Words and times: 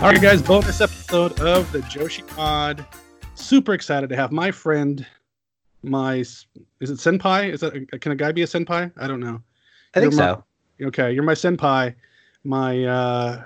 All 0.00 0.06
right, 0.08 0.18
guys, 0.18 0.40
bonus 0.40 0.80
episode 0.80 1.38
of 1.40 1.70
the 1.72 1.80
Joshi 1.80 2.26
Pod. 2.34 2.86
Super 3.34 3.74
excited 3.74 4.08
to 4.08 4.16
have 4.16 4.32
my 4.32 4.50
friend, 4.50 5.06
my 5.82 6.14
is 6.14 6.46
it 6.80 6.88
senpai? 6.88 7.52
Is 7.52 7.60
that 7.60 8.00
can 8.00 8.10
a 8.10 8.16
guy 8.16 8.32
be 8.32 8.40
a 8.40 8.46
senpai? 8.46 8.90
I 8.96 9.06
don't 9.06 9.20
know. 9.20 9.42
I 9.94 10.00
think 10.00 10.12
You're 10.14 10.20
my- 10.22 10.26
so. 10.26 10.44
Okay, 10.86 11.12
you're 11.12 11.22
my 11.22 11.34
senpai, 11.34 11.94
my 12.44 12.82
uh, 12.84 13.44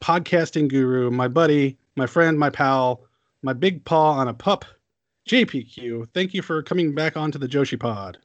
podcasting 0.00 0.66
guru, 0.66 1.12
my 1.12 1.28
buddy, 1.28 1.78
my 1.94 2.08
friend, 2.08 2.36
my 2.36 2.50
pal, 2.50 3.02
my 3.42 3.52
big 3.52 3.84
paw 3.84 4.14
on 4.14 4.26
a 4.26 4.34
pup, 4.34 4.64
JPQ. 5.28 6.08
Thank 6.12 6.34
you 6.34 6.42
for 6.42 6.60
coming 6.60 6.92
back 6.92 7.16
onto 7.16 7.38
the 7.38 7.46
Joshi 7.46 7.78
Pod. 7.78 8.18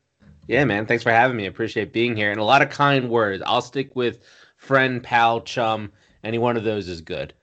Yeah, 0.47 0.65
man. 0.65 0.87
Thanks 0.87 1.03
for 1.03 1.11
having 1.11 1.37
me. 1.37 1.45
Appreciate 1.45 1.93
being 1.93 2.17
here. 2.17 2.31
And 2.31 2.39
a 2.39 2.43
lot 2.43 2.63
of 2.63 2.71
kind 2.71 3.11
words. 3.11 3.43
I'll 3.45 3.61
stick 3.61 3.95
with 3.95 4.21
friend, 4.57 5.03
pal, 5.03 5.41
chum. 5.41 5.91
Any 6.23 6.39
one 6.39 6.57
of 6.57 6.63
those 6.63 6.87
is 6.87 6.99
good. 6.99 7.35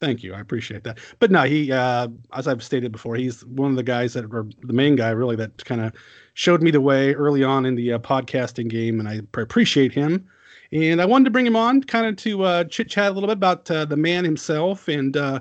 Thank 0.00 0.22
you. 0.22 0.34
I 0.34 0.40
appreciate 0.40 0.84
that. 0.84 0.98
But 1.20 1.30
no, 1.30 1.44
he, 1.44 1.72
uh, 1.72 2.08
as 2.34 2.46
I've 2.46 2.62
stated 2.62 2.92
before, 2.92 3.16
he's 3.16 3.44
one 3.46 3.70
of 3.70 3.76
the 3.76 3.82
guys 3.82 4.12
that, 4.12 4.26
or 4.26 4.46
the 4.62 4.74
main 4.74 4.94
guy 4.94 5.10
really, 5.10 5.36
that 5.36 5.64
kind 5.64 5.80
of 5.80 5.94
showed 6.34 6.62
me 6.62 6.70
the 6.70 6.82
way 6.82 7.14
early 7.14 7.42
on 7.42 7.64
in 7.64 7.76
the 7.76 7.94
uh, 7.94 7.98
podcasting 7.98 8.68
game, 8.68 9.00
and 9.00 9.08
I 9.08 9.22
appreciate 9.40 9.92
him. 9.92 10.28
And 10.70 11.00
I 11.00 11.06
wanted 11.06 11.24
to 11.26 11.30
bring 11.30 11.46
him 11.46 11.56
on 11.56 11.82
kind 11.82 12.06
of 12.06 12.16
to 12.16 12.42
uh, 12.42 12.64
chit 12.64 12.90
chat 12.90 13.10
a 13.10 13.14
little 13.14 13.28
bit 13.28 13.38
about 13.38 13.70
uh, 13.70 13.86
the 13.86 13.96
man 13.96 14.24
himself 14.24 14.88
and 14.88 15.16
uh, 15.16 15.40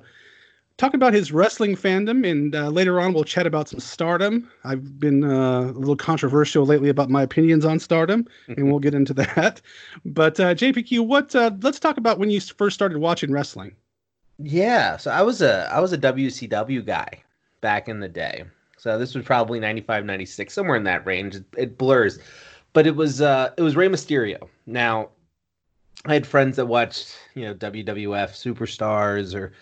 talk 0.78 0.94
about 0.94 1.14
his 1.14 1.34
wrestling 1.34 1.76
fandom. 1.76 2.30
And 2.30 2.56
uh, 2.56 2.70
later 2.70 3.02
on, 3.02 3.14
we'll 3.14 3.26
chat 3.26 3.45
about 3.45 3.67
some 3.67 3.80
stardom. 3.81 4.50
I've 4.64 5.00
been 5.00 5.26
uh, 5.26 5.62
a 5.62 5.72
little 5.73 5.98
controversial 5.98 6.66
lately 6.66 6.88
about 6.90 7.09
my 7.09 7.23
opinions 7.23 7.66
on 7.66 7.80
stardom, 7.80 8.25
and 8.47 8.69
we'll 8.69 8.80
get 8.80 8.94
into 8.94 9.14
that. 9.16 9.62
But 10.06 10.40
uh, 10.40 10.56
JPQ, 10.56 11.06
what? 11.06 11.36
Uh, 11.36 11.52
let's 11.62 11.80
talk 11.80 11.97
about 11.97 12.19
when 12.19 12.30
you 12.30 12.40
first 12.40 12.75
started 12.75 13.00
watching 13.00 13.34
wrestling. 13.34 13.75
Yeah, 14.38 14.97
so 14.97 15.11
I 15.11 15.22
was 15.22 15.41
a 15.41 15.69
I 15.72 15.80
was 15.80 15.94
a 15.94 15.97
WCW 15.97 16.86
guy 16.86 17.23
back 17.61 17.88
in 17.88 18.00
the 18.00 18.09
day. 18.09 18.44
So 18.78 19.00
this 19.00 19.16
was 19.16 19.25
probably 19.25 19.59
95, 19.59 20.05
96, 20.05 20.53
somewhere 20.53 20.75
in 20.75 20.83
that 20.83 21.05
range. 21.05 21.36
It, 21.36 21.45
it 21.58 21.78
blurs. 21.78 22.19
But 22.73 22.86
it 22.86 22.95
was 22.95 23.22
uh 23.22 23.52
it 23.58 23.61
was 23.61 23.75
Rey 23.75 23.88
Mysterio. 23.88 24.50
Now, 24.66 25.09
I 26.06 26.13
had 26.13 26.28
friends 26.28 26.58
that 26.58 26.66
watched, 26.66 27.17
you 27.33 27.45
know, 27.45 27.53
WWF 27.56 28.31
Superstars 28.31 29.33
or 29.33 29.53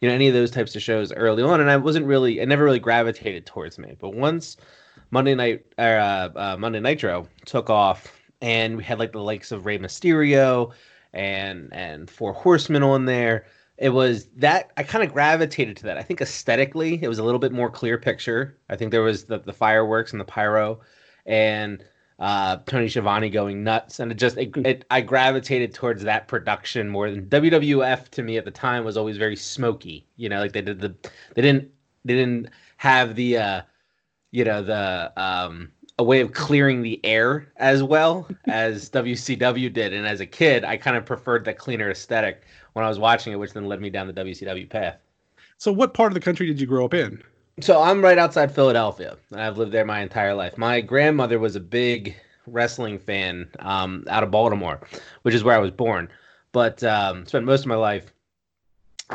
you 0.00 0.08
know 0.08 0.14
any 0.14 0.28
of 0.28 0.34
those 0.34 0.50
types 0.50 0.76
of 0.76 0.82
shows 0.82 1.12
early 1.12 1.42
on 1.42 1.60
and 1.60 1.70
I 1.70 1.76
wasn't 1.76 2.06
really 2.06 2.40
I 2.40 2.44
never 2.44 2.64
really 2.64 2.78
gravitated 2.78 3.46
towards 3.46 3.78
me. 3.78 3.96
But 3.98 4.14
once 4.14 4.56
Monday 5.10 5.34
night 5.34 5.66
or 5.76 5.98
uh, 5.98 6.28
uh, 6.36 6.56
Monday 6.56 6.80
Nitro 6.80 7.26
took 7.46 7.68
off 7.68 8.20
and 8.40 8.76
we 8.76 8.84
had 8.84 8.98
like 9.00 9.12
the 9.12 9.20
likes 9.20 9.50
of 9.50 9.66
Rey 9.66 9.78
Mysterio 9.78 10.72
and 11.12 11.68
and 11.72 12.08
Four 12.08 12.32
Horsemen 12.32 12.84
on 12.84 13.04
there 13.06 13.44
it 13.80 13.88
was 13.88 14.26
that 14.36 14.70
I 14.76 14.82
kind 14.82 15.02
of 15.02 15.12
gravitated 15.12 15.78
to 15.78 15.84
that. 15.84 15.96
I 15.96 16.02
think 16.02 16.20
aesthetically, 16.20 17.02
it 17.02 17.08
was 17.08 17.18
a 17.18 17.24
little 17.24 17.38
bit 17.38 17.50
more 17.50 17.70
clear 17.70 17.96
picture. 17.96 18.58
I 18.68 18.76
think 18.76 18.90
there 18.90 19.02
was 19.02 19.24
the, 19.24 19.38
the 19.38 19.54
fireworks 19.54 20.12
and 20.12 20.20
the 20.20 20.24
pyro, 20.26 20.80
and 21.24 21.82
uh, 22.18 22.58
Tony 22.66 22.90
Schiavone 22.90 23.30
going 23.30 23.64
nuts, 23.64 23.98
and 23.98 24.12
it 24.12 24.16
just 24.16 24.36
it, 24.36 24.54
it 24.58 24.84
I 24.90 25.00
gravitated 25.00 25.72
towards 25.72 26.02
that 26.02 26.28
production 26.28 26.90
more 26.90 27.10
than 27.10 27.24
WWF. 27.26 28.10
To 28.10 28.22
me 28.22 28.36
at 28.36 28.44
the 28.44 28.50
time 28.50 28.84
was 28.84 28.98
always 28.98 29.16
very 29.16 29.36
smoky. 29.36 30.06
You 30.16 30.28
know, 30.28 30.40
like 30.40 30.52
they 30.52 30.60
did 30.60 30.78
the 30.78 30.94
they 31.34 31.40
didn't 31.40 31.70
they 32.04 32.14
didn't 32.14 32.50
have 32.76 33.14
the 33.14 33.38
uh, 33.38 33.62
you 34.30 34.44
know 34.44 34.62
the 34.62 35.10
um, 35.16 35.72
a 35.98 36.02
way 36.02 36.20
of 36.20 36.32
clearing 36.32 36.82
the 36.82 36.98
air 37.04 37.50
as 37.56 37.82
well 37.82 38.26
as 38.46 38.90
WCW 38.90 39.72
did. 39.72 39.92
And 39.94 40.06
as 40.06 40.20
a 40.20 40.26
kid, 40.26 40.64
I 40.64 40.78
kind 40.78 40.96
of 40.96 41.04
preferred 41.04 41.44
that 41.46 41.58
cleaner 41.58 41.90
aesthetic 41.90 42.42
when 42.72 42.84
I 42.84 42.88
was 42.88 42.98
watching 42.98 43.32
it, 43.32 43.36
which 43.36 43.52
then 43.52 43.66
led 43.66 43.80
me 43.80 43.90
down 43.90 44.06
the 44.06 44.12
WCW 44.12 44.68
path. 44.68 44.96
So, 45.58 45.72
what 45.72 45.94
part 45.94 46.10
of 46.10 46.14
the 46.14 46.20
country 46.20 46.46
did 46.46 46.60
you 46.60 46.66
grow 46.66 46.84
up 46.84 46.94
in? 46.94 47.22
So 47.60 47.82
I'm 47.82 48.02
right 48.02 48.16
outside 48.16 48.54
Philadelphia. 48.54 49.16
I've 49.34 49.58
lived 49.58 49.72
there 49.72 49.84
my 49.84 50.00
entire 50.00 50.34
life. 50.34 50.56
My 50.56 50.80
grandmother 50.80 51.38
was 51.38 51.56
a 51.56 51.60
big 51.60 52.16
wrestling 52.46 52.98
fan 52.98 53.48
um, 53.58 54.04
out 54.08 54.22
of 54.22 54.30
Baltimore, 54.30 54.80
which 55.22 55.34
is 55.34 55.44
where 55.44 55.54
I 55.54 55.58
was 55.58 55.70
born, 55.70 56.08
but 56.52 56.82
um, 56.82 57.26
spent 57.26 57.44
most 57.44 57.60
of 57.60 57.66
my 57.66 57.74
life 57.74 58.12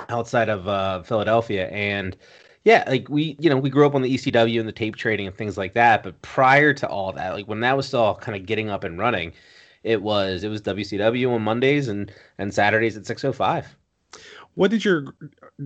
outside 0.09 0.49
of 0.49 0.67
uh, 0.67 1.01
Philadelphia. 1.01 1.69
And 1.69 2.15
yeah, 2.65 2.83
like 2.87 3.09
we, 3.09 3.35
you 3.39 3.49
know, 3.49 3.57
we 3.57 3.71
grew 3.71 3.87
up 3.87 3.95
on 3.95 4.03
the 4.03 4.13
ECW 4.13 4.59
and 4.59 4.67
the 4.67 4.73
tape 4.73 4.95
trading 4.95 5.25
and 5.25 5.35
things 5.35 5.57
like 5.57 5.73
that. 5.73 6.03
But 6.03 6.21
prior 6.21 6.73
to 6.73 6.87
all 6.87 7.13
that, 7.13 7.33
like 7.33 7.47
when 7.47 7.61
that 7.61 7.75
was 7.75 7.87
still 7.87 8.15
kind 8.15 8.39
of 8.39 8.45
getting 8.45 8.69
up 8.69 8.83
and 8.83 8.99
running, 8.99 9.33
it 9.85 10.01
was 10.01 10.43
it 10.43 10.49
was 10.49 10.61
WCW 10.63 11.31
on 11.31 11.43
Mondays 11.43 11.87
and 11.87 12.11
and 12.39 12.53
Saturdays 12.53 12.97
at 12.97 13.05
six 13.05 13.23
oh 13.23 13.31
five. 13.31 13.77
What 14.55 14.71
did 14.71 14.83
your 14.83 15.15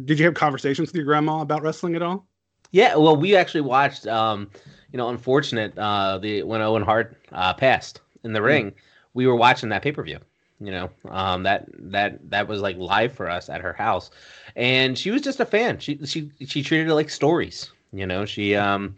did 0.06 0.19
you 0.19 0.25
have 0.25 0.35
conversations 0.35 0.90
with 0.90 0.96
your 0.96 1.06
grandma 1.06 1.41
about 1.41 1.63
wrestling 1.63 1.96
at 1.96 2.02
all? 2.02 2.28
Yeah, 2.72 2.96
well, 2.96 3.16
we 3.16 3.35
actually 3.35 3.62
watched. 3.62 4.06
Um, 4.06 4.52
you 4.91 4.97
know, 4.97 5.09
unfortunate. 5.09 5.78
Uh, 5.78 6.18
the 6.18 6.44
when 6.44 6.62
Owen 6.62 6.84
Hart 6.84 7.18
uh, 7.31 7.53
passed 7.53 8.02
in 8.24 8.34
the 8.34 8.41
ring, 8.41 8.74
we 9.13 9.25
were 9.25 9.35
watching 9.35 9.69
that 9.69 9.81
pay 9.81 9.91
per 9.91 10.03
view. 10.03 10.19
You 10.59 10.72
know, 10.72 10.90
um, 11.07 11.44
that 11.44 11.68
that 11.74 12.30
that 12.30 12.47
was 12.47 12.62
like 12.62 12.75
live 12.78 13.13
for 13.13 13.30
us 13.30 13.47
at 13.50 13.62
her 13.62 13.74
house, 13.74 14.12
and 14.57 14.97
she 14.97 15.12
was 15.12 15.22
just 15.22 15.40
a 15.40 15.46
fan. 15.46 15.80
She 15.80 15.97
she 16.06 16.30
she 16.46 16.62
treated 16.62 16.90
it 16.90 16.94
like 16.94 17.09
stories. 17.09 17.72
You 17.94 18.06
know, 18.06 18.25
she 18.25 18.56
um, 18.56 18.96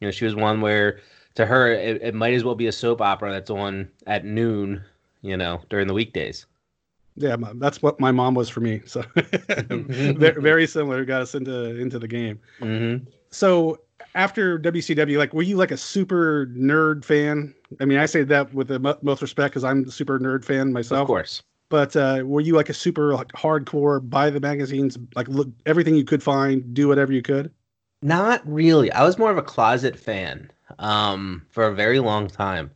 you 0.00 0.06
know, 0.06 0.12
she 0.12 0.24
was 0.24 0.36
one 0.36 0.60
where 0.60 1.00
to 1.34 1.46
her 1.46 1.72
it, 1.72 2.02
it 2.02 2.14
might 2.14 2.34
as 2.34 2.44
well 2.44 2.54
be 2.54 2.66
a 2.66 2.72
soap 2.72 3.00
opera 3.00 3.32
that's 3.32 3.50
on 3.50 3.88
at 4.06 4.24
noon. 4.24 4.82
You 5.22 5.36
know, 5.36 5.60
during 5.70 5.86
the 5.86 5.94
weekdays. 5.94 6.46
Yeah, 7.14 7.36
my- 7.36 7.52
that's 7.54 7.80
what 7.80 8.00
my 8.00 8.10
mom 8.10 8.34
was 8.34 8.48
for 8.48 8.60
me. 8.60 8.80
So 8.86 9.04
very, 9.14 10.42
very 10.42 10.66
similar. 10.66 11.04
Got 11.04 11.22
us 11.22 11.34
into 11.34 11.76
into 11.76 11.98
the 11.98 12.08
game. 12.08 12.40
Mm-hmm. 12.60 13.04
So 13.30 13.78
after 14.14 14.58
WCW, 14.58 15.18
like, 15.18 15.32
were 15.32 15.42
you 15.42 15.56
like 15.56 15.70
a 15.70 15.76
super 15.76 16.46
nerd 16.56 17.04
fan? 17.04 17.54
I 17.80 17.84
mean, 17.84 17.98
I 17.98 18.06
say 18.06 18.22
that 18.24 18.52
with 18.52 18.68
the 18.68 18.78
mo- 18.78 18.98
most 19.02 19.22
respect 19.22 19.52
because 19.52 19.64
I'm 19.64 19.84
the 19.84 19.92
super 19.92 20.18
nerd 20.18 20.44
fan 20.44 20.72
myself. 20.72 21.02
Of 21.02 21.06
course. 21.06 21.42
But 21.68 21.96
uh, 21.96 22.22
were 22.24 22.40
you 22.40 22.54
like 22.54 22.68
a 22.68 22.74
super 22.74 23.14
like 23.14 23.28
hardcore 23.28 24.08
buy 24.08 24.28
the 24.28 24.40
magazines, 24.40 24.98
like 25.14 25.28
look 25.28 25.48
everything 25.64 25.94
you 25.94 26.04
could 26.04 26.22
find, 26.22 26.74
do 26.74 26.88
whatever 26.88 27.12
you 27.12 27.22
could? 27.22 27.50
Not 28.02 28.42
really. 28.44 28.90
I 28.92 29.04
was 29.04 29.16
more 29.16 29.30
of 29.30 29.38
a 29.38 29.42
closet 29.42 29.98
fan 29.98 30.50
um, 30.82 31.46
for 31.50 31.64
a 31.66 31.74
very 31.74 31.98
long 32.00 32.28
time. 32.28 32.70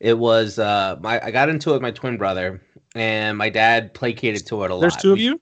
It 0.00 0.18
was 0.18 0.58
uh, 0.58 0.96
my 1.00 1.24
I 1.24 1.30
got 1.30 1.48
into 1.48 1.70
it 1.70 1.74
with 1.74 1.82
my 1.82 1.92
twin 1.92 2.16
brother, 2.16 2.60
and 2.96 3.38
my 3.38 3.48
dad 3.50 3.94
placated 3.94 4.44
to 4.46 4.64
it 4.64 4.70
a 4.70 4.74
lot. 4.74 4.80
There's 4.80 4.96
two 4.96 5.12
of 5.12 5.18
you. 5.18 5.40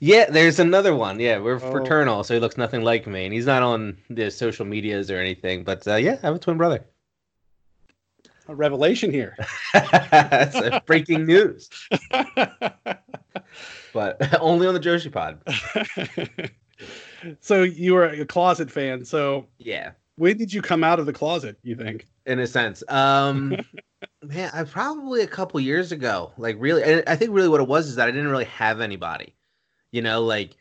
Yeah, 0.00 0.28
there's 0.30 0.58
another 0.58 0.94
one. 0.94 1.18
Yeah, 1.20 1.38
we're 1.38 1.54
Oh. 1.56 1.70
fraternal, 1.72 2.22
so 2.24 2.34
he 2.34 2.40
looks 2.40 2.56
nothing 2.56 2.82
like 2.82 3.06
me, 3.06 3.24
and 3.24 3.32
he's 3.34 3.46
not 3.46 3.62
on 3.62 3.96
the 4.10 4.30
social 4.30 4.64
medias 4.66 5.10
or 5.10 5.16
anything. 5.18 5.64
But 5.64 5.86
uh, 5.88 5.96
yeah, 5.96 6.16
I 6.22 6.26
have 6.26 6.36
a 6.36 6.38
twin 6.38 6.56
brother. 6.58 6.84
A 8.48 8.54
revelation 8.54 9.10
here. 9.10 9.36
That's 9.74 10.84
breaking 10.86 11.26
news, 11.26 11.68
but 13.92 14.16
only 14.40 14.66
on 14.66 14.74
the 14.74 14.80
Joshi 14.80 15.12
Pod. 15.12 15.40
so 17.40 17.62
you 17.62 17.94
were 17.94 18.04
a 18.06 18.24
closet 18.24 18.70
fan. 18.70 19.04
So 19.04 19.46
Yeah. 19.58 19.90
When 20.18 20.36
did 20.36 20.52
you 20.52 20.60
come 20.60 20.84
out 20.84 20.98
of 20.98 21.06
the 21.06 21.12
closet? 21.12 21.56
You 21.62 21.76
think? 21.76 22.06
in 22.28 22.38
a 22.38 22.46
sense. 22.46 22.84
Um, 22.88 23.56
man, 24.22 24.50
I 24.52 24.62
probably 24.62 25.22
a 25.22 25.26
couple 25.26 25.58
years 25.58 25.90
ago, 25.90 26.30
like 26.36 26.56
really, 26.60 26.84
and 26.84 27.02
I 27.08 27.16
think 27.16 27.32
really 27.32 27.48
what 27.48 27.60
it 27.60 27.66
was 27.66 27.88
is 27.88 27.96
that 27.96 28.06
I 28.06 28.10
didn't 28.12 28.28
really 28.28 28.44
have 28.44 28.80
anybody, 28.80 29.34
you 29.90 30.02
know, 30.02 30.22
like, 30.22 30.54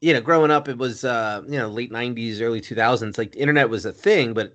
you 0.00 0.12
know, 0.12 0.20
growing 0.20 0.50
up, 0.50 0.68
it 0.68 0.78
was, 0.78 1.04
uh, 1.04 1.42
you 1.46 1.58
know, 1.58 1.68
late 1.68 1.92
nineties, 1.92 2.40
early 2.40 2.60
2000s, 2.60 3.18
like 3.18 3.32
the 3.32 3.38
internet 3.38 3.68
was 3.68 3.84
a 3.84 3.92
thing, 3.92 4.32
but, 4.32 4.54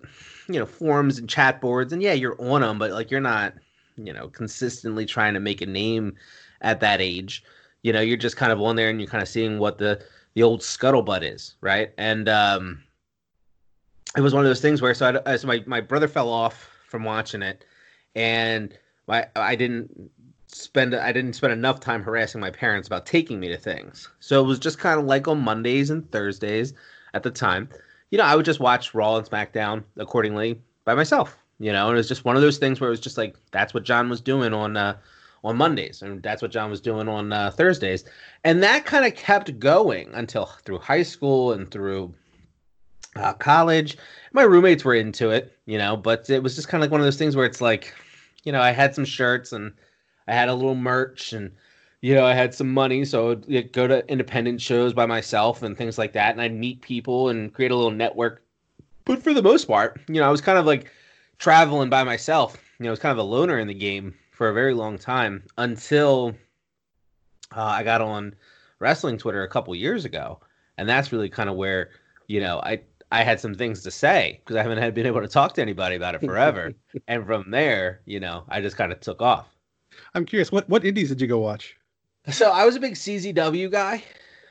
you 0.50 0.60
know, 0.60 0.66
forums 0.66 1.20
and 1.20 1.30
chat 1.30 1.62
boards 1.62 1.94
and 1.94 2.02
yeah, 2.02 2.14
you're 2.14 2.42
on 2.42 2.62
them, 2.62 2.80
but 2.80 2.92
like, 2.92 3.12
you're 3.12 3.22
not, 3.22 3.54
you 3.96 4.12
know, 4.12 4.28
consistently 4.28 5.06
trying 5.06 5.36
to 5.36 5.40
make 5.40 5.62
a 5.62 5.66
name 5.66 6.16
at 6.62 6.80
that 6.80 7.00
age, 7.00 7.44
you 7.84 7.94
know, 7.94 8.02
you're 8.02 8.18
just 8.18 8.36
kind 8.36 8.52
of 8.52 8.60
on 8.60 8.76
there 8.76 8.90
and 8.90 9.00
you're 9.00 9.10
kind 9.10 9.22
of 9.22 9.30
seeing 9.30 9.60
what 9.60 9.78
the, 9.78 10.04
the 10.34 10.44
old 10.44 10.62
scuttlebutt 10.62 11.22
is. 11.22 11.56
Right. 11.62 11.92
And, 12.00 12.28
um, 12.28 12.84
it 14.16 14.22
was 14.22 14.34
one 14.34 14.44
of 14.44 14.50
those 14.50 14.62
things 14.62 14.82
where 14.82 14.94
so, 14.94 15.22
I, 15.26 15.36
so 15.36 15.48
my, 15.48 15.64
my 15.66 15.82
brother 15.82 16.08
fell 16.08 16.30
off 16.30 16.70
from 16.88 17.04
watching 17.04 17.42
it 17.42 17.66
and 18.16 18.78
my 19.08 19.28
I 19.36 19.56
didn't 19.56 20.12
spend 20.48 20.96
I 20.96 21.12
didn't 21.12 21.34
spend 21.34 21.54
enough 21.54 21.80
time 21.80 22.04
harassing 22.04 22.42
my 22.42 22.52
parents 22.52 22.88
about 22.88 23.06
taking 23.06 23.40
me 23.40 23.48
to 23.50 23.58
things. 23.58 24.10
So 24.20 24.44
it 24.44 24.48
was 24.48 24.60
just 24.60 24.80
kind 24.80 25.00
of 25.00 25.06
like 25.06 25.28
on 25.28 25.42
Mondays 25.42 25.90
and 25.90 26.10
Thursdays 26.12 26.74
at 27.14 27.24
the 27.24 27.32
time. 27.32 27.70
You 28.12 28.18
know, 28.18 28.24
I 28.24 28.36
would 28.36 28.46
just 28.46 28.60
watch 28.60 28.94
Raw 28.94 29.18
and 29.18 29.30
SmackDown 29.30 29.84
accordingly 29.98 30.62
by 30.86 30.96
myself. 30.96 31.38
You 31.60 31.72
know, 31.72 31.88
and 31.88 31.96
it 31.96 31.98
was 31.98 32.08
just 32.08 32.24
one 32.24 32.36
of 32.36 32.42
those 32.42 32.60
things 32.60 32.80
where 32.80 32.88
it 32.88 32.92
was 32.92 33.00
just 33.00 33.18
like 33.18 33.36
that's 33.52 33.74
what 33.74 33.84
John 33.84 34.10
was 34.10 34.22
doing 34.22 34.54
on 34.54 34.78
uh 34.78 34.98
on 35.44 35.58
Mondays 35.58 36.02
and 36.02 36.22
that's 36.24 36.42
what 36.42 36.52
John 36.52 36.70
was 36.70 36.82
doing 36.82 37.08
on 37.08 37.32
uh, 37.32 37.52
Thursdays. 37.52 38.04
And 38.44 38.64
that 38.64 38.86
kind 38.86 39.06
of 39.06 39.16
kept 39.16 39.60
going 39.60 40.10
until 40.14 40.46
through 40.46 40.80
high 40.80 41.04
school 41.04 41.54
and 41.54 41.70
through 41.70 42.14
uh, 43.18 43.34
college. 43.34 43.98
My 44.34 44.44
roommates 44.44 44.86
were 44.86 44.96
into 44.96 45.30
it, 45.30 45.58
you 45.66 45.78
know, 45.78 45.98
but 45.98 46.30
it 46.30 46.44
was 46.44 46.56
just 46.56 46.68
kind 46.68 46.82
of 46.82 46.86
like 46.86 46.92
one 46.92 47.02
of 47.02 47.06
those 47.06 47.18
things 47.18 47.36
where 47.36 47.46
it's 47.46 47.62
like, 47.62 47.94
you 48.44 48.52
know, 48.52 48.62
I 48.62 48.72
had 48.72 48.94
some 48.94 49.06
shirts 49.06 49.52
and 49.52 49.74
I 50.28 50.34
had 50.34 50.50
a 50.50 50.54
little 50.54 50.76
merch 50.76 51.34
and, 51.34 51.52
you 52.02 52.14
know, 52.14 52.26
I 52.26 52.34
had 52.34 52.54
some 52.54 52.72
money, 52.74 53.06
so 53.06 53.24
I 53.24 53.28
would 53.30 53.74
go 53.74 53.88
to 53.88 54.08
independent 54.08 54.62
shows 54.62 54.94
by 54.94 55.06
myself 55.06 55.64
and 55.64 55.78
things 55.78 55.98
like 55.98 56.14
that, 56.14 56.32
and 56.32 56.42
I'd 56.42 56.54
meet 56.54 56.82
people 56.82 57.30
and 57.30 57.54
create 57.54 57.72
a 57.72 57.76
little 57.76 57.92
network. 57.92 58.44
But 59.06 59.24
for 59.24 59.34
the 59.34 59.42
most 59.42 59.66
part, 59.66 60.00
you 60.08 60.16
know, 60.16 60.28
I 60.28 60.32
was 60.32 60.42
kind 60.42 60.60
of 60.60 60.66
like 60.66 60.92
traveling 61.40 61.90
by 61.90 62.04
myself. 62.04 62.58
You 62.78 62.84
know, 62.84 62.90
I 62.90 62.92
was 62.92 63.00
kind 63.00 63.12
of 63.12 63.18
a 63.18 63.24
loner 63.24 63.58
in 63.58 63.68
the 63.68 63.74
game 63.74 64.14
for 64.32 64.50
a 64.50 64.54
very 64.54 64.74
long 64.74 65.00
time 65.00 65.44
until 65.58 66.36
uh, 67.56 67.62
I 67.62 67.84
got 67.84 68.02
on 68.02 68.36
wrestling 68.80 69.18
Twitter 69.18 69.44
a 69.44 69.50
couple 69.50 69.74
years 69.76 70.06
ago, 70.06 70.40
and 70.78 70.88
that's 70.88 71.12
really 71.12 71.30
kind 71.30 71.50
of 71.50 71.56
where 71.56 71.90
you 72.28 72.40
know 72.40 72.60
I 72.60 72.82
I 73.12 73.24
had 73.24 73.40
some 73.40 73.56
things 73.56 73.84
to 73.84 73.92
say 73.92 74.42
because 74.44 74.56
I 74.56 74.62
haven't 74.62 74.80
had 74.80 74.94
been 74.94 75.06
able 75.06 75.22
to 75.22 75.28
talk 75.28 75.54
to 75.54 75.62
anybody 75.62 75.96
about 75.96 76.16
it 76.16 76.22
forever, 76.22 76.74
and 77.08 77.26
from 77.26 77.52
there, 77.52 78.02
you 78.06 78.20
know, 78.20 78.44
I 78.50 78.62
just 78.62 78.78
kind 78.78 78.92
of 78.92 79.00
took 79.00 79.22
off. 79.22 79.48
I'm 80.14 80.26
curious, 80.26 80.52
what 80.52 80.68
what 80.70 80.86
indies 80.86 81.10
did 81.10 81.22
you 81.22 81.28
go 81.28 81.40
watch? 81.40 81.76
So 82.30 82.52
I 82.52 82.66
was 82.66 82.76
a 82.76 82.80
big 82.80 82.96
CZW 82.96 83.72
guy 83.72 84.04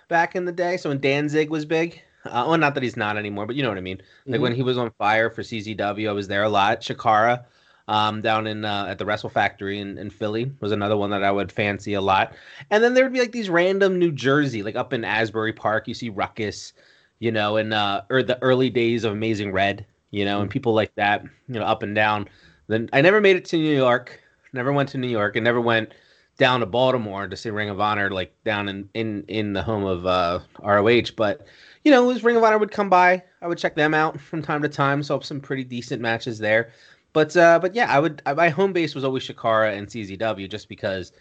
back 0.09 0.35
in 0.35 0.45
the 0.47 0.53
day. 0.53 0.79
So 0.79 0.89
when 0.89 0.99
Zandig 0.99 1.49
was 1.49 1.67
big, 1.67 2.01
uh, 2.25 2.45
well, 2.49 2.59
not 2.59 2.75
that 2.75 2.83
he's 2.83 2.97
not 2.97 3.17
anymore, 3.17 3.47
but 3.47 3.57
you 3.57 3.63
know 3.63 3.69
what 3.69 3.79
I 3.79 3.83
mean. 3.83 3.99
Like 4.25 4.35
mm-hmm. 4.35 4.43
when 4.43 4.55
he 4.55 4.63
was 4.63 4.79
on 4.79 4.91
fire 4.93 5.31
for 5.31 5.43
CZW, 5.43 6.09
I 6.09 6.13
was 6.13 6.29
there 6.29 6.45
a 6.45 6.49
lot. 6.49 6.81
Chikara, 6.81 7.45
um, 7.89 8.21
down 8.23 8.47
in 8.47 8.65
uh, 8.65 8.87
at 8.89 8.99
the 8.99 9.05
Wrestle 9.05 9.31
Factory 9.31 9.79
in, 9.79 9.99
in 9.99 10.11
Philly 10.11 10.51
was 10.61 10.73
another 10.73 10.97
one 10.97 11.11
that 11.11 11.23
I 11.23 11.31
would 11.31 11.53
fancy 11.53 11.95
a 11.95 12.01
lot. 12.01 12.35
And 12.71 12.83
then 12.83 12.95
there 12.95 13.05
would 13.05 13.13
be 13.13 13.21
like 13.21 13.33
these 13.33 13.51
random 13.51 13.99
New 13.99 14.13
Jersey, 14.13 14.63
like 14.63 14.77
up 14.77 14.93
in 14.93 15.05
Asbury 15.05 15.53
Park, 15.53 15.87
you 15.87 15.95
see 15.95 16.09
Ruckus, 16.09 16.73
you 17.19 17.33
know, 17.33 17.57
and 17.57 17.73
uh, 17.73 18.03
or 18.11 18.23
the 18.23 18.41
early 18.43 18.71
days 18.71 19.05
of 19.05 19.13
Amazing 19.13 19.53
Red, 19.53 19.87
you 20.11 20.25
know, 20.25 20.41
and 20.41 20.49
mm-hmm. 20.49 20.53
people 20.53 20.75
like 20.75 20.95
that, 20.97 21.25
you 21.49 21.55
know, 21.55 21.65
up 21.65 21.83
and 21.83 21.95
down. 21.95 22.29
Then 22.69 22.89
I 22.93 23.01
never 23.01 23.21
made 23.21 23.37
it 23.37 23.45
to 23.47 23.57
New 23.57 23.77
York. 23.77 24.21
Never 24.53 24.73
went 24.73 24.89
to 24.91 24.99
New 24.99 25.09
York, 25.09 25.37
and 25.37 25.45
never 25.45 25.61
went 25.61 25.93
down 26.39 26.61
to 26.61 26.67
Baltimore 26.67 27.27
to 27.27 27.37
see 27.37 27.51
Ring 27.51 27.71
of 27.71 27.81
Honor, 27.81 28.11
like 28.11 28.33
down 28.45 28.69
in 28.69 28.89
in 28.95 29.25
in 29.29 29.53
the 29.53 29.63
home 29.63 29.85
of 29.85 30.07
uh, 30.07 30.41
ROH. 30.63 31.13
But 31.17 31.47
you 31.85 31.91
know, 31.91 32.11
as 32.11 32.25
Ring 32.25 32.37
of 32.37 32.45
Honor 32.45 32.59
would 32.59 32.71
come 32.71 32.91
by, 32.91 33.23
I 33.43 33.47
would 33.47 33.59
check 33.59 33.75
them 33.75 33.95
out 33.95 34.21
from 34.31 34.43
time 34.43 34.63
to 34.63 34.69
time. 34.69 35.03
So 35.03 35.21
some 35.21 35.41
pretty 35.41 35.65
decent 35.65 36.03
matches 36.03 36.39
there. 36.39 36.73
But 37.13 37.37
uh, 37.37 37.59
but 37.59 37.75
yeah, 37.75 37.91
I 37.91 37.99
would. 37.99 38.23
My 38.37 38.49
home 38.49 38.73
base 38.73 38.95
was 38.95 39.05
always 39.05 39.27
Chikara 39.27 39.77
and 39.77 39.87
CZW, 39.87 40.51
just 40.51 40.69
because 40.69 41.13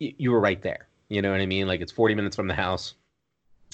y- 0.00 0.14
you 0.18 0.30
were 0.32 0.40
right 0.40 0.60
there. 0.60 0.88
You 1.08 1.22
know 1.22 1.30
what 1.30 1.40
I 1.40 1.46
mean? 1.46 1.68
Like 1.68 1.80
it's 1.80 1.92
40 1.92 2.14
minutes 2.14 2.34
from 2.34 2.48
the 2.48 2.54
house. 2.54 2.94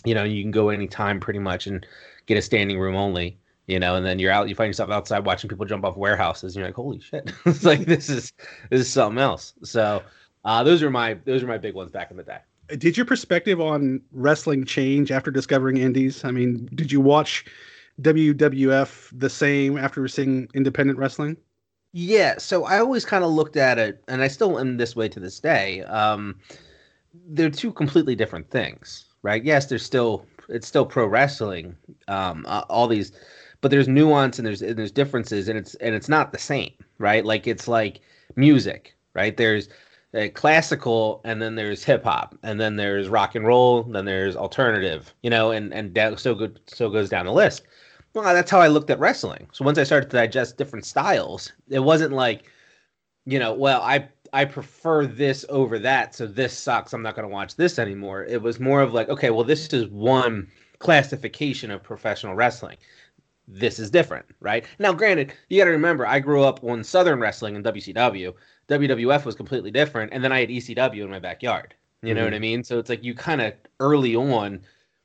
You 0.05 0.15
know, 0.15 0.25
you 0.25 0.43
can 0.43 0.51
go 0.51 0.69
anytime 0.69 1.21
pretty 1.21 1.39
much 1.39 1.67
and 1.67 1.87
get 2.27 2.39
a 2.39 2.43
standing 2.43 2.79
room 2.79 2.97
only 2.97 3.39
you 3.67 3.79
know, 3.79 3.95
and 3.95 4.05
then 4.05 4.19
you're 4.19 4.33
out, 4.33 4.49
you 4.49 4.55
find 4.55 4.69
yourself 4.69 4.91
outside 4.91 5.25
watching 5.25 5.49
people 5.49 5.65
jump 5.65 5.85
off 5.85 5.97
warehouses, 5.97 6.55
and 6.55 6.61
you're 6.61 6.69
like, 6.69 6.75
holy 6.75 7.01
shit, 7.01 7.33
it's 7.47 7.65
like 7.65 7.87
this 7.87 8.09
is 8.09 8.33
this 8.71 8.81
is 8.81 8.91
something 8.91 9.19
else. 9.19 9.55
So 9.63 10.03
uh, 10.45 10.65
those 10.65 10.83
are 10.83 10.91
my 10.91 11.15
those 11.25 11.43
are 11.43 11.47
my 11.47 11.59
big 11.59 11.75
ones 11.75 11.91
back 11.91 12.11
in 12.11 12.17
the 12.17 12.23
day. 12.23 12.39
Did 12.77 12.97
your 12.97 13.07
perspective 13.07 13.61
on 13.61 14.01
wrestling 14.13 14.65
change 14.65 15.11
after 15.11 15.31
discovering 15.31 15.77
indies? 15.77 16.25
I 16.25 16.31
mean, 16.31 16.69
did 16.75 16.91
you 16.91 17.01
watch 17.01 17.45
WWF 18.01 19.11
the 19.13 19.29
same 19.29 19.77
after 19.77 20.07
seeing 20.09 20.49
independent 20.55 20.99
wrestling? 20.99 21.37
Yeah, 21.93 22.39
so 22.39 22.65
I 22.65 22.79
always 22.79 23.05
kind 23.05 23.23
of 23.23 23.31
looked 23.31 23.57
at 23.57 23.79
it, 23.79 24.03
and 24.09 24.23
I 24.23 24.29
still 24.29 24.59
am 24.59 24.79
this 24.79 24.97
way 24.97 25.09
to 25.11 25.21
this 25.21 25.39
day. 25.39 25.83
Um, 25.83 26.41
they're 27.29 27.51
two 27.51 27.73
completely 27.73 28.15
different 28.15 28.51
things, 28.51 29.05
right? 29.23 29.45
Yes, 29.45 29.67
there's 29.67 29.85
still 29.85 30.27
it's 30.49 30.67
still 30.67 30.85
pro 30.85 31.07
wrestling, 31.07 31.77
um, 32.09 32.45
uh, 32.49 32.65
all 32.69 32.89
these, 32.89 33.13
but 33.61 33.71
there's 33.71 33.89
nuance 33.89 34.39
and 34.39 34.47
there's 34.47 34.63
and 34.63 34.79
there's 34.79 34.93
differences, 34.93 35.49
and 35.49 35.59
it's 35.59 35.75
and 35.77 35.95
it's 35.95 36.09
not 36.09 36.33
the 36.33 36.39
same, 36.39 36.73
right? 36.99 37.25
Like 37.25 37.47
it's 37.47 37.69
like 37.69 38.01
music, 38.37 38.95
right? 39.15 39.37
There's 39.37 39.69
uh, 40.15 40.29
classical 40.35 41.21
and 41.25 41.41
then 41.41 41.55
there's 41.55 41.85
hip 41.85 42.05
hop 42.05 42.37
and 42.43 42.61
then 42.61 42.77
there's 42.77 43.09
rock 43.09 43.35
and 43.35 43.47
roll 43.47 43.83
and 43.85 43.95
then 43.95 44.05
there's 44.05 44.37
alternative 44.37 45.15
you 45.23 45.31
know 45.31 45.51
and 45.51 45.73
and 45.73 46.21
so 46.21 46.35
good 46.35 46.61
so 46.67 46.91
goes 46.91 47.09
down 47.09 47.25
the 47.25 47.33
list 47.33 47.63
well 48.13 48.35
that's 48.35 48.51
how 48.51 48.61
i 48.61 48.69
looked 48.69 48.91
at 48.91 48.99
wrestling 48.99 49.49
so 49.53 49.65
once 49.65 49.79
i 49.79 49.85
started 49.85 50.11
to 50.11 50.17
digest 50.19 50.59
different 50.59 50.85
styles 50.85 51.51
it 51.71 51.79
wasn't 51.79 52.13
like 52.13 52.45
you 53.25 53.39
know 53.39 53.55
well 53.55 53.81
i 53.81 54.07
i 54.33 54.45
prefer 54.45 55.07
this 55.07 55.45
over 55.49 55.79
that 55.79 56.15
so 56.15 56.27
this 56.27 56.57
sucks 56.57 56.93
i'm 56.93 57.03
not 57.03 57.15
going 57.15 57.29
to 57.29 57.33
watch 57.33 57.57
this 57.57 57.79
anymore 57.79 58.25
it 58.25 58.41
was 58.41 58.61
more 58.61 58.81
of 58.81 58.93
like 58.93 59.09
okay 59.09 59.31
well 59.31 59.45
this 59.45 59.73
is 59.73 59.87
one 59.89 60.49
classification 60.79 61.71
of 61.71 61.83
professional 61.83 62.35
wrestling 62.35 62.77
this 63.49 63.79
is 63.79 63.91
different 63.91 64.25
right 64.41 64.65
now 64.79 64.93
granted 64.93 65.33
you 65.49 65.59
got 65.59 65.65
to 65.65 65.71
remember 65.71 66.07
i 66.07 66.19
grew 66.19 66.43
up 66.43 66.63
on 66.65 66.83
southern 66.83 67.21
wrestling 67.21 67.57
and 67.57 67.65
wcw 67.65 68.33
WWF 68.69 69.25
was 69.25 69.35
completely 69.35 69.71
different, 69.71 70.13
and 70.13 70.23
then 70.23 70.33
I 70.33 70.41
had 70.41 70.49
ECW 70.49 71.05
in 71.05 71.11
my 71.11 71.19
backyard. 71.19 71.75
You 72.03 72.15
know 72.15 72.21
mm-hmm. 72.21 72.27
what 72.27 72.35
I 72.35 72.39
mean? 72.41 72.65
So 72.65 72.79
it's 72.79 72.89
like 72.89 73.05
you 73.05 73.15
kind 73.15 73.41
of 73.41 73.55
early 73.79 74.17
on, 74.17 74.61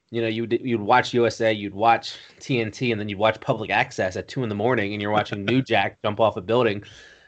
you 0.10 0.22
know, 0.22 0.28
you'd 0.28 0.60
you'd 0.64 0.82
watch 0.82 1.14
USA, 1.14 1.54
you'd 1.54 1.76
watch 1.76 2.16
TNT, 2.40 2.92
and 2.92 3.00
then 3.00 3.10
you'd 3.10 3.20
watch 3.20 3.40
Public 3.40 3.70
Access 3.70 4.16
at 4.16 4.28
two 4.28 4.44
in 4.44 4.50
the 4.50 4.56
morning, 4.56 4.94
and 4.94 5.02
you're 5.02 5.12
watching 5.12 5.46
New 5.46 5.62
Jack 5.64 6.02
jump 6.02 6.20
off 6.20 6.38
a 6.38 6.42
building, 6.42 6.84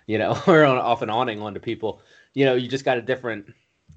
you 0.09 0.17
know, 0.17 0.35
or 0.47 0.65
on, 0.65 0.77
off 0.77 1.03
an 1.03 1.09
awning 1.09 1.39
onto 1.39 1.59
people. 1.59 2.01
You 2.33 2.45
know, 2.45 2.55
you 2.55 2.67
just 2.67 2.83
got 2.83 2.97
a 2.97 3.01
different 3.01 3.45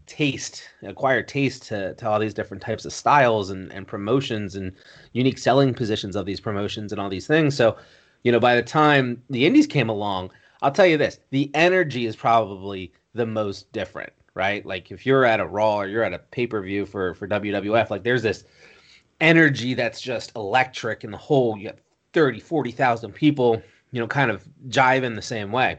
taste, 0.07 0.63
acquired 0.83 1.27
taste 1.27 1.63
to, 1.69 1.95
to 1.95 2.09
all 2.09 2.21
these 2.21 2.35
different 2.35 2.63
types 2.63 2.85
of 2.85 2.93
styles 2.93 3.49
and, 3.49 3.73
and 3.73 3.87
promotions 3.87 4.55
and 4.55 4.73
unique 5.13 5.39
selling 5.39 5.73
positions 5.73 6.15
of 6.15 6.27
these 6.27 6.39
promotions 6.41 6.93
and 6.93 7.01
all 7.01 7.09
these 7.09 7.27
things. 7.27 7.57
So, 7.57 7.79
you 8.25 8.31
know, 8.31 8.39
by 8.39 8.55
the 8.55 8.63
time 8.63 9.23
the 9.31 9.47
indies 9.47 9.67
came 9.67 9.89
along, 9.89 10.31
I'll 10.61 10.71
tell 10.71 10.87
you 10.87 10.99
this: 10.99 11.19
the 11.31 11.51
energy 11.55 12.05
is 12.05 12.15
probably 12.15 12.93
the 13.15 13.27
most 13.27 13.73
different, 13.73 14.13
right? 14.35 14.65
Like 14.67 14.91
if 14.91 15.07
you're 15.07 15.25
at 15.25 15.41
a 15.41 15.47
Raw 15.47 15.77
or 15.77 15.87
you're 15.87 16.05
at 16.05 16.13
a 16.13 16.19
pay 16.19 16.47
per 16.47 16.61
view 16.61 16.85
for 16.85 17.15
for 17.15 17.27
WWF, 17.27 17.89
like 17.89 18.03
there's 18.03 18.23
this 18.23 18.45
energy 19.23 19.73
that's 19.73 20.01
just 20.01 20.33
electric 20.37 21.05
in 21.05 21.11
the 21.11 21.17
whole. 21.17 21.57
You 21.57 21.69
got 21.69 21.79
30, 22.13 22.39
40,000 22.41 23.13
people, 23.13 23.63
you 23.93 24.01
know, 24.01 24.07
kind 24.07 24.31
of 24.31 24.45
jive 24.69 25.05
in 25.05 25.15
the 25.17 25.23
same 25.23 25.51
way. 25.51 25.79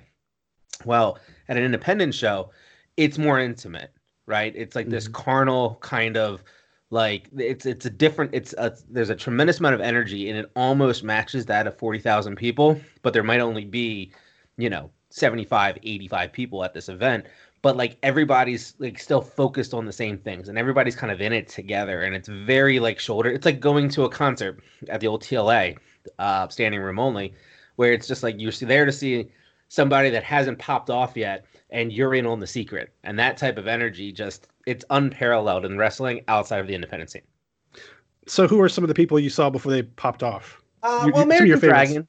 Well, 0.85 1.19
at 1.49 1.57
an 1.57 1.63
independent 1.63 2.13
show, 2.13 2.51
it's 2.97 3.17
more 3.17 3.39
intimate, 3.39 3.91
right? 4.25 4.53
It's 4.55 4.75
like 4.75 4.85
mm-hmm. 4.85 4.93
this 4.93 5.07
carnal 5.07 5.77
kind 5.81 6.17
of 6.17 6.43
like 6.89 7.27
it's 7.37 7.65
it's 7.65 7.85
a 7.85 7.89
different 7.89 8.31
it's 8.33 8.53
a, 8.57 8.75
there's 8.89 9.09
a 9.09 9.15
tremendous 9.15 9.59
amount 9.59 9.75
of 9.75 9.81
energy 9.81 10.29
and 10.29 10.37
it 10.37 10.51
almost 10.55 11.03
matches 11.03 11.45
that 11.47 11.65
of 11.65 11.75
40,000 11.77 12.35
people, 12.35 12.79
but 13.01 13.13
there 13.13 13.23
might 13.23 13.39
only 13.39 13.65
be 13.65 14.11
you 14.57 14.69
know 14.69 14.89
75 15.09 15.77
85 15.83 16.31
people 16.31 16.63
at 16.63 16.73
this 16.73 16.89
event 16.89 17.25
but 17.61 17.77
like 17.77 17.97
everybody's 18.03 18.73
like 18.79 18.99
still 18.99 19.21
focused 19.21 19.73
on 19.73 19.85
the 19.85 19.91
same 19.91 20.17
things 20.17 20.49
and 20.49 20.57
everybody's 20.57 20.95
kind 20.95 21.11
of 21.11 21.21
in 21.21 21.33
it 21.33 21.47
together 21.47 22.01
and 22.01 22.15
it's 22.15 22.27
very 22.27 22.79
like 22.79 22.99
shoulder 22.99 23.29
it's 23.29 23.45
like 23.45 23.59
going 23.59 23.89
to 23.89 24.03
a 24.03 24.09
concert 24.09 24.61
at 24.89 24.99
the 24.99 25.07
old 25.07 25.21
tla 25.21 25.71
uh, 26.19 26.47
standing 26.49 26.81
room 26.81 26.99
only 26.99 27.33
where 27.75 27.93
it's 27.93 28.07
just 28.07 28.23
like 28.23 28.35
you're 28.37 28.51
there 28.51 28.85
to 28.85 28.91
see 28.91 29.27
somebody 29.73 30.09
that 30.09 30.23
hasn't 30.23 30.59
popped 30.59 30.89
off 30.89 31.17
yet 31.17 31.45
and 31.69 31.91
you're 31.91 32.13
in 32.13 32.25
on 32.25 32.39
the 32.39 32.47
secret 32.47 32.93
and 33.03 33.17
that 33.17 33.37
type 33.37 33.57
of 33.57 33.67
energy 33.67 34.11
just 34.11 34.47
it's 34.67 34.85
unparalleled 34.89 35.65
in 35.65 35.77
wrestling 35.77 36.21
outside 36.27 36.59
of 36.59 36.67
the 36.67 36.75
independent 36.75 37.09
scene 37.09 37.23
so 38.27 38.47
who 38.47 38.61
are 38.61 38.69
some 38.69 38.83
of 38.83 38.87
the 38.87 38.93
people 38.93 39.19
you 39.19 39.29
saw 39.29 39.49
before 39.49 39.71
they 39.71 39.83
popped 39.83 40.23
off 40.23 40.63
uh, 40.83 41.09
well, 41.13 41.23
American 41.23 41.59
Dragon. 41.59 42.07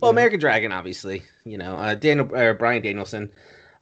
Well, 0.00 0.10
yeah. 0.10 0.14
American 0.14 0.40
Dragon, 0.40 0.72
obviously. 0.72 1.24
You 1.44 1.58
know, 1.58 1.76
uh, 1.76 1.94
Daniel 1.94 2.32
or 2.34 2.54
Bryan 2.54 2.82
Danielson. 2.82 3.30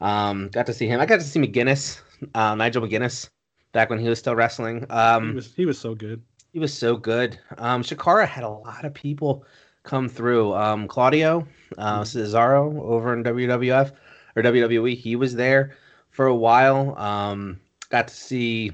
Um, 0.00 0.48
got 0.48 0.66
to 0.66 0.74
see 0.74 0.88
him. 0.88 1.00
I 1.00 1.06
got 1.06 1.20
to 1.20 1.26
see 1.26 1.38
McGuinness, 1.38 2.00
uh, 2.34 2.54
Nigel 2.54 2.82
McGuinness, 2.82 3.28
back 3.72 3.90
when 3.90 3.98
he 3.98 4.08
was 4.08 4.18
still 4.18 4.34
wrestling. 4.34 4.86
Um, 4.90 5.28
he 5.28 5.34
was 5.34 5.54
he 5.54 5.66
was 5.66 5.78
so 5.78 5.94
good. 5.94 6.22
He 6.52 6.58
was 6.58 6.74
so 6.74 6.96
good. 6.96 7.38
Um, 7.58 7.82
Chikara 7.82 8.26
had 8.26 8.44
a 8.44 8.48
lot 8.48 8.84
of 8.84 8.92
people 8.92 9.44
come 9.82 10.08
through. 10.08 10.54
Um, 10.54 10.88
Claudio 10.88 11.46
uh, 11.78 12.00
mm-hmm. 12.00 12.18
Cesaro 12.18 12.80
over 12.80 13.14
in 13.14 13.24
WWF 13.24 13.92
or 14.36 14.42
WWE. 14.42 14.96
He 14.96 15.16
was 15.16 15.34
there 15.34 15.76
for 16.10 16.26
a 16.26 16.34
while. 16.34 16.96
Um, 16.98 17.60
got 17.88 18.08
to 18.08 18.14
see 18.14 18.72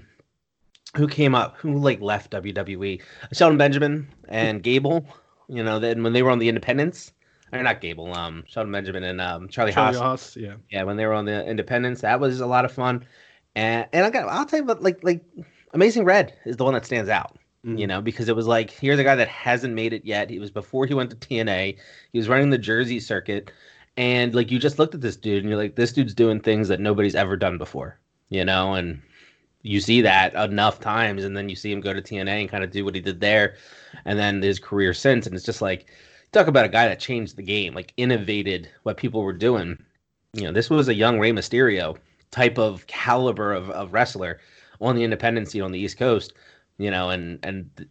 who 0.96 1.08
came 1.08 1.34
up, 1.34 1.56
who 1.56 1.78
like 1.78 2.00
left 2.00 2.32
WWE. 2.32 3.02
Shelton 3.32 3.58
Benjamin 3.58 4.08
and 4.28 4.62
Gable. 4.62 5.06
You 5.48 5.62
know, 5.62 5.78
then 5.78 6.02
when 6.02 6.12
they 6.12 6.22
were 6.22 6.30
on 6.30 6.38
the 6.38 6.48
Independents, 6.48 7.12
or 7.52 7.62
not 7.62 7.80
Gable, 7.80 8.14
um, 8.14 8.44
Shelton 8.46 8.72
Benjamin 8.72 9.04
and 9.04 9.20
um, 9.20 9.48
Charlie, 9.48 9.72
Charlie 9.72 9.96
Haas. 9.96 10.34
Haas. 10.34 10.36
Yeah, 10.36 10.54
yeah, 10.70 10.82
when 10.82 10.96
they 10.96 11.06
were 11.06 11.14
on 11.14 11.24
the 11.24 11.46
Independence, 11.46 12.02
that 12.02 12.20
was 12.20 12.40
a 12.40 12.46
lot 12.46 12.64
of 12.64 12.72
fun. 12.72 13.04
And 13.54 13.86
and 13.92 14.04
I 14.04 14.10
got, 14.10 14.28
I'll 14.28 14.44
tell 14.44 14.60
you, 14.60 14.64
but 14.64 14.82
like 14.82 15.02
like 15.02 15.24
Amazing 15.72 16.04
Red 16.04 16.34
is 16.44 16.56
the 16.56 16.64
one 16.64 16.74
that 16.74 16.84
stands 16.84 17.08
out. 17.08 17.38
You 17.64 17.70
mm. 17.72 17.88
know, 17.88 18.00
because 18.00 18.28
it 18.28 18.36
was 18.36 18.46
like 18.46 18.70
here's 18.70 18.98
a 18.98 19.04
guy 19.04 19.16
that 19.16 19.28
hasn't 19.28 19.74
made 19.74 19.92
it 19.92 20.04
yet. 20.04 20.30
He 20.30 20.38
was 20.38 20.50
before 20.50 20.86
he 20.86 20.94
went 20.94 21.10
to 21.10 21.16
TNA. 21.16 21.76
He 22.12 22.18
was 22.18 22.28
running 22.28 22.50
the 22.50 22.58
Jersey 22.58 23.00
circuit, 23.00 23.50
and 23.96 24.34
like 24.34 24.50
you 24.50 24.58
just 24.58 24.78
looked 24.78 24.94
at 24.94 25.00
this 25.00 25.16
dude 25.16 25.42
and 25.42 25.48
you're 25.48 25.58
like, 25.58 25.74
this 25.74 25.92
dude's 25.92 26.14
doing 26.14 26.40
things 26.40 26.68
that 26.68 26.80
nobody's 26.80 27.16
ever 27.16 27.36
done 27.36 27.58
before. 27.58 27.98
You 28.28 28.44
know, 28.44 28.74
and 28.74 29.02
you 29.62 29.80
see 29.80 30.00
that 30.02 30.34
enough 30.34 30.80
times, 30.80 31.24
and 31.24 31.36
then 31.36 31.48
you 31.48 31.56
see 31.56 31.72
him 31.72 31.80
go 31.80 31.92
to 31.92 32.00
TNA 32.00 32.40
and 32.40 32.48
kind 32.48 32.62
of 32.62 32.70
do 32.70 32.84
what 32.84 32.94
he 32.94 33.00
did 33.00 33.20
there, 33.20 33.56
and 34.04 34.18
then 34.18 34.40
his 34.40 34.60
career 34.60 34.94
since, 34.94 35.26
and 35.26 35.34
it's 35.34 35.44
just 35.44 35.62
like 35.62 35.86
talk 36.32 36.46
about 36.46 36.64
a 36.64 36.68
guy 36.68 36.86
that 36.86 37.00
changed 37.00 37.36
the 37.36 37.42
game, 37.42 37.74
like 37.74 37.92
innovated 37.96 38.68
what 38.84 38.96
people 38.96 39.22
were 39.22 39.32
doing. 39.32 39.76
You 40.32 40.44
know, 40.44 40.52
this 40.52 40.70
was 40.70 40.88
a 40.88 40.94
young 40.94 41.18
Rey 41.18 41.32
Mysterio 41.32 41.96
type 42.30 42.58
of 42.58 42.86
caliber 42.86 43.52
of, 43.52 43.70
of 43.70 43.92
wrestler 43.92 44.38
on 44.80 44.94
the 44.94 45.04
independent 45.04 45.50
scene 45.50 45.62
on 45.62 45.72
the 45.72 45.78
East 45.78 45.98
Coast, 45.98 46.34
you 46.78 46.90
know, 46.90 47.10
and 47.10 47.38
and 47.42 47.88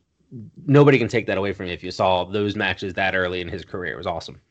nobody 0.65 0.97
can 0.97 1.07
take 1.07 1.27
that 1.27 1.37
away 1.37 1.53
from 1.53 1.67
you 1.67 1.73
if 1.73 1.83
you 1.83 1.91
saw 1.91 2.25
those 2.25 2.55
matches 2.55 2.93
that 2.95 3.15
early 3.15 3.41
in 3.41 3.47
his 3.47 3.63
career. 3.63 3.93
It 3.93 3.97
was 3.97 4.07
awesome. 4.07 4.41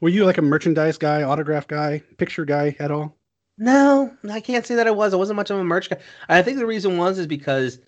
Were 0.00 0.08
you 0.08 0.24
like 0.24 0.38
a 0.38 0.42
merchandise 0.42 0.98
guy, 0.98 1.22
autograph 1.22 1.66
guy, 1.68 2.02
picture 2.16 2.44
guy 2.44 2.76
at 2.78 2.90
all? 2.90 3.16
No, 3.56 4.12
I 4.28 4.40
can't 4.40 4.66
say 4.66 4.74
that 4.74 4.86
I 4.88 4.90
was. 4.90 5.14
I 5.14 5.16
wasn't 5.16 5.36
much 5.36 5.50
of 5.50 5.58
a 5.58 5.64
merch 5.64 5.88
guy. 5.88 5.98
I 6.28 6.42
think 6.42 6.58
the 6.58 6.66
reason 6.66 6.98
was 6.98 7.18
is 7.18 7.26
because 7.26 7.78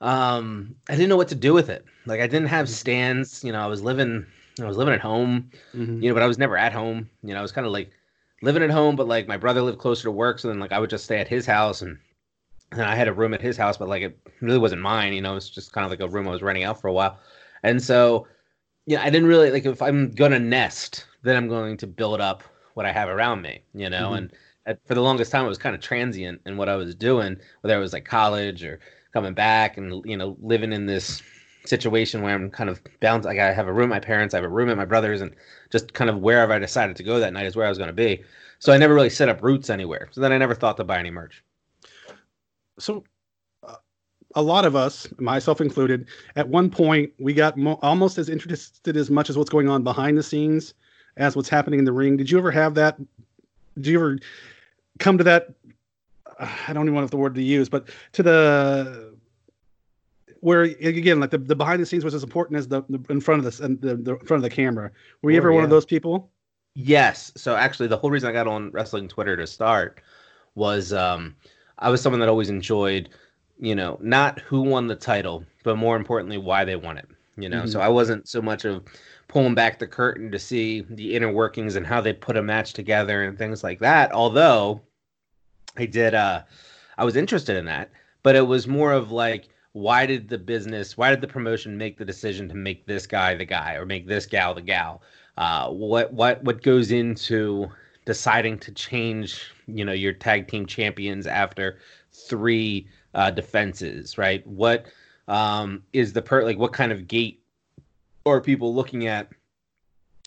um, 0.00 0.74
I 0.88 0.92
didn't 0.92 1.08
know 1.08 1.16
what 1.16 1.28
to 1.28 1.34
do 1.34 1.54
with 1.54 1.70
it. 1.70 1.84
Like 2.04 2.20
I 2.20 2.26
didn't 2.26 2.48
have 2.48 2.66
mm-hmm. 2.66 2.74
stands. 2.74 3.42
You 3.42 3.52
know, 3.52 3.60
I 3.60 3.66
was 3.66 3.82
living, 3.82 4.26
I 4.60 4.66
was 4.66 4.76
living 4.76 4.94
at 4.94 5.00
home. 5.00 5.50
Mm-hmm. 5.74 6.02
You 6.02 6.10
know, 6.10 6.14
but 6.14 6.22
I 6.22 6.26
was 6.26 6.38
never 6.38 6.56
at 6.56 6.72
home. 6.72 7.08
You 7.22 7.32
know, 7.32 7.38
I 7.38 7.42
was 7.42 7.52
kind 7.52 7.66
of 7.66 7.72
like 7.72 7.90
living 8.42 8.62
at 8.62 8.70
home, 8.70 8.96
but 8.96 9.08
like 9.08 9.26
my 9.26 9.38
brother 9.38 9.62
lived 9.62 9.78
closer 9.78 10.04
to 10.04 10.10
work, 10.10 10.38
so 10.38 10.48
then 10.48 10.60
like 10.60 10.72
I 10.72 10.78
would 10.78 10.90
just 10.90 11.04
stay 11.04 11.18
at 11.18 11.28
his 11.28 11.46
house 11.46 11.82
and. 11.82 11.98
And 12.72 12.82
I 12.82 12.94
had 12.94 13.08
a 13.08 13.12
room 13.12 13.32
at 13.32 13.40
his 13.40 13.56
house, 13.56 13.76
but 13.76 13.88
like 13.88 14.02
it 14.02 14.18
really 14.40 14.58
wasn't 14.58 14.82
mine, 14.82 15.12
you 15.12 15.20
know, 15.20 15.32
it 15.32 15.36
was 15.36 15.50
just 15.50 15.72
kind 15.72 15.84
of 15.84 15.90
like 15.90 16.00
a 16.00 16.08
room 16.08 16.28
I 16.28 16.32
was 16.32 16.42
renting 16.42 16.64
out 16.64 16.80
for 16.80 16.88
a 16.88 16.92
while. 16.92 17.18
And 17.62 17.82
so, 17.82 18.26
yeah, 18.86 19.02
I 19.02 19.10
didn't 19.10 19.28
really 19.28 19.50
like 19.50 19.64
if 19.64 19.80
I'm 19.80 20.10
gonna 20.10 20.38
nest, 20.38 21.06
then 21.22 21.36
I'm 21.36 21.48
going 21.48 21.76
to 21.78 21.86
build 21.86 22.20
up 22.20 22.42
what 22.74 22.86
I 22.86 22.92
have 22.92 23.08
around 23.08 23.42
me, 23.42 23.62
you 23.74 23.88
know, 23.88 24.08
mm-hmm. 24.08 24.16
and 24.16 24.32
at, 24.66 24.84
for 24.86 24.94
the 24.94 25.00
longest 25.00 25.32
time, 25.32 25.44
it 25.44 25.48
was 25.48 25.58
kind 25.58 25.74
of 25.74 25.80
transient 25.80 26.40
in 26.44 26.56
what 26.56 26.68
I 26.68 26.76
was 26.76 26.94
doing, 26.94 27.36
whether 27.60 27.76
it 27.76 27.80
was 27.80 27.92
like 27.92 28.04
college 28.04 28.64
or 28.64 28.80
coming 29.12 29.32
back 29.32 29.78
and 29.78 30.04
you 30.04 30.16
know 30.16 30.36
living 30.42 30.72
in 30.72 30.86
this 30.86 31.22
situation 31.64 32.22
where 32.22 32.34
I'm 32.34 32.50
kind 32.50 32.68
of 32.68 32.80
bound. 33.00 33.24
Like 33.24 33.38
I 33.38 33.52
have 33.52 33.68
a 33.68 33.72
room, 33.72 33.90
my 33.90 34.00
parents, 34.00 34.34
I 34.34 34.38
have 34.38 34.44
a 34.44 34.48
room 34.48 34.68
at 34.68 34.76
my 34.76 34.84
brother's, 34.84 35.20
and 35.20 35.34
just 35.70 35.94
kind 35.94 36.10
of 36.10 36.18
wherever 36.18 36.52
I 36.52 36.58
decided 36.58 36.96
to 36.96 37.02
go 37.02 37.18
that 37.18 37.32
night 37.32 37.46
is 37.46 37.56
where 37.56 37.66
I 37.66 37.68
was 37.68 37.78
going 37.78 37.88
to 37.88 37.94
be. 37.94 38.22
So 38.58 38.72
I 38.72 38.78
never 38.78 38.94
really 38.94 39.10
set 39.10 39.28
up 39.28 39.42
roots 39.42 39.70
anywhere. 39.70 40.08
So 40.10 40.20
then 40.20 40.32
I 40.32 40.38
never 40.38 40.54
thought 40.54 40.76
to 40.78 40.84
buy 40.84 40.98
any 40.98 41.10
merch. 41.10 41.42
So 42.78 43.04
uh, 43.66 43.76
a 44.34 44.42
lot 44.42 44.64
of 44.64 44.76
us, 44.76 45.08
myself 45.18 45.60
included, 45.60 46.08
at 46.36 46.48
one 46.48 46.70
point 46.70 47.12
we 47.18 47.34
got 47.34 47.56
mo- 47.56 47.78
almost 47.82 48.18
as 48.18 48.28
interested 48.28 48.96
as 48.96 49.10
much 49.10 49.30
as 49.30 49.38
what's 49.38 49.50
going 49.50 49.68
on 49.68 49.82
behind 49.82 50.18
the 50.18 50.22
scenes 50.22 50.74
as 51.16 51.34
what's 51.34 51.48
happening 51.48 51.78
in 51.78 51.84
the 51.84 51.92
ring. 51.92 52.16
Did 52.16 52.30
you 52.30 52.38
ever 52.38 52.50
have 52.50 52.74
that? 52.74 52.98
Did 53.76 53.86
you 53.86 53.98
ever 53.98 54.18
come 54.98 55.18
to 55.18 55.24
that 55.24 55.54
I 56.38 56.72
don't 56.72 56.84
even 56.84 56.94
know 56.94 57.02
if 57.02 57.10
the 57.10 57.16
word 57.16 57.34
to 57.34 57.42
use, 57.42 57.68
but 57.68 57.88
to 58.12 58.22
the 58.22 59.14
where 60.40 60.62
again, 60.62 61.18
like 61.18 61.30
the, 61.30 61.38
the 61.38 61.56
behind 61.56 61.80
the 61.80 61.86
scenes 61.86 62.04
was 62.04 62.14
as 62.14 62.22
important 62.22 62.58
as 62.58 62.68
the, 62.68 62.82
the 62.88 63.02
in 63.08 63.20
front 63.20 63.38
of 63.38 63.44
this 63.44 63.60
and 63.60 63.80
the, 63.80 63.96
the 63.96 64.16
front 64.18 64.42
of 64.44 64.50
the 64.50 64.54
camera. 64.54 64.90
Were 65.22 65.30
you 65.30 65.38
oh, 65.38 65.42
ever 65.42 65.50
yeah. 65.50 65.56
one 65.56 65.64
of 65.64 65.70
those 65.70 65.86
people? 65.86 66.30
Yes. 66.74 67.32
So 67.36 67.56
actually, 67.56 67.88
the 67.88 67.96
whole 67.96 68.10
reason 68.10 68.28
I 68.28 68.32
got 68.32 68.46
on 68.46 68.70
wrestling 68.70 69.08
Twitter 69.08 69.36
to 69.36 69.46
start 69.46 70.00
was 70.54 70.92
um, 70.92 71.34
I 71.78 71.90
was 71.90 72.00
someone 72.00 72.20
that 72.20 72.28
always 72.28 72.50
enjoyed, 72.50 73.10
you 73.58 73.74
know, 73.74 73.98
not 74.00 74.40
who 74.40 74.62
won 74.62 74.86
the 74.86 74.96
title, 74.96 75.44
but 75.64 75.76
more 75.76 75.96
importantly, 75.96 76.38
why 76.38 76.64
they 76.64 76.76
won 76.76 76.98
it. 76.98 77.08
You 77.38 77.50
know, 77.50 77.58
mm-hmm. 77.58 77.68
so 77.68 77.80
I 77.80 77.88
wasn't 77.88 78.28
so 78.28 78.40
much 78.40 78.64
of 78.64 78.82
pulling 79.28 79.54
back 79.54 79.78
the 79.78 79.86
curtain 79.86 80.30
to 80.30 80.38
see 80.38 80.86
the 80.88 81.14
inner 81.14 81.30
workings 81.30 81.76
and 81.76 81.86
how 81.86 82.00
they 82.00 82.14
put 82.14 82.38
a 82.38 82.42
match 82.42 82.72
together 82.72 83.24
and 83.24 83.36
things 83.36 83.62
like 83.62 83.78
that. 83.80 84.12
Although 84.12 84.80
I 85.76 85.84
did 85.84 86.14
uh 86.14 86.42
I 86.96 87.04
was 87.04 87.16
interested 87.16 87.56
in 87.56 87.66
that, 87.66 87.90
but 88.22 88.36
it 88.36 88.46
was 88.46 88.66
more 88.66 88.92
of 88.92 89.12
like 89.12 89.48
why 89.72 90.06
did 90.06 90.30
the 90.30 90.38
business, 90.38 90.96
why 90.96 91.10
did 91.10 91.20
the 91.20 91.28
promotion 91.28 91.76
make 91.76 91.98
the 91.98 92.04
decision 92.06 92.48
to 92.48 92.54
make 92.54 92.86
this 92.86 93.06
guy 93.06 93.34
the 93.34 93.44
guy 93.44 93.74
or 93.74 93.84
make 93.84 94.06
this 94.06 94.24
gal 94.24 94.54
the 94.54 94.62
gal? 94.62 95.02
Uh, 95.36 95.68
what 95.68 96.10
what 96.14 96.42
what 96.42 96.62
goes 96.62 96.90
into 96.90 97.70
deciding 98.06 98.58
to 98.60 98.72
change, 98.72 99.42
you 99.66 99.84
know, 99.84 99.92
your 99.92 100.14
tag 100.14 100.48
team 100.48 100.64
champions 100.64 101.26
after 101.26 101.78
three 102.12 102.88
uh, 103.14 103.30
defenses, 103.30 104.16
right? 104.16 104.46
What 104.46 104.86
um, 105.28 105.82
is 105.92 106.14
the 106.14 106.22
per 106.22 106.42
like 106.42 106.58
what 106.58 106.72
kind 106.72 106.92
of 106.92 107.06
gate 107.06 107.42
are 108.24 108.40
people 108.40 108.74
looking 108.74 109.06
at 109.06 109.28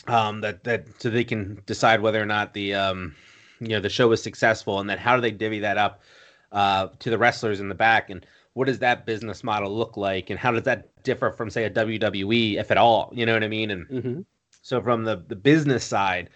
um, 0.06 0.40
that 0.42 0.62
that 0.64 0.86
so 0.98 1.10
they 1.10 1.24
can 1.24 1.60
decide 1.66 2.00
whether 2.00 2.20
or 2.20 2.26
not 2.26 2.54
the 2.54 2.74
um, 2.74 3.14
you 3.60 3.68
know 3.68 3.80
the 3.80 3.88
show 3.88 4.08
was 4.08 4.22
successful, 4.22 4.78
and 4.78 4.88
then 4.88 4.98
how 4.98 5.16
do 5.16 5.22
they 5.22 5.30
divvy 5.30 5.60
that 5.60 5.78
up 5.78 6.02
uh, 6.52 6.88
to 6.98 7.10
the 7.10 7.18
wrestlers 7.18 7.60
in 7.60 7.68
the 7.68 7.74
back, 7.74 8.10
and 8.10 8.24
what 8.52 8.66
does 8.66 8.78
that 8.80 9.06
business 9.06 9.42
model 9.42 9.74
look 9.74 9.96
like, 9.96 10.30
and 10.30 10.38
how 10.38 10.52
does 10.52 10.64
that 10.64 11.02
differ 11.02 11.30
from 11.30 11.48
say 11.48 11.64
a 11.64 11.70
WWE, 11.70 12.58
if 12.58 12.70
at 12.70 12.76
all? 12.76 13.10
You 13.14 13.24
know 13.24 13.32
what 13.32 13.44
I 13.44 13.48
mean? 13.48 13.70
And 13.70 13.88
mm-hmm. 13.88 14.20
so 14.62 14.82
from 14.82 15.04
the 15.04 15.22
the 15.28 15.36
business 15.36 15.84
side, 15.84 16.30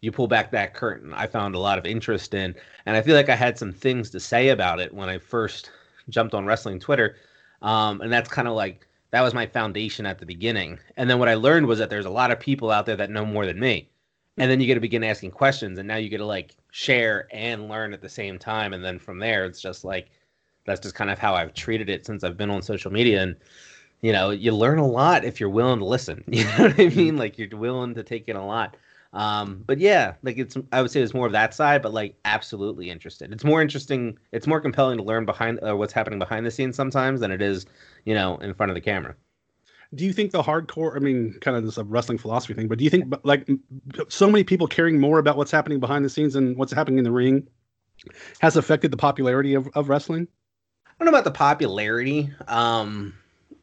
you 0.00 0.12
pull 0.12 0.28
back 0.28 0.50
that 0.50 0.74
curtain. 0.74 1.12
I 1.12 1.26
found 1.26 1.54
a 1.54 1.58
lot 1.58 1.78
of 1.78 1.86
interest 1.86 2.34
in, 2.34 2.54
and 2.86 2.96
I 2.96 3.02
feel 3.02 3.16
like 3.16 3.28
I 3.28 3.36
had 3.36 3.58
some 3.58 3.72
things 3.72 4.10
to 4.10 4.20
say 4.20 4.48
about 4.48 4.80
it 4.80 4.94
when 4.94 5.08
I 5.08 5.18
first 5.18 5.70
jumped 6.08 6.34
on 6.34 6.46
wrestling 6.46 6.80
Twitter, 6.80 7.16
um, 7.62 8.00
and 8.00 8.12
that's 8.12 8.28
kind 8.28 8.48
of 8.48 8.54
like 8.54 8.86
that 9.10 9.22
was 9.22 9.34
my 9.34 9.46
foundation 9.46 10.06
at 10.06 10.18
the 10.18 10.26
beginning. 10.26 10.78
And 10.96 11.10
then 11.10 11.18
what 11.18 11.28
I 11.28 11.34
learned 11.34 11.66
was 11.66 11.78
that 11.78 11.90
there's 11.90 12.06
a 12.06 12.10
lot 12.10 12.30
of 12.30 12.38
people 12.38 12.70
out 12.70 12.86
there 12.86 12.96
that 12.96 13.10
know 13.10 13.26
more 13.26 13.46
than 13.46 13.58
me. 13.58 13.88
And 14.38 14.50
then 14.50 14.60
you 14.60 14.66
get 14.66 14.74
to 14.74 14.80
begin 14.80 15.04
asking 15.04 15.32
questions 15.32 15.78
and 15.78 15.86
now 15.86 15.96
you 15.96 16.08
get 16.08 16.18
to 16.18 16.24
like 16.24 16.54
share 16.70 17.26
and 17.32 17.68
learn 17.68 17.92
at 17.92 18.00
the 18.00 18.08
same 18.08 18.38
time. 18.38 18.72
And 18.72 18.84
then 18.84 18.98
from 18.98 19.18
there 19.18 19.44
it's 19.44 19.60
just 19.60 19.84
like 19.84 20.10
that's 20.64 20.80
just 20.80 20.94
kind 20.94 21.10
of 21.10 21.18
how 21.18 21.34
i've 21.34 21.54
treated 21.54 21.88
it 21.88 22.06
since 22.06 22.22
i've 22.22 22.36
been 22.36 22.50
on 22.50 22.62
social 22.62 22.92
media. 22.92 23.22
And 23.22 23.36
you 24.00 24.12
know 24.12 24.30
you 24.30 24.52
learn 24.52 24.78
a 24.78 24.86
lot 24.86 25.24
if 25.24 25.40
you're 25.40 25.50
willing 25.50 25.80
to 25.80 25.84
listen. 25.84 26.24
You 26.28 26.44
know 26.44 26.50
what 26.58 26.72
i 26.72 26.84
mm-hmm. 26.84 26.96
mean? 26.96 27.16
Like 27.16 27.38
you're 27.38 27.48
willing 27.52 27.94
to 27.94 28.02
take 28.02 28.28
in 28.28 28.36
a 28.36 28.46
lot 28.46 28.76
um 29.12 29.64
but 29.66 29.78
yeah 29.78 30.14
like 30.22 30.38
it's 30.38 30.56
i 30.70 30.80
would 30.80 30.90
say 30.90 31.00
it's 31.00 31.14
more 31.14 31.26
of 31.26 31.32
that 31.32 31.52
side 31.52 31.82
but 31.82 31.92
like 31.92 32.14
absolutely 32.24 32.90
interested. 32.90 33.32
It's 33.32 33.42
more 33.42 33.60
interesting 33.60 34.16
it's 34.30 34.46
more 34.46 34.60
compelling 34.60 34.98
to 34.98 35.04
learn 35.04 35.24
behind 35.24 35.58
uh, 35.66 35.76
what's 35.76 35.92
happening 35.92 36.20
behind 36.20 36.46
the 36.46 36.50
scenes 36.50 36.76
sometimes 36.76 37.20
than 37.20 37.32
it 37.32 37.42
is 37.42 37.66
you 38.04 38.14
know 38.14 38.36
in 38.38 38.54
front 38.54 38.70
of 38.70 38.74
the 38.74 38.80
camera. 38.80 39.16
Do 39.92 40.04
you 40.04 40.12
think 40.12 40.30
the 40.30 40.42
hardcore 40.42 40.94
i 40.94 41.00
mean 41.00 41.36
kind 41.40 41.56
of 41.56 41.64
this 41.64 41.76
a 41.76 41.82
wrestling 41.82 42.18
philosophy 42.18 42.54
thing 42.54 42.68
but 42.68 42.78
do 42.78 42.84
you 42.84 42.90
think 42.90 43.12
like 43.24 43.48
so 44.08 44.30
many 44.30 44.44
people 44.44 44.68
caring 44.68 45.00
more 45.00 45.18
about 45.18 45.36
what's 45.36 45.50
happening 45.50 45.80
behind 45.80 46.04
the 46.04 46.10
scenes 46.10 46.36
and 46.36 46.56
what's 46.56 46.72
happening 46.72 46.98
in 46.98 47.04
the 47.04 47.10
ring 47.10 47.48
has 48.40 48.56
affected 48.56 48.92
the 48.92 48.96
popularity 48.96 49.54
of, 49.54 49.68
of 49.74 49.88
wrestling? 49.88 50.28
I 50.86 50.92
don't 51.04 51.12
know 51.12 51.18
about 51.18 51.24
the 51.24 51.36
popularity. 51.36 52.30
Um 52.46 53.14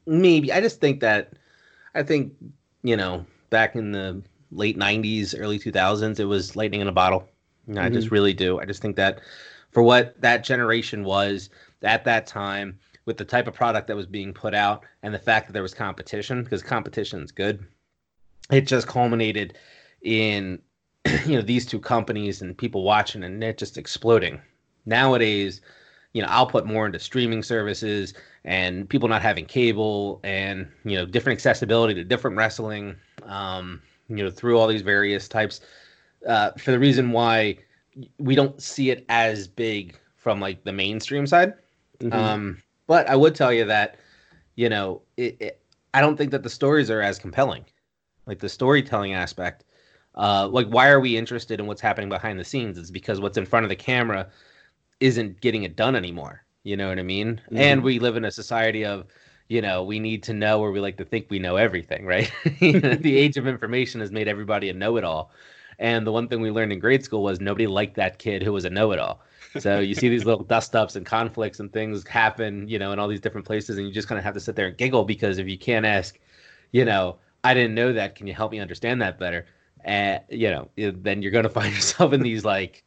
maybe. 0.05 0.51
I 0.51 0.59
just 0.59 0.81
think 0.81 0.99
that 0.99 1.33
i 1.95 2.03
think 2.03 2.33
you 2.83 2.97
know 2.97 3.25
back 3.49 3.77
in 3.77 3.93
the 3.93 4.21
late 4.51 4.77
90s 4.77 5.35
early 5.37 5.59
2000s 5.59 6.19
it 6.19 6.25
was 6.25 6.55
lightning 6.55 6.81
in 6.81 6.87
a 6.87 6.91
bottle 6.91 7.27
mm-hmm. 7.69 7.79
i 7.79 7.89
just 7.89 8.07
mm-hmm. 8.07 8.15
really 8.15 8.33
do 8.33 8.59
i 8.59 8.65
just 8.65 8.81
think 8.81 8.95
that 8.95 9.19
for 9.71 9.83
what 9.83 10.19
that 10.21 10.43
generation 10.43 11.03
was 11.03 11.49
at 11.83 12.05
that 12.05 12.25
time 12.25 12.79
with 13.07 13.17
the 13.17 13.25
type 13.25 13.47
of 13.47 13.53
product 13.53 13.87
that 13.87 13.95
was 13.95 14.05
being 14.05 14.33
put 14.33 14.53
out 14.53 14.83
and 15.01 15.13
the 15.13 15.19
fact 15.19 15.47
that 15.47 15.53
there 15.53 15.63
was 15.63 15.73
competition 15.73 16.43
because 16.43 16.61
competition 16.61 17.23
is 17.23 17.31
good. 17.31 17.65
It 18.51 18.67
just 18.67 18.87
culminated 18.87 19.57
in 20.01 20.59
you 21.25 21.35
know 21.35 21.41
these 21.41 21.65
two 21.65 21.79
companies 21.79 22.41
and 22.41 22.55
people 22.55 22.83
watching 22.83 23.23
and 23.23 23.43
it 23.43 23.57
just 23.57 23.77
exploding. 23.77 24.41
Nowadays, 24.85 25.61
you 26.13 26.21
know, 26.21 26.27
I'll 26.29 26.47
put 26.47 26.65
more 26.65 26.85
into 26.85 26.99
streaming 26.99 27.43
services 27.43 28.13
and 28.43 28.89
people 28.89 29.09
not 29.09 29.21
having 29.21 29.45
cable 29.45 30.19
and 30.23 30.69
you 30.83 30.97
know 30.97 31.05
different 31.05 31.37
accessibility 31.37 31.93
to 31.93 32.03
different 32.03 32.35
wrestling. 32.35 32.95
Um, 33.23 33.81
you 34.09 34.23
know, 34.23 34.29
through 34.29 34.57
all 34.57 34.67
these 34.67 34.81
various 34.81 35.27
types. 35.27 35.61
Uh, 36.27 36.51
for 36.53 36.71
the 36.71 36.79
reason 36.79 37.11
why 37.11 37.57
we 38.19 38.35
don't 38.35 38.61
see 38.61 38.89
it 38.89 39.05
as 39.09 39.47
big 39.47 39.97
from 40.15 40.39
like 40.39 40.63
the 40.63 40.73
mainstream 40.73 41.25
side. 41.25 41.53
Mm-hmm. 41.99 42.13
Um, 42.13 42.63
but 42.87 43.07
I 43.09 43.15
would 43.15 43.35
tell 43.35 43.53
you 43.53 43.65
that, 43.65 43.97
you 44.55 44.69
know, 44.69 45.01
it, 45.15 45.37
it, 45.39 45.61
I 45.93 46.01
don't 46.01 46.17
think 46.17 46.31
that 46.31 46.43
the 46.43 46.49
stories 46.49 46.89
are 46.89 47.01
as 47.01 47.19
compelling, 47.19 47.65
like 48.25 48.39
the 48.39 48.49
storytelling 48.49 49.13
aspect. 49.13 49.63
Uh, 50.15 50.47
like, 50.47 50.67
why 50.67 50.89
are 50.89 50.99
we 50.99 51.15
interested 51.15 51.59
in 51.59 51.67
what's 51.67 51.81
happening 51.81 52.09
behind 52.09 52.39
the 52.39 52.43
scenes? 52.43 52.77
It's 52.77 52.91
because 52.91 53.19
what's 53.19 53.37
in 53.37 53.45
front 53.45 53.63
of 53.63 53.69
the 53.69 53.75
camera 53.75 54.27
isn't 54.99 55.39
getting 55.41 55.63
it 55.63 55.75
done 55.75 55.95
anymore. 55.95 56.43
You 56.63 56.75
know 56.75 56.89
what 56.89 56.99
I 56.99 57.03
mean? 57.03 57.39
Mm-hmm. 57.45 57.57
And 57.57 57.83
we 57.83 57.99
live 57.99 58.17
in 58.17 58.25
a 58.25 58.31
society 58.31 58.83
of, 58.83 59.05
you 59.49 59.61
know, 59.61 59.83
we 59.83 59.99
need 59.99 60.23
to 60.23 60.33
know 60.33 60.59
or 60.59 60.71
we 60.71 60.79
like 60.79 60.97
to 60.97 61.05
think 61.05 61.27
we 61.29 61.39
know 61.39 61.55
everything, 61.55 62.05
right? 62.05 62.31
the 62.59 63.17
age 63.17 63.37
of 63.37 63.47
information 63.47 64.01
has 64.01 64.11
made 64.11 64.27
everybody 64.27 64.69
a 64.69 64.73
know 64.73 64.97
it 64.97 65.03
all. 65.03 65.31
And 65.79 66.07
the 66.07 66.11
one 66.11 66.27
thing 66.27 66.41
we 66.41 66.51
learned 66.51 66.73
in 66.73 66.79
grade 66.79 67.03
school 67.03 67.23
was 67.23 67.39
nobody 67.39 67.67
liked 67.67 67.95
that 67.95 68.17
kid 68.17 68.41
who 68.41 68.51
was 68.51 68.65
a 68.65 68.69
know 68.69 68.91
it 68.91 68.99
all 68.99 69.21
so 69.59 69.79
you 69.79 69.95
see 69.95 70.09
these 70.09 70.25
little 70.25 70.43
dust 70.43 70.75
ups 70.75 70.95
and 70.95 71.05
conflicts 71.05 71.59
and 71.59 71.71
things 71.71 72.05
happen, 72.07 72.67
you 72.67 72.79
know, 72.79 72.91
in 72.91 72.99
all 72.99 73.07
these 73.07 73.21
different 73.21 73.45
places, 73.45 73.77
and 73.77 73.87
you 73.87 73.93
just 73.93 74.07
kind 74.07 74.17
of 74.17 74.25
have 74.25 74.33
to 74.33 74.39
sit 74.39 74.55
there 74.55 74.67
and 74.67 74.77
giggle 74.77 75.05
because 75.05 75.37
if 75.37 75.47
you 75.47 75.57
can't 75.57 75.85
ask, 75.85 76.19
you 76.71 76.85
know, 76.85 77.17
I 77.43 77.53
didn't 77.53 77.75
know 77.75 77.93
that. 77.93 78.15
Can 78.15 78.27
you 78.27 78.33
help 78.33 78.51
me 78.51 78.59
understand 78.59 79.01
that 79.01 79.19
better? 79.19 79.45
And 79.83 80.21
you 80.29 80.49
know, 80.49 80.69
then 80.75 81.21
you're 81.21 81.31
going 81.31 81.43
to 81.43 81.49
find 81.49 81.73
yourself 81.73 82.13
in 82.13 82.21
these 82.21 82.45
like 82.45 82.83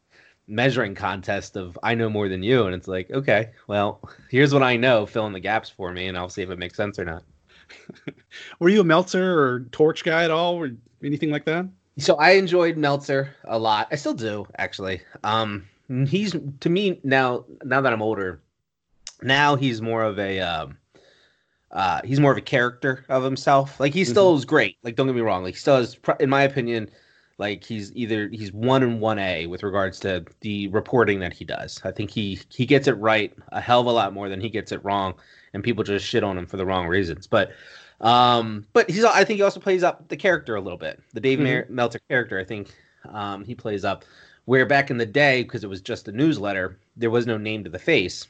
measuring 0.50 0.94
contest 0.94 1.56
of 1.56 1.78
I 1.82 1.94
know 1.94 2.10
more 2.10 2.28
than 2.28 2.42
you, 2.42 2.64
and 2.64 2.74
it's 2.74 2.88
like, 2.88 3.10
okay, 3.10 3.50
well, 3.68 4.00
here's 4.28 4.52
what 4.52 4.62
I 4.62 4.76
know. 4.76 5.06
Fill 5.06 5.26
in 5.26 5.32
the 5.32 5.40
gaps 5.40 5.70
for 5.70 5.92
me, 5.92 6.08
and 6.08 6.18
I'll 6.18 6.28
see 6.28 6.42
if 6.42 6.50
it 6.50 6.58
makes 6.58 6.76
sense 6.76 6.98
or 6.98 7.04
not. 7.04 7.22
Were 8.58 8.68
you 8.68 8.80
a 8.80 8.84
Meltzer 8.84 9.40
or 9.40 9.60
Torch 9.70 10.04
guy 10.04 10.24
at 10.24 10.30
all, 10.30 10.56
or 10.56 10.72
anything 11.02 11.30
like 11.30 11.44
that? 11.46 11.66
So 11.98 12.16
I 12.16 12.32
enjoyed 12.32 12.76
Meltzer 12.76 13.34
a 13.44 13.58
lot. 13.58 13.88
I 13.90 13.96
still 13.96 14.14
do, 14.14 14.46
actually. 14.58 15.02
Um, 15.22 15.66
he's 16.06 16.34
to 16.60 16.68
me 16.68 17.00
now 17.04 17.44
now 17.64 17.80
that 17.80 17.92
I'm 17.92 18.02
older, 18.02 18.40
Now 19.22 19.56
he's 19.56 19.80
more 19.80 20.02
of 20.02 20.18
a 20.18 20.40
um, 20.40 20.78
uh, 21.70 22.00
he's 22.04 22.20
more 22.20 22.32
of 22.32 22.38
a 22.38 22.42
character 22.42 23.04
of 23.08 23.22
himself. 23.22 23.78
Like 23.78 23.94
he 23.94 24.04
still 24.04 24.30
mm-hmm. 24.30 24.38
is 24.38 24.44
great. 24.44 24.78
Like 24.82 24.96
don't 24.96 25.06
get 25.06 25.14
me 25.14 25.20
wrong. 25.20 25.44
Like 25.44 25.54
he 25.54 25.60
still 25.60 25.76
is, 25.76 25.98
in 26.18 26.30
my 26.30 26.42
opinion, 26.42 26.90
like 27.40 27.64
he's 27.64 27.90
either 27.96 28.28
he's 28.28 28.52
one 28.52 28.82
and 28.82 29.00
one 29.00 29.18
A 29.18 29.46
with 29.46 29.62
regards 29.62 29.98
to 30.00 30.24
the 30.42 30.68
reporting 30.68 31.18
that 31.20 31.32
he 31.32 31.44
does. 31.44 31.80
I 31.82 31.90
think 31.90 32.10
he 32.10 32.38
he 32.50 32.66
gets 32.66 32.86
it 32.86 32.92
right 32.92 33.34
a 33.48 33.60
hell 33.60 33.80
of 33.80 33.86
a 33.86 33.90
lot 33.90 34.12
more 34.12 34.28
than 34.28 34.40
he 34.40 34.50
gets 34.50 34.70
it 34.70 34.84
wrong, 34.84 35.14
and 35.54 35.64
people 35.64 35.82
just 35.82 36.06
shit 36.06 36.22
on 36.22 36.38
him 36.38 36.46
for 36.46 36.58
the 36.58 36.66
wrong 36.66 36.86
reasons. 36.86 37.26
But 37.26 37.52
um, 38.02 38.66
but 38.74 38.88
he's 38.88 39.04
I 39.04 39.24
think 39.24 39.38
he 39.38 39.42
also 39.42 39.58
plays 39.58 39.82
up 39.82 40.06
the 40.08 40.16
character 40.16 40.54
a 40.54 40.60
little 40.60 40.78
bit. 40.78 41.02
The 41.14 41.20
Dave 41.20 41.38
mm-hmm. 41.38 41.74
Meltzer 41.74 42.00
character, 42.10 42.38
I 42.38 42.44
think 42.44 42.72
um, 43.08 43.44
he 43.44 43.54
plays 43.54 43.84
up. 43.84 44.04
Where 44.44 44.66
back 44.66 44.90
in 44.90 44.98
the 44.98 45.06
day, 45.06 45.42
because 45.42 45.64
it 45.64 45.70
was 45.70 45.80
just 45.80 46.08
a 46.08 46.12
newsletter, 46.12 46.78
there 46.96 47.10
was 47.10 47.26
no 47.26 47.38
name 47.38 47.62
to 47.64 47.70
the 47.70 47.78
face. 47.78 48.26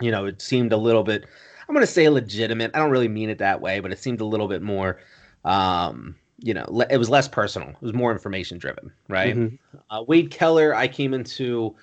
You 0.00 0.10
know, 0.10 0.24
it 0.24 0.40
seemed 0.40 0.72
a 0.72 0.76
little 0.76 1.02
bit. 1.04 1.26
I'm 1.68 1.74
going 1.74 1.86
to 1.86 1.92
say 1.92 2.08
legitimate. 2.08 2.70
I 2.74 2.78
don't 2.78 2.90
really 2.90 3.08
mean 3.08 3.28
it 3.28 3.38
that 3.38 3.60
way, 3.60 3.80
but 3.80 3.92
it 3.92 3.98
seemed 3.98 4.20
a 4.20 4.24
little 4.24 4.48
bit 4.48 4.62
more. 4.62 4.98
Um, 5.44 6.16
you 6.40 6.54
know, 6.54 6.64
le- 6.68 6.86
it 6.90 6.96
was 6.96 7.10
less 7.10 7.28
personal. 7.28 7.68
It 7.68 7.82
was 7.82 7.92
more 7.92 8.12
information 8.12 8.58
driven, 8.58 8.90
right? 9.08 9.36
Mm-hmm. 9.36 9.78
Uh, 9.90 10.02
Wade 10.02 10.30
Keller, 10.30 10.74
I 10.74 10.88
came 10.88 11.14
into 11.14 11.76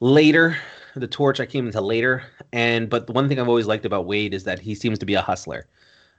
later. 0.00 0.56
The 0.94 1.06
torch, 1.06 1.40
I 1.40 1.46
came 1.46 1.66
into 1.66 1.80
later, 1.80 2.22
and 2.52 2.88
but 2.88 3.06
the 3.06 3.12
one 3.12 3.28
thing 3.28 3.38
I've 3.38 3.48
always 3.48 3.66
liked 3.66 3.84
about 3.84 4.06
Wade 4.06 4.32
is 4.32 4.44
that 4.44 4.58
he 4.58 4.74
seems 4.74 4.98
to 5.00 5.06
be 5.06 5.14
a 5.14 5.20
hustler. 5.20 5.66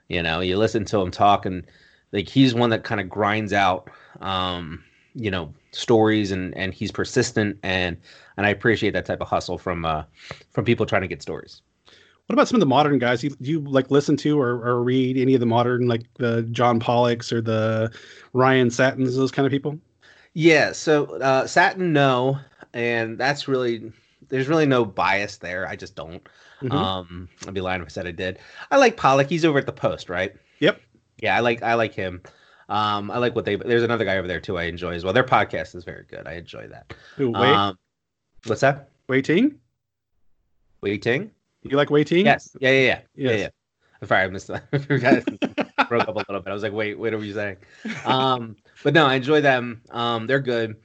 You 0.08 0.22
know, 0.22 0.40
you 0.40 0.56
listen 0.56 0.84
to 0.86 1.00
him 1.00 1.10
talk, 1.10 1.46
and 1.46 1.66
like 2.12 2.28
he's 2.28 2.54
one 2.54 2.70
that 2.70 2.84
kind 2.84 3.00
of 3.00 3.08
grinds 3.08 3.52
out, 3.52 3.90
um, 4.20 4.84
you 5.14 5.30
know, 5.30 5.52
stories, 5.72 6.30
and 6.30 6.56
and 6.56 6.72
he's 6.72 6.92
persistent, 6.92 7.58
and 7.64 7.96
and 8.36 8.46
I 8.46 8.50
appreciate 8.50 8.92
that 8.92 9.04
type 9.04 9.20
of 9.20 9.28
hustle 9.28 9.58
from 9.58 9.84
uh, 9.84 10.04
from 10.50 10.64
people 10.64 10.86
trying 10.86 11.02
to 11.02 11.08
get 11.08 11.22
stories. 11.22 11.62
What 12.28 12.34
about 12.34 12.46
some 12.46 12.56
of 12.56 12.60
the 12.60 12.66
modern 12.66 12.98
guys? 12.98 13.24
You, 13.24 13.30
do 13.30 13.50
you 13.50 13.60
like 13.60 13.90
listen 13.90 14.14
to 14.18 14.38
or, 14.38 14.62
or 14.62 14.82
read 14.82 15.16
any 15.16 15.32
of 15.32 15.40
the 15.40 15.46
modern, 15.46 15.88
like 15.88 16.02
the 16.18 16.42
John 16.52 16.78
Pollocks 16.78 17.32
or 17.32 17.40
the 17.40 17.90
Ryan 18.34 18.68
Satins, 18.68 19.16
those 19.16 19.32
kind 19.32 19.46
of 19.46 19.50
people? 19.50 19.78
Yeah. 20.34 20.72
So 20.72 21.18
uh, 21.22 21.46
Satin, 21.46 21.94
no, 21.94 22.38
and 22.74 23.16
that's 23.16 23.48
really 23.48 23.90
there's 24.28 24.46
really 24.46 24.66
no 24.66 24.84
bias 24.84 25.38
there. 25.38 25.66
I 25.66 25.74
just 25.74 25.96
don't. 25.96 26.22
Mm-hmm. 26.60 26.72
Um, 26.72 27.28
I'd 27.46 27.54
be 27.54 27.62
lying 27.62 27.80
if 27.80 27.86
I 27.86 27.88
said 27.88 28.06
I 28.06 28.10
did. 28.10 28.38
I 28.70 28.76
like 28.76 28.98
Pollock. 28.98 29.30
He's 29.30 29.46
over 29.46 29.58
at 29.58 29.64
the 29.64 29.72
Post, 29.72 30.10
right? 30.10 30.34
Yep. 30.58 30.82
Yeah, 31.22 31.34
I 31.34 31.40
like 31.40 31.62
I 31.62 31.74
like 31.74 31.94
him. 31.94 32.22
Um, 32.68 33.10
I 33.10 33.16
like 33.16 33.34
what 33.34 33.46
they. 33.46 33.56
There's 33.56 33.82
another 33.82 34.04
guy 34.04 34.18
over 34.18 34.28
there 34.28 34.40
too. 34.40 34.58
I 34.58 34.64
enjoy 34.64 34.92
as 34.92 35.02
well. 35.02 35.14
Their 35.14 35.24
podcast 35.24 35.74
is 35.74 35.84
very 35.84 36.04
good. 36.04 36.26
I 36.26 36.34
enjoy 36.34 36.68
that. 36.68 36.92
Who? 37.16 37.30
Wait. 37.30 37.48
Um, 37.48 37.78
what's 38.44 38.60
that? 38.60 38.90
Wai 39.08 39.22
Ting. 39.22 39.58
Waiting. 40.82 41.30
You 41.62 41.76
like 41.76 41.90
waiting? 41.90 42.26
Yes. 42.26 42.56
Yeah, 42.60 42.70
yeah, 42.70 42.80
yeah. 42.80 42.86
Yes. 42.86 43.02
Yeah, 43.14 43.32
yeah. 43.36 43.48
Sorry, 44.06 44.22
I 44.22 44.28
missed 44.28 44.46
that. 44.48 44.70
broke 45.88 46.08
up 46.08 46.14
a 46.14 46.18
little 46.18 46.40
bit. 46.40 46.50
I 46.50 46.52
was 46.52 46.62
like, 46.62 46.72
wait, 46.72 46.98
what 46.98 47.12
are 47.12 47.24
you 47.24 47.34
saying? 47.34 47.56
Um, 48.04 48.56
but 48.84 48.94
no, 48.94 49.06
I 49.06 49.14
enjoy 49.14 49.40
them. 49.40 49.82
Um, 49.90 50.26
they're 50.26 50.40
good. 50.40 50.76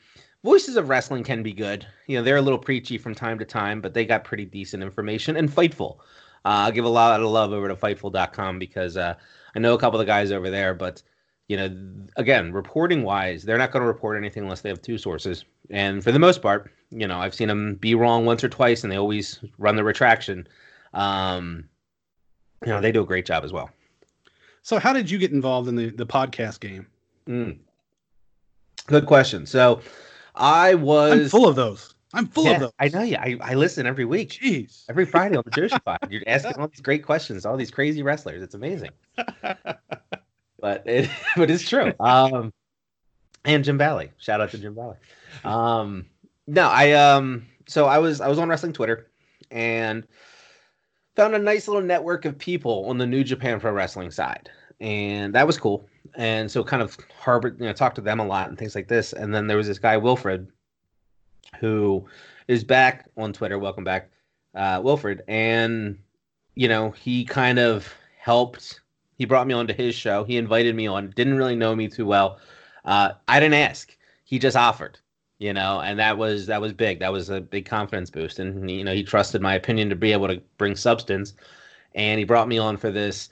Voices 0.44 0.76
of 0.76 0.90
Wrestling 0.90 1.24
can 1.24 1.44
be 1.44 1.54
good. 1.54 1.86
You 2.08 2.18
know, 2.18 2.24
they're 2.24 2.38
a 2.38 2.42
little 2.42 2.60
preachy 2.60 2.98
from 2.98 3.16
time 3.16 3.40
to 3.40 3.46
time, 3.46 3.82
but 3.82 3.94
they 3.94 4.06
got 4.06 4.24
pretty 4.24 4.46
decent 4.46 4.84
information 4.84 5.38
and 5.38 5.50
Fightful. 5.50 5.98
Uh, 6.46 6.68
I'll 6.68 6.72
give 6.72 6.86
a 6.86 6.90
lot 6.90 7.22
of 7.22 7.30
love 7.30 7.54
over 7.54 7.68
to 7.68 7.76
Fightful.com 7.76 8.60
because 8.60 8.98
uh, 8.98 9.14
I 9.56 9.60
know 9.60 9.74
a 9.74 9.78
couple 9.78 10.00
of 10.00 10.06
the 10.06 10.12
guys 10.12 10.32
over 10.32 10.50
there, 10.50 10.74
but 10.74 11.02
you 11.48 11.58
know, 11.58 12.08
again, 12.16 12.52
reporting 12.52 13.04
wise, 13.04 13.44
they're 13.44 13.58
not 13.58 13.72
going 13.72 13.82
to 13.82 13.88
report 13.88 14.18
anything 14.18 14.44
unless 14.44 14.62
they 14.62 14.70
have 14.70 14.82
two 14.82 14.98
sources. 14.98 15.46
And 15.70 16.04
for 16.04 16.12
the 16.12 16.20
most 16.20 16.42
part, 16.42 16.72
you 16.90 17.08
know, 17.08 17.20
I've 17.20 17.36
seen 17.36 17.48
them 17.48 17.76
be 17.76 17.96
wrong 17.96 18.26
once 18.26 18.44
or 18.44 18.50
twice, 18.50 18.84
and 18.84 18.92
they 18.92 18.98
always 18.98 19.44
run 19.58 19.76
the 19.76 19.84
retraction. 19.84 20.48
Um, 20.94 21.70
you 22.66 22.70
know, 22.70 22.82
they 22.82 22.92
do 22.92 23.02
a 23.02 23.06
great 23.06 23.26
job 23.26 23.44
as 23.44 23.52
well. 23.52 23.70
So, 24.62 24.80
how 24.80 24.94
did 24.94 25.10
you 25.10 25.18
get 25.18 25.32
involved 25.32 25.68
in 25.68 25.76
the 25.76 25.90
the 25.90 26.06
podcast 26.06 26.60
game? 26.60 26.88
Mm. 27.28 27.58
Good 28.88 29.06
question. 29.06 29.46
So, 29.46 29.82
I 30.36 30.76
was 30.76 31.22
I'm 31.22 31.30
full 31.30 31.48
of 31.48 31.56
those. 31.56 31.94
I'm 32.14 32.28
full 32.28 32.46
yeah, 32.46 32.52
of 32.52 32.60
those. 32.62 32.72
I 32.80 32.90
know 32.90 33.02
you. 33.02 33.18
I, 33.18 33.38
I 33.42 33.54
listen 33.56 33.88
every 33.88 34.06
week. 34.06 34.30
Jeez. 34.30 34.86
Every 34.88 35.06
Friday 35.06 35.36
on 35.36 35.44
the 35.46 35.52
Joshi 35.52 35.84
Pod. 35.86 36.00
You're 36.10 36.22
asking 36.28 36.54
all 36.60 36.68
these 36.68 36.82
great 36.82 37.04
questions, 37.04 37.46
all 37.46 37.58
these 37.58 37.72
crazy 37.72 38.04
wrestlers. 38.04 38.42
It's 38.44 38.54
amazing. 38.54 38.92
but 39.16 40.84
it 40.86 41.10
but 41.36 41.50
it's 41.50 41.68
true. 41.68 41.92
Um 42.00 42.54
and 43.46 43.64
Jim 43.64 43.78
Valley. 43.78 44.12
Shout 44.18 44.42
out 44.42 44.52
to 44.52 44.58
Jim 44.58 44.76
Valley. 44.76 44.98
Um 45.44 46.06
no, 46.46 46.70
I 46.70 46.92
um 46.92 47.48
so 47.68 47.86
I 47.86 47.98
was 47.98 48.22
I 48.22 48.28
was 48.28 48.38
on 48.38 48.48
wrestling 48.48 48.74
Twitter 48.74 49.10
and 49.50 50.06
found 51.16 51.36
a 51.36 51.40
nice 51.40 51.68
little 51.68 51.84
network 51.84 52.26
of 52.26 52.38
people 52.38 52.86
on 52.88 52.98
the 52.98 53.06
New 53.06 53.24
Japan 53.24 53.60
Pro 53.60 53.72
Wrestling 53.72 54.12
side, 54.12 54.50
and 54.80 55.34
that 55.36 55.48
was 55.48 55.58
cool. 55.58 55.88
And 56.16 56.50
so, 56.50 56.64
kind 56.64 56.82
of 56.82 56.98
harbored, 57.20 57.60
you 57.60 57.66
know, 57.66 57.74
talked 57.74 57.96
to 57.96 58.02
them 58.02 58.20
a 58.20 58.26
lot 58.26 58.50
and 58.50 58.58
things 58.58 58.76
like 58.76 58.88
this. 58.88 59.14
And 59.14 59.34
then 59.34 59.48
there 59.48 59.58
was 59.58 59.68
this 59.68 59.80
guy 59.80 59.98
Wilfred, 59.98 60.48
who 61.60 62.06
is 62.48 62.64
back 62.64 63.10
on 63.18 63.34
Twitter. 63.34 63.58
Welcome 63.58 63.84
back, 63.84 64.10
uh, 64.56 64.82
Wilfred. 64.84 65.24
And 65.28 65.98
you 66.56 66.68
know, 66.68 66.92
he 66.92 67.26
kind 67.26 67.60
of 67.60 67.94
helped. 68.20 68.82
He 69.18 69.26
brought 69.26 69.48
me 69.48 69.54
onto 69.54 69.74
his 69.74 69.96
show. 69.96 70.24
He 70.24 70.38
invited 70.38 70.76
me 70.76 70.88
on. 70.88 71.12
Didn't 71.16 71.38
really 71.38 71.56
know 71.56 71.76
me 71.76 71.88
too 71.88 72.06
well. 72.06 72.40
Uh, 72.86 73.14
I 73.28 73.40
didn't 73.40 73.56
ask. 73.56 73.96
He 74.24 74.40
just 74.40 74.58
offered 74.58 75.00
you 75.44 75.52
know, 75.52 75.82
and 75.82 76.00
that 76.00 76.18
was 76.18 76.46
that 76.46 76.62
was 76.62 76.72
big. 76.72 77.00
That 77.00 77.12
was 77.12 77.30
a 77.30 77.42
big 77.42 77.66
confidence 77.66 78.10
boost, 78.10 78.40
and 78.40 78.72
you 78.72 78.86
know, 78.86 78.94
he 78.94 79.04
trusted 79.04 79.42
my 79.42 79.56
opinion 79.56 79.90
to 79.90 79.96
be 79.96 80.14
able 80.14 80.30
to 80.30 80.42
bring 80.58 80.78
substance, 80.78 81.34
and 81.94 82.18
he 82.18 82.24
brought 82.24 82.48
me 82.48 82.58
on 82.58 82.78
for 82.78 82.92
this 82.92 83.28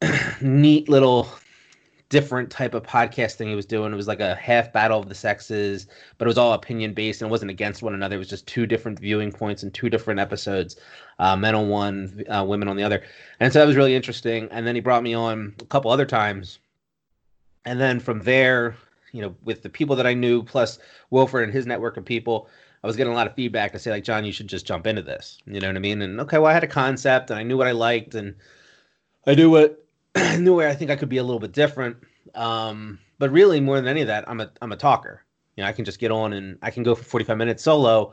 neat 0.40 0.88
little 0.88 1.28
different 2.08 2.50
type 2.50 2.72
of 2.72 2.84
podcasting 2.84 3.48
he 3.48 3.54
was 3.54 3.66
doing. 3.66 3.92
It 3.92 3.96
was 3.96 4.08
like 4.08 4.20
a 4.20 4.34
half 4.34 4.72
battle 4.72 4.98
of 4.98 5.10
the 5.10 5.14
sexes, 5.14 5.88
but 6.16 6.26
it 6.26 6.30
was 6.30 6.38
all 6.38 6.54
opinion 6.54 6.94
based 6.94 7.20
and 7.20 7.28
it 7.28 7.30
wasn't 7.30 7.50
against 7.50 7.82
one 7.82 7.92
another. 7.92 8.16
It 8.16 8.20
was 8.20 8.30
just 8.30 8.46
two 8.46 8.64
different 8.64 8.98
viewing 8.98 9.30
points 9.30 9.62
and 9.62 9.74
two 9.74 9.90
different 9.90 10.20
episodes, 10.20 10.76
uh, 11.18 11.36
men 11.36 11.54
on 11.54 11.68
one, 11.68 12.24
uh, 12.30 12.44
women 12.48 12.68
on 12.68 12.76
the 12.76 12.84
other. 12.84 13.02
And 13.40 13.52
so 13.52 13.58
that 13.58 13.66
was 13.66 13.76
really 13.76 13.94
interesting. 13.94 14.48
And 14.52 14.66
then 14.66 14.74
he 14.74 14.80
brought 14.80 15.02
me 15.02 15.12
on 15.12 15.54
a 15.60 15.64
couple 15.66 15.90
other 15.90 16.06
times. 16.06 16.60
And 17.66 17.78
then 17.78 17.98
from 17.98 18.20
there, 18.20 18.76
you 19.16 19.22
know, 19.22 19.34
with 19.42 19.62
the 19.62 19.70
people 19.70 19.96
that 19.96 20.06
I 20.06 20.14
knew, 20.14 20.42
plus 20.42 20.78
Wilfred 21.10 21.44
and 21.44 21.52
his 21.52 21.66
network 21.66 21.96
of 21.96 22.04
people, 22.04 22.48
I 22.84 22.86
was 22.86 22.96
getting 22.96 23.12
a 23.12 23.16
lot 23.16 23.26
of 23.26 23.34
feedback 23.34 23.72
to 23.72 23.78
say 23.78 23.90
like, 23.90 24.04
John, 24.04 24.24
you 24.24 24.32
should 24.32 24.46
just 24.46 24.66
jump 24.66 24.86
into 24.86 25.02
this. 25.02 25.38
You 25.46 25.58
know 25.60 25.68
what 25.68 25.76
I 25.76 25.80
mean? 25.80 26.02
And 26.02 26.20
okay, 26.20 26.38
well, 26.38 26.50
I 26.50 26.52
had 26.52 26.64
a 26.64 26.68
concept 26.68 27.30
and 27.30 27.38
I 27.38 27.42
knew 27.42 27.56
what 27.56 27.66
I 27.66 27.72
liked 27.72 28.14
and 28.14 28.34
I 29.26 29.34
knew 29.34 29.50
what 29.50 29.84
I 30.14 30.36
knew 30.36 30.54
where 30.54 30.68
I 30.68 30.74
think 30.74 30.90
I 30.90 30.96
could 30.96 31.08
be 31.08 31.16
a 31.16 31.24
little 31.24 31.40
bit 31.40 31.52
different. 31.52 31.96
Um, 32.34 32.98
but 33.18 33.32
really, 33.32 33.60
more 33.60 33.76
than 33.76 33.88
any 33.88 34.02
of 34.02 34.08
that, 34.08 34.28
I'm 34.28 34.40
a 34.40 34.50
I'm 34.60 34.72
a 34.72 34.76
talker. 34.76 35.24
You 35.56 35.64
know, 35.64 35.68
I 35.68 35.72
can 35.72 35.86
just 35.86 35.98
get 35.98 36.10
on 36.10 36.34
and 36.34 36.58
I 36.60 36.70
can 36.70 36.82
go 36.82 36.94
for 36.94 37.02
45 37.02 37.38
minutes 37.38 37.62
solo 37.62 38.12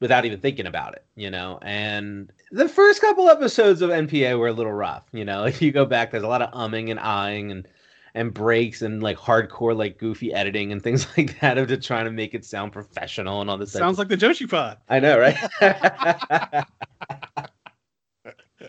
without 0.00 0.24
even 0.24 0.40
thinking 0.40 0.66
about 0.66 0.94
it, 0.94 1.04
you 1.14 1.30
know. 1.30 1.58
And 1.62 2.32
the 2.50 2.68
first 2.68 3.00
couple 3.00 3.28
episodes 3.28 3.82
of 3.82 3.90
NPA 3.90 4.38
were 4.38 4.48
a 4.48 4.52
little 4.52 4.72
rough, 4.72 5.04
you 5.12 5.24
know. 5.24 5.44
If 5.52 5.62
you 5.62 5.70
go 5.70 5.84
back, 5.84 6.10
there's 6.10 6.24
a 6.24 6.28
lot 6.28 6.42
of 6.42 6.50
umming 6.52 6.90
and 6.90 6.98
eyeing 6.98 7.52
and 7.52 7.68
and 8.14 8.34
breaks 8.34 8.82
and 8.82 9.02
like 9.02 9.16
hardcore 9.16 9.76
like 9.76 9.98
goofy 9.98 10.32
editing 10.32 10.72
and 10.72 10.82
things 10.82 11.06
like 11.16 11.38
that 11.40 11.58
of 11.58 11.68
just 11.68 11.86
trying 11.86 12.04
to 12.04 12.10
make 12.10 12.34
it 12.34 12.44
sound 12.44 12.72
professional 12.72 13.40
and 13.40 13.48
all 13.48 13.56
this. 13.58 13.72
Sounds 13.72 13.98
like 13.98 14.08
the 14.08 14.16
Joshi 14.16 14.48
Pod. 14.48 14.78
I 14.88 15.00
know, 15.00 15.18
right? 15.18 15.36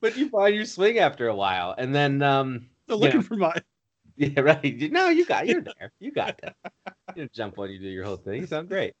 but 0.00 0.16
you 0.16 0.28
find 0.28 0.54
your 0.54 0.64
swing 0.64 0.98
after 0.98 1.28
a 1.28 1.34
while, 1.34 1.74
and 1.76 1.94
then 1.94 2.22
um, 2.22 2.66
They're 2.86 2.96
looking 2.96 3.20
know, 3.20 3.26
for 3.26 3.36
mine. 3.36 3.62
Yeah, 4.16 4.40
right. 4.40 4.90
No, 4.90 5.10
you 5.10 5.26
got 5.26 5.46
you're 5.46 5.60
there. 5.60 5.92
You 6.00 6.10
got 6.10 6.40
that. 6.42 6.56
You 7.14 7.28
jump 7.34 7.58
on, 7.58 7.70
you 7.70 7.78
do 7.78 7.88
your 7.88 8.04
whole 8.04 8.16
thing. 8.16 8.40
You 8.40 8.46
sound 8.46 8.68
great. 8.68 8.94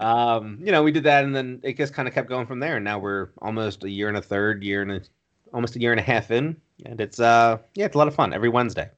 Um, 0.00 0.58
you 0.62 0.72
know, 0.72 0.82
we 0.82 0.92
did 0.92 1.04
that, 1.04 1.24
and 1.24 1.36
then 1.36 1.60
it 1.62 1.76
just 1.76 1.92
kind 1.92 2.08
of 2.08 2.14
kept 2.14 2.26
going 2.26 2.46
from 2.46 2.58
there. 2.58 2.76
And 2.76 2.84
now 2.84 2.98
we're 2.98 3.28
almost 3.42 3.84
a 3.84 3.90
year 3.90 4.08
and 4.08 4.16
a 4.16 4.22
third, 4.22 4.64
year 4.64 4.80
and 4.80 4.92
a, 4.92 5.02
almost 5.52 5.76
a 5.76 5.80
year 5.80 5.90
and 5.90 6.00
a 6.00 6.02
half 6.02 6.30
in, 6.30 6.56
and 6.86 7.02
it's 7.02 7.20
uh, 7.20 7.58
yeah, 7.74 7.84
it's 7.84 7.94
a 7.94 7.98
lot 7.98 8.08
of 8.08 8.14
fun 8.14 8.32
every 8.32 8.48
Wednesday 8.48 8.88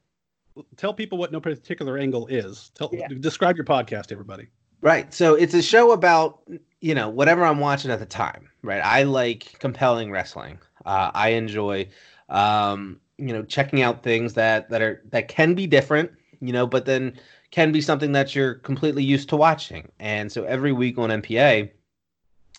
tell 0.77 0.93
people 0.93 1.17
what 1.17 1.31
no 1.31 1.39
particular 1.39 1.97
angle 1.97 2.27
is. 2.27 2.71
Tell 2.75 2.89
yeah. 2.93 3.07
describe 3.19 3.55
your 3.55 3.65
podcast, 3.65 4.11
everybody. 4.11 4.47
Right. 4.81 5.13
So 5.13 5.35
it's 5.35 5.53
a 5.53 5.61
show 5.61 5.91
about 5.91 6.41
you 6.81 6.93
know 6.93 7.09
whatever 7.09 7.43
I'm 7.43 7.59
watching 7.59 7.91
at 7.91 7.99
the 7.99 8.05
time. 8.05 8.49
Right. 8.61 8.81
I 8.81 9.03
like 9.03 9.57
compelling 9.59 10.11
wrestling. 10.11 10.59
Uh, 10.85 11.11
I 11.13 11.29
enjoy 11.29 11.87
um, 12.29 12.99
you 13.17 13.33
know 13.33 13.43
checking 13.43 13.81
out 13.81 14.03
things 14.03 14.33
that 14.33 14.69
that 14.69 14.81
are 14.81 15.01
that 15.09 15.27
can 15.27 15.55
be 15.55 15.67
different. 15.67 16.11
You 16.39 16.53
know, 16.53 16.67
but 16.67 16.85
then 16.85 17.17
can 17.51 17.71
be 17.71 17.81
something 17.81 18.11
that 18.11 18.35
you're 18.35 18.55
completely 18.55 19.03
used 19.03 19.29
to 19.29 19.37
watching. 19.37 19.89
And 19.99 20.31
so 20.31 20.43
every 20.43 20.73
week 20.73 20.97
on 20.97 21.09
NPA, 21.09 21.71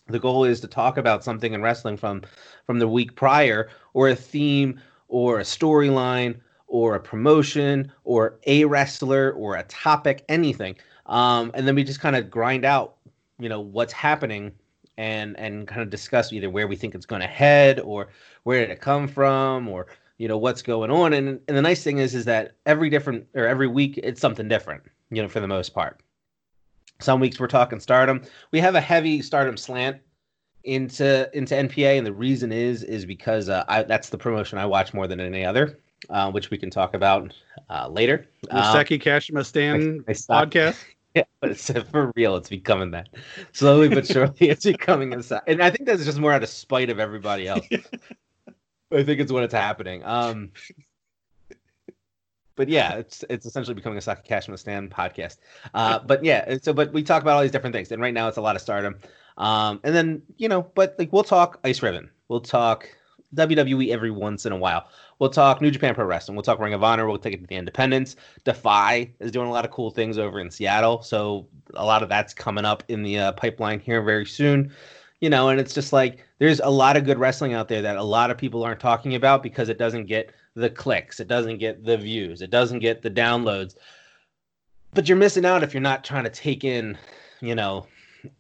the 0.08 0.18
goal 0.18 0.44
is 0.44 0.60
to 0.60 0.66
talk 0.66 0.96
about 0.96 1.22
something 1.22 1.52
in 1.52 1.62
wrestling 1.62 1.96
from 1.96 2.22
from 2.64 2.78
the 2.78 2.88
week 2.88 3.14
prior 3.14 3.68
or 3.94 4.08
a 4.08 4.16
theme 4.16 4.80
or 5.08 5.38
a 5.38 5.44
storyline 5.44 6.40
or 6.66 6.94
a 6.94 7.00
promotion 7.00 7.92
or 8.04 8.38
a 8.46 8.64
wrestler 8.64 9.32
or 9.32 9.56
a 9.56 9.62
topic, 9.64 10.24
anything. 10.28 10.76
Um, 11.06 11.50
and 11.54 11.66
then 11.66 11.74
we 11.74 11.84
just 11.84 12.00
kind 12.00 12.16
of 12.16 12.30
grind 12.30 12.64
out, 12.64 12.96
you 13.38 13.48
know, 13.48 13.60
what's 13.60 13.92
happening 13.92 14.52
and 14.98 15.38
and 15.38 15.68
kind 15.68 15.82
of 15.82 15.90
discuss 15.90 16.32
either 16.32 16.48
where 16.48 16.66
we 16.66 16.74
think 16.74 16.94
it's 16.94 17.06
going 17.06 17.20
to 17.20 17.26
head 17.26 17.80
or 17.80 18.08
where 18.44 18.60
did 18.60 18.70
it 18.70 18.80
come 18.80 19.06
from 19.06 19.68
or 19.68 19.86
you 20.18 20.26
know 20.26 20.38
what's 20.38 20.62
going 20.62 20.90
on. 20.90 21.12
And 21.12 21.40
and 21.46 21.56
the 21.56 21.62
nice 21.62 21.84
thing 21.84 21.98
is 21.98 22.14
is 22.14 22.24
that 22.24 22.56
every 22.64 22.90
different 22.90 23.26
or 23.34 23.46
every 23.46 23.68
week 23.68 23.98
it's 24.02 24.20
something 24.20 24.48
different 24.48 24.82
you 25.10 25.22
know 25.22 25.28
for 25.28 25.40
the 25.40 25.48
most 25.48 25.74
part. 25.74 26.00
Some 26.98 27.20
weeks 27.20 27.38
we're 27.38 27.46
talking 27.46 27.78
stardom. 27.78 28.22
We 28.52 28.60
have 28.60 28.74
a 28.74 28.80
heavy 28.80 29.20
stardom 29.20 29.56
slant 29.56 29.98
into 30.66 31.30
into 31.32 31.54
npa 31.54 31.96
and 31.96 32.04
the 32.04 32.12
reason 32.12 32.50
is 32.50 32.82
is 32.82 33.06
because 33.06 33.48
uh, 33.48 33.64
I, 33.68 33.84
that's 33.84 34.08
the 34.08 34.18
promotion 34.18 34.58
i 34.58 34.66
watch 34.66 34.92
more 34.92 35.06
than 35.06 35.20
any 35.20 35.44
other 35.44 35.78
uh, 36.10 36.30
which 36.30 36.50
we 36.50 36.58
can 36.58 36.70
talk 36.70 36.94
about 36.94 37.32
uh, 37.70 37.88
later 37.88 38.26
the 38.42 38.56
um, 38.56 38.72
Saki 38.72 38.98
Kashima 38.98 39.44
Stan 39.44 40.02
podcast 40.02 40.82
yeah, 41.16 41.24
but 41.40 41.50
it's, 41.50 41.70
for 41.90 42.12
real, 42.14 42.36
it's 42.36 42.50
becoming 42.50 42.90
that. 42.90 43.08
Slowly 43.52 43.88
but 43.88 44.06
surely, 44.06 44.34
it's 44.38 44.66
becoming 44.66 45.14
a. 45.14 45.42
And 45.46 45.62
I 45.62 45.70
think 45.70 45.86
that's 45.88 46.04
just 46.04 46.18
more 46.18 46.30
out 46.30 46.42
of 46.42 46.48
spite 46.50 46.90
of 46.90 46.98
everybody 46.98 47.48
else. 47.48 47.66
I 48.92 49.02
think 49.02 49.20
it's 49.20 49.32
when 49.32 49.42
it's 49.42 49.54
happening. 49.54 50.04
Um, 50.04 50.50
but 52.54 52.68
yeah, 52.68 52.96
it's 52.96 53.24
it's 53.30 53.46
essentially 53.46 53.74
becoming 53.74 53.96
a 53.96 54.02
Saki 54.02 54.28
Kashima 54.28 54.58
Stan 54.58 54.90
podcast. 54.90 55.38
Uh, 55.72 55.98
but 56.00 56.22
yeah, 56.22 56.58
so 56.60 56.74
but 56.74 56.92
we 56.92 57.02
talk 57.02 57.22
about 57.22 57.36
all 57.36 57.42
these 57.42 57.50
different 57.50 57.74
things, 57.74 57.90
and 57.90 58.02
right 58.02 58.14
now 58.14 58.28
it's 58.28 58.36
a 58.36 58.42
lot 58.42 58.54
of 58.54 58.60
stardom. 58.60 58.98
Um, 59.38 59.80
and 59.84 59.94
then 59.94 60.22
you 60.36 60.50
know, 60.50 60.70
but 60.74 60.96
like 60.98 61.14
we'll 61.14 61.24
talk 61.24 61.58
Ice 61.64 61.82
Ribbon, 61.82 62.10
we'll 62.28 62.40
talk 62.40 62.90
WWE 63.34 63.88
every 63.88 64.10
once 64.10 64.44
in 64.44 64.52
a 64.52 64.56
while. 64.56 64.88
We'll 65.18 65.30
talk 65.30 65.60
New 65.60 65.70
Japan 65.70 65.94
Pro 65.94 66.04
Wrestling. 66.04 66.36
We'll 66.36 66.42
talk 66.42 66.58
Ring 66.58 66.74
of 66.74 66.84
Honor. 66.84 67.06
We'll 67.06 67.18
take 67.18 67.34
it 67.34 67.40
to 67.40 67.46
the 67.46 67.56
Independents. 67.56 68.16
Defy 68.44 69.10
is 69.20 69.30
doing 69.30 69.48
a 69.48 69.52
lot 69.52 69.64
of 69.64 69.70
cool 69.70 69.90
things 69.90 70.18
over 70.18 70.40
in 70.40 70.50
Seattle, 70.50 71.02
so 71.02 71.46
a 71.74 71.84
lot 71.84 72.02
of 72.02 72.08
that's 72.08 72.34
coming 72.34 72.64
up 72.64 72.82
in 72.88 73.02
the 73.02 73.18
uh, 73.18 73.32
pipeline 73.32 73.80
here 73.80 74.02
very 74.02 74.26
soon 74.26 74.72
you 75.20 75.30
know, 75.30 75.48
and 75.48 75.58
it's 75.58 75.74
just 75.74 75.92
like 75.92 76.24
there's 76.38 76.60
a 76.60 76.68
lot 76.68 76.96
of 76.96 77.04
good 77.04 77.18
wrestling 77.18 77.54
out 77.54 77.68
there 77.68 77.82
that 77.82 77.96
a 77.96 78.02
lot 78.02 78.30
of 78.30 78.36
people 78.36 78.62
aren't 78.62 78.80
talking 78.80 79.14
about 79.14 79.42
because 79.42 79.68
it 79.68 79.78
doesn't 79.78 80.06
get 80.06 80.32
the 80.54 80.70
clicks, 80.70 81.20
it 81.20 81.28
doesn't 81.28 81.58
get 81.58 81.84
the 81.84 81.96
views, 81.96 82.42
it 82.42 82.50
doesn't 82.50 82.80
get 82.80 83.02
the 83.02 83.10
downloads. 83.10 83.76
But 84.94 85.08
you're 85.08 85.18
missing 85.18 85.44
out 85.44 85.62
if 85.62 85.74
you're 85.74 85.80
not 85.80 86.04
trying 86.04 86.24
to 86.24 86.30
take 86.30 86.64
in, 86.64 86.96
you 87.40 87.54
know, 87.54 87.86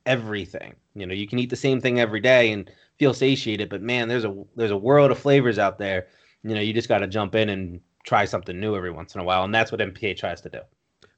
everything. 0.04 0.74
You 0.94 1.06
know, 1.06 1.14
you 1.14 1.26
can 1.26 1.38
eat 1.38 1.50
the 1.50 1.56
same 1.56 1.80
thing 1.80 2.00
every 2.00 2.20
day 2.20 2.52
and 2.52 2.70
feel 2.98 3.12
satiated, 3.12 3.68
but 3.68 3.82
man, 3.82 4.08
there's 4.08 4.24
a 4.24 4.44
there's 4.54 4.70
a 4.70 4.76
world 4.76 5.10
of 5.10 5.18
flavors 5.18 5.58
out 5.58 5.78
there. 5.78 6.08
You 6.42 6.54
know, 6.54 6.60
you 6.60 6.72
just 6.72 6.88
got 6.88 6.98
to 6.98 7.06
jump 7.06 7.34
in 7.34 7.48
and 7.48 7.80
try 8.04 8.24
something 8.24 8.58
new 8.58 8.76
every 8.76 8.90
once 8.90 9.14
in 9.14 9.20
a 9.20 9.24
while, 9.24 9.44
and 9.44 9.54
that's 9.54 9.72
what 9.72 9.80
NPA 9.80 10.16
tries 10.16 10.40
to 10.42 10.48
do. 10.48 10.60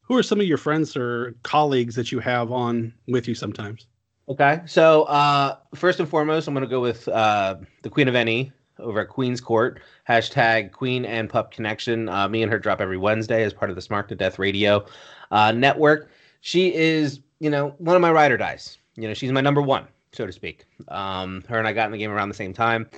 Who 0.02 0.16
are 0.16 0.22
some 0.22 0.40
of 0.40 0.46
your 0.46 0.56
friends 0.56 0.96
or 0.96 1.34
colleagues 1.42 1.94
that 1.96 2.10
you 2.10 2.18
have 2.20 2.50
on 2.50 2.94
with 3.08 3.28
you 3.28 3.34
sometimes? 3.34 3.86
Okay, 4.28 4.60
so 4.66 5.02
uh, 5.04 5.56
first 5.74 6.00
and 6.00 6.08
foremost, 6.08 6.48
I'm 6.48 6.54
going 6.54 6.64
to 6.64 6.70
go 6.70 6.80
with 6.80 7.06
uh, 7.08 7.56
the 7.82 7.90
Queen 7.90 8.08
of 8.08 8.14
NE 8.14 8.52
over 8.78 9.00
at 9.00 9.08
Queen's 9.08 9.40
Court. 9.40 9.80
Hashtag 10.08 10.72
Queen 10.72 11.04
and 11.04 11.28
Pup 11.28 11.50
Connection. 11.50 12.08
Uh, 12.08 12.28
me 12.28 12.42
and 12.42 12.50
her 12.50 12.58
drop 12.58 12.80
every 12.80 12.98
Wednesday 12.98 13.42
as 13.44 13.52
part 13.52 13.70
of 13.70 13.76
the 13.76 13.82
Smart 13.82 14.08
to 14.08 14.14
Death 14.14 14.38
Radio 14.38 14.84
uh, 15.30 15.52
network. 15.52 16.10
She 16.40 16.74
is, 16.74 17.20
you 17.40 17.50
know, 17.50 17.74
one 17.78 17.96
of 17.96 18.02
my 18.02 18.10
ride 18.10 18.30
or 18.30 18.36
dies. 18.36 18.78
You 18.96 19.08
know, 19.08 19.14
she's 19.14 19.32
my 19.32 19.40
number 19.40 19.62
one, 19.62 19.86
so 20.12 20.26
to 20.26 20.32
speak. 20.32 20.64
Um, 20.88 21.44
her 21.48 21.58
and 21.58 21.66
I 21.66 21.72
got 21.72 21.86
in 21.86 21.92
the 21.92 21.98
game 21.98 22.10
around 22.10 22.28
the 22.28 22.34
same 22.34 22.52
time. 22.52 22.88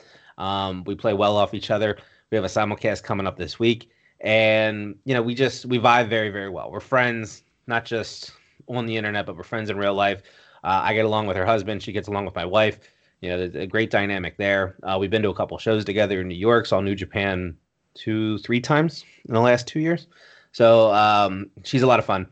Um, 0.40 0.84
we 0.84 0.94
play 0.94 1.12
well 1.12 1.36
off 1.36 1.54
each 1.54 1.70
other. 1.70 1.98
We 2.30 2.36
have 2.36 2.44
a 2.44 2.48
simulcast 2.48 3.02
coming 3.02 3.26
up 3.26 3.36
this 3.36 3.58
week, 3.58 3.90
and 4.20 4.96
you 5.04 5.14
know, 5.14 5.22
we 5.22 5.34
just 5.34 5.66
we 5.66 5.78
vibe 5.78 6.08
very, 6.08 6.30
very 6.30 6.48
well. 6.48 6.70
We're 6.70 6.80
friends, 6.80 7.42
not 7.66 7.84
just 7.84 8.32
on 8.68 8.86
the 8.86 8.96
internet, 8.96 9.26
but 9.26 9.36
we're 9.36 9.42
friends 9.42 9.68
in 9.68 9.76
real 9.76 9.94
life. 9.94 10.22
Uh, 10.64 10.80
I 10.82 10.94
get 10.94 11.04
along 11.04 11.26
with 11.26 11.36
her 11.36 11.46
husband. 11.46 11.82
She 11.82 11.92
gets 11.92 12.08
along 12.08 12.24
with 12.24 12.34
my 12.34 12.44
wife. 12.44 12.80
You 13.20 13.30
know, 13.30 13.38
there's 13.38 13.54
a 13.54 13.66
great 13.66 13.90
dynamic 13.90 14.36
there. 14.38 14.76
Uh, 14.82 14.96
we've 14.98 15.10
been 15.10 15.22
to 15.22 15.28
a 15.28 15.34
couple 15.34 15.58
shows 15.58 15.84
together 15.84 16.20
in 16.22 16.28
New 16.28 16.34
York. 16.34 16.66
Saw 16.66 16.80
New 16.80 16.94
Japan 16.94 17.56
two, 17.94 18.38
three 18.38 18.60
times 18.60 19.04
in 19.28 19.34
the 19.34 19.40
last 19.40 19.66
two 19.66 19.80
years. 19.80 20.06
So 20.52 20.92
um, 20.92 21.50
she's 21.64 21.82
a 21.82 21.86
lot 21.86 21.98
of 21.98 22.06
fun. 22.06 22.26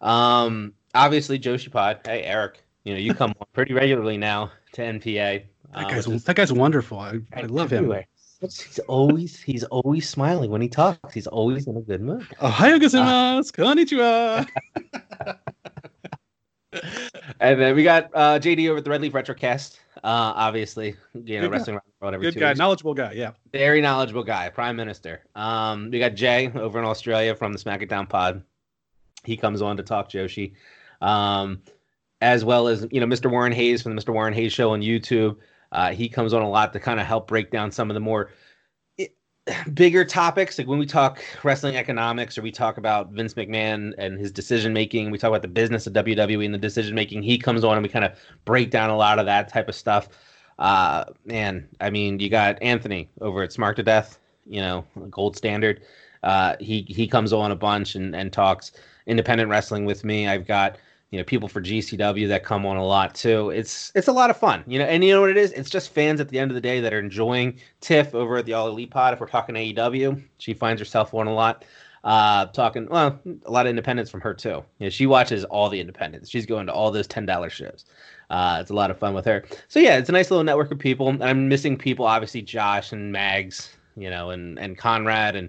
Um, 0.00 0.74
obviously, 0.94 1.38
Joshi 1.38 1.70
Pod. 1.70 2.00
Hey, 2.04 2.22
Eric. 2.24 2.62
You 2.84 2.92
know, 2.92 3.00
you 3.00 3.14
come 3.14 3.32
pretty 3.54 3.72
regularly 3.72 4.18
now 4.18 4.52
to 4.72 4.82
NPA. 4.82 5.44
That 5.74 5.90
guy's 5.90 6.06
is, 6.06 6.24
that 6.24 6.36
guy's 6.36 6.52
wonderful. 6.52 6.98
I, 6.98 7.20
I 7.34 7.42
love 7.42 7.70
him. 7.70 7.92
He's 8.40 8.78
always 8.88 9.40
he's 9.40 9.64
always 9.64 10.08
smiling 10.08 10.50
when 10.50 10.60
he 10.60 10.68
talks. 10.68 11.14
He's 11.14 11.26
always 11.26 11.66
in 11.66 11.76
a 11.76 11.80
good 11.80 12.02
mood. 12.02 12.26
Ohayou 12.40 12.78
gozaimasu. 12.80 13.50
Uh, 13.58 14.46
Konnichiwa. 15.24 15.38
and 17.40 17.60
then 17.60 17.74
we 17.74 17.82
got 17.82 18.10
uh, 18.14 18.38
JD 18.38 18.68
over 18.68 18.78
at 18.78 18.84
the 18.84 18.90
Red 18.90 19.00
Leaf 19.00 19.12
Retrocast. 19.12 19.78
Uh, 19.96 20.32
obviously, 20.36 20.96
you 21.14 21.36
know, 21.36 21.42
good 21.42 21.52
wrestling 21.52 21.76
guy. 21.76 21.78
around 21.78 21.82
the 21.86 22.04
world 22.04 22.14
every 22.14 22.30
Good 22.30 22.40
guy, 22.40 22.48
weeks. 22.50 22.58
knowledgeable 22.58 22.94
guy, 22.94 23.12
yeah. 23.12 23.30
Very 23.52 23.80
knowledgeable 23.80 24.24
guy, 24.24 24.50
Prime 24.50 24.76
Minister. 24.76 25.22
Um, 25.34 25.90
we 25.90 25.98
got 25.98 26.14
Jay 26.14 26.52
over 26.54 26.78
in 26.78 26.84
Australia 26.84 27.34
from 27.34 27.52
the 27.54 27.58
Smack 27.58 27.80
It 27.80 27.88
Down 27.88 28.06
Pod. 28.06 28.42
He 29.22 29.36
comes 29.38 29.62
on 29.62 29.78
to 29.78 29.82
talk 29.82 30.10
Joshi. 30.10 30.52
Um, 31.00 31.62
as 32.20 32.44
well 32.44 32.68
as, 32.68 32.86
you 32.90 33.00
know, 33.00 33.06
Mr. 33.06 33.30
Warren 33.30 33.52
Hayes 33.52 33.82
from 33.82 33.94
the 33.94 34.02
Mr. 34.02 34.12
Warren 34.12 34.34
Hayes 34.34 34.52
show 34.52 34.72
on 34.72 34.82
YouTube. 34.82 35.36
Uh, 35.74 35.90
he 35.90 36.08
comes 36.08 36.32
on 36.32 36.40
a 36.40 36.48
lot 36.48 36.72
to 36.72 36.80
kind 36.80 37.00
of 37.00 37.06
help 37.06 37.26
break 37.26 37.50
down 37.50 37.70
some 37.70 37.90
of 37.90 37.94
the 37.94 38.00
more 38.00 38.30
bigger 39.74 40.04
topics 40.04 40.56
like 40.58 40.66
when 40.66 40.78
we 40.78 40.86
talk 40.86 41.22
wrestling 41.42 41.76
economics 41.76 42.38
or 42.38 42.42
we 42.42 42.50
talk 42.50 42.78
about 42.78 43.10
Vince 43.10 43.34
McMahon 43.34 43.92
and 43.98 44.18
his 44.18 44.32
decision 44.32 44.72
making, 44.72 45.10
we 45.10 45.18
talk 45.18 45.28
about 45.28 45.42
the 45.42 45.48
business 45.48 45.86
of 45.86 45.92
WWE 45.92 46.44
and 46.44 46.54
the 46.54 46.58
decision 46.58 46.94
making. 46.94 47.22
He 47.22 47.36
comes 47.36 47.64
on 47.64 47.76
and 47.76 47.82
we 47.82 47.88
kind 47.88 48.04
of 48.04 48.12
break 48.44 48.70
down 48.70 48.90
a 48.90 48.96
lot 48.96 49.18
of 49.18 49.26
that 49.26 49.48
type 49.48 49.68
of 49.68 49.74
stuff. 49.74 50.08
Uh, 50.58 51.04
man, 51.24 51.68
I 51.80 51.90
mean, 51.90 52.20
you 52.20 52.30
got 52.30 52.62
Anthony 52.62 53.10
over 53.20 53.42
at 53.42 53.52
Smart 53.52 53.76
to 53.76 53.82
Death, 53.82 54.18
you 54.46 54.60
know, 54.60 54.84
gold 55.10 55.36
standard. 55.36 55.82
Uh, 56.22 56.56
he 56.58 56.86
he 56.88 57.06
comes 57.06 57.32
on 57.32 57.50
a 57.50 57.56
bunch 57.56 57.96
and 57.96 58.16
and 58.16 58.32
talks 58.32 58.72
independent 59.06 59.50
wrestling 59.50 59.84
with 59.84 60.04
me. 60.04 60.26
I've 60.26 60.46
got 60.46 60.76
you 61.14 61.20
know 61.20 61.24
people 61.24 61.48
for 61.48 61.62
GCW 61.62 62.26
that 62.26 62.42
come 62.42 62.66
on 62.66 62.76
a 62.76 62.84
lot 62.84 63.14
too. 63.14 63.50
It's 63.50 63.92
it's 63.94 64.08
a 64.08 64.12
lot 64.12 64.30
of 64.30 64.36
fun, 64.36 64.64
you 64.66 64.80
know. 64.80 64.84
And 64.84 65.04
you 65.04 65.12
know 65.12 65.20
what 65.20 65.30
it 65.30 65.36
is? 65.36 65.52
It's 65.52 65.70
just 65.70 65.94
fans 65.94 66.20
at 66.20 66.28
the 66.28 66.40
end 66.40 66.50
of 66.50 66.56
the 66.56 66.60
day 66.60 66.80
that 66.80 66.92
are 66.92 66.98
enjoying 66.98 67.60
Tiff 67.80 68.16
over 68.16 68.38
at 68.38 68.46
the 68.46 68.54
All 68.54 68.66
Elite 68.66 68.90
Pod. 68.90 69.14
If 69.14 69.20
we're 69.20 69.28
talking 69.28 69.54
AEW, 69.54 70.20
she 70.38 70.54
finds 70.54 70.80
herself 70.80 71.14
on 71.14 71.28
a 71.28 71.32
lot. 71.32 71.64
Uh, 72.02 72.46
talking 72.46 72.88
well, 72.90 73.20
a 73.46 73.50
lot 73.50 73.64
of 73.64 73.70
independence 73.70 74.10
from 74.10 74.22
her 74.22 74.34
too. 74.34 74.64
You 74.80 74.86
know, 74.86 74.90
she 74.90 75.06
watches 75.06 75.44
all 75.44 75.68
the 75.68 75.78
independents. 75.78 76.28
She's 76.28 76.46
going 76.46 76.66
to 76.66 76.72
all 76.72 76.90
those 76.90 77.06
ten 77.06 77.26
dollar 77.26 77.48
shows. 77.48 77.84
Uh, 78.28 78.58
it's 78.60 78.72
a 78.72 78.74
lot 78.74 78.90
of 78.90 78.98
fun 78.98 79.14
with 79.14 79.24
her. 79.24 79.44
So 79.68 79.78
yeah, 79.78 79.96
it's 79.98 80.08
a 80.08 80.12
nice 80.12 80.32
little 80.32 80.42
network 80.42 80.72
of 80.72 80.80
people. 80.80 81.16
I'm 81.22 81.48
missing 81.48 81.78
people, 81.78 82.06
obviously 82.06 82.42
Josh 82.42 82.90
and 82.90 83.12
Mags, 83.12 83.72
you 83.96 84.10
know, 84.10 84.30
and 84.30 84.58
and 84.58 84.76
Conrad 84.76 85.36
and 85.36 85.48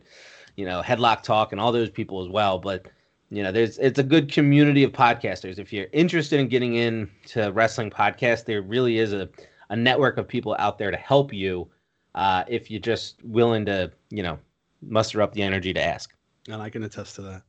you 0.57 0.65
know 0.67 0.83
Headlock 0.83 1.23
Talk 1.23 1.53
and 1.53 1.59
all 1.59 1.71
those 1.71 1.89
people 1.89 2.23
as 2.23 2.29
well. 2.29 2.59
But 2.59 2.85
you 3.29 3.41
know 3.43 3.51
there's 3.51 3.77
it's 3.79 3.99
a 3.99 4.03
good 4.03 4.31
community 4.31 4.83
of 4.83 4.91
podcasters 4.91 5.57
if 5.57 5.73
you're 5.73 5.87
interested 5.93 6.39
in 6.39 6.47
getting 6.47 6.75
into 6.75 7.51
wrestling 7.51 7.89
podcast 7.89 8.45
there 8.45 8.61
really 8.61 8.99
is 8.99 9.13
a, 9.13 9.27
a 9.69 9.75
network 9.75 10.17
of 10.17 10.27
people 10.27 10.55
out 10.59 10.77
there 10.77 10.91
to 10.91 10.97
help 10.97 11.33
you 11.33 11.67
uh, 12.13 12.43
if 12.47 12.71
you're 12.71 12.79
just 12.79 13.21
willing 13.23 13.65
to 13.65 13.91
you 14.09 14.23
know 14.23 14.37
muster 14.81 15.21
up 15.21 15.33
the 15.33 15.41
energy 15.41 15.73
to 15.73 15.83
ask 15.83 16.15
and 16.47 16.61
i 16.61 16.69
can 16.69 16.83
attest 16.83 17.15
to 17.15 17.21
that 17.21 17.41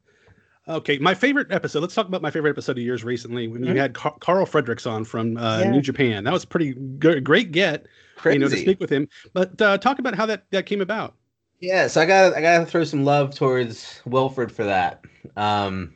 okay 0.68 0.98
my 0.98 1.14
favorite 1.14 1.52
episode 1.52 1.80
let's 1.80 1.94
talk 1.94 2.08
about 2.08 2.22
my 2.22 2.30
favorite 2.30 2.50
episode 2.50 2.78
of 2.78 2.84
yours 2.84 3.04
recently 3.04 3.46
when 3.46 3.60
mm-hmm. 3.60 3.72
you 3.74 3.80
had 3.80 3.92
Car- 3.92 4.16
karl 4.20 4.46
fredericks 4.46 4.86
on 4.86 5.04
from 5.04 5.36
uh, 5.36 5.60
yeah. 5.60 5.70
new 5.70 5.82
japan 5.82 6.24
that 6.24 6.32
was 6.32 6.44
pretty 6.44 6.72
good, 6.72 7.22
great 7.22 7.52
get 7.52 7.86
Crazy. 8.16 8.36
you 8.36 8.40
know 8.40 8.48
to 8.48 8.56
speak 8.56 8.80
with 8.80 8.90
him 8.90 9.08
but 9.34 9.60
uh, 9.60 9.76
talk 9.76 9.98
about 9.98 10.14
how 10.14 10.24
that 10.24 10.44
that 10.50 10.64
came 10.64 10.80
about 10.80 11.14
yeah, 11.60 11.86
so 11.86 12.00
I 12.00 12.06
got 12.06 12.34
I 12.34 12.40
got 12.40 12.58
to 12.58 12.66
throw 12.66 12.84
some 12.84 13.04
love 13.04 13.34
towards 13.34 14.00
Wilfred 14.04 14.52
for 14.52 14.64
that. 14.64 15.02
Um, 15.36 15.94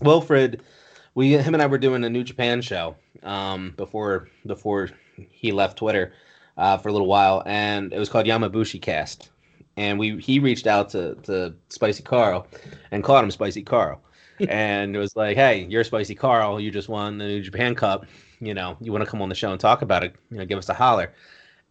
Wilfred, 0.00 0.62
we 1.14 1.32
him 1.32 1.54
and 1.54 1.62
I 1.62 1.66
were 1.66 1.78
doing 1.78 2.04
a 2.04 2.10
New 2.10 2.24
Japan 2.24 2.60
show 2.60 2.96
um, 3.22 3.72
before 3.76 4.28
before 4.46 4.90
he 5.30 5.52
left 5.52 5.78
Twitter 5.78 6.12
uh, 6.56 6.76
for 6.78 6.88
a 6.88 6.92
little 6.92 7.06
while, 7.06 7.42
and 7.46 7.92
it 7.92 7.98
was 7.98 8.08
called 8.08 8.26
Yamabushi 8.26 8.80
Cast. 8.80 9.30
And 9.76 9.98
we 9.98 10.18
he 10.20 10.38
reached 10.38 10.66
out 10.66 10.90
to 10.90 11.14
to 11.22 11.54
Spicy 11.70 12.02
Carl 12.02 12.46
and 12.90 13.02
called 13.02 13.24
him 13.24 13.30
Spicy 13.30 13.62
Carl, 13.62 14.00
and 14.48 14.94
it 14.94 14.98
was 14.98 15.16
like, 15.16 15.36
hey, 15.36 15.66
you're 15.70 15.84
Spicy 15.84 16.14
Carl. 16.14 16.60
You 16.60 16.70
just 16.70 16.88
won 16.90 17.16
the 17.18 17.24
New 17.26 17.42
Japan 17.42 17.74
Cup. 17.74 18.04
You 18.40 18.54
know, 18.54 18.76
you 18.80 18.92
want 18.92 19.04
to 19.04 19.10
come 19.10 19.22
on 19.22 19.28
the 19.28 19.34
show 19.34 19.52
and 19.52 19.60
talk 19.60 19.82
about 19.82 20.04
it? 20.04 20.14
You 20.30 20.38
know, 20.38 20.44
give 20.44 20.58
us 20.58 20.68
a 20.68 20.74
holler. 20.74 21.12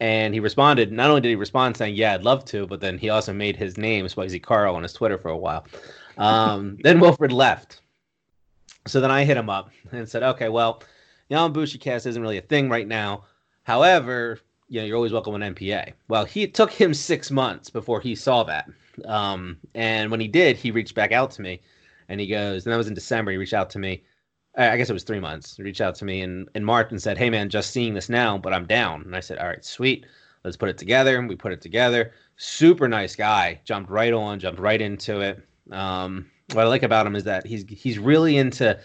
And 0.02 0.34
he 0.34 0.40
responded. 0.40 0.92
Not 0.92 1.10
only 1.10 1.22
did 1.22 1.30
he 1.30 1.36
respond 1.36 1.78
saying, 1.78 1.94
"Yeah, 1.94 2.16
I'd 2.16 2.24
love 2.24 2.44
to," 2.46 2.66
but 2.66 2.82
then 2.82 2.98
he 2.98 3.10
also 3.10 3.34
made 3.34 3.56
his 3.56 3.78
name 3.78 4.10
Spicy 4.10 4.40
Carl 4.40 4.76
on 4.76 4.82
his 4.82 4.94
Twitter 4.94 5.20
for 5.20 5.30
a 5.30 5.38
while. 5.38 5.68
Um, 6.18 6.80
then 6.84 7.00
Wilfred 7.00 7.32
left. 7.32 7.82
So 8.88 9.00
then 9.00 9.12
I 9.12 9.26
hit 9.26 9.38
him 9.38 9.48
up 9.48 9.70
and 9.92 10.10
said, 10.10 10.24
"Okay, 10.24 10.50
well, 10.50 10.82
Yamabushi 11.30 11.80
Cast 11.80 12.08
isn't 12.08 12.22
really 12.22 12.40
a 12.40 12.42
thing 12.42 12.68
right 12.68 12.88
now. 12.88 13.26
However, 13.62 14.40
you 14.70 14.82
know, 14.82 14.88
you're 14.88 14.96
always 14.96 15.14
welcome 15.14 15.36
on 15.36 15.42
NPA." 15.42 15.94
Well, 16.08 16.26
he 16.26 16.42
it 16.42 16.56
took 16.56 16.72
him 16.72 16.96
six 16.96 17.30
months 17.30 17.70
before 17.70 18.02
he 18.02 18.16
saw 18.16 18.42
that. 18.46 18.68
Um, 19.06 19.58
and 19.76 20.10
when 20.10 20.20
he 20.20 20.28
did, 20.28 20.58
he 20.58 20.72
reached 20.72 20.96
back 20.96 21.12
out 21.12 21.30
to 21.32 21.44
me, 21.44 21.62
and 22.10 22.20
he 22.20 22.26
goes, 22.26 22.66
and 22.66 22.74
that 22.74 22.78
was 22.78 22.88
in 22.88 22.96
December. 22.96 23.30
He 23.30 23.38
reached 23.38 23.54
out 23.54 23.70
to 23.70 23.80
me 23.80 24.02
I 24.58 24.76
guess 24.76 24.90
it 24.90 24.94
was 24.94 25.04
three 25.04 25.20
months, 25.20 25.58
reached 25.60 25.82
out 25.82 25.96
to 25.96 26.06
me 26.06 26.22
in, 26.22 26.48
in 26.56 26.64
March 26.64 26.92
and 26.92 27.02
said, 27.02 27.18
Hey 27.18 27.30
man, 27.30 27.50
just 27.50 27.72
seeing 27.72 27.94
this 27.94 28.10
now, 28.10 28.38
but 28.38 28.54
I'm 28.54 28.66
down. 28.66 29.04
And 29.04 29.16
I 29.16 29.22
said, 29.22 29.38
All 29.38 29.48
right, 29.48 29.64
sweet. 29.64 30.06
Let's 30.44 30.58
put 30.58 30.70
it 30.70 30.78
together. 30.78 31.18
And 31.20 31.30
we 31.30 31.36
put 31.36 31.52
it 31.52 31.62
together. 31.62 32.14
Super 32.36 32.88
nice 32.88 33.16
guy. 33.16 33.62
Jumped 33.64 33.92
right 33.92 34.12
on, 34.12 34.40
jumped 34.40 34.60
right 34.60 34.82
into 34.82 35.22
it. 35.22 35.40
Um, 35.72 36.30
what 36.54 36.66
I 36.66 36.68
like 36.68 36.84
about 36.84 37.06
him 37.06 37.16
is 37.16 37.24
that 37.26 37.46
he's 37.46 37.64
he's 37.70 38.00
really 38.00 38.38
into 38.38 38.78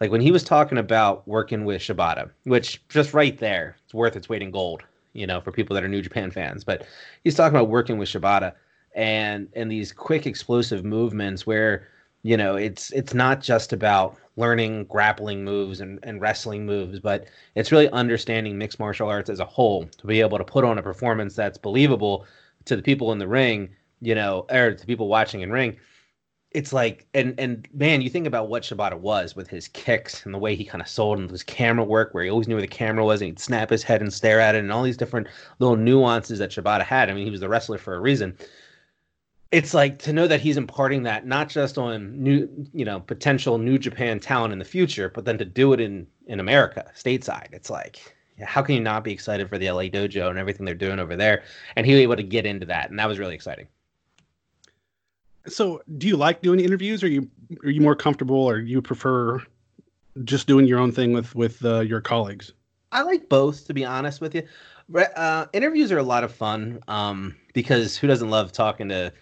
like 0.00 0.10
when 0.10 0.20
he 0.20 0.32
was 0.32 0.42
talking 0.42 0.78
about 0.78 1.26
working 1.28 1.64
with 1.64 1.80
Shibata, 1.80 2.30
which 2.44 2.86
just 2.88 3.14
right 3.14 3.38
there, 3.38 3.76
it's 3.84 3.94
worth 3.94 4.16
its 4.16 4.28
weight 4.28 4.42
in 4.42 4.50
gold, 4.50 4.82
you 5.12 5.26
know, 5.26 5.40
for 5.40 5.52
people 5.52 5.74
that 5.74 5.84
are 5.84 5.88
New 5.88 6.02
Japan 6.02 6.30
fans. 6.30 6.64
But 6.64 6.86
he's 7.22 7.34
talking 7.34 7.56
about 7.56 7.68
working 7.68 7.98
with 7.98 8.08
Shibata 8.08 8.54
and 8.94 9.48
and 9.54 9.70
these 9.70 9.92
quick 9.92 10.26
explosive 10.26 10.84
movements 10.84 11.46
where 11.46 11.88
you 12.22 12.36
know 12.36 12.56
it's 12.56 12.90
it's 12.92 13.14
not 13.14 13.40
just 13.40 13.72
about 13.72 14.16
learning 14.36 14.84
grappling 14.84 15.44
moves 15.44 15.80
and, 15.80 15.98
and 16.02 16.20
wrestling 16.20 16.66
moves 16.66 16.98
but 17.00 17.26
it's 17.54 17.72
really 17.72 17.88
understanding 17.90 18.58
mixed 18.58 18.78
martial 18.78 19.08
arts 19.08 19.30
as 19.30 19.40
a 19.40 19.44
whole. 19.44 19.84
To 19.98 20.06
be 20.06 20.20
able 20.20 20.38
to 20.38 20.44
put 20.44 20.64
on 20.64 20.78
a 20.78 20.82
performance 20.82 21.34
that's 21.34 21.58
believable 21.58 22.26
to 22.64 22.76
the 22.76 22.82
people 22.82 23.12
in 23.12 23.18
the 23.18 23.28
ring 23.28 23.70
you 24.00 24.14
know 24.14 24.46
or 24.50 24.74
to 24.74 24.86
people 24.86 25.08
watching 25.08 25.40
in 25.40 25.50
ring 25.50 25.76
it's 26.54 26.72
like 26.72 27.06
and 27.14 27.34
and 27.38 27.68
man 27.74 28.00
you 28.00 28.08
think 28.08 28.26
about 28.26 28.48
what 28.48 28.62
shibata 28.62 28.98
was 28.98 29.34
with 29.34 29.48
his 29.48 29.68
kicks 29.68 30.24
and 30.24 30.32
the 30.32 30.38
way 30.38 30.54
he 30.54 30.64
kind 30.64 30.80
of 30.80 30.88
sold 30.88 31.18
and 31.18 31.30
his 31.30 31.42
camera 31.42 31.84
work 31.84 32.14
where 32.14 32.22
he 32.22 32.30
always 32.30 32.46
knew 32.46 32.54
where 32.54 32.62
the 32.62 32.68
camera 32.68 33.04
was 33.04 33.20
and 33.20 33.26
he'd 33.26 33.40
snap 33.40 33.68
his 33.68 33.82
head 33.82 34.00
and 34.00 34.12
stare 34.12 34.40
at 34.40 34.54
it 34.54 34.58
and 34.58 34.72
all 34.72 34.84
these 34.84 34.96
different 34.96 35.26
little 35.58 35.76
nuances 35.76 36.38
that 36.38 36.50
shibata 36.50 36.82
had. 36.82 37.10
I 37.10 37.14
mean 37.14 37.24
he 37.24 37.30
was 37.30 37.40
the 37.40 37.48
wrestler 37.48 37.76
for 37.76 37.94
a 37.94 38.00
reason 38.00 38.36
it's 39.54 39.72
like 39.72 40.00
to 40.00 40.12
know 40.12 40.26
that 40.26 40.40
he's 40.40 40.56
imparting 40.56 41.04
that 41.04 41.26
not 41.26 41.48
just 41.48 41.78
on 41.78 42.20
new 42.20 42.48
you 42.72 42.84
know 42.84 42.98
potential 42.98 43.56
new 43.56 43.78
japan 43.78 44.18
talent 44.18 44.52
in 44.52 44.58
the 44.58 44.64
future 44.64 45.08
but 45.08 45.24
then 45.24 45.38
to 45.38 45.44
do 45.44 45.72
it 45.72 45.80
in 45.80 46.06
in 46.26 46.40
america 46.40 46.90
stateside. 46.96 47.52
It's 47.52 47.70
like 47.70 48.14
how 48.42 48.62
can 48.62 48.74
you 48.74 48.80
not 48.80 49.04
be 49.04 49.12
excited 49.12 49.48
for 49.48 49.58
the 49.58 49.70
la 49.70 49.82
dojo 49.82 50.28
and 50.28 50.38
everything 50.38 50.66
they're 50.66 50.74
doing 50.74 50.98
over 50.98 51.14
there? 51.14 51.44
And 51.76 51.86
he 51.86 51.92
was 51.92 52.00
able 52.00 52.16
to 52.16 52.22
get 52.22 52.46
into 52.46 52.66
that 52.66 52.90
and 52.90 52.98
that 52.98 53.06
was 53.06 53.18
really 53.18 53.34
exciting. 53.34 53.68
So 55.46 55.82
do 55.98 56.08
you 56.08 56.16
like 56.16 56.42
doing 56.42 56.58
interviews? 56.58 57.02
Or 57.02 57.06
are 57.06 57.10
you 57.10 57.30
are 57.62 57.70
you 57.70 57.80
more 57.80 57.94
comfortable 57.94 58.42
or 58.42 58.60
do 58.60 58.66
you 58.66 58.82
prefer 58.82 59.40
just 60.24 60.48
doing 60.48 60.66
your 60.66 60.80
own 60.80 60.90
thing 60.90 61.12
with 61.12 61.34
with 61.34 61.64
uh, 61.64 61.80
your 61.80 62.00
colleagues? 62.00 62.52
I 62.90 63.02
like 63.02 63.28
both 63.28 63.66
to 63.66 63.74
be 63.74 63.84
honest 63.84 64.20
with 64.20 64.34
you. 64.34 64.42
Uh, 65.16 65.46
interviews 65.52 65.92
are 65.92 65.98
a 65.98 66.02
lot 66.02 66.24
of 66.24 66.34
fun 66.34 66.80
um, 66.88 67.36
because 67.52 67.96
who 67.96 68.06
doesn't 68.06 68.30
love 68.30 68.50
talking 68.52 68.88
to 68.88 69.12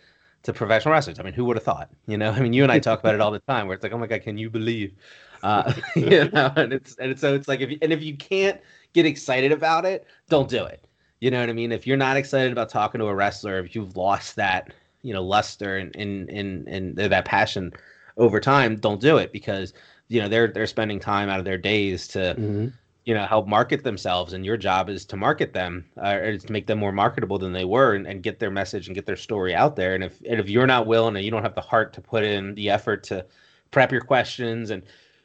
to 0.42 0.52
professional 0.52 0.92
wrestlers. 0.92 1.18
I 1.18 1.22
mean, 1.22 1.34
who 1.34 1.44
would 1.46 1.56
have 1.56 1.64
thought? 1.64 1.90
You 2.06 2.18
know, 2.18 2.30
I 2.36 2.40
mean, 2.40 2.52
you 2.52 2.62
and 2.62 2.72
I 2.72 2.78
talk 2.78 3.00
about 3.00 3.14
it 3.14 3.20
all 3.20 3.30
the 3.30 3.40
time, 3.40 3.66
where 3.66 3.74
it's 3.74 3.82
like, 3.82 3.92
oh 3.92 3.98
my 3.98 4.06
god, 4.06 4.22
can 4.22 4.38
you 4.38 4.50
believe? 4.50 4.94
Uh, 5.42 5.72
you 5.96 6.28
know, 6.30 6.52
and 6.56 6.72
it's 6.72 6.96
and 6.96 7.12
it's, 7.12 7.20
so 7.20 7.34
it's 7.34 7.48
like 7.48 7.60
if 7.60 7.70
you, 7.70 7.78
and 7.82 7.92
if 7.92 8.02
you 8.02 8.16
can't 8.16 8.60
get 8.92 9.06
excited 9.06 9.52
about 9.52 9.84
it, 9.84 10.06
don't 10.28 10.48
do 10.48 10.64
it. 10.64 10.86
You 11.20 11.30
know 11.30 11.40
what 11.40 11.48
I 11.48 11.52
mean? 11.52 11.70
If 11.70 11.86
you're 11.86 11.96
not 11.96 12.16
excited 12.16 12.50
about 12.50 12.68
talking 12.68 12.98
to 12.98 13.06
a 13.06 13.14
wrestler, 13.14 13.60
if 13.60 13.76
you've 13.76 13.96
lost 13.96 14.36
that, 14.36 14.72
you 15.02 15.12
know, 15.14 15.22
luster 15.22 15.78
and 15.78 15.94
in 15.96 16.28
in 16.28 16.66
and 16.68 16.96
that 16.96 17.24
passion 17.24 17.72
over 18.16 18.40
time, 18.40 18.76
don't 18.76 19.00
do 19.00 19.18
it 19.18 19.32
because 19.32 19.72
you 20.08 20.20
know 20.20 20.28
they're 20.28 20.48
they're 20.48 20.66
spending 20.66 20.98
time 20.98 21.28
out 21.28 21.38
of 21.38 21.44
their 21.44 21.58
days 21.58 22.08
to. 22.08 22.18
Mm-hmm 22.18 22.68
you 23.04 23.14
know 23.14 23.26
help 23.26 23.48
market 23.48 23.82
themselves 23.82 24.32
and 24.32 24.44
your 24.44 24.56
job 24.56 24.88
is 24.88 25.04
to 25.04 25.16
market 25.16 25.52
them 25.52 25.84
uh, 26.02 26.14
or 26.14 26.38
to 26.38 26.52
make 26.52 26.66
them 26.66 26.78
more 26.78 26.92
marketable 26.92 27.38
than 27.38 27.52
they 27.52 27.64
were 27.64 27.94
and, 27.94 28.06
and, 28.06 28.22
get 28.22 28.38
their 28.38 28.50
message 28.50 28.86
and 28.86 28.94
get 28.94 29.06
their 29.06 29.16
story 29.16 29.54
out 29.54 29.74
there. 29.74 29.94
And 29.94 30.04
if 30.04 30.20
and 30.28 30.38
if 30.38 30.48
you're 30.48 30.66
not 30.66 30.86
willing 30.86 31.16
and 31.16 31.24
you 31.24 31.30
don't 31.30 31.42
have 31.42 31.54
the 31.54 31.60
heart 31.60 31.92
to 31.94 32.00
put 32.00 32.22
in 32.22 32.54
the 32.54 32.70
effort 32.70 33.02
to 33.04 33.24
prep 33.70 33.90
your 33.90 34.02
questions 34.02 34.70
and 34.70 34.82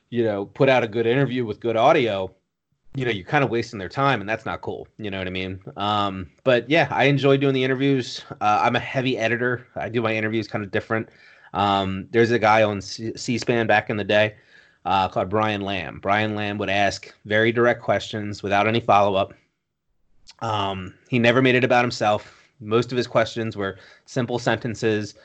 you 0.10 0.24
know 0.24 0.46
put 0.46 0.70
out 0.70 0.84
a 0.84 0.88
good 0.88 1.06
interview 1.06 1.46
with 1.46 1.60
good 1.60 1.76
audio 1.76 2.34
you 2.96 3.06
know 3.06 3.12
you're 3.12 3.26
kind 3.26 3.44
of 3.44 3.52
wasting 3.52 3.78
their 3.78 3.90
time 3.90 4.22
and 4.22 4.30
that's 4.30 4.46
not 4.46 4.62
cool. 4.62 4.88
You 4.98 5.12
know 5.12 5.20
what 5.20 5.28
i 5.28 5.32
mean? 5.32 5.60
Um, 5.76 6.32
but 6.44 6.68
yeah 6.70 6.88
i 6.90 7.04
enjoy 7.04 7.38
doing 7.38 7.54
the 7.54 7.64
interviews. 7.64 8.24
Uh, 8.42 8.62
i'm 8.64 8.76
a 8.76 8.80
heavy 8.80 9.18
editor. 9.18 9.68
I 9.76 9.90
do 9.90 10.02
my 10.02 10.16
interviews 10.16 10.48
kind 10.48 10.64
of 10.64 10.72
different. 10.72 11.10
Um, 11.54 12.08
there's 12.12 12.32
a 12.32 12.40
guy 12.40 12.64
on 12.64 12.82
C- 12.82 13.14
c-span 13.16 13.68
back 13.68 13.90
in 13.90 13.98
the 13.98 14.04
day 14.04 14.36
uh, 14.88 15.10
called 15.10 15.30
Brian 15.30 15.62
Lamb. 15.62 16.00
Brian 16.02 16.34
Lamb 16.34 16.58
would 16.58 16.70
ask 16.70 17.14
very 17.26 17.52
direct 17.52 17.82
questions 17.82 18.42
without 18.42 18.68
any 18.68 18.80
follow 18.80 19.16
up. 19.16 19.34
Um, 20.40 20.94
he 21.10 21.20
never 21.20 21.42
made 21.42 21.56
it 21.56 21.66
about 21.66 21.84
himself. 21.84 22.34
Most 22.62 22.92
of 22.94 22.98
his 22.98 23.06
questions 23.06 23.58
were 23.58 23.78
simple 24.06 24.40
sentences 24.40 25.16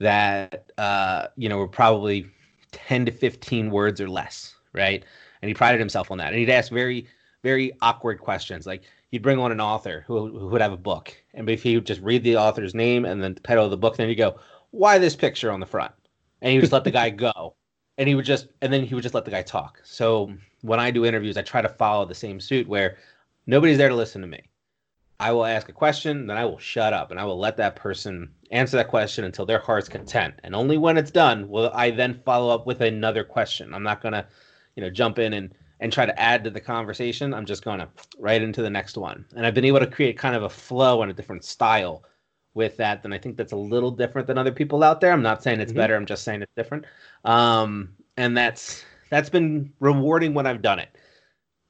that 0.00 0.72
uh, 0.76 1.28
you 1.36 1.48
know 1.48 1.58
were 1.58 1.68
probably 1.68 2.26
10 2.72 3.06
to 3.06 3.12
15 3.12 3.70
words 3.70 4.00
or 4.00 4.08
less, 4.08 4.56
right? 4.72 5.04
And 5.40 5.48
he 5.48 5.54
prided 5.54 5.78
himself 5.78 6.10
on 6.10 6.18
that. 6.18 6.28
And 6.28 6.36
he'd 6.36 6.50
ask 6.50 6.72
very, 6.72 7.06
very 7.44 7.72
awkward 7.80 8.18
questions. 8.18 8.66
Like 8.66 8.82
he'd 9.12 9.22
bring 9.22 9.38
on 9.38 9.52
an 9.52 9.60
author 9.60 10.02
who, 10.08 10.36
who 10.36 10.48
would 10.48 10.60
have 10.60 10.72
a 10.72 10.76
book, 10.76 11.14
and 11.34 11.48
if 11.48 11.62
he 11.62 11.76
would 11.76 11.86
just 11.86 12.00
read 12.00 12.24
the 12.24 12.36
author's 12.36 12.74
name 12.74 13.04
and 13.04 13.22
then 13.22 13.34
the 13.34 13.40
title 13.40 13.64
of 13.64 13.70
the 13.70 13.76
book, 13.76 13.96
then 13.96 14.08
he'd 14.08 14.16
go, 14.16 14.40
"Why 14.72 14.98
this 14.98 15.14
picture 15.14 15.52
on 15.52 15.60
the 15.60 15.66
front?" 15.66 15.92
And 16.40 16.50
he 16.50 16.56
would 16.58 16.62
just 16.62 16.72
let 16.72 16.82
the 16.82 16.90
guy 16.90 17.10
go 17.28 17.54
and 17.98 18.08
he 18.08 18.14
would 18.14 18.24
just 18.24 18.48
and 18.60 18.72
then 18.72 18.84
he 18.84 18.94
would 18.94 19.02
just 19.02 19.14
let 19.14 19.24
the 19.24 19.30
guy 19.30 19.42
talk. 19.42 19.80
So 19.84 20.28
mm. 20.28 20.38
when 20.62 20.80
I 20.80 20.90
do 20.90 21.04
interviews, 21.04 21.36
I 21.36 21.42
try 21.42 21.62
to 21.62 21.68
follow 21.68 22.04
the 22.04 22.14
same 22.14 22.40
suit 22.40 22.68
where 22.68 22.96
nobody's 23.46 23.78
there 23.78 23.88
to 23.88 23.94
listen 23.94 24.20
to 24.22 24.28
me. 24.28 24.42
I 25.20 25.30
will 25.30 25.44
ask 25.44 25.68
a 25.68 25.72
question, 25.72 26.26
then 26.26 26.36
I 26.36 26.44
will 26.44 26.58
shut 26.58 26.92
up 26.92 27.12
and 27.12 27.20
I 27.20 27.24
will 27.24 27.38
let 27.38 27.56
that 27.58 27.76
person 27.76 28.28
answer 28.50 28.76
that 28.76 28.88
question 28.88 29.24
until 29.24 29.46
their 29.46 29.60
heart's 29.60 29.88
content. 29.88 30.34
And 30.42 30.54
only 30.54 30.78
when 30.78 30.96
it's 30.96 31.12
done 31.12 31.48
will 31.48 31.70
I 31.74 31.90
then 31.90 32.20
follow 32.24 32.52
up 32.52 32.66
with 32.66 32.80
another 32.80 33.22
question. 33.22 33.72
I'm 33.72 33.84
not 33.84 34.02
gonna, 34.02 34.26
you 34.74 34.82
know, 34.82 34.90
jump 34.90 35.18
in 35.18 35.32
and 35.34 35.54
and 35.80 35.92
try 35.92 36.06
to 36.06 36.20
add 36.20 36.44
to 36.44 36.50
the 36.50 36.60
conversation. 36.60 37.34
I'm 37.34 37.46
just 37.46 37.64
gonna 37.64 37.88
right 38.18 38.42
into 38.42 38.62
the 38.62 38.70
next 38.70 38.96
one. 38.96 39.24
And 39.36 39.46
I've 39.46 39.54
been 39.54 39.64
able 39.64 39.80
to 39.80 39.86
create 39.86 40.16
kind 40.16 40.34
of 40.34 40.44
a 40.44 40.48
flow 40.48 41.02
and 41.02 41.10
a 41.10 41.14
different 41.14 41.44
style 41.44 42.04
with 42.54 42.76
that, 42.76 43.02
then 43.02 43.12
I 43.12 43.18
think 43.18 43.36
that's 43.36 43.52
a 43.52 43.56
little 43.56 43.90
different 43.90 44.26
than 44.26 44.38
other 44.38 44.52
people 44.52 44.82
out 44.82 45.00
there. 45.00 45.12
I'm 45.12 45.22
not 45.22 45.42
saying 45.42 45.60
it's 45.60 45.72
mm-hmm. 45.72 45.78
better. 45.78 45.96
I'm 45.96 46.06
just 46.06 46.24
saying 46.24 46.42
it's 46.42 46.52
different. 46.56 46.84
Um, 47.24 47.88
and 48.16 48.36
that's 48.36 48.84
that's 49.10 49.30
been 49.30 49.72
rewarding 49.80 50.34
when 50.34 50.46
I've 50.46 50.62
done 50.62 50.78
it. 50.78 50.96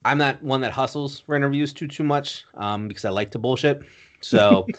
I'm 0.05 0.19
not 0.19 0.43
one 0.43 0.61
that 0.63 0.73
hustles 0.73 1.21
for 1.21 1.37
interviews 1.37 1.73
too 1.73 1.87
too 1.87 2.05
much 2.05 2.45
um, 2.55 2.89
because 2.89 3.05
I 3.05 3.11
like 3.11 3.31
to 3.33 3.39
bullshit. 3.39 3.83
So 4.21 4.67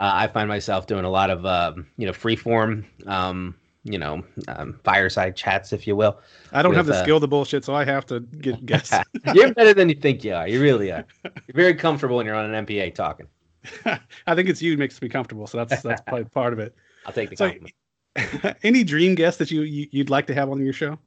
uh, 0.00 0.10
I 0.14 0.26
find 0.28 0.48
myself 0.48 0.86
doing 0.86 1.04
a 1.04 1.10
lot 1.10 1.30
of 1.30 1.46
uh, 1.46 1.74
you 1.96 2.06
know 2.06 2.12
free 2.12 2.36
form, 2.36 2.84
um, 3.06 3.54
you 3.84 3.98
know, 3.98 4.24
um, 4.48 4.80
fireside 4.82 5.36
chats, 5.36 5.72
if 5.72 5.86
you 5.86 5.94
will. 5.94 6.18
I 6.52 6.62
don't 6.62 6.70
with, 6.70 6.78
have 6.78 6.86
the 6.86 6.94
uh, 6.94 7.02
skill 7.02 7.20
to 7.20 7.26
bullshit, 7.26 7.64
so 7.64 7.74
I 7.74 7.84
have 7.84 8.06
to 8.06 8.20
get 8.20 8.64
guess. 8.66 8.92
you're 9.34 9.54
better 9.54 9.74
than 9.74 9.88
you 9.88 9.94
think 9.94 10.24
you 10.24 10.34
are. 10.34 10.48
You 10.48 10.60
really 10.60 10.90
are. 10.90 11.04
You're 11.24 11.54
very 11.54 11.74
comfortable 11.74 12.16
when 12.16 12.26
you're 12.26 12.34
on 12.34 12.52
an 12.52 12.66
NPA 12.66 12.94
talking. 12.94 13.28
I 14.26 14.34
think 14.34 14.48
it's 14.48 14.62
you 14.62 14.76
makes 14.76 15.00
me 15.00 15.08
comfortable, 15.08 15.46
so 15.46 15.64
that's 15.64 15.82
that's 15.82 16.00
probably 16.02 16.24
part 16.24 16.52
of 16.52 16.58
it. 16.58 16.74
I'll 17.06 17.12
take 17.12 17.30
the 17.30 17.36
so, 17.36 17.50
compliment. 17.50 17.74
any 18.62 18.84
dream 18.84 19.14
guest 19.14 19.38
that 19.38 19.50
you, 19.50 19.62
you 19.62 19.88
would 19.94 20.10
like 20.10 20.26
to 20.28 20.34
have 20.34 20.50
on 20.50 20.62
your 20.64 20.72
show? 20.72 20.98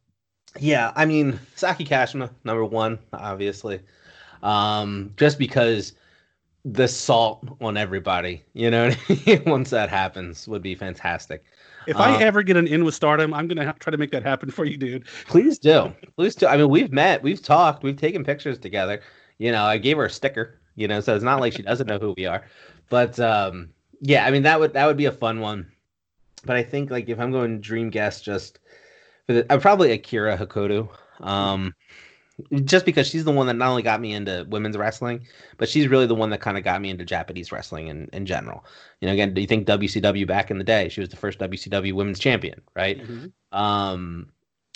Yeah, 0.60 0.92
I 0.96 1.06
mean 1.06 1.40
Saki 1.56 1.86
Kashima, 1.86 2.30
number 2.44 2.66
one, 2.66 3.00
obviously, 3.14 3.80
um, 4.44 5.14
just 5.18 5.38
because 5.40 5.94
the 6.66 6.88
salt 6.88 7.48
on 7.62 7.78
everybody, 7.78 8.44
you 8.54 8.70
know, 8.70 8.92
once 9.46 9.70
that 9.70 9.90
happens, 9.90 10.48
would 10.48 10.62
be 10.62 10.76
fantastic. 10.76 11.44
If 11.88 11.96
um, 11.96 12.02
I 12.02 12.22
ever 12.22 12.44
get 12.44 12.58
an 12.58 12.68
in 12.68 12.84
with 12.84 12.96
Stardom, 12.96 13.34
I'm 13.34 13.48
gonna 13.48 13.74
try 13.80 13.92
to 13.92 13.98
make 13.98 14.12
that 14.12 14.24
happen 14.24 14.52
for 14.52 14.66
you, 14.66 14.78
dude. 14.78 15.06
Please 15.28 15.58
do, 15.58 15.94
please 16.18 16.36
do. 16.36 16.48
I 16.48 16.58
mean, 16.58 16.70
we've 16.70 16.92
met, 16.92 17.24
we've 17.24 17.42
talked, 17.42 17.84
we've 17.84 17.98
taken 17.98 18.24
pictures 18.24 18.60
together. 18.60 19.02
You 19.38 19.52
know, 19.52 19.64
I 19.64 19.78
gave 19.78 19.98
her 19.98 20.06
a 20.06 20.10
sticker 20.10 20.57
you 20.78 20.88
know, 20.88 21.02
so 21.02 21.14
it's 21.14 21.24
not 21.24 21.42
like 21.42 21.52
she 21.52 21.64
doesn't 21.64 21.88
know 21.88 22.00
who 22.00 22.14
we 22.16 22.26
are. 22.26 22.46
But 22.90 23.20
um, 23.20 23.70
yeah, 24.00 24.26
I 24.26 24.32
mean 24.32 24.44
that 24.44 24.62
would 24.62 24.74
that 24.74 24.86
would 24.86 24.96
be 24.96 25.06
a 25.06 25.12
fun 25.12 25.42
one. 25.42 25.70
But 26.46 26.56
I 26.56 26.64
think 26.64 26.90
like 26.90 27.10
if 27.10 27.20
I'm 27.20 27.32
going 27.32 27.60
dream 27.60 27.90
guest, 27.90 28.24
just 28.24 28.60
for 29.26 29.34
the, 29.34 29.52
I'm 29.52 29.60
probably 29.60 29.92
Akira 29.92 30.38
Hokuto. 30.38 30.90
Um, 31.20 31.74
just 32.64 32.86
because 32.86 33.08
she's 33.08 33.24
the 33.24 33.32
one 33.32 33.48
that 33.48 33.56
not 33.56 33.70
only 33.70 33.82
got 33.82 34.00
me 34.00 34.14
into 34.14 34.46
women's 34.50 34.78
wrestling, 34.78 35.26
but 35.58 35.68
she's 35.68 35.88
really 35.88 36.06
the 36.06 36.14
one 36.14 36.30
that 36.30 36.40
kind 36.40 36.56
of 36.56 36.64
got 36.64 36.80
me 36.80 36.92
into 36.92 37.04
Japanese 37.04 37.52
wrestling 37.52 37.88
in, 37.88 38.08
in 38.14 38.28
general. 38.28 38.64
You 39.02 39.08
know, 39.08 39.14
again, 39.14 39.34
do 39.34 39.42
you 39.42 39.48
think 39.48 39.66
WCW 39.66 40.28
back 40.28 40.52
in 40.52 40.60
the 40.60 40.64
day? 40.64 40.90
She 40.90 41.00
was 41.00 41.10
the 41.10 41.16
first 41.16 41.40
WCW 41.40 41.94
women's 41.94 42.20
champion, 42.20 42.62
right? 42.76 43.02
Mm-hmm. 43.02 43.58
Um, 43.58 44.28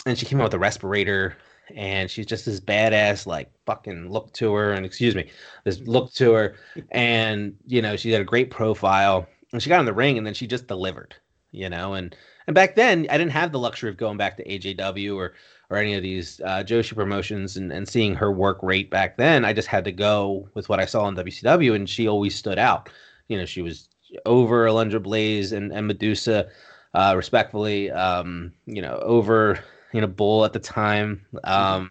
and 0.04 0.18
she 0.18 0.26
came 0.26 0.40
out 0.40 0.44
with 0.44 0.54
a 0.54 0.58
respirator 0.58 1.36
and 1.74 2.10
she's 2.10 2.26
just 2.26 2.46
this 2.46 2.60
badass 2.60 3.26
like 3.26 3.50
fucking 3.66 4.10
look 4.10 4.32
to 4.32 4.52
her 4.54 4.72
and 4.72 4.84
excuse 4.84 5.14
me 5.14 5.30
this 5.64 5.80
look 5.80 6.12
to 6.12 6.32
her 6.32 6.54
and 6.90 7.54
you 7.66 7.80
know 7.80 7.96
she 7.96 8.10
had 8.10 8.20
a 8.20 8.24
great 8.24 8.50
profile 8.50 9.26
and 9.52 9.62
she 9.62 9.68
got 9.68 9.80
in 9.80 9.86
the 9.86 9.92
ring 9.92 10.18
and 10.18 10.26
then 10.26 10.34
she 10.34 10.46
just 10.46 10.66
delivered 10.66 11.14
you 11.50 11.68
know 11.68 11.94
and 11.94 12.16
and 12.46 12.54
back 12.54 12.74
then 12.74 13.06
i 13.10 13.16
didn't 13.16 13.32
have 13.32 13.52
the 13.52 13.58
luxury 13.58 13.88
of 13.88 13.96
going 13.96 14.16
back 14.16 14.36
to 14.36 14.44
ajw 14.44 15.16
or 15.16 15.34
or 15.72 15.78
any 15.78 15.94
of 15.94 16.02
these 16.02 16.38
uh, 16.44 16.62
joshi 16.62 16.94
promotions 16.94 17.56
and, 17.56 17.72
and 17.72 17.88
seeing 17.88 18.14
her 18.14 18.30
work 18.30 18.62
rate 18.62 18.90
back 18.90 19.16
then. 19.16 19.42
I 19.42 19.54
just 19.54 19.68
had 19.68 19.84
to 19.86 19.92
go 19.92 20.46
with 20.52 20.68
what 20.68 20.78
i 20.78 20.84
saw 20.84 21.08
in 21.08 21.16
wcw 21.16 21.74
and 21.74 21.88
she 21.88 22.06
always 22.06 22.34
stood 22.34 22.58
out. 22.58 22.90
You 23.28 23.38
know 23.38 23.46
she 23.46 23.62
was 23.62 23.88
over 24.26 24.66
alundra 24.66 25.02
blaze 25.02 25.52
and, 25.52 25.72
and 25.72 25.86
medusa 25.86 26.50
uh, 26.92 27.14
respectfully 27.16 27.90
um, 27.90 28.52
you 28.66 28.82
know 28.82 28.98
over 29.02 29.58
you 29.92 30.00
know, 30.00 30.06
Bull 30.06 30.44
at 30.44 30.52
the 30.52 30.58
time. 30.58 31.26
Um, 31.44 31.90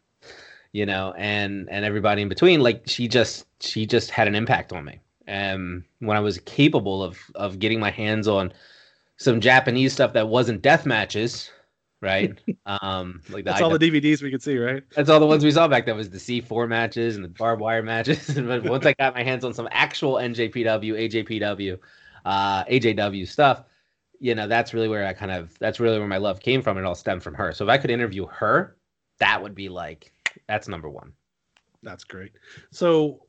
you 0.73 0.85
know, 0.85 1.13
and 1.17 1.69
and 1.69 1.85
everybody 1.85 2.21
in 2.21 2.29
between. 2.29 2.61
Like 2.61 2.83
she 2.85 3.07
just 3.07 3.45
she 3.61 3.85
just 3.85 4.09
had 4.11 4.27
an 4.27 4.35
impact 4.35 4.73
on 4.73 4.85
me. 4.85 4.99
And 5.27 5.83
when 5.99 6.17
I 6.17 6.19
was 6.19 6.39
capable 6.39 7.03
of 7.03 7.19
of 7.35 7.59
getting 7.59 7.79
my 7.79 7.91
hands 7.91 8.27
on 8.27 8.53
some 9.17 9.39
Japanese 9.39 9.93
stuff 9.93 10.13
that 10.13 10.27
wasn't 10.27 10.61
death 10.61 10.85
matches, 10.85 11.51
right? 12.01 12.37
Um, 12.63 13.21
like 13.29 13.43
that's 13.43 13.61
all 13.61 13.75
the 13.75 13.91
DVDs 13.91 14.21
we 14.21 14.31
could 14.31 14.41
see, 14.41 14.57
right? 14.57 14.83
That's 14.95 15.09
all 15.09 15.19
the 15.19 15.25
ones 15.25 15.43
we 15.43 15.51
saw 15.51 15.67
back 15.67 15.85
then 15.85 15.97
was 15.97 16.09
the 16.09 16.19
C4 16.19 16.69
matches 16.69 17.15
and 17.15 17.25
the 17.25 17.29
barbed 17.29 17.61
wire 17.61 17.83
matches. 17.83 18.33
but 18.35 18.63
once 18.63 18.85
I 18.85 18.93
got 18.93 19.13
my 19.13 19.23
hands 19.23 19.43
on 19.43 19.53
some 19.53 19.67
actual 19.71 20.13
NJPW, 20.13 21.09
AJPW, 21.09 21.79
uh, 22.23 22.63
AJW 22.65 23.27
stuff, 23.27 23.63
you 24.21 24.35
know, 24.35 24.47
that's 24.47 24.73
really 24.73 24.87
where 24.87 25.05
I 25.05 25.13
kind 25.13 25.31
of 25.31 25.57
that's 25.59 25.79
really 25.79 25.97
where 25.97 26.07
my 26.07 26.17
love 26.17 26.39
came 26.39 26.61
from. 26.61 26.77
And 26.77 26.85
it 26.85 26.87
all 26.87 26.95
stemmed 26.95 27.23
from 27.23 27.33
her. 27.33 27.51
So 27.51 27.65
if 27.65 27.69
I 27.69 27.77
could 27.77 27.89
interview 27.89 28.27
her, 28.27 28.77
that 29.17 29.41
would 29.41 29.55
be 29.55 29.67
like 29.67 30.13
that's 30.47 30.67
number 30.67 30.87
one. 30.87 31.11
That's 31.81 32.03
great. 32.03 32.31
So 32.69 33.25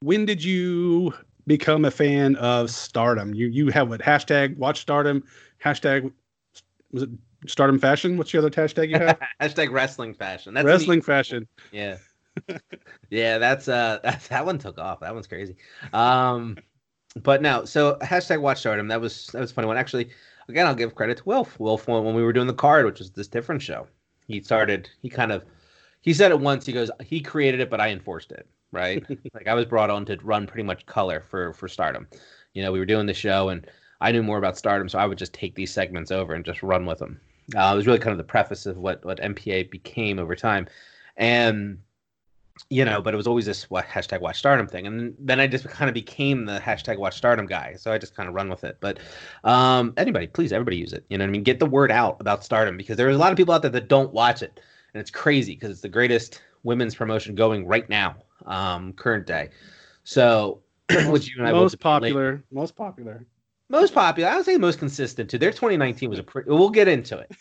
when 0.00 0.26
did 0.26 0.44
you 0.44 1.14
become 1.46 1.86
a 1.86 1.90
fan 1.90 2.36
of 2.36 2.70
Stardom? 2.70 3.34
You 3.34 3.48
you 3.48 3.70
have 3.70 3.88
what 3.88 4.02
hashtag 4.02 4.56
Watch 4.58 4.80
Stardom 4.80 5.24
hashtag 5.64 6.12
was 6.92 7.04
it 7.04 7.10
Stardom 7.46 7.78
Fashion? 7.78 8.18
What's 8.18 8.30
the 8.30 8.38
other 8.38 8.50
hashtag 8.50 8.90
you 8.90 8.98
have? 8.98 9.18
hashtag 9.40 9.72
Wrestling 9.72 10.12
Fashion. 10.12 10.52
That's 10.52 10.66
Wrestling 10.66 11.00
the, 11.00 11.06
Fashion. 11.06 11.48
Yeah. 11.72 11.96
yeah, 13.10 13.38
that's 13.38 13.66
uh 13.66 13.98
that, 14.04 14.22
that 14.28 14.44
one 14.44 14.58
took 14.58 14.78
off. 14.78 15.00
That 15.00 15.14
one's 15.14 15.26
crazy. 15.26 15.56
Um 15.94 16.58
but 17.16 17.42
now 17.42 17.64
so 17.64 17.96
hashtag 18.02 18.40
watch 18.40 18.60
stardom 18.60 18.88
that 18.88 19.00
was 19.00 19.26
that 19.28 19.40
was 19.40 19.52
funny 19.52 19.66
one. 19.68 19.76
Actually 19.76 20.08
again 20.48 20.66
i'll 20.66 20.74
give 20.74 20.94
credit 20.94 21.18
to 21.18 21.24
wilf. 21.24 21.58
Wilf 21.60 21.86
when 21.86 22.14
we 22.14 22.22
were 22.22 22.32
doing 22.32 22.46
the 22.46 22.54
card 22.54 22.86
which 22.86 22.98
was 22.98 23.10
this 23.10 23.28
different 23.28 23.60
show 23.60 23.86
he 24.26 24.40
started 24.40 24.88
he 25.00 25.08
kind 25.08 25.32
of 25.32 25.44
he 26.00 26.12
said 26.12 26.30
it 26.30 26.40
once 26.40 26.66
he 26.66 26.72
goes 26.72 26.90
he 27.00 27.20
created 27.20 27.60
it 27.60 27.70
but 27.70 27.80
i 27.80 27.88
enforced 27.90 28.32
it 28.32 28.46
right? 28.72 29.04
Like 29.34 29.48
i 29.48 29.54
was 29.54 29.66
brought 29.66 29.90
on 29.90 30.04
to 30.06 30.18
run 30.22 30.46
pretty 30.46 30.62
much 30.64 30.86
color 30.86 31.24
for 31.28 31.52
for 31.52 31.68
stardom. 31.68 32.06
You 32.54 32.62
know 32.62 32.72
we 32.72 32.78
were 32.78 32.86
doing 32.86 33.06
the 33.06 33.14
show 33.14 33.50
and 33.50 33.66
i 34.00 34.10
knew 34.12 34.22
more 34.22 34.38
about 34.38 34.56
stardom 34.56 34.88
so 34.88 34.98
i 34.98 35.06
would 35.06 35.18
just 35.18 35.32
take 35.34 35.54
these 35.54 35.72
segments 35.72 36.10
over 36.10 36.34
and 36.34 36.44
just 36.44 36.62
run 36.62 36.86
with 36.86 36.98
them. 36.98 37.20
Uh, 37.56 37.72
it 37.72 37.76
was 37.76 37.86
really 37.86 37.98
kind 37.98 38.12
of 38.12 38.18
the 38.18 38.24
preface 38.24 38.66
of 38.66 38.78
what 38.78 39.04
what 39.04 39.20
npa 39.20 39.70
became 39.70 40.18
over 40.18 40.34
time. 40.34 40.66
And 41.16 41.78
you 42.70 42.84
know, 42.84 43.02
but 43.02 43.12
it 43.12 43.16
was 43.16 43.26
always 43.26 43.46
this 43.46 43.66
hashtag 43.66 44.20
watch 44.20 44.38
stardom 44.38 44.66
thing. 44.66 44.86
And 44.86 45.14
then 45.18 45.40
I 45.40 45.46
just 45.46 45.68
kind 45.68 45.88
of 45.88 45.94
became 45.94 46.46
the 46.46 46.58
hashtag 46.58 46.96
watch 46.96 47.16
stardom 47.16 47.46
guy. 47.46 47.74
So 47.76 47.92
I 47.92 47.98
just 47.98 48.16
kind 48.16 48.28
of 48.28 48.34
run 48.34 48.48
with 48.48 48.64
it. 48.64 48.78
But 48.80 48.98
um, 49.44 49.92
anybody, 49.96 50.26
please, 50.26 50.52
everybody 50.52 50.78
use 50.78 50.92
it. 50.92 51.04
You 51.10 51.18
know 51.18 51.24
what 51.24 51.28
I 51.28 51.32
mean? 51.32 51.42
Get 51.42 51.58
the 51.58 51.66
word 51.66 51.90
out 51.90 52.16
about 52.20 52.44
stardom 52.44 52.76
because 52.76 52.96
there's 52.96 53.16
a 53.16 53.18
lot 53.18 53.30
of 53.30 53.36
people 53.36 53.52
out 53.52 53.62
there 53.62 53.70
that 53.70 53.88
don't 53.88 54.12
watch 54.12 54.42
it. 54.42 54.60
And 54.94 55.00
it's 55.00 55.10
crazy 55.10 55.54
because 55.54 55.70
it's 55.70 55.80
the 55.80 55.88
greatest 55.88 56.40
women's 56.62 56.94
promotion 56.94 57.34
going 57.34 57.66
right 57.66 57.88
now, 57.88 58.16
um, 58.46 58.92
current 58.94 59.26
day. 59.26 59.50
So, 60.04 60.60
which 61.06 61.28
you 61.28 61.36
and 61.38 61.48
I 61.48 61.52
most 61.52 61.80
popular, 61.80 62.42
most 62.50 62.76
popular. 62.76 63.26
Most 63.68 63.94
popular. 63.94 64.28
I 64.28 64.36
would 64.36 64.44
say 64.44 64.58
most 64.58 64.78
consistent 64.78 65.30
too. 65.30 65.38
Their 65.38 65.50
2019 65.50 66.10
was 66.10 66.18
a 66.18 66.22
pretty. 66.22 66.50
We'll 66.50 66.68
get 66.68 66.88
into 66.88 67.18
it. 67.18 67.32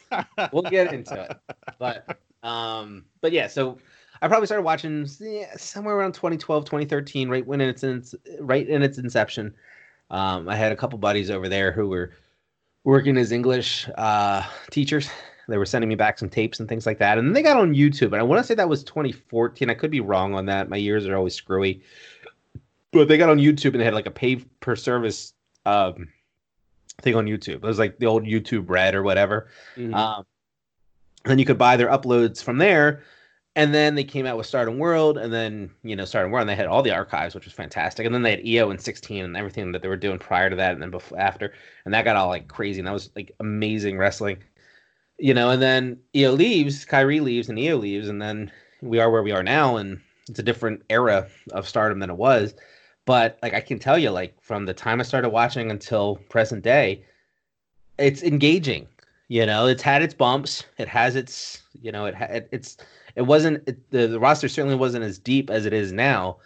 We'll 0.54 0.64
get 0.64 0.94
into 0.94 1.22
it. 1.22 1.38
But 1.78 2.18
um, 2.42 3.04
but 3.20 3.34
yeah. 3.34 3.48
So 3.48 3.80
I 4.22 4.28
probably 4.28 4.46
started 4.46 4.64
watching 4.64 5.08
yeah, 5.20 5.56
somewhere 5.58 5.96
around 5.96 6.14
2012, 6.14 6.66
2013, 6.66 7.30
right 7.30 7.46
when 7.46 7.60
it's 7.60 7.84
in 7.84 7.98
its 7.98 8.14
right 8.40 8.68
in 8.68 8.84
its 8.84 8.98
inception. 8.98 9.54
Um, 10.12 10.48
I 10.48 10.56
had 10.56 10.72
a 10.72 10.76
couple 10.76 11.00
buddies 11.00 11.32
over 11.32 11.50
there 11.50 11.72
who 11.72 11.88
were 11.88 12.12
working 12.84 13.18
as 13.18 13.32
English 13.32 13.90
uh, 13.98 14.44
teachers. 14.70 15.10
They 15.48 15.58
were 15.58 15.66
sending 15.66 15.90
me 15.90 15.96
back 15.96 16.20
some 16.20 16.30
tapes 16.30 16.60
and 16.60 16.70
things 16.70 16.86
like 16.86 17.00
that, 17.00 17.18
and 17.18 17.28
then 17.28 17.34
they 17.34 17.42
got 17.42 17.58
on 17.58 17.74
YouTube. 17.74 18.08
And 18.08 18.18
I 18.18 18.24
want 18.24 18.40
to 18.42 18.48
say 18.48 18.54
that 18.54 18.70
was 18.70 18.84
2014. 18.84 19.70
I 19.70 19.74
could 19.74 19.92
be 19.92 20.00
wrong 20.00 20.36
on 20.36 20.46
that. 20.46 20.70
My 20.70 20.78
years 20.78 21.08
are 21.08 21.16
always 21.16 21.34
screwy. 21.34 21.82
But 22.92 23.08
they 23.08 23.18
got 23.18 23.30
on 23.30 23.38
YouTube 23.38 23.72
and 23.72 23.80
they 23.80 23.86
had 23.86 23.94
like 23.94 24.06
a 24.06 24.12
pay 24.12 24.36
per 24.36 24.76
service 24.76 25.34
um, 25.66 26.10
thing 27.02 27.16
on 27.16 27.26
YouTube. 27.26 27.56
It 27.56 27.62
was 27.64 27.80
like 27.80 27.98
the 27.98 28.06
old 28.06 28.26
YouTube 28.26 28.70
Red 28.70 28.94
or 28.94 29.02
whatever. 29.02 29.48
Mm-hmm. 29.76 29.94
Um, 29.94 30.26
and 31.24 31.32
then 31.32 31.40
you 31.40 31.46
could 31.46 31.58
buy 31.58 31.78
their 31.78 31.88
uploads 31.88 32.44
from 32.44 32.58
there 32.58 33.04
and 33.56 33.74
then 33.74 33.96
they 33.96 34.04
came 34.04 34.26
out 34.26 34.38
with 34.38 34.48
Stardom 34.48 34.78
World, 34.78 35.18
and 35.18 35.32
then 35.34 35.72
you 35.84 35.96
know 35.96 36.06
Stardom 36.06 36.32
World, 36.32 36.42
and 36.42 36.50
they 36.50 36.56
had 36.56 36.68
all 36.68 36.82
the 36.82 36.94
archives, 36.94 37.36
which 37.36 37.46
was 37.46 37.54
fantastic. 37.54 38.06
And 38.06 38.16
then 38.16 38.22
they 38.22 38.32
had 38.32 38.48
Io 38.48 38.72
in 38.72 38.80
16 38.80 39.26
and 39.26 39.36
everything 39.36 39.72
that 39.72 39.82
they 39.82 39.88
were 39.88 39.98
doing 39.98 40.20
prior 40.20 40.50
to 40.50 40.56
that, 40.56 40.74
and 40.74 40.82
then 40.82 40.92
before 40.92 41.20
after, 41.20 41.54
and 41.86 41.94
that 41.94 42.06
got 42.06 42.16
all 42.16 42.30
like 42.30 42.48
crazy, 42.48 42.80
and 42.80 42.88
that 42.88 42.94
was 42.94 43.10
like 43.16 43.34
amazing 43.40 43.98
wrestling, 43.98 44.38
you 45.18 45.34
know. 45.34 45.50
And 45.50 45.62
then 45.62 46.00
Io 46.16 46.32
leaves, 46.32 46.86
Kairi 46.86 47.22
leaves, 47.22 47.50
and 47.50 47.60
Io 47.60 47.76
leaves, 47.78 48.08
and 48.08 48.22
then 48.22 48.52
we 48.82 49.00
are 49.00 49.12
where 49.12 49.24
we 49.24 49.32
are 49.32 49.44
now, 49.44 49.78
and 49.78 50.00
it's 50.30 50.40
a 50.40 50.44
different 50.44 50.84
era 50.90 51.28
of 51.52 51.68
Stardom 51.68 52.00
than 52.00 52.10
it 52.10 52.18
was. 52.18 52.54
But 53.06 53.38
like 53.44 53.54
I 53.54 53.62
can 53.62 53.80
tell 53.80 53.98
you, 53.98 54.12
like 54.12 54.40
from 54.42 54.66
the 54.66 54.74
time 54.74 55.00
I 55.02 55.04
started 55.04 55.30
watching 55.30 55.72
until 55.72 56.18
present 56.30 56.64
day, 56.64 57.04
it's 57.98 58.24
engaging. 58.24 58.88
You 59.28 59.46
know, 59.46 59.66
it's 59.68 59.82
had 59.82 60.02
its 60.02 60.14
bumps, 60.14 60.66
it 60.78 60.88
has 60.90 61.16
its, 61.16 61.62
you 61.82 61.92
know, 61.92 62.06
it, 62.06 62.16
it 62.20 62.50
it's 62.52 62.78
it 63.16 63.24
wasn't 63.24 63.62
it, 63.68 63.90
the, 63.92 64.08
the 64.08 64.20
roster 64.20 64.48
certainly 64.48 64.76
wasn't 64.76 65.04
as 65.04 65.20
deep 65.20 65.50
as 65.50 65.66
it 65.66 65.74
is 65.74 65.92
now 65.92 66.38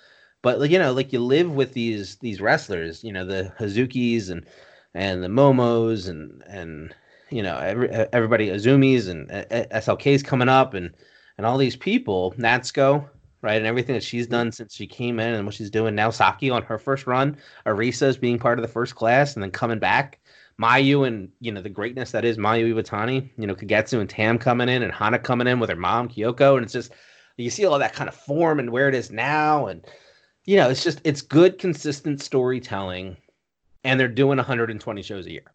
but 0.42 0.60
like 0.60 0.72
you 0.72 0.80
know 0.80 0.94
like 0.94 1.12
you 1.12 1.20
live 1.20 1.52
with 1.52 1.74
these 1.74 2.18
these 2.18 2.42
wrestlers 2.42 3.04
you 3.04 3.12
know 3.12 3.26
the 3.26 3.52
hazukis 3.60 4.30
and 4.30 4.46
and 4.94 5.24
the 5.24 5.28
momos 5.28 6.08
and 6.08 6.44
and 6.48 6.94
you 7.30 7.42
know 7.42 7.58
every, 7.58 7.90
everybody 7.90 8.50
azumis 8.50 9.10
and 9.10 9.30
slk's 9.30 10.24
coming 10.24 10.50
up 10.50 10.74
and 10.74 10.92
and 11.38 11.46
all 11.46 11.58
these 11.58 11.76
people 11.76 12.34
natsuko 12.38 13.08
right 13.42 13.58
and 13.58 13.66
everything 13.66 13.96
that 13.96 14.04
she's 14.04 14.28
done 14.28 14.52
since 14.52 14.74
she 14.74 14.88
came 14.88 15.20
in 15.20 15.34
and 15.34 15.46
what 15.46 15.56
she's 15.56 15.70
doing 15.70 15.96
now 15.96 16.10
saki 16.10 16.50
on 16.50 16.64
her 16.64 16.78
first 16.78 17.08
run 17.08 17.38
arisa's 17.66 18.18
being 18.18 18.40
part 18.40 18.58
of 18.58 18.64
the 18.64 18.72
first 18.72 18.96
class 18.96 19.36
and 19.36 19.44
then 19.44 19.52
coming 19.52 19.80
back 19.80 20.20
Mayu 20.62 21.06
and 21.06 21.30
you 21.40 21.52
know 21.52 21.62
the 21.62 21.70
greatness 21.70 22.12
that 22.12 22.26
is 22.26 22.38
Mayu 22.38 22.74
Iwatani, 22.74 23.30
you 23.38 23.48
know 23.48 23.56
Kagetsu 23.56 24.00
and 24.00 24.10
Tam 24.10 24.38
coming 24.38 24.70
in 24.70 24.84
and 24.84 24.94
Hana 24.94 25.20
coming 25.20 25.48
in 25.48 25.60
with 25.60 25.70
her 25.70 25.76
mom 25.76 26.08
Kyoko, 26.10 26.56
and 26.56 26.64
it's 26.64 26.74
just 26.74 26.94
you 27.38 27.50
see 27.50 27.66
all 27.66 27.80
that 27.80 27.94
kind 27.94 28.08
of 28.08 28.16
form 28.16 28.60
and 28.60 28.72
where 28.72 28.88
it 28.88 28.96
is 28.96 29.12
now, 29.12 29.68
and 29.68 29.86
you 30.46 30.56
know 30.56 30.70
it's 30.70 30.84
just 30.84 31.02
it's 31.04 31.22
good 31.22 31.60
consistent 31.60 32.22
storytelling, 32.22 33.18
and 33.84 34.00
they're 34.00 34.08
doing 34.08 34.38
120 34.38 35.02
shows 35.02 35.26
a 35.26 35.32
year, 35.32 35.52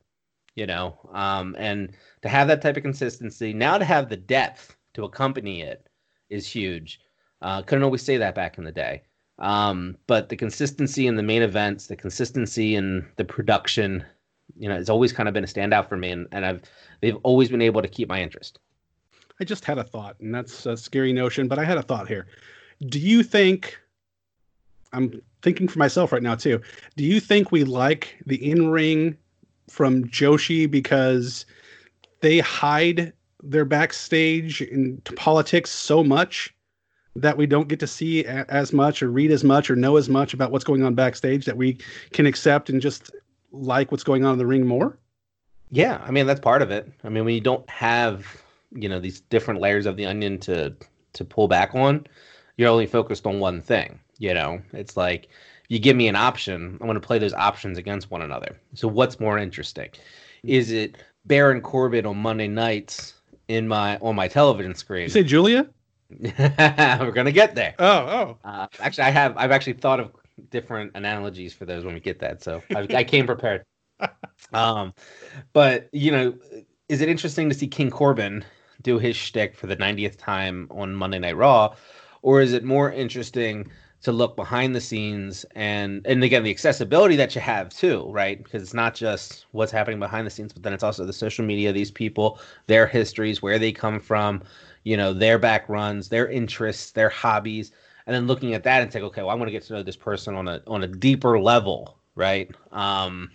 you 0.54 0.66
know, 0.66 0.98
um, 1.12 1.56
and 1.58 1.92
to 2.22 2.28
have 2.28 2.48
that 2.48 2.60
type 2.60 2.76
of 2.76 2.82
consistency 2.82 3.54
now 3.54 3.78
to 3.78 3.84
have 3.84 4.08
the 4.08 4.16
depth 4.16 4.76
to 4.94 5.04
accompany 5.04 5.62
it 5.62 5.86
is 6.28 6.46
huge. 6.46 7.00
Uh, 7.42 7.62
couldn't 7.62 7.84
always 7.84 8.02
say 8.02 8.18
that 8.18 8.34
back 8.34 8.58
in 8.58 8.64
the 8.64 8.72
day. 8.72 9.02
Um, 9.38 9.96
but 10.06 10.28
the 10.28 10.36
consistency 10.36 11.06
in 11.06 11.16
the 11.16 11.22
main 11.22 11.40
events, 11.40 11.86
the 11.86 11.96
consistency 11.96 12.74
in 12.74 13.06
the 13.16 13.24
production, 13.24 14.04
you 14.58 14.68
know, 14.68 14.76
it's 14.76 14.90
always 14.90 15.12
kind 15.12 15.28
of 15.28 15.34
been 15.34 15.44
a 15.44 15.48
standout 15.48 15.88
for 15.88 15.96
me, 15.96 16.10
and, 16.10 16.26
and 16.32 16.44
I've 16.44 16.62
they've 17.00 17.16
always 17.22 17.48
been 17.48 17.62
able 17.62 17.82
to 17.82 17.88
keep 17.88 18.08
my 18.08 18.20
interest. 18.20 18.58
I 19.40 19.44
just 19.44 19.64
had 19.64 19.78
a 19.78 19.84
thought, 19.84 20.16
and 20.20 20.34
that's 20.34 20.66
a 20.66 20.76
scary 20.76 21.12
notion, 21.12 21.48
but 21.48 21.58
I 21.58 21.64
had 21.64 21.78
a 21.78 21.82
thought 21.82 22.08
here. 22.08 22.26
Do 22.86 22.98
you 22.98 23.22
think 23.22 23.78
I'm 24.92 25.20
thinking 25.42 25.68
for 25.68 25.78
myself 25.78 26.12
right 26.12 26.22
now 26.22 26.34
too? 26.34 26.60
Do 26.96 27.04
you 27.04 27.20
think 27.20 27.50
we 27.50 27.64
like 27.64 28.16
the 28.26 28.50
in 28.50 28.68
ring 28.68 29.16
from 29.68 30.04
Joshi 30.04 30.70
because 30.70 31.46
they 32.20 32.38
hide 32.38 33.12
their 33.42 33.64
backstage 33.64 34.60
in 34.60 35.00
politics 35.16 35.70
so 35.70 36.04
much 36.04 36.54
that 37.16 37.36
we 37.36 37.46
don't 37.46 37.68
get 37.68 37.80
to 37.80 37.86
see 37.86 38.24
as 38.24 38.72
much 38.72 39.02
or 39.02 39.10
read 39.10 39.30
as 39.30 39.42
much 39.42 39.70
or 39.70 39.76
know 39.76 39.96
as 39.96 40.08
much 40.08 40.34
about 40.34 40.50
what's 40.50 40.64
going 40.64 40.82
on 40.82 40.94
backstage 40.94 41.44
that 41.44 41.56
we 41.56 41.78
can 42.12 42.26
accept 42.26 42.70
and 42.70 42.80
just 42.80 43.10
like 43.52 43.90
what's 43.90 44.04
going 44.04 44.24
on 44.24 44.34
in 44.34 44.38
the 44.38 44.46
ring 44.46 44.66
more? 44.66 44.98
Yeah, 45.70 46.00
I 46.04 46.10
mean 46.10 46.26
that's 46.26 46.40
part 46.40 46.62
of 46.62 46.70
it. 46.70 46.90
I 47.04 47.08
mean 47.08 47.24
when 47.24 47.34
you 47.34 47.40
don't 47.40 47.68
have 47.68 48.26
you 48.72 48.88
know 48.88 49.00
these 49.00 49.20
different 49.20 49.60
layers 49.60 49.86
of 49.86 49.96
the 49.96 50.06
onion 50.06 50.38
to 50.40 50.74
to 51.12 51.24
pull 51.24 51.48
back 51.48 51.74
on, 51.74 52.06
you're 52.56 52.68
only 52.68 52.86
focused 52.86 53.26
on 53.26 53.40
one 53.40 53.60
thing. 53.60 53.98
You 54.18 54.34
know, 54.34 54.60
it's 54.72 54.96
like 54.96 55.28
you 55.68 55.78
give 55.78 55.96
me 55.96 56.08
an 56.08 56.16
option, 56.16 56.76
I'm 56.80 56.86
going 56.86 56.94
to 56.94 57.00
play 57.00 57.18
those 57.18 57.32
options 57.32 57.78
against 57.78 58.10
one 58.10 58.22
another. 58.22 58.58
So 58.74 58.88
what's 58.88 59.20
more 59.20 59.38
interesting? 59.38 59.88
Is 60.42 60.72
it 60.72 60.96
Baron 61.24 61.60
Corbin 61.60 62.06
on 62.06 62.16
Monday 62.18 62.48
nights 62.48 63.14
in 63.48 63.68
my 63.68 63.96
on 63.98 64.16
my 64.16 64.28
television 64.28 64.74
screen? 64.74 65.04
You 65.04 65.08
say 65.08 65.22
Giulia? 65.22 65.68
We're 66.20 67.12
gonna 67.12 67.32
get 67.32 67.54
there. 67.54 67.74
Oh, 67.78 67.86
oh. 67.86 68.38
Uh, 68.44 68.66
actually, 68.80 69.04
I 69.04 69.10
have. 69.10 69.36
I've 69.36 69.52
actually 69.52 69.74
thought 69.74 70.00
of 70.00 70.10
different 70.50 70.92
analogies 70.94 71.52
for 71.52 71.64
those 71.64 71.84
when 71.84 71.94
we 71.94 72.00
get 72.00 72.18
that. 72.20 72.42
So 72.42 72.62
I, 72.74 72.86
I 72.94 73.04
came 73.04 73.26
prepared. 73.26 73.64
Um, 74.52 74.94
but 75.52 75.88
you 75.92 76.10
know, 76.10 76.34
is 76.88 77.00
it 77.00 77.08
interesting 77.08 77.48
to 77.48 77.54
see 77.54 77.68
King 77.68 77.90
Corbin 77.90 78.44
do 78.82 78.98
his 78.98 79.16
shtick 79.16 79.54
for 79.54 79.66
the 79.66 79.76
90th 79.76 80.16
time 80.16 80.66
on 80.70 80.94
Monday 80.94 81.18
Night 81.18 81.36
Raw, 81.36 81.74
or 82.22 82.40
is 82.40 82.52
it 82.52 82.64
more 82.64 82.90
interesting 82.90 83.70
to 84.02 84.12
look 84.12 84.34
behind 84.34 84.74
the 84.74 84.80
scenes 84.80 85.44
and 85.54 86.06
and 86.06 86.24
again 86.24 86.42
the 86.42 86.50
accessibility 86.50 87.16
that 87.16 87.34
you 87.34 87.40
have 87.40 87.68
too 87.68 88.10
right 88.10 88.42
because 88.42 88.62
it's 88.62 88.74
not 88.74 88.94
just 88.94 89.46
what's 89.52 89.72
happening 89.72 89.98
behind 89.98 90.26
the 90.26 90.30
scenes 90.30 90.52
but 90.52 90.62
then 90.62 90.72
it's 90.72 90.82
also 90.82 91.04
the 91.04 91.12
social 91.12 91.44
media 91.44 91.72
these 91.72 91.90
people 91.90 92.38
their 92.66 92.86
histories 92.86 93.42
where 93.42 93.58
they 93.58 93.72
come 93.72 94.00
from 94.00 94.42
you 94.84 94.96
know 94.96 95.12
their 95.12 95.38
back 95.38 95.68
runs 95.68 96.08
their 96.08 96.26
interests 96.28 96.92
their 96.92 97.10
hobbies 97.10 97.72
and 98.10 98.16
then 98.16 98.26
looking 98.26 98.54
at 98.54 98.64
that 98.64 98.82
and 98.82 98.92
say 98.92 99.00
okay 99.00 99.22
well 99.22 99.30
i 99.30 99.34
want 99.34 99.46
to 99.46 99.52
get 99.52 99.62
to 99.62 99.72
know 99.72 99.84
this 99.84 99.94
person 99.94 100.34
on 100.34 100.48
a 100.48 100.60
on 100.66 100.82
a 100.82 100.88
deeper 100.88 101.38
level 101.38 101.96
right 102.16 102.50
um 102.72 103.30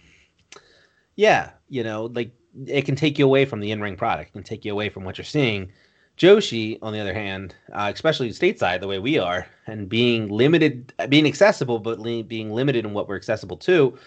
yeah 1.15 1.51
you 1.69 1.81
know 1.81 2.05
like 2.13 2.31
it 2.65 2.81
can 2.81 2.95
take 2.95 3.17
you 3.17 3.23
away 3.23 3.45
from 3.45 3.61
the 3.61 3.71
in-ring 3.71 3.95
product 3.95 4.31
it 4.31 4.33
can 4.33 4.43
take 4.43 4.65
you 4.65 4.71
away 4.73 4.89
from 4.89 5.05
what 5.05 5.17
you're 5.17 5.23
seeing 5.23 5.71
Joshi, 6.17 6.79
on 6.81 6.93
the 6.93 6.99
other 7.01 7.13
hand, 7.13 7.55
uh, 7.73 7.91
especially 7.93 8.29
stateside 8.29 8.79
the 8.79 8.87
way 8.87 8.99
we 8.99 9.17
are, 9.17 9.45
and 9.67 9.89
being 9.89 10.29
limited, 10.29 10.93
being 11.09 11.27
accessible, 11.27 11.77
but 11.77 11.99
li- 11.99 12.23
being 12.23 12.53
limited 12.53 12.85
in 12.85 12.93
what 12.93 13.09
we're 13.09 13.17
accessible 13.17 13.57
to, 13.57 13.97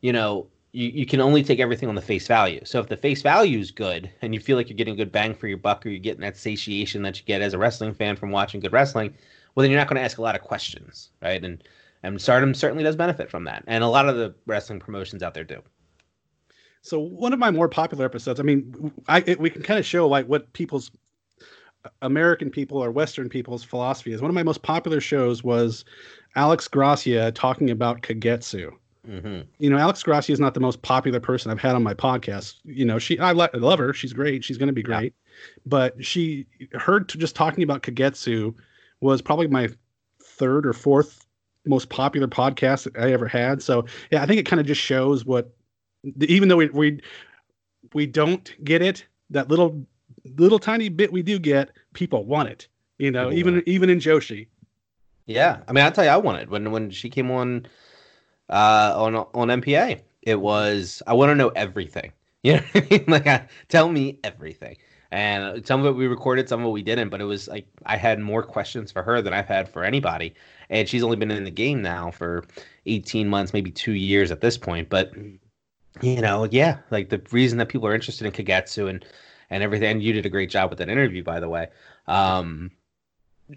you 0.00 0.10
know, 0.10 0.46
you, 0.72 0.88
you 0.88 1.06
can 1.06 1.20
only 1.20 1.42
take 1.42 1.60
everything 1.60 1.88
on 1.88 1.94
the 1.94 2.00
face 2.00 2.26
value. 2.26 2.60
So 2.64 2.80
if 2.80 2.88
the 2.88 2.96
face 2.96 3.20
value 3.20 3.58
is 3.58 3.70
good 3.70 4.10
and 4.22 4.32
you 4.32 4.40
feel 4.40 4.56
like 4.56 4.68
you're 4.68 4.76
getting 4.76 4.94
a 4.94 4.96
good 4.96 5.12
bang 5.12 5.34
for 5.34 5.46
your 5.48 5.58
buck 5.58 5.84
or 5.84 5.90
you're 5.90 5.98
getting 5.98 6.22
that 6.22 6.36
satiation 6.36 7.02
that 7.02 7.18
you 7.18 7.24
get 7.26 7.42
as 7.42 7.54
a 7.54 7.58
wrestling 7.58 7.94
fan 7.94 8.16
from 8.16 8.30
watching 8.30 8.60
good 8.60 8.72
wrestling, 8.72 9.14
well, 9.58 9.62
then 9.62 9.72
you're 9.72 9.80
not 9.80 9.88
going 9.88 9.96
to 9.96 10.04
ask 10.04 10.18
a 10.18 10.22
lot 10.22 10.36
of 10.36 10.42
questions, 10.42 11.10
right? 11.20 11.44
And 11.44 11.64
and 12.04 12.22
Stardom 12.22 12.54
certainly 12.54 12.84
does 12.84 12.94
benefit 12.94 13.28
from 13.28 13.42
that, 13.42 13.64
and 13.66 13.82
a 13.82 13.88
lot 13.88 14.08
of 14.08 14.14
the 14.14 14.32
wrestling 14.46 14.78
promotions 14.78 15.20
out 15.20 15.34
there 15.34 15.42
do. 15.42 15.60
So 16.82 17.00
one 17.00 17.32
of 17.32 17.40
my 17.40 17.50
more 17.50 17.68
popular 17.68 18.04
episodes, 18.04 18.38
I 18.38 18.44
mean, 18.44 18.92
I 19.08 19.24
it, 19.26 19.40
we 19.40 19.50
can 19.50 19.64
kind 19.64 19.80
of 19.80 19.84
show 19.84 20.06
like 20.06 20.26
what 20.26 20.52
people's 20.52 20.92
American 22.02 22.50
people 22.50 22.78
or 22.78 22.92
Western 22.92 23.28
people's 23.28 23.64
philosophy 23.64 24.12
is. 24.12 24.22
One 24.22 24.30
of 24.30 24.36
my 24.36 24.44
most 24.44 24.62
popular 24.62 25.00
shows 25.00 25.42
was 25.42 25.84
Alex 26.36 26.68
Gracia 26.68 27.32
talking 27.32 27.68
about 27.68 28.02
Kagetsu. 28.02 28.70
Mm-hmm. 29.08 29.40
You 29.58 29.70
know, 29.70 29.78
Alex 29.78 30.04
Gracia 30.04 30.30
is 30.30 30.38
not 30.38 30.54
the 30.54 30.60
most 30.60 30.82
popular 30.82 31.18
person 31.18 31.50
I've 31.50 31.58
had 31.58 31.74
on 31.74 31.82
my 31.82 31.94
podcast. 31.94 32.58
You 32.62 32.84
know, 32.84 33.00
she 33.00 33.18
I, 33.18 33.30
I 33.30 33.48
love 33.54 33.80
her. 33.80 33.92
She's 33.92 34.12
great. 34.12 34.44
She's 34.44 34.56
going 34.56 34.68
to 34.68 34.72
be 34.72 34.84
great. 34.84 35.14
Yeah. 35.16 35.40
But 35.66 36.04
she 36.04 36.46
heard 36.74 37.08
just 37.08 37.34
talking 37.34 37.64
about 37.64 37.82
Kagetsu 37.82 38.54
was 39.00 39.22
probably 39.22 39.48
my 39.48 39.68
third 40.22 40.66
or 40.66 40.72
fourth 40.72 41.24
most 41.66 41.88
popular 41.90 42.26
podcast 42.26 42.88
I 43.00 43.12
ever 43.12 43.28
had. 43.28 43.62
So 43.62 43.84
yeah, 44.10 44.22
I 44.22 44.26
think 44.26 44.40
it 44.40 44.46
kind 44.46 44.60
of 44.60 44.66
just 44.66 44.80
shows 44.80 45.24
what, 45.24 45.54
even 46.20 46.48
though 46.48 46.56
we 46.56 46.68
we 46.68 47.00
we 47.94 48.06
don't 48.06 48.52
get 48.64 48.82
it, 48.82 49.04
that 49.30 49.48
little 49.48 49.86
little 50.36 50.58
tiny 50.58 50.88
bit 50.88 51.12
we 51.12 51.22
do 51.22 51.38
get, 51.38 51.70
people 51.92 52.24
want 52.24 52.48
it. 52.48 52.68
You 52.98 53.10
know, 53.10 53.30
people 53.30 53.38
even 53.38 53.62
even 53.66 53.90
in 53.90 53.98
Joshi. 53.98 54.48
Yeah, 55.26 55.58
I 55.68 55.72
mean, 55.72 55.84
I'll 55.84 55.92
tell 55.92 56.04
you, 56.04 56.10
I 56.10 56.16
wanted 56.16 56.48
when 56.48 56.70
when 56.72 56.90
she 56.90 57.10
came 57.10 57.30
on 57.30 57.66
uh, 58.48 58.94
on 58.96 59.14
on 59.16 59.48
NPA. 59.48 60.00
It 60.22 60.40
was 60.40 61.02
I 61.06 61.14
want 61.14 61.30
to 61.30 61.34
know 61.34 61.48
everything. 61.50 62.12
You 62.44 62.54
know, 62.54 62.62
I 62.72 62.86
mean? 62.88 63.04
like 63.08 63.26
I, 63.26 63.48
tell 63.68 63.88
me 63.90 64.20
everything. 64.22 64.76
And 65.10 65.66
some 65.66 65.80
of 65.80 65.86
it 65.86 65.92
we 65.92 66.06
recorded, 66.06 66.48
some 66.48 66.60
of 66.60 66.66
it 66.66 66.70
we 66.70 66.82
didn't. 66.82 67.08
But 67.08 67.20
it 67.20 67.24
was 67.24 67.48
like 67.48 67.66
I 67.86 67.96
had 67.96 68.20
more 68.20 68.42
questions 68.42 68.92
for 68.92 69.02
her 69.02 69.22
than 69.22 69.32
I've 69.32 69.48
had 69.48 69.68
for 69.68 69.84
anybody. 69.84 70.34
And 70.70 70.88
she's 70.88 71.02
only 71.02 71.16
been 71.16 71.30
in 71.30 71.44
the 71.44 71.50
game 71.50 71.80
now 71.80 72.10
for 72.10 72.44
18 72.86 73.28
months, 73.28 73.52
maybe 73.52 73.70
two 73.70 73.92
years 73.92 74.30
at 74.30 74.40
this 74.40 74.58
point. 74.58 74.88
But 74.88 75.12
you 76.02 76.20
know, 76.20 76.44
yeah, 76.50 76.78
like 76.90 77.08
the 77.08 77.22
reason 77.32 77.58
that 77.58 77.68
people 77.68 77.88
are 77.88 77.94
interested 77.94 78.26
in 78.26 78.32
Kagetsu 78.32 78.90
and 78.90 79.04
and 79.50 79.62
everything. 79.62 79.92
And 79.92 80.02
you 80.02 80.12
did 80.12 80.26
a 80.26 80.30
great 80.30 80.50
job 80.50 80.70
with 80.70 80.78
that 80.78 80.88
interview, 80.88 81.22
by 81.22 81.40
the 81.40 81.48
way. 81.48 81.68
Um, 82.06 82.70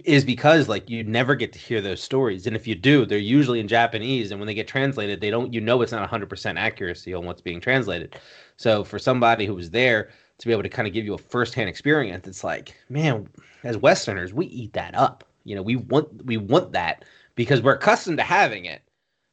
is 0.05 0.23
because 0.23 0.69
like 0.69 0.89
you 0.89 1.03
never 1.03 1.35
get 1.35 1.51
to 1.51 1.59
hear 1.59 1.81
those 1.81 2.01
stories, 2.01 2.47
and 2.47 2.55
if 2.55 2.65
you 2.65 2.75
do, 2.75 3.05
they're 3.05 3.17
usually 3.17 3.59
in 3.59 3.67
Japanese, 3.67 4.31
and 4.31 4.39
when 4.39 4.47
they 4.47 4.53
get 4.53 4.67
translated, 4.67 5.19
they 5.19 5.29
don't. 5.29 5.53
You 5.53 5.59
know, 5.59 5.81
it's 5.81 5.91
not 5.91 6.09
100% 6.09 6.57
accuracy 6.57 7.13
on 7.13 7.25
what's 7.25 7.41
being 7.41 7.59
translated. 7.59 8.15
So 8.55 8.83
for 8.83 8.99
somebody 8.99 9.45
who 9.45 9.55
was 9.55 9.69
there 9.71 10.09
to 10.41 10.47
be 10.47 10.53
able 10.53 10.63
to 10.63 10.69
kind 10.69 10.87
of 10.87 10.93
give 10.93 11.05
you 11.05 11.13
a 11.13 11.19
firsthand 11.19 11.69
experience, 11.69 12.27
it's 12.27 12.43
like, 12.43 12.75
man, 12.89 13.29
as 13.63 13.77
Westerners, 13.77 14.33
we 14.33 14.47
eat 14.47 14.73
that 14.73 14.95
up. 14.95 15.23
You 15.43 15.55
know, 15.55 15.61
we 15.61 15.75
want 15.75 16.25
we 16.25 16.37
want 16.37 16.71
that 16.73 17.05
because 17.35 17.61
we're 17.61 17.75
accustomed 17.75 18.17
to 18.17 18.23
having 18.23 18.65
it. 18.65 18.81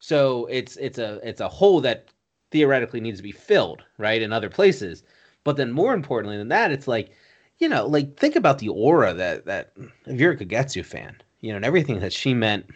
So 0.01 0.47
it's 0.47 0.77
it's 0.77 0.99
a 0.99 1.19
it's 1.27 1.41
a 1.41 1.49
hole 1.49 1.81
that 1.81 2.09
theoretically 2.51 3.01
needs 3.01 3.19
to 3.19 3.23
be 3.23 3.33
filled, 3.33 3.83
right, 3.97 4.21
in 4.21 4.33
other 4.33 4.51
places. 4.51 5.03
But 5.45 5.57
then 5.57 5.73
more 5.73 5.95
importantly 5.95 6.37
than 6.37 6.49
that, 6.49 6.73
it's 6.73 6.87
like, 6.89 7.11
you 7.59 7.69
know, 7.69 7.87
like 7.87 8.17
think 8.17 8.37
about 8.37 8.59
the 8.59 8.69
aura 8.69 9.15
that 9.15 9.47
that 9.47 9.73
if 10.07 10.21
you're 10.21 10.33
a 10.33 10.37
Kagetsu 10.37 10.85
fan, 10.85 11.17
you 11.41 11.51
know, 11.51 11.57
and 11.57 11.65
everything 11.65 12.01
that 12.01 12.13
she 12.13 12.35
meant, 12.35 12.67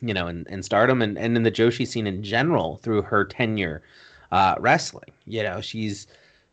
you 0.00 0.12
know, 0.12 0.26
in, 0.26 0.46
in 0.48 0.64
stardom 0.64 1.00
and, 1.00 1.16
and 1.16 1.36
in 1.36 1.44
the 1.44 1.52
Joshi 1.52 1.86
scene 1.86 2.08
in 2.08 2.24
general 2.24 2.78
through 2.78 3.02
her 3.02 3.24
tenure 3.24 3.82
uh, 4.32 4.56
wrestling. 4.58 5.12
You 5.26 5.44
know, 5.44 5.60
she's 5.60 6.08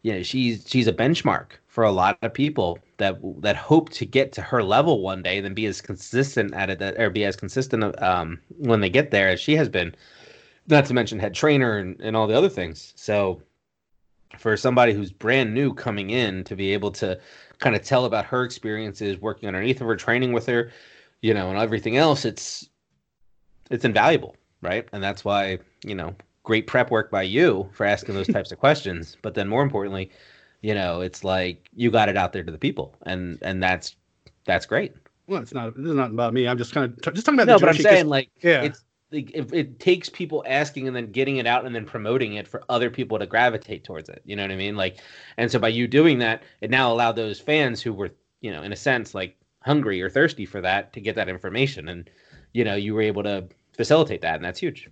you 0.05 0.13
know, 0.13 0.21
she's 0.21 0.63
she's 0.67 0.85
a 0.85 0.93
benchmark 0.93 1.53
for 1.65 1.83
a 1.83 1.91
lot 1.91 2.19
of 2.21 2.31
people 2.31 2.77
that 2.97 3.17
that 3.41 3.55
hope 3.55 3.89
to 3.89 4.05
get 4.05 4.31
to 4.33 4.41
her 4.43 4.61
level 4.61 5.01
one 5.01 5.23
day, 5.23 5.41
then 5.41 5.55
be 5.55 5.65
as 5.65 5.81
consistent 5.81 6.53
at 6.53 6.69
it 6.69 6.79
or 6.99 7.09
be 7.09 7.25
as 7.25 7.35
consistent 7.35 7.99
um, 8.03 8.39
when 8.59 8.81
they 8.81 8.89
get 8.89 9.09
there 9.09 9.29
as 9.29 9.39
she 9.39 9.55
has 9.55 9.67
been. 9.67 9.95
Not 10.67 10.85
to 10.85 10.93
mention 10.93 11.17
head 11.17 11.33
trainer 11.33 11.79
and, 11.79 11.99
and 12.01 12.15
all 12.15 12.27
the 12.27 12.37
other 12.37 12.49
things. 12.49 12.93
So 12.95 13.41
for 14.37 14.55
somebody 14.55 14.93
who's 14.93 15.11
brand 15.11 15.55
new 15.55 15.73
coming 15.73 16.11
in 16.11 16.43
to 16.43 16.55
be 16.55 16.71
able 16.71 16.91
to 16.91 17.19
kind 17.57 17.75
of 17.75 17.81
tell 17.81 18.05
about 18.05 18.25
her 18.25 18.43
experiences 18.43 19.19
working 19.19 19.47
underneath 19.47 19.81
of 19.81 19.87
her 19.87 19.95
training 19.95 20.33
with 20.33 20.45
her 20.45 20.71
you 21.21 21.33
know 21.33 21.49
and 21.49 21.57
everything 21.57 21.95
else 21.95 22.25
it's 22.25 22.69
it's 23.71 23.85
invaluable 23.85 24.35
right 24.61 24.89
and 24.91 25.01
that's 25.01 25.23
why 25.23 25.57
you 25.85 25.95
know 25.95 26.13
great 26.45 26.67
prep 26.67 26.89
work 26.89 27.11
by 27.11 27.21
you 27.21 27.69
for 27.73 27.85
asking 27.85 28.15
those 28.15 28.27
types 28.27 28.51
of 28.51 28.59
questions 28.65 29.17
but 29.21 29.33
then 29.33 29.49
more 29.49 29.61
importantly 29.61 30.09
you 30.61 30.73
know 30.73 31.01
it's 31.01 31.23
like 31.23 31.69
you 31.73 31.91
got 31.91 32.07
it 32.07 32.15
out 32.15 32.31
there 32.31 32.43
to 32.43 32.51
the 32.51 32.57
people 32.57 32.95
and 33.05 33.37
and 33.41 33.61
that's 33.61 33.97
that's 34.45 34.65
great 34.65 34.93
well 35.27 35.41
it's 35.41 35.53
not 35.53 35.75
this 35.75 35.87
is 35.87 35.95
not 35.95 36.11
about 36.11 36.33
me 36.33 36.47
i'm 36.47 36.57
just 36.57 36.73
kind 36.73 36.91
of 36.91 37.01
t- 37.01 37.11
just 37.11 37.25
talking 37.25 37.39
about 37.39 37.51
no 37.51 37.59
but 37.59 37.67
i'm 37.67 37.75
saying 37.75 38.07
like 38.07 38.29
yeah 38.41 38.63
it's 38.63 38.85
it, 39.11 39.53
it 39.53 39.79
takes 39.79 40.09
people 40.09 40.43
asking 40.47 40.87
and 40.87 40.95
then 40.95 41.11
getting 41.11 41.37
it 41.37 41.47
out 41.47 41.65
and 41.65 41.75
then 41.75 41.85
promoting 41.85 42.33
it 42.33 42.47
for 42.47 42.63
other 42.69 42.89
people 42.89 43.19
to 43.19 43.25
gravitate 43.25 43.83
towards 43.83 44.09
it. 44.09 44.21
You 44.25 44.35
know 44.35 44.43
what 44.43 44.51
I 44.51 44.55
mean? 44.55 44.75
Like, 44.75 44.97
and 45.37 45.51
so 45.51 45.59
by 45.59 45.69
you 45.69 45.87
doing 45.87 46.19
that, 46.19 46.43
it 46.61 46.69
now 46.69 46.91
allowed 46.91 47.15
those 47.15 47.39
fans 47.39 47.81
who 47.81 47.93
were, 47.93 48.11
you 48.41 48.51
know, 48.51 48.63
in 48.63 48.73
a 48.73 48.75
sense, 48.75 49.13
like 49.13 49.37
hungry 49.61 50.01
or 50.01 50.09
thirsty 50.09 50.45
for 50.45 50.61
that 50.61 50.93
to 50.93 51.01
get 51.01 51.15
that 51.15 51.29
information. 51.29 51.87
And, 51.87 52.09
you 52.53 52.63
know, 52.63 52.75
you 52.75 52.93
were 52.93 53.01
able 53.01 53.23
to 53.23 53.47
facilitate 53.73 54.21
that. 54.21 54.35
And 54.35 54.45
that's 54.45 54.59
huge. 54.59 54.89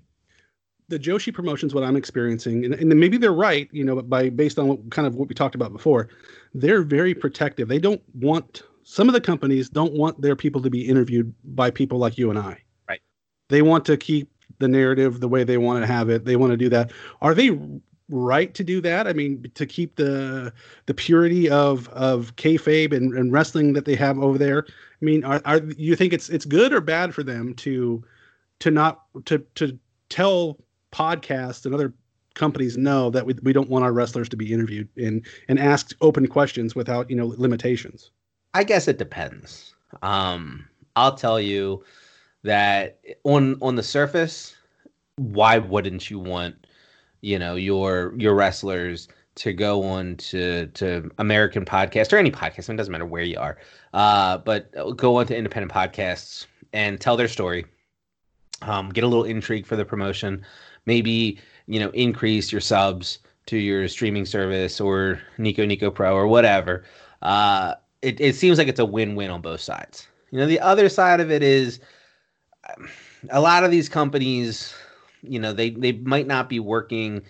The 0.93 0.99
Joshi 0.99 1.33
promotions, 1.33 1.73
what 1.73 1.83
I'm 1.83 1.95
experiencing, 1.95 2.65
and, 2.65 2.75
and 2.75 2.87
maybe 2.99 3.17
they're 3.17 3.33
right, 3.33 3.67
you 3.71 3.83
know, 3.83 3.95
but 3.95 4.07
by 4.11 4.29
based 4.29 4.59
on 4.59 4.67
what, 4.67 4.91
kind 4.91 5.07
of 5.07 5.15
what 5.15 5.27
we 5.27 5.33
talked 5.33 5.55
about 5.55 5.73
before, 5.73 6.07
they're 6.53 6.83
very 6.83 7.15
protective. 7.15 7.67
They 7.67 7.79
don't 7.79 8.01
want 8.13 8.61
some 8.83 9.09
of 9.09 9.13
the 9.13 9.21
companies 9.21 9.69
don't 9.69 9.93
want 9.93 10.21
their 10.21 10.35
people 10.35 10.61
to 10.61 10.69
be 10.69 10.87
interviewed 10.87 11.33
by 11.43 11.71
people 11.71 11.97
like 11.97 12.17
you 12.17 12.29
and 12.29 12.37
I 12.37 12.61
Right. 12.87 13.01
they 13.49 13.63
want 13.63 13.85
to 13.85 13.97
keep 13.97 14.29
the 14.59 14.67
narrative 14.67 15.19
the 15.19 15.27
way 15.27 15.43
they 15.43 15.57
want 15.57 15.81
to 15.81 15.87
have 15.87 16.09
it. 16.09 16.25
They 16.25 16.35
want 16.35 16.51
to 16.51 16.57
do 16.57 16.69
that. 16.69 16.91
Are 17.21 17.33
they 17.33 17.57
right 18.09 18.53
to 18.53 18.63
do 18.63 18.79
that? 18.81 19.07
I 19.07 19.13
mean, 19.13 19.49
to 19.55 19.65
keep 19.65 19.95
the 19.95 20.53
the 20.85 20.93
purity 20.93 21.49
of 21.49 21.89
of 21.89 22.35
kayfabe 22.35 22.93
and, 22.93 23.17
and 23.17 23.31
wrestling 23.31 23.73
that 23.73 23.85
they 23.85 23.95
have 23.95 24.19
over 24.19 24.37
there. 24.37 24.65
I 24.67 25.05
mean, 25.05 25.23
are, 25.23 25.41
are 25.45 25.61
you 25.75 25.95
think 25.95 26.13
it's 26.13 26.29
it's 26.29 26.45
good 26.45 26.71
or 26.71 26.81
bad 26.81 27.15
for 27.15 27.23
them 27.23 27.55
to 27.55 28.03
to 28.59 28.69
not 28.69 29.05
to 29.25 29.39
to 29.55 29.79
tell 30.09 30.59
podcasts 30.93 31.65
and 31.65 31.73
other 31.73 31.93
companies 32.35 32.77
know 32.77 33.09
that 33.09 33.25
we, 33.25 33.33
we 33.43 33.53
don't 33.53 33.69
want 33.69 33.83
our 33.83 33.93
wrestlers 33.93 34.29
to 34.29 34.37
be 34.37 34.53
interviewed 34.53 34.87
and 34.97 35.25
and 35.47 35.59
asked 35.59 35.93
open 36.01 36.27
questions 36.27 36.75
without 36.75 37.09
you 37.09 37.15
know 37.15 37.27
limitations 37.37 38.11
i 38.53 38.63
guess 38.63 38.87
it 38.87 38.97
depends 38.97 39.75
um 40.01 40.67
i'll 40.95 41.15
tell 41.15 41.39
you 41.39 41.83
that 42.43 42.99
on 43.23 43.57
on 43.61 43.75
the 43.75 43.83
surface, 43.83 44.55
why 45.15 45.57
wouldn't 45.57 46.09
you 46.09 46.19
want, 46.19 46.67
you 47.21 47.39
know, 47.39 47.55
your 47.55 48.13
your 48.17 48.35
wrestlers 48.35 49.07
to 49.35 49.53
go 49.53 49.83
on 49.83 50.15
to 50.17 50.67
to 50.67 51.09
American 51.17 51.65
podcast 51.65 52.13
or 52.13 52.17
any 52.17 52.31
podcast? 52.31 52.69
It 52.69 52.77
doesn't 52.77 52.91
matter 52.91 53.05
where 53.05 53.23
you 53.23 53.39
are, 53.39 53.57
uh, 53.93 54.37
but 54.39 54.71
go 54.95 55.17
on 55.17 55.27
to 55.27 55.35
independent 55.35 55.71
podcasts 55.71 56.45
and 56.73 56.99
tell 56.99 57.17
their 57.17 57.27
story. 57.27 57.65
Um, 58.61 58.89
get 58.89 59.03
a 59.03 59.07
little 59.07 59.25
intrigue 59.25 59.65
for 59.65 59.75
the 59.75 59.83
promotion. 59.83 60.45
Maybe 60.85 61.39
you 61.67 61.79
know 61.79 61.89
increase 61.91 62.51
your 62.51 62.61
subs 62.61 63.19
to 63.45 63.57
your 63.57 63.87
streaming 63.87 64.25
service 64.25 64.79
or 64.79 65.21
Nico 65.37 65.65
Nico 65.65 65.91
Pro 65.91 66.15
or 66.15 66.27
whatever. 66.27 66.83
Uh, 67.21 67.75
it, 68.01 68.19
it 68.19 68.35
seems 68.35 68.57
like 68.57 68.67
it's 68.67 68.79
a 68.79 68.85
win-win 68.85 69.29
on 69.29 69.41
both 69.41 69.61
sides. 69.61 70.07
You 70.31 70.39
know, 70.39 70.45
the 70.45 70.59
other 70.59 70.89
side 70.89 71.19
of 71.19 71.31
it 71.31 71.43
is 71.43 71.79
a 73.29 73.39
lot 73.39 73.63
of 73.63 73.71
these 73.71 73.89
companies, 73.89 74.73
you 75.21 75.39
know, 75.39 75.53
they 75.53 75.69
they 75.71 75.93
might 75.93 76.27
not 76.27 76.49
be 76.49 76.59
working, 76.59 77.21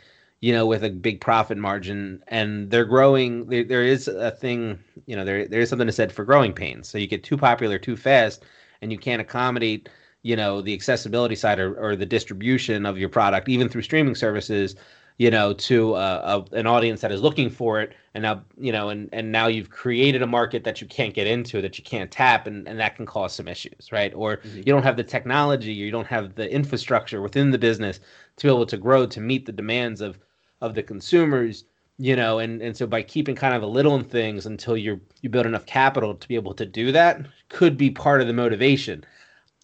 you 0.42 0.54
know, 0.54 0.66
with 0.66 0.84
a 0.84 0.90
big 0.90 1.22
profit 1.22 1.58
margin, 1.58 2.24
and 2.28 2.72
they're 2.72 2.86
growing. 2.86 3.46
There, 3.48 3.64
there 3.64 3.84
is 3.84 4.08
a 4.08 4.32
thing, 4.32 4.80
you 5.06 5.16
know, 5.16 5.26
there 5.26 5.48
there 5.48 5.62
is 5.62 5.70
something 5.70 5.88
to 5.88 5.94
said 5.94 6.12
for 6.12 6.26
growing 6.26 6.54
pains. 6.54 6.90
So 6.90 6.98
you 6.98 7.08
get 7.08 7.24
too 7.24 7.38
popular 7.38 7.78
too 7.78 7.96
fast, 7.96 8.44
and 8.82 8.92
you 8.92 8.98
can't 8.98 9.22
accommodate, 9.22 9.90
you 10.24 10.36
know 10.36 10.62
the 10.62 10.74
accessibility 10.74 11.36
side 11.36 11.60
or, 11.60 11.76
or 11.76 11.96
the 11.96 12.06
distribution 12.06 12.86
of 12.86 12.98
your 12.98 13.10
product 13.10 13.48
even 13.48 13.70
through 13.70 13.84
streaming 13.84 14.16
services 14.16 14.76
you 15.18 15.30
know 15.30 15.54
to 15.54 15.94
uh, 15.94 16.44
a, 16.52 16.56
an 16.56 16.68
audience 16.68 17.02
that 17.02 17.12
is 17.12 17.22
looking 17.22 17.50
for 17.50 17.82
it. 17.82 17.94
And 18.14 18.24
now 18.24 18.44
you 18.58 18.72
know 18.72 18.90
and 18.90 19.10
and 19.12 19.32
now 19.32 19.48
you've 19.48 19.70
created 19.70 20.22
a 20.22 20.28
market 20.28 20.64
that 20.64 20.82
you 20.82 20.88
can't 20.88 21.14
get 21.14 21.28
into 21.28 21.62
that 21.62 21.78
you 21.78 21.84
can't 21.84 22.12
tap 22.12 22.48
and, 22.48 22.68
and 22.68 22.80
that 22.80 22.96
can 22.96 23.06
cause 23.06 23.34
some 23.34 23.48
issues 23.48 23.92
right? 23.92 24.14
Or 24.16 24.38
mm-hmm. 24.38 24.58
you 24.58 24.64
don't 24.64 24.84
have 24.84 24.98
the 24.98 25.04
technology 25.04 25.72
or 25.72 25.86
you 25.86 25.92
don't 25.92 26.08
have 26.08 26.36
the 26.36 26.52
infrastructure 26.52 27.22
within 27.22 27.52
the 27.52 27.58
business 27.58 28.00
to 28.38 28.48
be 28.48 28.54
able 28.54 28.66
to 28.66 28.78
grow 28.78 29.06
to 29.06 29.20
meet 29.20 29.46
the 29.46 29.52
demands 29.52 30.02
of 30.02 30.20
of 30.62 30.76
the 30.76 30.84
consumers 30.84 31.66
you 32.00 32.16
know? 32.16 32.40
And 32.40 32.62
and 32.62 32.76
so 32.76 32.88
by 32.88 33.04
keeping 33.04 33.36
kind 33.36 33.56
of 33.56 33.62
a 33.62 33.68
little 33.68 33.96
in 33.96 34.04
things 34.04 34.46
until 34.46 34.76
you're 34.76 35.00
you 35.22 35.30
build 35.30 35.46
enough 35.46 35.66
capital 35.66 36.16
to 36.16 36.28
be 36.28 36.36
able 36.36 36.54
to 36.56 36.66
do 36.66 36.92
that 36.92 37.26
could 37.50 37.78
be 37.78 37.92
part 37.92 38.22
of 38.22 38.28
the 38.28 38.34
motivation 38.34 39.04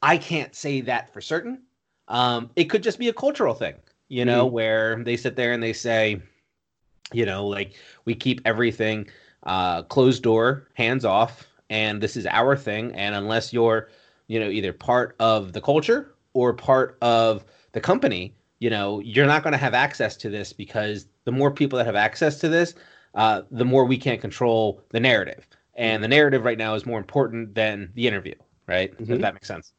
i 0.01 0.17
can't 0.17 0.55
say 0.55 0.81
that 0.81 1.11
for 1.13 1.21
certain 1.21 1.61
um, 2.07 2.49
it 2.55 2.65
could 2.65 2.81
just 2.81 2.97
be 2.97 3.09
a 3.09 3.13
cultural 3.13 3.53
thing 3.53 3.75
you 4.09 4.25
know, 4.25 4.45
mm-hmm. 4.45 4.55
where 4.55 5.03
they 5.03 5.15
sit 5.15 5.35
there 5.35 5.53
and 5.53 5.63
they 5.63 5.73
say, 5.73 6.21
you 7.13 7.25
know, 7.25 7.47
like 7.47 7.75
we 8.05 8.13
keep 8.13 8.41
everything 8.43 9.07
uh, 9.43 9.83
closed 9.83 10.23
door, 10.23 10.67
hands 10.73 11.05
off, 11.05 11.47
and 11.69 12.01
this 12.01 12.17
is 12.17 12.25
our 12.25 12.57
thing. 12.57 12.93
And 12.95 13.15
unless 13.15 13.53
you're, 13.53 13.89
you 14.27 14.39
know, 14.39 14.49
either 14.49 14.73
part 14.73 15.15
of 15.19 15.53
the 15.53 15.61
culture 15.61 16.15
or 16.33 16.53
part 16.53 16.97
of 17.01 17.45
the 17.71 17.79
company, 17.79 18.33
you 18.59 18.69
know, 18.69 18.99
you're 18.99 19.27
not 19.27 19.43
going 19.43 19.53
to 19.53 19.57
have 19.57 19.73
access 19.73 20.17
to 20.17 20.29
this 20.29 20.51
because 20.51 21.07
the 21.23 21.31
more 21.31 21.51
people 21.51 21.77
that 21.77 21.85
have 21.85 21.95
access 21.95 22.39
to 22.39 22.49
this, 22.49 22.73
uh, 23.15 23.43
the 23.51 23.65
more 23.65 23.85
we 23.85 23.97
can't 23.97 24.21
control 24.21 24.83
the 24.89 24.99
narrative. 24.99 25.47
And 25.75 25.95
mm-hmm. 25.95 26.01
the 26.01 26.07
narrative 26.09 26.43
right 26.43 26.57
now 26.57 26.73
is 26.73 26.85
more 26.85 26.97
important 26.97 27.55
than 27.55 27.91
the 27.93 28.07
interview, 28.07 28.35
right? 28.67 28.91
Mm-hmm. 28.97 29.13
If 29.13 29.21
that 29.21 29.33
makes 29.35 29.47
sense. 29.47 29.71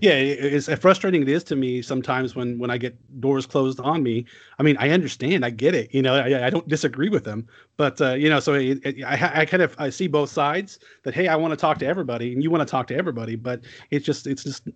Yeah, 0.00 0.12
it's 0.14 0.72
frustrating 0.80 1.22
it 1.22 1.28
is 1.28 1.44
to 1.44 1.56
me 1.56 1.82
sometimes 1.82 2.34
when 2.34 2.58
when 2.58 2.70
I 2.70 2.78
get 2.78 2.96
doors 3.20 3.46
closed 3.46 3.80
on 3.80 4.02
me. 4.02 4.24
I 4.58 4.62
mean, 4.62 4.76
I 4.78 4.90
understand, 4.90 5.44
I 5.44 5.50
get 5.50 5.74
it. 5.74 5.92
You 5.94 6.02
know, 6.02 6.14
I, 6.14 6.46
I 6.46 6.50
don't 6.50 6.66
disagree 6.68 7.08
with 7.08 7.24
them, 7.24 7.46
but 7.76 8.00
uh, 8.00 8.14
you 8.14 8.28
know, 8.28 8.40
so 8.40 8.54
it, 8.54 8.80
it, 8.84 9.04
I, 9.04 9.40
I 9.40 9.44
kind 9.46 9.62
of 9.62 9.74
I 9.78 9.90
see 9.90 10.08
both 10.08 10.30
sides. 10.30 10.78
That 11.04 11.14
hey, 11.14 11.28
I 11.28 11.36
want 11.36 11.52
to 11.52 11.56
talk 11.56 11.78
to 11.78 11.86
everybody, 11.86 12.32
and 12.32 12.42
you 12.42 12.50
want 12.50 12.66
to 12.66 12.70
talk 12.70 12.86
to 12.88 12.96
everybody, 12.96 13.36
but 13.36 13.60
it's 13.90 14.04
just 14.04 14.26
it's 14.26 14.44
just 14.44 14.68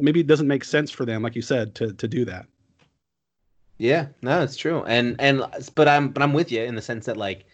maybe 0.00 0.20
it 0.20 0.26
doesn't 0.26 0.48
make 0.48 0.64
sense 0.64 0.90
for 0.90 1.04
them, 1.04 1.22
like 1.22 1.36
you 1.36 1.42
said, 1.42 1.74
to 1.76 1.92
to 1.92 2.08
do 2.08 2.24
that. 2.24 2.46
Yeah, 3.78 4.08
no, 4.22 4.42
it's 4.42 4.56
true, 4.56 4.82
and 4.84 5.16
and 5.20 5.44
but 5.74 5.88
I'm 5.88 6.10
but 6.10 6.22
I'm 6.22 6.32
with 6.32 6.50
you 6.50 6.62
in 6.62 6.74
the 6.74 6.82
sense 6.82 7.06
that 7.06 7.16
like 7.16 7.46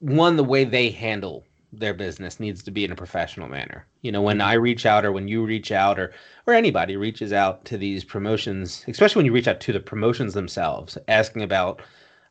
one 0.00 0.36
the 0.36 0.44
way 0.44 0.64
they 0.64 0.90
handle 0.90 1.44
their 1.72 1.94
business 1.94 2.38
needs 2.38 2.62
to 2.62 2.70
be 2.70 2.84
in 2.84 2.92
a 2.92 2.96
professional 2.96 3.48
manner. 3.48 3.86
You 4.02 4.12
know, 4.12 4.22
when 4.22 4.38
mm-hmm. 4.38 4.48
I 4.48 4.54
reach 4.54 4.84
out 4.84 5.04
or 5.04 5.12
when 5.12 5.28
you 5.28 5.44
reach 5.44 5.72
out 5.72 5.98
or 5.98 6.12
or 6.46 6.54
anybody 6.54 6.96
reaches 6.96 7.32
out 7.32 7.64
to 7.66 7.78
these 7.78 8.04
promotions, 8.04 8.84
especially 8.88 9.20
when 9.20 9.26
you 9.26 9.32
reach 9.32 9.48
out 9.48 9.60
to 9.60 9.72
the 9.72 9.80
promotions 9.80 10.34
themselves, 10.34 10.98
asking 11.08 11.42
about 11.42 11.80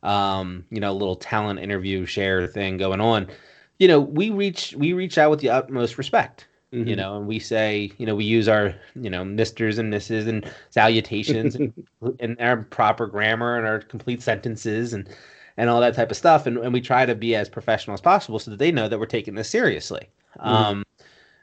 um, 0.04 0.66
you 0.72 0.80
know, 0.80 0.92
a 0.92 0.94
little 0.94 1.16
talent 1.16 1.60
interview 1.60 2.06
share 2.06 2.48
thing 2.48 2.78
going 2.78 3.02
on, 3.02 3.28
you 3.80 3.88
know, 3.88 4.00
we 4.00 4.30
reach 4.30 4.74
we 4.78 4.94
reach 4.94 5.18
out 5.18 5.32
with 5.32 5.40
the 5.40 5.50
utmost 5.50 5.98
respect. 5.98 6.48
Mm-hmm. 6.74 6.88
You 6.88 6.96
know, 6.96 7.18
and 7.18 7.28
we 7.28 7.38
say, 7.38 7.92
you 7.98 8.06
know, 8.06 8.16
we 8.16 8.24
use 8.24 8.48
our, 8.48 8.74
you 8.96 9.10
know, 9.10 9.26
misters 9.26 9.78
and 9.78 9.90
misses 9.90 10.26
and 10.26 10.50
salutations 10.70 11.56
and, 11.56 11.74
and 12.22 12.40
our 12.40 12.64
proper 12.64 13.08
grammar 13.08 13.58
and 13.58 13.68
our 13.68 13.80
complete 13.80 14.22
sentences 14.22 14.94
and 14.94 15.10
and 15.58 15.70
all 15.70 15.82
that 15.82 15.96
type 15.96 16.12
of 16.12 16.18
stuff. 16.18 16.46
And, 16.46 16.58
and 16.58 16.74
we 16.74 16.82
try 16.82 17.06
to 17.06 17.16
be 17.16 17.36
as 17.36 17.50
professional 17.50 17.94
as 17.94 18.02
possible 18.02 18.40
so 18.40 18.52
that 18.52 18.58
they 18.58 18.72
know 18.72 18.88
that 18.88 19.00
we're 19.00 19.06
taking 19.06 19.36
this 19.36 19.50
seriously. 19.50 20.10
Mm-hmm. 20.38 20.48
Um, 20.48 20.86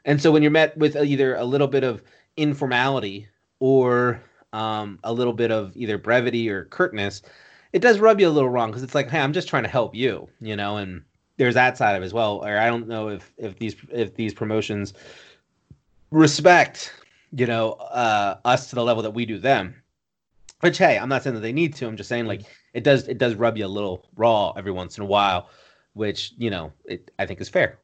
and 0.05 0.21
so 0.21 0.31
when 0.31 0.41
you're 0.41 0.51
met 0.51 0.77
with 0.77 0.95
either 0.95 1.35
a 1.35 1.45
little 1.45 1.67
bit 1.67 1.83
of 1.83 2.01
informality 2.37 3.27
or 3.59 4.21
um, 4.53 4.99
a 5.03 5.13
little 5.13 5.33
bit 5.33 5.51
of 5.51 5.75
either 5.75 5.97
brevity 5.97 6.49
or 6.49 6.65
curtness, 6.65 7.21
it 7.73 7.79
does 7.79 7.99
rub 7.99 8.19
you 8.19 8.27
a 8.27 8.31
little 8.31 8.49
wrong 8.49 8.69
because 8.69 8.83
it's 8.83 8.95
like, 8.95 9.09
hey, 9.09 9.19
I'm 9.19 9.33
just 9.33 9.47
trying 9.47 9.63
to 9.63 9.69
help 9.69 9.93
you, 9.93 10.27
you 10.41 10.55
know, 10.55 10.77
and 10.77 11.03
there's 11.37 11.53
that 11.53 11.77
side 11.77 11.95
of 11.95 12.01
it 12.01 12.05
as 12.05 12.13
well. 12.13 12.43
Or 12.45 12.57
I 12.57 12.67
don't 12.67 12.87
know 12.87 13.09
if 13.09 13.31
if 13.37 13.57
these 13.59 13.75
if 13.91 14.15
these 14.15 14.33
promotions 14.33 14.93
respect, 16.11 16.91
you 17.31 17.45
know, 17.45 17.73
uh, 17.73 18.37
us 18.45 18.69
to 18.69 18.75
the 18.75 18.83
level 18.83 19.03
that 19.03 19.11
we 19.11 19.25
do 19.25 19.37
them. 19.37 19.75
Which 20.61 20.77
hey, 20.77 20.97
I'm 20.97 21.09
not 21.09 21.23
saying 21.23 21.35
that 21.35 21.41
they 21.41 21.53
need 21.53 21.75
to. 21.75 21.87
I'm 21.87 21.97
just 21.97 22.09
saying 22.09 22.25
like 22.25 22.41
it 22.73 22.83
does 22.83 23.07
it 23.07 23.17
does 23.17 23.35
rub 23.35 23.57
you 23.57 23.65
a 23.65 23.67
little 23.67 24.07
raw 24.15 24.51
every 24.51 24.71
once 24.71 24.97
in 24.97 25.03
a 25.03 25.07
while, 25.07 25.49
which 25.93 26.33
you 26.37 26.49
know 26.49 26.73
it, 26.85 27.11
I 27.17 27.25
think 27.25 27.39
is 27.41 27.49
fair. 27.49 27.79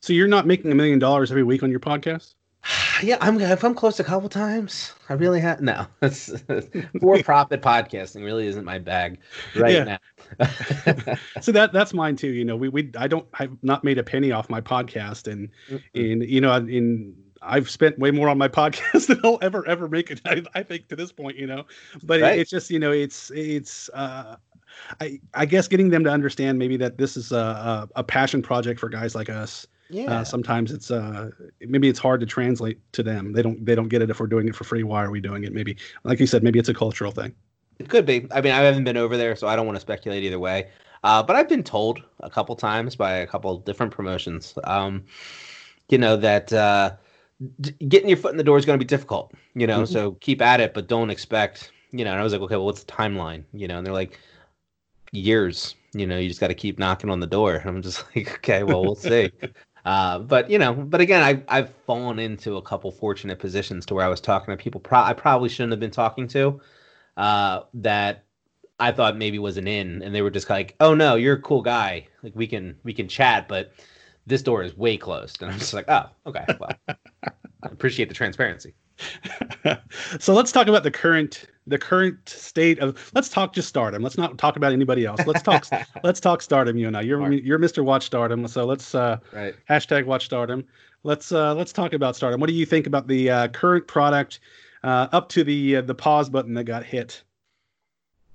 So 0.00 0.12
you're 0.12 0.28
not 0.28 0.46
making 0.46 0.70
a 0.70 0.74
million 0.74 0.98
dollars 0.98 1.30
every 1.30 1.42
week 1.42 1.62
on 1.62 1.70
your 1.70 1.80
podcast? 1.80 2.34
yeah, 3.02 3.16
I'm 3.20 3.40
if 3.40 3.64
I'm 3.64 3.74
close 3.74 4.00
a 4.00 4.04
couple 4.04 4.28
times. 4.28 4.92
I 5.08 5.14
really 5.14 5.40
have 5.40 5.60
no. 5.60 5.86
For 7.00 7.22
profit 7.22 7.62
podcasting 7.62 8.24
really 8.24 8.46
isn't 8.46 8.64
my 8.64 8.78
bag 8.78 9.18
right 9.56 9.86
now. 9.86 9.98
so 11.40 11.52
that 11.52 11.72
that's 11.72 11.94
mine 11.94 12.16
too. 12.16 12.28
You 12.28 12.44
know, 12.44 12.56
we 12.56 12.68
we 12.68 12.90
I 12.98 13.08
don't 13.08 13.26
I've 13.34 13.56
not 13.62 13.84
made 13.84 13.98
a 13.98 14.02
penny 14.02 14.32
off 14.32 14.50
my 14.50 14.60
podcast, 14.60 15.30
and 15.30 15.48
mm 15.70 15.82
in 15.94 16.20
you 16.22 16.40
know 16.40 16.54
in 16.54 17.14
I've 17.42 17.70
spent 17.70 17.98
way 17.98 18.10
more 18.10 18.28
on 18.28 18.38
my 18.38 18.48
podcast 18.60 19.06
than 19.06 19.20
I'll 19.24 19.38
ever 19.42 19.66
ever 19.66 19.88
make 19.88 20.10
it. 20.10 20.20
I, 20.24 20.42
I 20.54 20.62
think 20.62 20.88
to 20.88 20.96
this 20.96 21.12
point, 21.12 21.36
you 21.36 21.46
know, 21.46 21.64
but 22.02 22.20
right. 22.20 22.38
it, 22.38 22.42
it's 22.42 22.50
just 22.50 22.70
you 22.70 22.78
know 22.78 22.92
it's 22.92 23.30
it's 23.30 23.88
uh, 23.94 24.36
I 25.00 25.20
I 25.34 25.46
guess 25.46 25.68
getting 25.68 25.90
them 25.90 26.04
to 26.04 26.10
understand 26.10 26.58
maybe 26.58 26.76
that 26.78 26.98
this 26.98 27.16
is 27.16 27.32
a 27.32 27.36
a, 27.36 27.88
a 27.96 28.04
passion 28.04 28.42
project 28.42 28.80
for 28.80 28.88
guys 28.88 29.14
like 29.14 29.28
us. 29.28 29.66
Uh, 29.90 29.94
yeah. 29.94 30.20
Uh, 30.20 30.24
sometimes 30.24 30.70
it's 30.70 30.90
uh 30.90 31.30
maybe 31.60 31.88
it's 31.88 31.98
hard 31.98 32.20
to 32.20 32.26
translate 32.26 32.78
to 32.92 33.02
them. 33.02 33.32
They 33.32 33.42
don't 33.42 33.64
they 33.64 33.74
don't 33.74 33.88
get 33.88 34.02
it 34.02 34.10
if 34.10 34.20
we're 34.20 34.26
doing 34.26 34.48
it 34.48 34.54
for 34.54 34.64
free. 34.64 34.82
Why 34.82 35.02
are 35.02 35.10
we 35.10 35.20
doing 35.20 35.44
it? 35.44 35.52
Maybe 35.52 35.76
like 36.04 36.20
you 36.20 36.26
said, 36.26 36.42
maybe 36.42 36.58
it's 36.58 36.68
a 36.68 36.74
cultural 36.74 37.10
thing. 37.10 37.34
It 37.78 37.88
could 37.88 38.04
be. 38.04 38.26
I 38.32 38.40
mean, 38.40 38.52
I 38.52 38.60
haven't 38.60 38.84
been 38.84 38.96
over 38.96 39.16
there, 39.16 39.36
so 39.36 39.46
I 39.46 39.56
don't 39.56 39.66
want 39.66 39.76
to 39.76 39.80
speculate 39.80 40.24
either 40.24 40.38
way. 40.38 40.68
Uh, 41.04 41.22
but 41.22 41.36
I've 41.36 41.48
been 41.48 41.62
told 41.62 42.02
a 42.20 42.30
couple 42.30 42.56
times 42.56 42.96
by 42.96 43.12
a 43.12 43.26
couple 43.26 43.56
different 43.58 43.92
promotions, 43.92 44.54
um, 44.64 45.04
you 45.88 45.96
know, 45.96 46.16
that 46.16 46.52
uh, 46.52 46.96
getting 47.88 48.08
your 48.08 48.18
foot 48.18 48.32
in 48.32 48.36
the 48.36 48.44
door 48.44 48.58
is 48.58 48.64
going 48.64 48.78
to 48.78 48.84
be 48.84 48.88
difficult, 48.88 49.32
you 49.54 49.66
know. 49.66 49.82
Mm-hmm. 49.82 49.92
So 49.92 50.12
keep 50.20 50.42
at 50.42 50.60
it, 50.60 50.74
but 50.74 50.88
don't 50.88 51.10
expect, 51.10 51.72
you 51.92 52.04
know. 52.04 52.10
And 52.10 52.20
I 52.20 52.22
was 52.22 52.32
like, 52.32 52.42
okay, 52.42 52.56
well, 52.56 52.66
what's 52.66 52.82
the 52.82 52.92
timeline, 52.92 53.44
you 53.52 53.68
know? 53.68 53.78
And 53.78 53.86
they're 53.86 53.94
like, 53.94 54.18
years. 55.12 55.74
You 55.94 56.06
know, 56.06 56.18
you 56.18 56.28
just 56.28 56.40
got 56.40 56.48
to 56.48 56.54
keep 56.54 56.78
knocking 56.78 57.10
on 57.10 57.20
the 57.20 57.26
door. 57.26 57.56
And 57.56 57.66
I'm 57.68 57.82
just 57.82 58.04
like, 58.14 58.34
okay, 58.36 58.62
well, 58.62 58.82
we'll 58.82 58.94
see. 58.94 59.30
uh, 59.84 60.18
but 60.20 60.50
you 60.50 60.58
know, 60.58 60.72
but 60.74 61.00
again, 61.00 61.22
I 61.22 61.42
I've 61.48 61.74
fallen 61.86 62.18
into 62.18 62.56
a 62.56 62.62
couple 62.62 62.90
fortunate 62.90 63.38
positions 63.38 63.86
to 63.86 63.94
where 63.94 64.04
I 64.04 64.08
was 64.08 64.20
talking 64.20 64.56
to 64.56 64.62
people 64.62 64.80
pro- 64.80 65.00
I 65.00 65.12
probably 65.12 65.48
shouldn't 65.48 65.72
have 65.72 65.80
been 65.80 65.90
talking 65.90 66.28
to, 66.28 66.60
uh, 67.16 67.62
that 67.74 68.24
I 68.80 68.92
thought 68.92 69.16
maybe 69.16 69.38
was 69.38 69.56
an 69.56 69.66
in, 69.66 70.02
and 70.02 70.14
they 70.14 70.22
were 70.22 70.30
just 70.30 70.50
like, 70.50 70.76
oh 70.80 70.94
no, 70.94 71.16
you're 71.16 71.36
a 71.36 71.42
cool 71.42 71.62
guy. 71.62 72.06
Like 72.22 72.34
we 72.36 72.46
can 72.46 72.76
we 72.84 72.92
can 72.92 73.08
chat, 73.08 73.48
but 73.48 73.72
this 74.28 74.42
door 74.42 74.62
is 74.62 74.76
way 74.76 74.96
closed. 74.96 75.42
And 75.42 75.50
I'm 75.50 75.58
just 75.58 75.74
like, 75.74 75.86
oh, 75.88 76.04
okay. 76.26 76.44
Well, 76.60 76.70
I 76.88 77.30
appreciate 77.62 78.08
the 78.08 78.14
transparency. 78.14 78.74
so 80.18 80.34
let's 80.34 80.52
talk 80.52 80.66
about 80.66 80.82
the 80.82 80.90
current 80.90 81.46
the 81.68 81.78
current 81.78 82.28
state 82.28 82.78
of 82.80 83.10
let's 83.14 83.28
talk 83.28 83.52
just 83.52 83.68
stardom. 83.68 84.02
Let's 84.02 84.18
not 84.18 84.38
talk 84.38 84.56
about 84.56 84.72
anybody 84.72 85.04
else. 85.06 85.20
Let's 85.26 85.42
talk 85.42 85.66
let's 86.04 86.20
talk 86.20 86.42
stardom 86.42 86.76
you 86.76 86.88
and 86.88 86.96
i. 86.96 87.02
You're 87.02 87.32
you're 87.32 87.58
mr 87.58 87.84
watch 87.84 88.06
stardom 88.06 88.46
so 88.48 88.64
let's 88.64 88.94
uh 88.94 89.18
right. 89.32 89.54
hashtag 89.68 90.04
watch 90.04 90.24
stardom. 90.24 90.64
Let's 91.04 91.30
uh 91.30 91.54
let's 91.54 91.72
talk 91.72 91.92
about 91.92 92.16
stardom. 92.16 92.40
What 92.40 92.48
do 92.48 92.54
you 92.54 92.66
think 92.66 92.86
about 92.86 93.06
the 93.06 93.30
uh, 93.30 93.48
current 93.48 93.86
product 93.86 94.40
uh 94.82 95.08
up 95.12 95.28
to 95.30 95.44
the 95.44 95.76
uh, 95.76 95.82
the 95.82 95.94
pause 95.94 96.28
button 96.28 96.54
that 96.54 96.64
got 96.64 96.84
hit? 96.84 97.22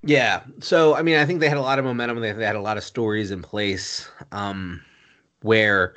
Yeah. 0.01 0.43
So 0.61 0.95
i 0.95 1.01
mean 1.01 1.17
i 1.17 1.25
think 1.25 1.41
they 1.41 1.49
had 1.49 1.57
a 1.57 1.61
lot 1.61 1.79
of 1.79 1.85
momentum. 1.85 2.21
They, 2.21 2.31
they 2.31 2.45
had 2.45 2.55
a 2.55 2.61
lot 2.61 2.77
of 2.77 2.83
stories 2.83 3.31
in 3.31 3.41
place. 3.41 4.07
Um 4.31 4.81
where 5.43 5.95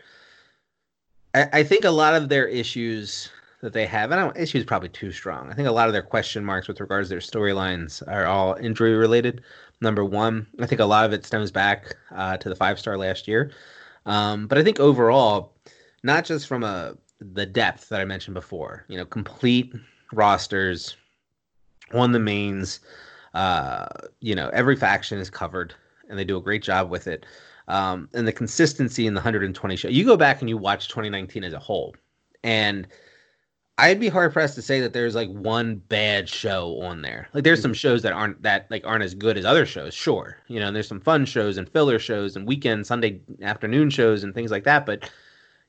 I, 1.34 1.48
I 1.52 1.62
think 1.62 1.84
a 1.84 1.90
lot 1.90 2.14
of 2.14 2.28
their 2.28 2.46
issues 2.46 3.30
that 3.62 3.72
they 3.72 3.86
have, 3.86 4.10
and 4.10 4.20
I 4.20 4.24
don't, 4.24 4.36
issues 4.36 4.64
probably 4.64 4.90
too 4.90 5.12
strong. 5.12 5.50
I 5.50 5.54
think 5.54 5.68
a 5.68 5.72
lot 5.72 5.86
of 5.86 5.92
their 5.92 6.02
question 6.02 6.44
marks 6.44 6.68
with 6.68 6.80
regards 6.80 7.08
to 7.08 7.14
their 7.14 7.20
storylines 7.20 8.06
are 8.06 8.26
all 8.26 8.54
injury 8.54 8.94
related. 8.94 9.42
Number 9.80 10.04
one, 10.04 10.46
I 10.60 10.66
think 10.66 10.80
a 10.80 10.84
lot 10.84 11.04
of 11.04 11.12
it 11.12 11.24
stems 11.24 11.50
back 11.50 11.96
uh, 12.14 12.36
to 12.38 12.48
the 12.48 12.56
five 12.56 12.78
star 12.78 12.96
last 12.96 13.28
year. 13.28 13.52
Um, 14.04 14.46
but 14.46 14.58
I 14.58 14.62
think 14.62 14.78
overall, 14.78 15.54
not 16.02 16.24
just 16.24 16.46
from 16.46 16.62
a 16.62 16.96
the 17.18 17.46
depth 17.46 17.88
that 17.88 18.00
I 18.00 18.04
mentioned 18.04 18.34
before, 18.34 18.84
you 18.88 18.96
know, 18.96 19.06
complete 19.06 19.74
rosters 20.12 20.96
on 21.92 22.12
the 22.12 22.18
mains. 22.18 22.80
Uh, 23.34 23.86
you 24.20 24.34
know, 24.34 24.48
every 24.52 24.76
faction 24.76 25.18
is 25.18 25.28
covered, 25.28 25.74
and 26.08 26.18
they 26.18 26.24
do 26.24 26.36
a 26.36 26.42
great 26.42 26.62
job 26.62 26.90
with 26.90 27.06
it 27.06 27.26
um, 27.68 28.08
and 28.14 28.26
the 28.26 28.32
consistency 28.32 29.06
in 29.06 29.14
the 29.14 29.18
120 29.18 29.76
show. 29.76 29.88
You 29.88 30.04
go 30.04 30.16
back 30.16 30.40
and 30.40 30.48
you 30.48 30.56
watch 30.56 30.88
2019 30.88 31.44
as 31.44 31.52
a 31.52 31.58
whole, 31.58 31.94
and 32.44 32.86
I'd 33.78 34.00
be 34.00 34.08
hard 34.08 34.32
pressed 34.32 34.54
to 34.54 34.62
say 34.62 34.80
that 34.80 34.94
there's 34.94 35.14
like 35.14 35.28
one 35.28 35.76
bad 35.76 36.28
show 36.30 36.80
on 36.80 37.02
there. 37.02 37.28
Like 37.34 37.44
there's 37.44 37.60
some 37.60 37.74
shows 37.74 38.02
that 38.02 38.14
aren't 38.14 38.42
that 38.42 38.66
like 38.70 38.86
aren't 38.86 39.04
as 39.04 39.14
good 39.14 39.36
as 39.36 39.44
other 39.44 39.66
shows, 39.66 39.92
sure. 39.92 40.38
You 40.48 40.60
know, 40.60 40.68
and 40.68 40.74
there's 40.76 40.88
some 40.88 41.00
fun 41.00 41.26
shows 41.26 41.58
and 41.58 41.68
filler 41.68 41.98
shows 41.98 42.36
and 42.36 42.46
weekend 42.46 42.86
Sunday 42.86 43.20
afternoon 43.42 43.90
shows 43.90 44.24
and 44.24 44.34
things 44.34 44.50
like 44.50 44.64
that. 44.64 44.86
But 44.86 45.10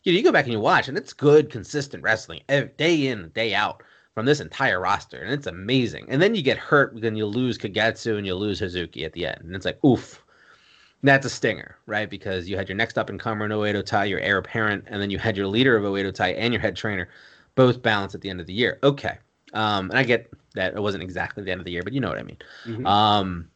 you 0.03 0.13
know, 0.13 0.17
you 0.17 0.23
go 0.23 0.31
back 0.31 0.45
and 0.45 0.53
you 0.53 0.59
watch, 0.61 0.87
and 0.87 0.97
it's 0.97 1.11
good, 1.11 1.51
consistent 1.51 2.01
wrestling 2.01 2.41
day 2.77 3.07
in 3.07 3.29
day 3.29 3.53
out. 3.53 3.83
from 4.13 4.25
this 4.25 4.39
entire 4.39 4.79
roster, 4.79 5.21
and 5.21 5.31
it's 5.33 5.45
amazing. 5.45 6.05
And 6.09 6.21
then 6.21 6.33
you 6.33 6.41
get 6.41 6.57
hurt, 6.57 6.99
then 7.01 7.15
you 7.15 7.25
lose 7.27 7.57
Kagetsu 7.57 8.17
and 8.17 8.25
you 8.25 8.33
lose 8.35 8.61
Hazuki 8.61 9.03
at 9.05 9.13
the 9.13 9.27
end, 9.27 9.41
and 9.43 9.55
it's 9.55 9.65
like 9.65 9.83
oof. 9.83 10.23
That's 11.03 11.25
a 11.25 11.29
stinger, 11.29 11.77
right? 11.85 12.09
Because 12.09 12.49
you 12.49 12.57
had 12.57 12.67
your 12.67 12.75
next 12.75 12.97
up 12.97 13.09
and 13.09 13.19
comer 13.19 13.45
in 13.45 13.51
Oedo 13.51 13.85
Tai, 13.85 14.05
your 14.05 14.19
heir 14.19 14.37
apparent, 14.37 14.85
and 14.87 15.01
then 15.01 15.11
you 15.11 15.19
had 15.19 15.37
your 15.37 15.47
leader 15.47 15.77
of 15.77 15.83
Oedo 15.83 16.13
Tai 16.13 16.29
and 16.29 16.53
your 16.53 16.61
head 16.61 16.75
trainer, 16.75 17.07
both 17.55 17.81
balanced 17.81 18.15
at 18.15 18.21
the 18.21 18.29
end 18.29 18.39
of 18.39 18.47
the 18.47 18.53
year. 18.53 18.79
Okay, 18.81 19.17
um, 19.53 19.89
and 19.89 19.99
I 19.99 20.03
get 20.03 20.31
that 20.55 20.73
it 20.75 20.81
wasn't 20.81 21.03
exactly 21.03 21.43
the 21.43 21.51
end 21.51 21.61
of 21.61 21.65
the 21.65 21.71
year, 21.71 21.83
but 21.83 21.93
you 21.93 21.99
know 22.01 22.09
what 22.09 22.17
I 22.17 22.23
mean. 22.23 22.37
Mhm. 22.65 22.85
Um, 22.87 23.47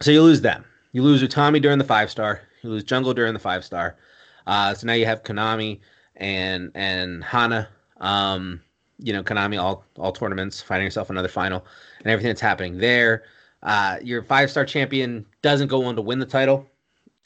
so 0.00 0.10
you 0.10 0.22
lose 0.22 0.40
them. 0.40 0.64
You 0.92 1.02
lose 1.02 1.22
Utami 1.22 1.60
during 1.60 1.78
the 1.78 1.84
five 1.84 2.10
star. 2.10 2.40
You 2.62 2.70
lose 2.70 2.84
Jungle 2.84 3.12
during 3.12 3.32
the 3.32 3.40
five 3.40 3.64
star. 3.64 3.96
Uh, 4.46 4.74
so 4.74 4.86
now 4.86 4.92
you 4.92 5.06
have 5.06 5.22
Konami 5.24 5.80
and 6.16 6.70
and 6.74 7.24
Hana. 7.24 7.68
Um, 8.00 8.60
you 8.98 9.12
know, 9.12 9.22
Konami 9.22 9.60
all 9.60 9.84
all 9.96 10.12
tournaments, 10.12 10.62
finding 10.62 10.86
yourself 10.86 11.10
another 11.10 11.28
final, 11.28 11.66
and 12.00 12.06
everything 12.08 12.28
that's 12.28 12.40
happening 12.40 12.78
there. 12.78 13.24
Uh, 13.62 13.98
your 14.02 14.22
five 14.22 14.50
star 14.50 14.64
champion 14.64 15.24
doesn't 15.42 15.68
go 15.68 15.84
on 15.84 15.96
to 15.96 16.02
win 16.02 16.18
the 16.18 16.26
title, 16.26 16.68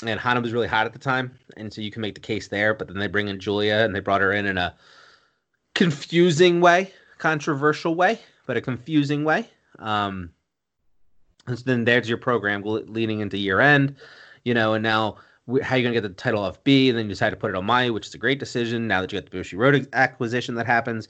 and 0.05 0.21
Hana 0.21 0.41
was 0.41 0.53
really 0.53 0.69
hot 0.69 0.87
at 0.87 0.93
the 0.93 0.99
time, 0.99 1.39
and 1.57 1.73
so 1.73 1.81
you 1.81 1.91
can 1.91 2.03
make 2.03 2.15
the 2.15 2.21
case 2.21 2.49
there. 2.49 2.75
But 2.75 2.89
then 2.89 2.99
they 2.99 3.07
bring 3.07 3.29
in 3.29 3.41
Giulia, 3.41 3.85
and 3.85 3.95
they 3.95 4.01
brought 4.01 4.21
her 4.21 4.33
in 4.33 4.47
in 4.47 4.59
a 4.59 4.75
confusing 5.75 6.61
way, 6.61 6.93
controversial 7.19 7.95
way, 7.95 8.21
but 8.47 8.57
a 8.57 8.61
confusing 8.61 9.25
way. 9.25 9.49
Um, 9.79 10.31
and 11.47 11.59
so 11.59 11.65
then 11.65 11.85
there's 11.85 12.09
your 12.09 12.19
program 12.19 12.63
leading 12.65 13.21
into 13.21 13.39
year 13.39 13.61
end, 13.61 13.97
you 14.45 14.55
know, 14.55 14.75
and 14.75 14.83
now 14.83 15.17
how 15.63 15.75
are 15.75 15.79
you 15.79 15.85
going 15.85 15.95
to 15.95 16.01
get 16.01 16.03
the 16.03 16.15
title 16.15 16.43
off 16.43 16.63
B? 16.65 16.89
And 16.89 16.99
then 16.99 17.07
you 17.07 17.11
decide 17.11 17.31
to 17.31 17.37
put 17.37 17.51
it 17.51 17.57
on 17.57 17.67
Mayu, 17.67 17.95
which 17.95 18.07
is 18.07 18.15
a 18.15 18.19
great 18.19 18.41
decision 18.41 18.89
now 18.89 19.01
that 19.01 19.13
you 19.13 19.21
got 19.21 19.31
the 19.31 19.39
Bushiroad 19.39 19.89
acquisition 19.93 20.57
that 20.57 20.67
happens. 20.67 21.09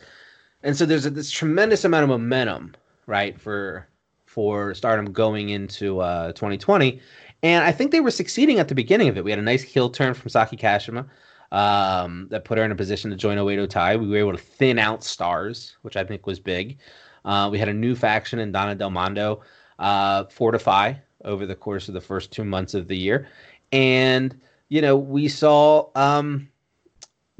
And 0.62 0.76
so 0.76 0.84
there's 0.84 1.06
a, 1.06 1.10
this 1.10 1.30
tremendous 1.30 1.84
amount 1.84 2.04
of 2.04 2.10
momentum, 2.10 2.74
right, 3.06 3.40
for 3.40 3.88
for 4.36 4.74
Stardom 4.74 5.12
going 5.12 5.48
into 5.48 6.00
uh, 6.00 6.30
2020. 6.32 7.00
And 7.42 7.64
I 7.64 7.72
think 7.72 7.90
they 7.90 8.00
were 8.00 8.10
succeeding 8.10 8.58
at 8.58 8.68
the 8.68 8.74
beginning 8.74 9.08
of 9.08 9.16
it. 9.16 9.24
We 9.24 9.30
had 9.30 9.38
a 9.38 9.42
nice 9.42 9.62
heel 9.62 9.88
turn 9.88 10.12
from 10.12 10.28
Saki 10.28 10.58
Kashima 10.58 11.06
um, 11.52 12.28
that 12.28 12.44
put 12.44 12.58
her 12.58 12.64
in 12.64 12.70
a 12.70 12.74
position 12.76 13.10
to 13.10 13.16
join 13.16 13.38
Oedo 13.38 13.66
Tai. 13.66 13.96
We 13.96 14.08
were 14.08 14.18
able 14.18 14.32
to 14.32 14.38
thin 14.38 14.78
out 14.78 15.02
stars, 15.02 15.78
which 15.80 15.96
I 15.96 16.04
think 16.04 16.26
was 16.26 16.38
big. 16.38 16.76
Uh, 17.24 17.48
we 17.50 17.58
had 17.58 17.70
a 17.70 17.72
new 17.72 17.94
faction 17.94 18.38
in 18.38 18.52
Donna 18.52 18.74
Del 18.74 18.90
Mondo 18.90 19.40
uh, 19.78 20.24
fortify 20.24 20.92
over 21.24 21.46
the 21.46 21.56
course 21.56 21.88
of 21.88 21.94
the 21.94 22.00
first 22.02 22.30
two 22.30 22.44
months 22.44 22.74
of 22.74 22.88
the 22.88 22.96
year. 22.96 23.26
And, 23.72 24.38
you 24.68 24.82
know, 24.82 24.98
we 24.98 25.28
saw 25.28 25.88
um, 25.94 26.46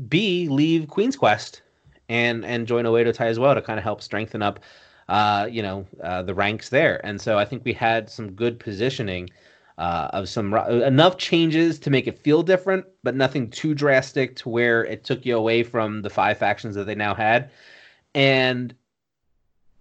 B 0.09 0.49
leave 0.49 0.89
Queen's 0.89 1.15
Quest 1.15 1.61
and 2.09 2.43
and 2.45 2.67
join 2.67 2.87
Oedo 2.87 3.13
Tai 3.13 3.27
as 3.27 3.39
well 3.39 3.55
to 3.55 3.61
kind 3.61 3.79
of 3.79 3.85
help 3.85 4.01
strengthen 4.01 4.43
up, 4.43 4.61
uh, 5.09 5.49
you 5.51 5.63
know, 5.63 5.87
uh, 6.03 6.23
the 6.23 6.35
ranks 6.35 6.69
there. 6.69 7.05
And 7.05 7.21
so 7.21 7.39
I 7.39 7.45
think 7.45 7.65
we 7.65 7.73
had 7.73 8.11
some 8.11 8.33
good 8.33 8.59
positioning 8.59 9.31
uh, 9.79 10.09
of 10.13 10.29
some 10.29 10.55
enough 10.55 11.19
changes 11.19 11.79
to 11.81 11.91
make 11.91 12.07
it 12.07 12.19
feel 12.19 12.43
different, 12.43 12.87
but 13.03 13.15
nothing 13.15 13.51
too 13.51 13.75
drastic 13.75 14.35
to 14.37 14.49
where 14.49 14.85
it 14.85 15.05
took 15.05 15.27
you 15.27 15.37
away 15.37 15.63
from 15.63 16.03
the 16.03 16.11
five 16.11 16.39
factions 16.39 16.75
that 16.75 16.85
they 16.85 16.95
now 16.95 17.15
had. 17.15 17.51
And 18.15 18.75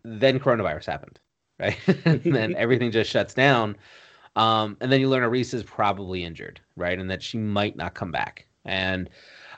then 0.03 0.39
coronavirus 0.39 0.85
happened, 0.85 1.19
right? 1.59 1.77
and 2.05 2.21
then 2.23 2.55
everything 2.57 2.91
just 2.91 3.09
shuts 3.09 3.33
down. 3.33 3.77
Um, 4.35 4.75
and 4.81 4.91
then 4.91 4.99
you 4.99 5.07
learn 5.07 5.23
Arisa's 5.23 5.63
probably 5.63 6.23
injured, 6.23 6.59
right? 6.75 6.99
And 6.99 7.09
that 7.09 7.23
she 7.23 7.37
might 7.37 7.77
not 7.77 7.93
come 7.93 8.11
back. 8.11 8.47
And 8.65 9.09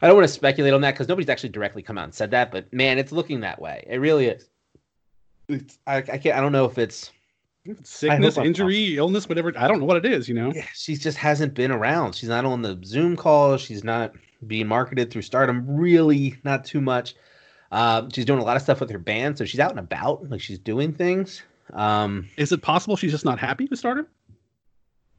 I 0.02 0.08
don't 0.08 0.16
want 0.16 0.28
to 0.28 0.34
speculate 0.34 0.74
on 0.74 0.82
that 0.82 0.92
because 0.94 1.08
nobody's 1.08 1.30
actually 1.30 1.50
directly 1.50 1.82
come 1.82 1.98
out 1.98 2.04
and 2.04 2.14
said 2.14 2.32
that, 2.32 2.52
but 2.52 2.72
man, 2.72 3.00
it's 3.00 3.12
looking 3.12 3.40
that 3.40 3.60
way. 3.60 3.84
It 3.88 3.98
really 3.98 4.28
is. 4.28 4.50
It's, 5.50 5.80
I, 5.88 5.98
I 5.98 6.18
can't. 6.18 6.38
I 6.38 6.42
don't 6.42 6.52
know 6.52 6.66
if 6.66 6.78
it's 6.78 7.12
Sickness, 7.84 8.38
I'm 8.38 8.46
injury, 8.46 8.96
illness, 8.98 9.28
whatever. 9.28 9.52
I 9.58 9.68
don't 9.68 9.80
know 9.80 9.86
what 9.86 9.98
it 9.98 10.06
is, 10.06 10.30
you 10.30 10.36
know? 10.36 10.54
yeah, 10.54 10.66
she 10.74 10.96
just 10.96 11.18
hasn't 11.18 11.54
been 11.54 11.72
around. 11.72 12.16
She's 12.16 12.30
not 12.30 12.46
on 12.46 12.62
the 12.62 12.80
Zoom 12.86 13.16
calls. 13.18 13.62
She's 13.62 13.84
not 13.84 14.14
being 14.46 14.68
marketed 14.68 15.12
through 15.12 15.24
Stardom. 15.24 15.66
Really, 15.68 16.38
not 16.44 16.64
too 16.64 16.80
much. 16.80 17.16
Um, 17.72 18.10
she's 18.12 18.24
doing 18.24 18.40
a 18.40 18.44
lot 18.44 18.56
of 18.56 18.62
stuff 18.62 18.80
with 18.80 18.90
her 18.90 19.00
band, 19.00 19.38
so 19.38 19.44
she's 19.44 19.60
out 19.60 19.72
and 19.72 19.80
about, 19.80 20.30
like 20.30 20.40
she's 20.40 20.60
doing 20.60 20.94
things. 20.94 21.42
Um, 21.74 22.30
Is 22.38 22.54
it 22.54 22.62
possible 22.62 22.96
she's 22.96 23.12
just 23.12 23.26
not 23.26 23.40
happy 23.40 23.68
with 23.70 23.80
Stardom? 23.80 24.08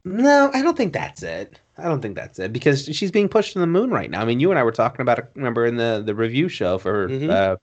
no, 0.05 0.49
I 0.53 0.61
don't 0.63 0.75
think 0.77 0.93
that's 0.93 1.21
it. 1.21 1.59
I 1.77 1.83
don't 1.83 2.01
think 2.01 2.15
that's 2.15 2.39
it 2.39 2.51
because 2.51 2.85
she's 2.85 3.11
being 3.11 3.29
pushed 3.29 3.53
to 3.53 3.59
the 3.59 3.67
moon 3.67 3.91
right 3.91 4.09
now. 4.09 4.21
I 4.21 4.25
mean, 4.25 4.39
you 4.39 4.49
and 4.49 4.57
I 4.57 4.63
were 4.63 4.71
talking 4.71 5.01
about 5.01 5.19
it. 5.19 5.25
Remember 5.35 5.65
in 5.65 5.77
the 5.77 6.01
the 6.03 6.15
review 6.15 6.49
show 6.49 6.77
for 6.77 7.09
Mhm. 7.09 7.29
uh, 7.29 7.57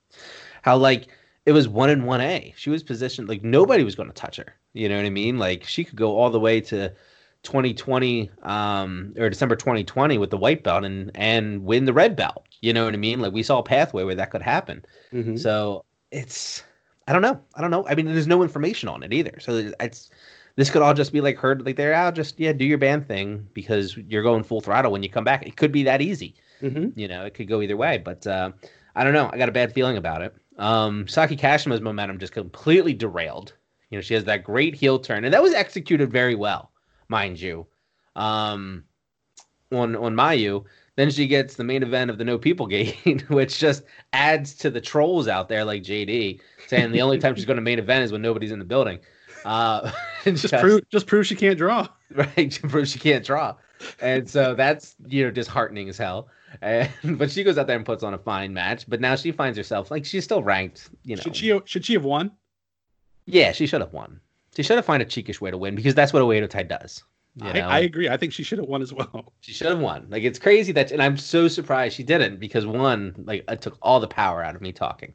how 0.63 0.77
like 0.77 1.09
it 1.47 1.53
was 1.53 1.69
one 1.69 1.91
in 1.91 2.05
one 2.05 2.21
A. 2.21 2.53
She 2.57 2.71
was 2.71 2.83
positioned 2.83 3.29
like 3.29 3.43
nobody 3.43 3.85
was 3.85 3.95
going 3.95 4.09
to 4.09 4.15
touch 4.15 4.37
her. 4.37 4.55
You 4.73 4.89
know 4.89 4.97
what 4.97 5.07
I 5.07 5.11
mean? 5.11 5.39
Like 5.39 5.65
she 5.65 5.85
could 5.85 5.97
go 5.97 6.17
all 6.17 6.29
the 6.31 6.41
way 6.41 6.61
to 6.63 6.93
2020 7.45 8.29
um 8.43 9.15
or 9.17 9.31
December 9.31 9.55
2020 9.55 10.19
with 10.19 10.31
the 10.31 10.37
white 10.37 10.65
belt 10.65 10.85
and 10.85 11.13
and 11.15 11.65
win 11.65 11.85
the 11.85 11.93
red 11.93 12.17
belt. 12.17 12.45
You 12.61 12.73
know 12.73 12.85
what 12.85 12.95
I 12.95 12.97
mean? 12.97 13.21
Like 13.21 13.33
we 13.33 13.45
saw 13.45 13.61
a 13.61 13.63
pathway 13.63 14.03
where 14.03 14.17
that 14.17 14.31
could 14.33 14.43
happen. 14.43 14.85
Mhm. 15.13 15.39
So 15.39 15.85
it's 16.11 16.65
I 17.07 17.13
don't 17.13 17.23
know. 17.23 17.41
I 17.55 17.61
don't 17.61 17.71
know. 17.71 17.87
I 17.87 17.95
mean, 17.95 18.07
there's 18.07 18.27
no 18.27 18.43
information 18.43 18.89
on 18.89 19.05
it 19.05 19.13
either. 19.13 19.39
So 19.39 19.73
it's 19.81 20.11
this 20.57 20.71
could 20.71 20.83
all 20.83 20.95
just 20.95 21.13
be 21.13 21.21
like 21.21 21.37
heard 21.39 21.65
like 21.65 21.77
there. 21.77 21.95
I'll 21.95 22.11
just 22.11 22.41
yeah 22.41 22.53
do 22.53 22.65
your 22.65 22.79
band 22.79 23.07
thing 23.07 23.47
because 23.55 23.97
you're 23.97 24.25
going 24.25 24.43
full 24.43 24.61
throttle 24.61 24.91
when 24.91 25.05
you 25.05 25.09
come 25.09 25.23
back. 25.25 25.47
It 25.47 25.57
could 25.57 25.71
be 25.71 25.85
that 25.85 26.03
easy. 26.03 26.35
Mhm. 26.61 26.93
You 26.97 27.07
know, 27.07 27.25
it 27.25 27.35
could 27.35 27.47
go 27.47 27.63
either 27.63 27.77
way. 27.77 27.99
But 27.99 28.27
uh, 28.27 28.51
I 28.97 29.05
don't 29.05 29.13
know. 29.13 29.31
I 29.33 29.39
got 29.39 29.49
a 29.49 29.53
bad 29.53 29.73
feeling 29.73 29.97
about 29.97 30.23
it. 30.23 30.35
Um, 30.59 31.07
Saki 31.07 31.37
Kashima's 31.37 31.81
momentum 31.81 32.19
just 32.19 32.33
completely 32.33 32.95
derailed. 32.95 33.55
You 33.91 33.99
know, 33.99 34.03
she 34.03 34.15
has 34.15 34.25
that 34.25 34.45
great 34.45 34.75
heel 34.75 34.99
turn, 34.99 35.25
and 35.25 35.33
that 35.33 35.43
was 35.43 35.55
executed 35.55 36.11
very 36.11 36.35
well, 36.35 36.71
mind 37.09 37.41
you. 37.41 37.67
Um, 38.17 38.85
on 39.73 39.95
on 39.97 40.15
Mayu, 40.15 40.65
then 40.97 41.11
she 41.11 41.27
gets 41.27 41.55
the 41.55 41.65
main 41.65 41.83
event 41.83 42.11
of 42.11 42.19
the 42.19 42.25
No 42.25 42.39
People 42.39 42.67
Gate, 42.69 43.29
which 43.29 43.59
just 43.59 43.85
adds 44.13 44.55
to 44.57 44.71
the 44.71 44.81
trolls 44.81 45.29
out 45.29 45.49
there 45.49 45.65
like 45.65 45.83
JD 45.83 46.41
saying 46.67 46.93
the 46.93 47.03
only 47.03 47.19
time 47.19 47.35
she's 47.35 47.45
going 47.45 47.57
to 47.57 47.63
main 47.63 47.79
event 47.79 48.05
is 48.05 48.13
when 48.13 48.23
nobody's 48.23 48.53
in 48.53 48.59
the 48.59 48.65
building. 48.65 48.99
Uh, 49.45 49.93
and 50.25 50.37
Just 50.37 50.55
prove, 50.55 50.89
just 50.91 51.07
prove 51.07 51.27
she 51.27 51.37
can't 51.37 51.59
draw. 51.59 51.87
right? 52.11 52.59
prove 52.69 52.89
she 52.89 52.99
can't 52.99 53.25
draw, 53.25 53.55
and 54.01 54.29
so 54.29 54.55
that's 54.55 54.97
you 55.07 55.25
know 55.25 55.31
disheartening 55.31 55.89
as 55.89 55.99
hell. 55.99 56.29
And 56.63 56.91
but 57.19 57.31
she 57.31 57.45
goes 57.45 57.59
out 57.59 57.67
there 57.67 57.77
and 57.77 57.85
puts 57.85 58.03
on 58.03 58.15
a 58.15 58.19
fine 58.19 58.53
match. 58.53 58.89
But 58.89 59.01
now 59.01 59.17
she 59.17 59.33
finds 59.33 59.59
herself 59.59 59.91
like 59.91 60.05
she's 60.05 60.25
still 60.25 60.43
ranked. 60.43 60.91
You 61.05 61.17
know, 61.17 61.23
Should 61.23 61.37
she? 61.37 61.61
Should 61.65 61.85
she 61.85 61.95
have 61.95 62.05
won? 62.05 62.31
yeah, 63.27 63.53
she 63.53 63.67
should 63.67 63.81
have 63.81 63.93
won. 63.93 64.21
She 64.55 64.63
should 64.63 64.77
have 64.77 64.87
found 64.87 65.03
a 65.03 65.05
cheekish 65.05 65.41
way 65.41 65.51
to 65.51 65.59
win 65.59 65.75
because 65.75 65.95
that's 65.95 66.13
what 66.13 66.23
Oedo 66.23 66.49
Tai 66.49 66.63
does. 66.63 67.03
You 67.37 67.49
I, 67.49 67.53
know? 67.53 67.69
I 67.69 67.79
agree. 67.81 68.09
I 68.09 68.17
think 68.17 68.33
she 68.33 68.43
should 68.43 68.59
have 68.59 68.69
won 68.69 68.81
as 68.81 68.93
well. 68.93 69.33
She 69.41 69.53
should 69.53 69.67
have 69.67 69.81
won. 69.81 70.07
Like 70.09 70.23
it's 70.23 70.39
crazy 70.39 70.73
that, 70.73 70.91
and 70.91 71.03
I'm 71.03 71.19
so 71.19 71.49
surprised 71.49 71.95
she 71.97 72.03
didn't 72.03 72.41
because 72.41 72.67
one, 72.67 73.15
like 73.27 73.45
it 73.49 73.61
took 73.61 73.77
all 73.83 74.01
the 74.01 74.09
power 74.09 74.43
out 74.43 74.55
of 74.57 74.63
me 74.63 74.73
talking. 74.73 75.13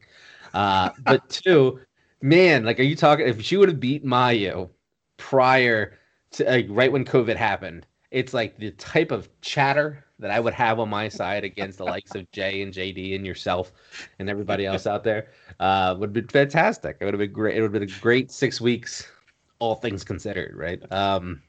Uh, 0.54 0.90
but 1.04 1.28
two, 1.28 1.80
man, 2.20 2.64
like, 2.64 2.78
are 2.78 2.84
you 2.84 2.94
talking? 2.96 3.26
If 3.26 3.42
she 3.42 3.56
would 3.56 3.68
have 3.68 3.80
beat 3.80 4.04
Mayu 4.04 4.70
prior 5.16 5.98
to 6.32 6.44
like 6.44 6.66
right 6.68 6.92
when 6.92 7.04
COVID 7.04 7.36
happened, 7.36 7.86
it's 8.12 8.34
like 8.34 8.58
the 8.58 8.70
type 8.72 9.10
of 9.10 9.28
chatter 9.40 10.04
that 10.18 10.30
I 10.30 10.38
would 10.38 10.54
have 10.54 10.78
on 10.78 10.90
my 10.90 11.08
side 11.08 11.44
against 11.44 11.78
the 11.78 11.84
likes 11.84 12.14
of 12.14 12.30
Jay 12.30 12.62
and 12.62 12.72
JD 12.72 13.16
and 13.16 13.26
yourself 13.26 13.72
and 14.18 14.28
everybody 14.28 14.66
else 14.66 14.86
out 14.86 15.02
there 15.02 15.30
uh, 15.58 15.96
would 15.98 16.12
been 16.12 16.28
fantastic. 16.28 16.98
It 17.00 17.04
would 17.06 17.14
have 17.14 17.18
been 17.18 17.32
great. 17.32 17.56
It 17.56 17.62
would 17.62 17.72
have 17.74 17.80
been 17.80 17.88
a 17.88 18.00
great 18.00 18.30
six 18.30 18.60
weeks, 18.60 19.10
all 19.58 19.74
things 19.74 20.04
considered, 20.04 20.54
right? 20.54 20.80
Um, 20.92 21.42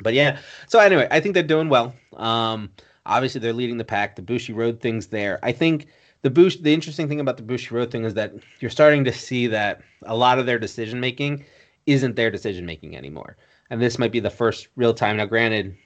but 0.00 0.12
yeah. 0.12 0.38
So 0.68 0.78
anyway, 0.78 1.08
I 1.10 1.20
think 1.20 1.34
they're 1.34 1.42
doing 1.42 1.70
well. 1.70 1.94
Um, 2.16 2.70
obviously, 3.06 3.40
they're 3.40 3.52
leading 3.54 3.78
the 3.78 3.84
pack. 3.84 4.14
The 4.14 4.22
Bushiroad 4.22 4.80
thing's 4.80 5.06
there. 5.06 5.38
I 5.42 5.52
think 5.52 5.86
the 6.20 6.30
Bush. 6.30 6.56
The 6.56 6.74
interesting 6.74 7.08
thing 7.08 7.20
about 7.20 7.38
the 7.38 7.42
Bushiroad 7.42 7.90
thing 7.90 8.04
is 8.04 8.14
that 8.14 8.34
you're 8.60 8.70
starting 8.70 9.04
to 9.04 9.12
see 9.12 9.46
that 9.48 9.80
a 10.02 10.16
lot 10.16 10.38
of 10.38 10.44
their 10.46 10.58
decision 10.58 11.00
making 11.00 11.44
isn't 11.86 12.14
their 12.14 12.30
decision 12.30 12.66
making 12.66 12.96
anymore. 12.96 13.36
And 13.70 13.80
this 13.80 13.98
might 13.98 14.12
be 14.12 14.20
the 14.20 14.30
first 14.30 14.68
real 14.76 14.92
time. 14.92 15.16
Now, 15.16 15.26
granted, 15.26 15.76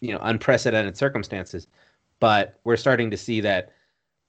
you 0.00 0.12
know, 0.12 0.18
unprecedented 0.22 0.96
circumstances, 0.96 1.66
but 2.20 2.58
we're 2.64 2.76
starting 2.76 3.10
to 3.10 3.16
see 3.16 3.40
that. 3.40 3.72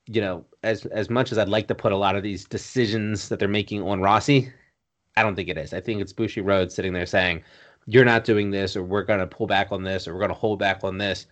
You 0.09 0.21
know, 0.21 0.45
as 0.63 0.85
as 0.85 1.09
much 1.09 1.33
as 1.33 1.37
I'd 1.37 1.49
like 1.49 1.67
to 1.67 1.75
put 1.75 1.91
a 1.91 1.97
lot 1.97 2.15
of 2.15 2.23
these 2.23 2.45
decisions 2.45 3.27
that 3.27 3.39
they're 3.39 3.49
making 3.49 3.81
on 3.81 3.99
Rossy, 3.99 4.49
I 5.17 5.23
don't 5.23 5.35
think 5.35 5.49
it 5.49 5.57
is. 5.57 5.73
I 5.73 5.81
think 5.81 6.01
it's 6.01 6.13
Bushiroad 6.13 6.71
sitting 6.71 6.93
there 6.93 7.05
saying, 7.05 7.43
you're 7.87 8.05
not 8.05 8.25
doing 8.25 8.51
this 8.51 8.75
or 8.75 8.83
we're 8.83 9.03
going 9.03 9.19
to 9.19 9.25
pull 9.27 9.47
back 9.47 9.71
on 9.71 9.83
this 9.83 10.07
or 10.07 10.13
we're 10.13 10.19
going 10.19 10.29
to 10.29 10.35
hold 10.35 10.59
back 10.59 10.83
on 10.83 10.97
this 10.97 11.25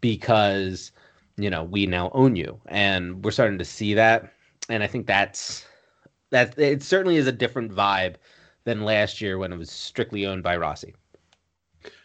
because 0.00 0.92
you 1.36 1.50
know 1.50 1.64
we 1.64 1.84
now 1.84 2.10
own 2.14 2.36
you 2.36 2.58
and 2.66 3.22
we're 3.24 3.30
starting 3.30 3.58
to 3.58 3.64
see 3.64 3.92
that 3.92 4.32
and 4.68 4.82
i 4.82 4.86
think 4.86 5.06
that's 5.06 5.66
that 6.30 6.58
it 6.58 6.82
certainly 6.82 7.16
is 7.16 7.26
a 7.26 7.32
different 7.32 7.72
vibe 7.72 8.14
than 8.64 8.84
last 8.84 9.20
year 9.20 9.36
when 9.36 9.52
it 9.52 9.58
was 9.58 9.70
strictly 9.70 10.24
owned 10.24 10.42
by 10.42 10.56
rossy 10.56 10.94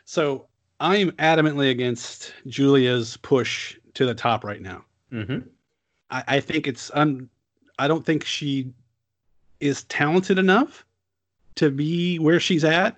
So 0.03 0.47
I'm 0.82 1.11
adamantly 1.11 1.69
against 1.69 2.34
Giulia's 2.47 3.15
push 3.17 3.77
to 3.93 4.05
the 4.05 4.15
top 4.15 4.43
right 4.43 4.61
now. 4.61 4.84
mm-hmm. 5.13 5.47
I, 6.09 6.23
I 6.27 6.39
think 6.39 6.67
it's 6.67 6.89
un. 6.95 7.29
I 7.77 7.88
don't 7.88 8.05
think 8.05 8.25
she 8.25 8.73
is 9.59 9.84
talented 9.86 10.39
enough 10.39 10.84
to 11.55 11.69
be 11.69 12.17
where 12.17 12.39
she's 12.39 12.63
at. 12.63 12.97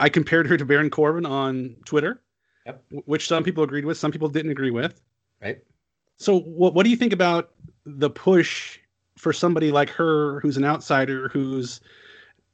I 0.00 0.08
compared 0.08 0.48
her 0.48 0.56
to 0.56 0.64
Baron 0.64 0.90
Corbin 0.90 1.24
on 1.24 1.76
Twitter, 1.84 2.20
yep. 2.66 2.82
which 3.04 3.28
some 3.28 3.44
people 3.44 3.62
agreed 3.62 3.84
with, 3.84 3.96
some 3.96 4.10
people 4.10 4.28
didn't 4.28 4.50
agree 4.50 4.72
with. 4.72 5.00
Right. 5.40 5.58
So, 6.16 6.40
what 6.40 6.74
what 6.74 6.82
do 6.82 6.90
you 6.90 6.96
think 6.96 7.12
about 7.12 7.52
the 7.86 8.10
push 8.10 8.78
for 9.16 9.32
somebody 9.32 9.70
like 9.70 9.90
her, 9.90 10.40
who's 10.40 10.56
an 10.56 10.64
outsider, 10.64 11.28
who's 11.28 11.80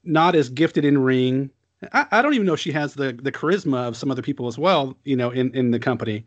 not 0.04 0.34
as 0.34 0.50
gifted 0.50 0.84
in 0.84 0.98
ring? 0.98 1.50
I, 1.92 2.06
I 2.10 2.22
don't 2.22 2.34
even 2.34 2.46
know 2.46 2.54
if 2.54 2.60
she 2.60 2.72
has 2.72 2.94
the 2.94 3.12
the 3.12 3.32
charisma 3.32 3.86
of 3.86 3.96
some 3.96 4.10
other 4.10 4.22
people 4.22 4.46
as 4.46 4.58
well. 4.58 4.96
You 5.04 5.16
know, 5.16 5.30
in 5.30 5.54
in 5.54 5.70
the 5.70 5.78
company. 5.78 6.24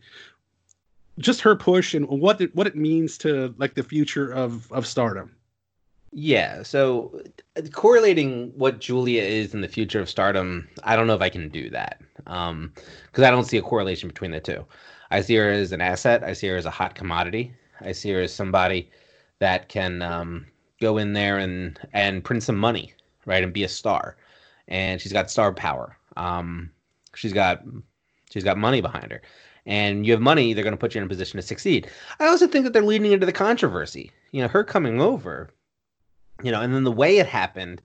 Just 1.17 1.41
her 1.41 1.53
push 1.53 1.93
and 1.93 2.07
what 2.07 2.39
it, 2.39 2.55
what 2.55 2.65
it 2.65 2.77
means 2.77 3.17
to 3.19 3.53
like 3.57 3.73
the 3.73 3.83
future 3.83 4.31
of 4.31 4.71
of 4.71 4.87
Stardom. 4.87 5.35
Yeah, 6.11 6.63
so 6.63 7.21
correlating 7.71 8.51
what 8.57 8.79
Giulia 8.79 9.21
is 9.21 9.53
in 9.53 9.61
the 9.61 9.67
future 9.67 9.99
of 9.99 10.09
Stardom, 10.09 10.67
I 10.83 10.95
don't 10.95 11.05
know 11.05 11.13
if 11.13 11.21
I 11.21 11.29
can 11.29 11.49
do 11.49 11.69
that 11.69 12.01
because 12.15 12.49
um, 12.49 12.73
I 13.15 13.29
don't 13.29 13.43
see 13.43 13.57
a 13.57 13.61
correlation 13.61 14.09
between 14.09 14.31
the 14.31 14.39
two. 14.39 14.65
I 15.11 15.21
see 15.21 15.35
her 15.35 15.51
as 15.51 15.71
an 15.71 15.81
asset. 15.81 16.23
I 16.23 16.33
see 16.33 16.47
her 16.47 16.57
as 16.57 16.65
a 16.65 16.71
hot 16.71 16.95
commodity. 16.95 17.53
I 17.81 17.91
see 17.91 18.09
her 18.11 18.21
as 18.21 18.33
somebody 18.33 18.89
that 19.37 19.69
can 19.69 20.01
um, 20.01 20.47
go 20.81 20.97
in 20.97 21.13
there 21.13 21.37
and 21.37 21.79
and 21.93 22.23
print 22.23 22.43
some 22.43 22.57
money, 22.57 22.93
right, 23.25 23.43
and 23.43 23.53
be 23.53 23.63
a 23.63 23.69
star. 23.69 24.15
And 24.69 25.01
she's 25.01 25.13
got 25.13 25.29
star 25.29 25.53
power. 25.53 25.97
Um, 26.15 26.71
she's 27.15 27.33
got 27.33 27.63
she's 28.31 28.43
got 28.43 28.57
money 28.57 28.81
behind 28.81 29.11
her, 29.11 29.21
and 29.65 30.05
you 30.05 30.13
have 30.13 30.21
money. 30.21 30.53
They're 30.53 30.63
going 30.63 30.73
to 30.73 30.77
put 30.77 30.95
you 30.95 31.01
in 31.01 31.05
a 31.05 31.09
position 31.09 31.37
to 31.37 31.45
succeed. 31.45 31.89
I 32.19 32.27
also 32.27 32.47
think 32.47 32.63
that 32.63 32.73
they're 32.73 32.81
leading 32.81 33.11
into 33.11 33.25
the 33.25 33.33
controversy. 33.33 34.11
You 34.31 34.41
know, 34.41 34.47
her 34.47 34.63
coming 34.63 35.01
over 35.01 35.49
you 36.43 36.51
know, 36.51 36.61
and 36.61 36.73
then 36.73 36.83
the 36.83 36.91
way 36.91 37.17
it 37.17 37.27
happened, 37.27 37.81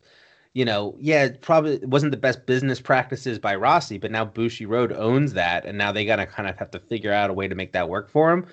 you 0.52 0.64
know, 0.64 0.96
yeah, 1.00 1.24
it 1.24 1.42
probably 1.42 1.78
wasn't 1.78 2.12
the 2.12 2.18
best 2.18 2.46
business 2.46 2.80
practices 2.80 3.38
by 3.38 3.56
Rossy, 3.56 4.00
but 4.00 4.10
now 4.10 4.24
Bushiroad 4.24 4.96
owns 4.96 5.32
that, 5.32 5.64
and 5.64 5.76
now 5.76 5.90
they 5.90 6.04
got 6.04 6.16
to 6.16 6.26
kind 6.26 6.48
of 6.48 6.56
have 6.58 6.70
to 6.72 6.78
figure 6.78 7.12
out 7.12 7.30
a 7.30 7.34
way 7.34 7.48
to 7.48 7.54
make 7.54 7.72
that 7.72 7.88
work 7.88 8.08
for 8.08 8.30
him. 8.30 8.46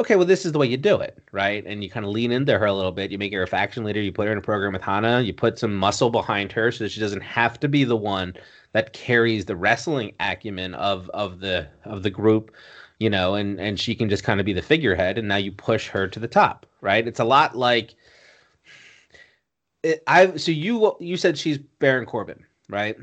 Okay, 0.00 0.16
well, 0.16 0.26
this 0.26 0.44
is 0.44 0.50
the 0.50 0.58
way 0.58 0.66
you 0.66 0.76
do 0.76 1.00
it, 1.00 1.18
right? 1.30 1.64
And 1.64 1.84
you 1.84 1.88
kind 1.88 2.04
of 2.04 2.10
lean 2.10 2.32
into 2.32 2.58
her 2.58 2.66
a 2.66 2.72
little 2.72 2.90
bit. 2.90 3.12
You 3.12 3.18
make 3.18 3.32
her 3.32 3.44
a 3.44 3.46
faction 3.46 3.84
leader. 3.84 4.00
You 4.00 4.10
put 4.10 4.26
her 4.26 4.32
in 4.32 4.38
a 4.38 4.42
program 4.42 4.72
with 4.72 4.82
Hana. 4.82 5.20
You 5.20 5.32
put 5.32 5.58
some 5.58 5.74
muscle 5.76 6.10
behind 6.10 6.50
her 6.52 6.72
so 6.72 6.84
that 6.84 6.90
she 6.90 6.98
doesn't 6.98 7.22
have 7.22 7.60
to 7.60 7.68
be 7.68 7.84
the 7.84 7.96
one 7.96 8.34
that 8.72 8.92
carries 8.92 9.44
the 9.44 9.54
wrestling 9.54 10.12
acumen 10.18 10.74
of 10.74 11.08
of 11.10 11.38
the 11.38 11.68
of 11.84 12.02
the 12.02 12.10
group, 12.10 12.52
you 12.98 13.08
know, 13.08 13.36
and 13.36 13.60
and 13.60 13.78
she 13.78 13.94
can 13.94 14.08
just 14.08 14.24
kind 14.24 14.40
of 14.40 14.46
be 14.46 14.52
the 14.52 14.62
figurehead. 14.62 15.16
And 15.16 15.28
now 15.28 15.36
you 15.36 15.52
push 15.52 15.88
her 15.88 16.08
to 16.08 16.18
the 16.18 16.26
top, 16.26 16.66
right? 16.80 17.06
It's 17.06 17.20
a 17.20 17.24
lot 17.24 17.56
like 17.56 17.94
it, 19.84 20.02
I 20.08 20.36
so 20.36 20.50
you 20.50 20.96
you 20.98 21.16
said 21.16 21.38
she's 21.38 21.58
Baron 21.58 22.04
Corbin, 22.06 22.44
right? 22.68 22.96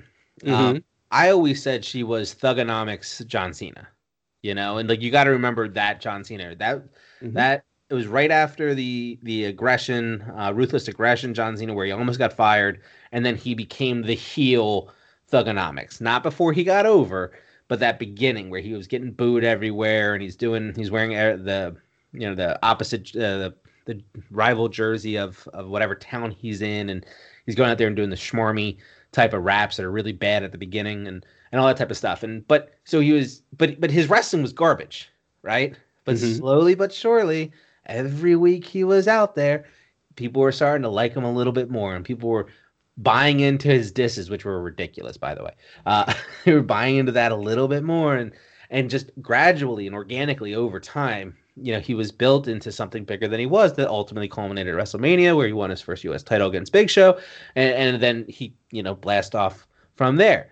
Mm-hmm. 0.44 0.54
Um, 0.54 0.84
I 1.12 1.30
always 1.30 1.64
said 1.64 1.86
she 1.86 2.04
was 2.04 2.36
Thuganomics 2.36 3.26
John 3.28 3.54
Cena, 3.54 3.88
you 4.42 4.56
know, 4.56 4.78
and 4.78 4.90
like 4.90 5.02
you 5.02 5.12
got 5.12 5.26
to 5.26 5.32
remember 5.32 5.68
that 5.70 6.02
John 6.02 6.24
Cena 6.24 6.56
that 6.56 6.78
mm-hmm. 7.22 7.34
that 7.34 7.64
it 7.90 7.94
was 7.94 8.08
right 8.08 8.32
after 8.32 8.74
the 8.74 9.20
the 9.24 9.46
aggression, 9.46 10.24
uh, 10.38 10.52
ruthless 10.54 10.88
aggression, 10.88 11.34
John 11.34 11.58
Cena, 11.58 11.74
where 11.74 11.86
he 11.86 11.92
almost 11.92 12.20
got 12.20 12.34
fired, 12.34 12.82
and 13.12 13.26
then 13.26 13.36
he 13.36 13.54
became 13.54 14.02
the 14.02 14.16
heel 14.16 14.90
Thuganomics. 15.32 16.02
Not 16.02 16.24
before 16.24 16.54
he 16.54 16.64
got 16.64 16.86
over, 16.86 17.32
but 17.68 17.80
that 17.80 18.00
beginning 18.00 18.50
where 18.50 18.62
he 18.62 18.74
was 18.74 18.88
getting 18.88 19.12
booed 19.12 19.44
everywhere, 19.44 20.14
and 20.14 20.24
he's 20.24 20.36
doing 20.36 20.74
he's 20.76 20.92
wearing 20.92 21.12
the 21.12 21.76
you 22.14 22.28
know 22.28 22.36
the 22.36 22.60
opposite 22.66 23.16
uh, 23.16 23.38
the 23.38 23.56
the 23.86 24.02
rival 24.32 24.70
jersey 24.70 25.18
of 25.18 25.48
of 25.54 25.68
whatever 25.68 25.96
town 25.96 26.32
he's 26.32 26.62
in, 26.62 26.90
and 26.90 27.06
he's 27.46 27.56
going 27.56 27.70
out 27.70 27.78
there 27.78 27.88
and 27.88 27.96
doing 27.96 28.10
the 28.10 28.16
schmarmy 28.16 28.78
type 29.12 29.34
of 29.34 29.44
raps 29.44 29.78
that 29.78 29.86
are 29.86 29.92
really 29.92 30.14
bad 30.14 30.44
at 30.44 30.52
the 30.52 30.58
beginning 30.58 31.08
and 31.08 31.26
and 31.52 31.60
all 31.60 31.68
that 31.68 31.78
type 31.78 31.92
of 31.92 31.98
stuff. 31.98 32.24
And 32.24 32.48
but 32.48 32.74
so 32.84 33.00
he 33.00 33.12
was, 33.12 33.42
but 33.58 33.80
but 33.80 33.92
his 33.92 34.10
wrestling 34.10 34.42
was 34.42 34.54
garbage, 34.54 35.10
right? 35.42 35.76
But 36.06 36.16
mm-hmm. 36.16 36.34
slowly 36.36 36.76
but 36.76 36.94
surely, 36.94 37.52
every 37.86 38.36
week 38.36 38.66
he 38.66 38.84
was 38.84 39.08
out 39.08 39.36
there, 39.36 39.66
people 40.16 40.42
were 40.42 40.52
starting 40.52 40.84
to 40.84 40.90
like 40.90 41.14
him 41.14 41.24
a 41.24 41.32
little 41.32 41.54
bit 41.54 41.70
more, 41.70 41.96
and 41.96 42.06
people 42.06 42.30
were 42.30 42.48
buying 42.98 43.40
into 43.40 43.68
his 43.68 43.92
disses, 43.92 44.30
which 44.30 44.46
were 44.46 44.62
ridiculous, 44.62 45.18
by 45.18 45.34
the 45.34 45.44
way. 45.44 45.54
Uh, 45.86 46.14
they 46.46 46.54
were 46.54 46.62
buying 46.62 46.98
into 46.98 47.12
that 47.12 47.32
a 47.32 47.36
little 47.36 47.68
bit 47.68 47.84
more, 47.84 48.16
and 48.16 48.32
and 48.70 48.90
just 48.90 49.12
gradually 49.22 49.86
and 49.86 49.96
organically 49.96 50.56
over 50.56 50.80
time, 50.80 51.36
you 51.58 51.74
know, 51.74 51.80
he 51.80 51.94
was 51.94 52.12
built 52.12 52.48
into 52.48 52.72
something 52.72 53.04
bigger 53.04 53.28
than 53.28 53.40
he 53.40 53.46
was 53.46 53.74
that 53.74 53.90
ultimately 53.90 54.30
culminated 54.30 54.74
at 54.74 54.80
WrestleMania, 54.80 55.36
where 55.36 55.48
he 55.48 55.54
won 55.54 55.70
his 55.70 55.82
first 55.82 56.04
U.S. 56.06 56.24
title 56.24 56.48
against 56.48 56.72
Big 56.72 56.90
Show, 56.90 57.20
and, 57.56 57.74
and 57.74 58.02
then 58.02 58.26
he, 58.28 58.54
you 58.72 58.82
know, 58.82 58.96
blast 58.96 59.36
off 59.36 59.68
from 59.96 60.16
there. 60.16 60.50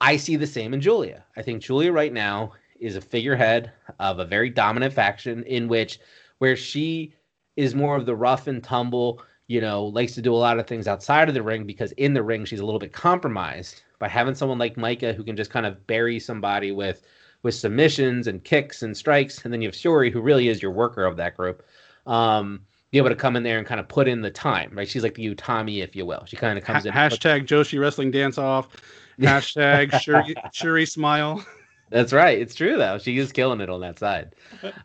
I 0.00 0.16
see 0.16 0.36
the 0.36 0.46
same 0.46 0.74
in 0.74 0.80
Giulia. 0.80 1.24
I 1.36 1.42
think 1.42 1.62
Giulia 1.62 1.92
right 1.92 2.12
now 2.12 2.52
is 2.78 2.96
a 2.96 3.00
figurehead 3.00 3.72
of 3.98 4.18
a 4.18 4.24
very 4.24 4.50
dominant 4.50 4.94
faction 4.94 5.42
in 5.44 5.68
which, 5.68 6.00
where 6.38 6.56
she 6.56 7.14
is 7.56 7.74
more 7.74 7.96
of 7.96 8.06
the 8.06 8.16
rough 8.16 8.46
and 8.46 8.64
tumble, 8.64 9.22
you 9.46 9.60
know, 9.60 9.84
likes 9.84 10.14
to 10.14 10.22
do 10.22 10.34
a 10.34 10.36
lot 10.36 10.58
of 10.58 10.66
things 10.66 10.88
outside 10.88 11.28
of 11.28 11.34
the 11.34 11.42
ring 11.42 11.66
because 11.66 11.92
in 11.92 12.14
the 12.14 12.22
ring 12.22 12.44
she's 12.44 12.60
a 12.60 12.64
little 12.64 12.80
bit 12.80 12.92
compromised 12.92 13.82
by 13.98 14.08
having 14.08 14.34
someone 14.34 14.58
like 14.58 14.76
Maika 14.76 15.14
who 15.14 15.22
can 15.22 15.36
just 15.36 15.50
kind 15.50 15.66
of 15.66 15.86
bury 15.86 16.18
somebody 16.18 16.72
with 16.72 17.02
with 17.42 17.54
submissions 17.54 18.26
and 18.26 18.44
kicks 18.44 18.82
and 18.82 18.94
strikes, 18.94 19.44
and 19.44 19.52
then 19.52 19.62
you 19.62 19.68
have 19.68 19.74
Syuri, 19.74 20.12
who 20.12 20.20
really 20.20 20.48
is 20.48 20.60
your 20.60 20.72
worker 20.72 21.04
of 21.04 21.16
that 21.16 21.36
group. 21.36 21.64
Um, 22.06 22.60
be 22.90 22.98
able 22.98 23.08
to 23.08 23.16
come 23.16 23.36
in 23.36 23.42
there 23.42 23.56
and 23.56 23.66
kind 23.66 23.80
of 23.80 23.88
put 23.88 24.08
in 24.08 24.20
the 24.20 24.30
time, 24.30 24.72
right? 24.74 24.88
She's 24.88 25.02
like 25.02 25.14
the 25.14 25.34
Utami, 25.34 25.82
if 25.82 25.94
you 25.94 26.04
will. 26.04 26.24
She 26.26 26.36
kind 26.36 26.58
of 26.58 26.64
comes 26.64 26.84
in. 26.84 26.92
Hashtag 26.92 27.46
Joshi 27.46 27.80
Wrestling 27.80 28.10
Dance 28.10 28.36
Off. 28.36 28.68
Hashtag 29.20 29.90
Syuri, 29.90 30.34
Syuri 30.52 30.88
Smile. 30.88 31.44
That's 31.90 32.12
right. 32.12 32.38
It's 32.38 32.54
true 32.54 32.76
though. 32.76 32.98
She 32.98 33.18
is 33.18 33.32
killing 33.32 33.60
it 33.60 33.68
on 33.68 33.80
that 33.80 33.98
side. 33.98 34.34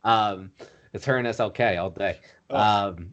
Um, 0.03 0.51
it's 0.93 1.05
her 1.05 1.17
and 1.17 1.27
SLK 1.27 1.79
all 1.79 1.91
day. 1.91 2.19
Oh. 2.49 2.57
Um, 2.57 3.11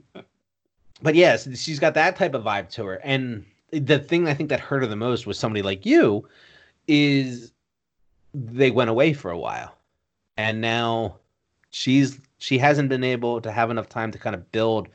but 1.02 1.14
yes, 1.14 1.48
she's 1.58 1.78
got 1.78 1.94
that 1.94 2.16
type 2.16 2.34
of 2.34 2.44
vibe 2.44 2.70
to 2.70 2.84
her. 2.86 2.94
And 3.04 3.44
the 3.70 3.98
thing 3.98 4.28
I 4.28 4.34
think 4.34 4.48
that 4.50 4.60
hurt 4.60 4.82
her 4.82 4.86
the 4.86 4.96
most 4.96 5.26
was 5.26 5.38
somebody 5.38 5.62
like 5.62 5.84
you 5.84 6.26
is 6.86 7.52
they 8.34 8.70
went 8.70 8.90
away 8.90 9.12
for 9.12 9.30
a 9.30 9.38
while, 9.38 9.76
and 10.36 10.60
now 10.60 11.16
she's 11.70 12.18
she 12.38 12.58
hasn't 12.58 12.88
been 12.88 13.04
able 13.04 13.40
to 13.40 13.52
have 13.52 13.70
enough 13.70 13.88
time 13.88 14.10
to 14.12 14.18
kind 14.18 14.34
of 14.34 14.50
build 14.52 14.88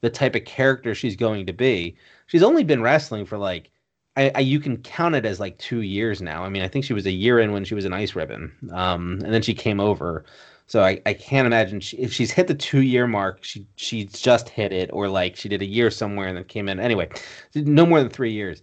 the 0.00 0.10
type 0.10 0.34
of 0.34 0.44
character 0.44 0.94
she's 0.94 1.16
going 1.16 1.46
to 1.46 1.52
be. 1.52 1.96
She's 2.26 2.42
only 2.42 2.64
been 2.64 2.82
wrestling 2.82 3.24
for 3.24 3.38
like 3.38 3.70
I, 4.18 4.32
I, 4.34 4.40
you 4.40 4.60
can 4.60 4.76
count 4.78 5.14
it 5.14 5.24
as 5.24 5.40
like 5.40 5.56
two 5.58 5.80
years 5.80 6.20
now. 6.20 6.44
I 6.44 6.48
mean, 6.48 6.62
I 6.62 6.68
think 6.68 6.84
she 6.84 6.92
was 6.92 7.06
a 7.06 7.12
year 7.12 7.38
in 7.38 7.52
when 7.52 7.64
she 7.64 7.74
was 7.74 7.84
an 7.84 7.92
ice 7.92 8.14
ribbon, 8.14 8.52
um, 8.72 9.20
and 9.24 9.32
then 9.32 9.42
she 9.42 9.54
came 9.54 9.80
over. 9.80 10.24
So 10.66 10.82
I, 10.82 11.00
I 11.06 11.14
can't 11.14 11.46
imagine 11.46 11.80
she, 11.80 11.96
if 11.96 12.12
she's 12.12 12.30
hit 12.30 12.46
the 12.46 12.54
two 12.54 12.82
year 12.82 13.06
mark, 13.06 13.42
she 13.42 13.66
she's 13.76 14.12
just 14.12 14.50
hit 14.50 14.72
it, 14.72 14.90
or 14.92 15.08
like 15.08 15.36
she 15.36 15.48
did 15.48 15.62
a 15.62 15.66
year 15.66 15.90
somewhere 15.90 16.28
and 16.28 16.36
then 16.36 16.44
came 16.44 16.68
in. 16.68 16.78
Anyway, 16.78 17.08
no 17.54 17.86
more 17.86 18.00
than 18.00 18.10
three 18.10 18.32
years, 18.32 18.62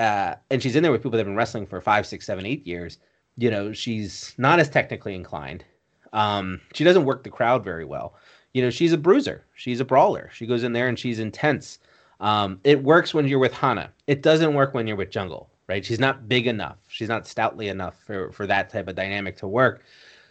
uh, 0.00 0.34
and 0.50 0.62
she's 0.62 0.74
in 0.74 0.82
there 0.82 0.90
with 0.90 1.00
people 1.02 1.12
that 1.12 1.18
have 1.18 1.26
been 1.26 1.36
wrestling 1.36 1.66
for 1.66 1.80
five, 1.80 2.06
six, 2.06 2.26
seven, 2.26 2.44
eight 2.46 2.66
years 2.66 2.98
you 3.36 3.50
know, 3.50 3.72
she's 3.72 4.34
not 4.38 4.58
as 4.58 4.68
technically 4.68 5.14
inclined. 5.14 5.64
Um, 6.12 6.60
she 6.72 6.84
doesn't 6.84 7.04
work 7.04 7.22
the 7.22 7.30
crowd 7.30 7.62
very 7.62 7.84
well. 7.84 8.14
You 8.54 8.62
know, 8.62 8.70
she's 8.70 8.92
a 8.92 8.98
bruiser. 8.98 9.44
She's 9.54 9.80
a 9.80 9.84
brawler. 9.84 10.30
She 10.32 10.46
goes 10.46 10.64
in 10.64 10.72
there 10.72 10.88
and 10.88 10.98
she's 10.98 11.18
intense. 11.18 11.78
Um, 12.20 12.60
it 12.64 12.82
works 12.82 13.12
when 13.12 13.28
you're 13.28 13.38
with 13.38 13.52
Hana. 13.52 13.92
It 14.06 14.22
doesn't 14.22 14.54
work 14.54 14.74
when 14.74 14.86
you're 14.86 14.96
with 14.96 15.10
Jungle, 15.10 15.50
right? 15.68 15.84
She's 15.84 16.00
not 16.00 16.28
big 16.28 16.46
enough. 16.46 16.78
She's 16.88 17.08
not 17.08 17.26
stoutly 17.26 17.68
enough 17.68 18.02
for, 18.02 18.32
for 18.32 18.46
that 18.46 18.70
type 18.70 18.88
of 18.88 18.94
dynamic 18.94 19.36
to 19.38 19.48
work. 19.48 19.82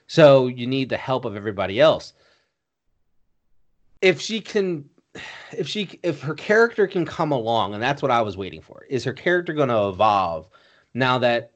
So 0.07 0.47
you 0.47 0.67
need 0.67 0.89
the 0.89 0.97
help 0.97 1.25
of 1.25 1.35
everybody 1.35 1.79
else. 1.79 2.13
If 4.01 4.19
she 4.21 4.41
can 4.41 4.89
if 5.51 5.67
she 5.67 5.99
if 6.03 6.21
her 6.21 6.33
character 6.33 6.87
can 6.87 7.05
come 7.05 7.31
along, 7.31 7.73
and 7.73 7.81
that's 7.81 8.01
what 8.01 8.11
I 8.11 8.21
was 8.21 8.37
waiting 8.37 8.61
for, 8.61 8.85
is 8.89 9.03
her 9.03 9.13
character 9.13 9.53
going 9.53 9.69
to 9.69 9.87
evolve 9.87 10.49
now 10.93 11.17
that 11.19 11.51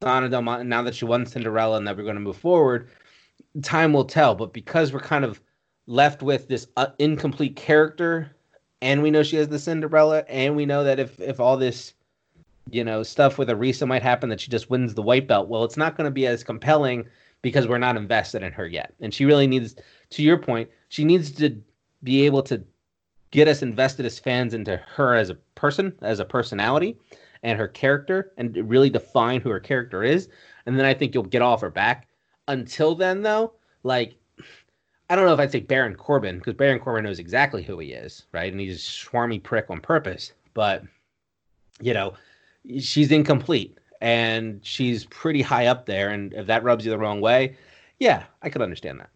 Donna 0.00 0.28
Del 0.28 0.42
Mondo, 0.42 0.64
now 0.64 0.82
that 0.82 0.94
she 0.94 1.04
won 1.04 1.26
Cinderella 1.26 1.76
and 1.76 1.86
that 1.86 1.96
we're 1.96 2.04
going 2.04 2.16
to 2.16 2.20
move 2.20 2.36
forward, 2.36 2.88
time 3.62 3.92
will 3.92 4.04
tell. 4.04 4.34
But 4.34 4.52
because 4.52 4.92
we're 4.92 5.00
kind 5.00 5.24
of 5.24 5.40
left 5.86 6.22
with 6.22 6.48
this 6.48 6.66
uh, 6.76 6.88
incomplete 6.98 7.56
character, 7.56 8.30
and 8.82 9.02
we 9.02 9.10
know 9.10 9.22
she 9.22 9.36
has 9.36 9.48
the 9.48 9.58
Cinderella, 9.58 10.24
and 10.28 10.56
we 10.56 10.66
know 10.66 10.84
that 10.84 10.98
if 10.98 11.20
if 11.20 11.40
all 11.40 11.56
this, 11.56 11.94
you 12.70 12.84
know, 12.84 13.02
stuff 13.02 13.38
with 13.38 13.48
Arisa 13.48 13.86
might 13.86 14.02
happen, 14.02 14.28
that 14.30 14.40
she 14.40 14.50
just 14.50 14.70
wins 14.70 14.94
the 14.94 15.02
white 15.02 15.26
belt. 15.26 15.48
Well, 15.48 15.64
it's 15.64 15.76
not 15.76 15.96
going 15.96 16.06
to 16.06 16.10
be 16.10 16.26
as 16.26 16.42
compelling 16.42 17.06
because 17.42 17.66
we're 17.66 17.78
not 17.78 17.96
invested 17.96 18.42
in 18.42 18.52
her 18.52 18.66
yet, 18.66 18.92
and 19.00 19.12
she 19.12 19.24
really 19.24 19.46
needs, 19.46 19.76
to 20.10 20.22
your 20.22 20.38
point, 20.38 20.68
she 20.88 21.04
needs 21.04 21.30
to 21.32 21.56
be 22.02 22.26
able 22.26 22.42
to 22.42 22.62
get 23.30 23.48
us 23.48 23.62
invested 23.62 24.04
as 24.04 24.18
fans 24.18 24.54
into 24.54 24.76
her 24.88 25.14
as 25.14 25.30
a 25.30 25.34
person, 25.54 25.96
as 26.02 26.18
a 26.18 26.24
personality 26.24 26.96
and 27.42 27.58
her 27.58 27.68
character 27.68 28.32
and 28.36 28.56
really 28.68 28.90
define 28.90 29.40
who 29.40 29.50
her 29.50 29.60
character 29.60 30.02
is. 30.02 30.28
And 30.66 30.78
then 30.78 30.84
I 30.84 30.94
think 30.94 31.14
you'll 31.14 31.22
get 31.22 31.42
off 31.42 31.60
her 31.60 31.70
back. 31.70 32.08
Until 32.48 32.94
then, 32.94 33.22
though, 33.22 33.52
like, 33.82 34.16
I 35.10 35.16
don't 35.16 35.26
know 35.26 35.34
if 35.34 35.40
I'd 35.40 35.50
say 35.50 35.58
Baron 35.58 35.96
Corbin 35.96 36.38
because 36.38 36.54
Baron 36.54 36.78
Corbin 36.78 37.02
knows 37.02 37.18
exactly 37.18 37.64
who 37.64 37.80
he 37.80 37.88
is, 37.88 38.26
right? 38.30 38.50
And 38.50 38.60
he's 38.60 38.76
a 38.76 38.78
swarmy 38.78 39.42
prick 39.42 39.66
on 39.68 39.80
purpose. 39.80 40.32
But 40.54 40.84
you 41.80 41.92
know, 41.92 42.14
she's 42.78 43.10
incomplete 43.10 43.76
and 44.00 44.60
she's 44.62 45.06
pretty 45.06 45.42
high 45.42 45.66
up 45.66 45.86
there. 45.86 46.10
And 46.10 46.32
if 46.32 46.46
that 46.46 46.62
rubs 46.62 46.84
you 46.84 46.92
the 46.92 46.98
wrong 46.98 47.20
way, 47.20 47.56
yeah, 47.98 48.24
I 48.42 48.50
could 48.50 48.62
understand 48.62 49.00
that. 49.00 49.10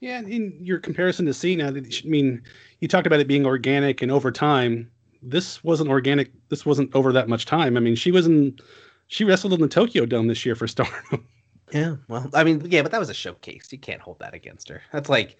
Yeah, 0.00 0.20
in 0.20 0.56
your 0.60 0.78
comparison 0.78 1.26
to 1.26 1.34
Cena, 1.34 1.68
I 1.68 1.82
mean, 2.04 2.42
you 2.80 2.88
talked 2.88 3.06
about 3.06 3.20
it 3.20 3.28
being 3.28 3.46
organic 3.46 4.02
and 4.02 4.10
over 4.10 4.32
time. 4.32 4.90
This 5.22 5.62
wasn't 5.62 5.90
organic. 5.90 6.32
This 6.48 6.66
wasn't 6.66 6.94
over 6.94 7.12
that 7.12 7.28
much 7.28 7.46
time. 7.46 7.76
I 7.76 7.80
mean, 7.80 7.94
she 7.94 8.10
was 8.10 8.26
in, 8.26 8.58
she 9.06 9.24
wrestled 9.24 9.52
in 9.52 9.60
the 9.60 9.68
Tokyo 9.68 10.04
Dome 10.04 10.26
this 10.26 10.44
year 10.44 10.54
for 10.56 10.66
Stardom. 10.66 11.26
Yeah, 11.72 11.96
well, 12.08 12.28
I 12.34 12.44
mean, 12.44 12.62
yeah, 12.70 12.82
but 12.82 12.92
that 12.92 13.00
was 13.00 13.10
a 13.10 13.14
showcase. 13.14 13.68
You 13.70 13.78
can't 13.78 14.00
hold 14.00 14.18
that 14.20 14.34
against 14.34 14.68
her. 14.68 14.82
That's 14.92 15.08
like, 15.08 15.36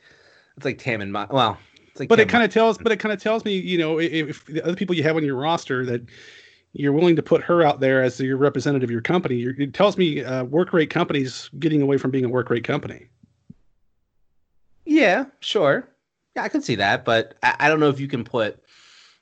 it's 0.56 0.64
like 0.64 0.78
Tam 0.78 1.00
and 1.00 1.12
my 1.12 1.26
well, 1.30 1.58
it's 1.86 2.00
like 2.00 2.08
but 2.08 2.16
Tam 2.16 2.24
it 2.24 2.28
kind 2.28 2.44
of 2.44 2.52
tells, 2.52 2.78
but 2.78 2.92
it 2.92 2.98
kind 2.98 3.12
of 3.12 3.22
tells 3.22 3.44
me, 3.44 3.56
you 3.56 3.78
know, 3.78 3.98
if, 3.98 4.12
if, 4.12 4.46
the 4.46 4.62
other 4.62 4.76
people 4.76 4.94
you 4.94 5.02
have 5.02 5.16
on 5.16 5.24
your 5.24 5.36
roster 5.36 5.86
that 5.86 6.02
you're 6.72 6.92
willing 6.92 7.16
to 7.16 7.22
put 7.22 7.42
her 7.42 7.62
out 7.62 7.80
there 7.80 8.02
as 8.02 8.20
your 8.20 8.36
representative 8.36 8.88
of 8.88 8.90
your 8.90 9.00
company, 9.00 9.42
it 9.42 9.72
tells 9.72 9.96
me 9.96 10.22
uh, 10.22 10.44
work 10.44 10.72
rate 10.72 10.90
companies 10.90 11.50
getting 11.58 11.80
away 11.80 11.96
from 11.96 12.10
being 12.10 12.24
a 12.24 12.28
work 12.28 12.50
rate 12.50 12.64
company. 12.64 13.08
Yeah, 14.84 15.26
sure. 15.40 15.88
Yeah, 16.36 16.42
I 16.42 16.48
can 16.48 16.62
see 16.62 16.74
that, 16.76 17.04
but 17.04 17.36
I, 17.42 17.56
I 17.60 17.68
don't 17.68 17.80
know 17.80 17.88
if 17.88 18.00
you 18.00 18.08
can 18.08 18.24
put 18.24 18.62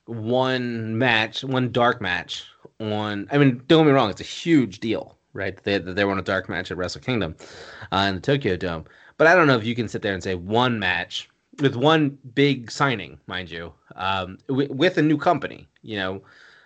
one 0.05 0.97
match, 0.97 1.43
one 1.43 1.71
dark 1.71 2.01
match 2.01 2.45
on. 2.79 3.27
I 3.31 3.37
mean, 3.37 3.61
don't 3.67 3.83
get 3.83 3.91
me 3.91 3.91
wrong; 3.91 4.09
it's 4.09 4.21
a 4.21 4.25
huge 4.25 4.79
deal, 4.79 5.16
right? 5.37 5.63
They 5.63 5.77
they 5.77 6.03
won 6.03 6.17
a 6.17 6.23
dark 6.23 6.49
match 6.49 6.71
at 6.71 6.77
Wrestle 6.77 6.99
Kingdom 6.99 7.35
uh, 7.93 8.07
in 8.09 8.15
the 8.15 8.21
Tokyo 8.21 8.57
Dome, 8.57 8.85
but 9.17 9.27
I 9.27 9.35
don't 9.35 9.47
know 9.47 9.55
if 9.55 9.63
you 9.63 9.75
can 9.75 9.87
sit 9.87 10.01
there 10.01 10.13
and 10.13 10.23
say 10.23 10.35
one 10.35 10.79
match 10.79 11.29
with 11.61 11.75
one 11.75 12.17
big 12.33 12.69
signing, 12.69 13.19
mind 13.27 13.49
you, 13.49 13.71
um, 13.95 14.39
w- 14.47 14.71
with 14.73 14.97
a 14.97 15.01
new 15.01 15.17
company. 15.17 15.67
You 15.83 15.97
know, 15.97 16.21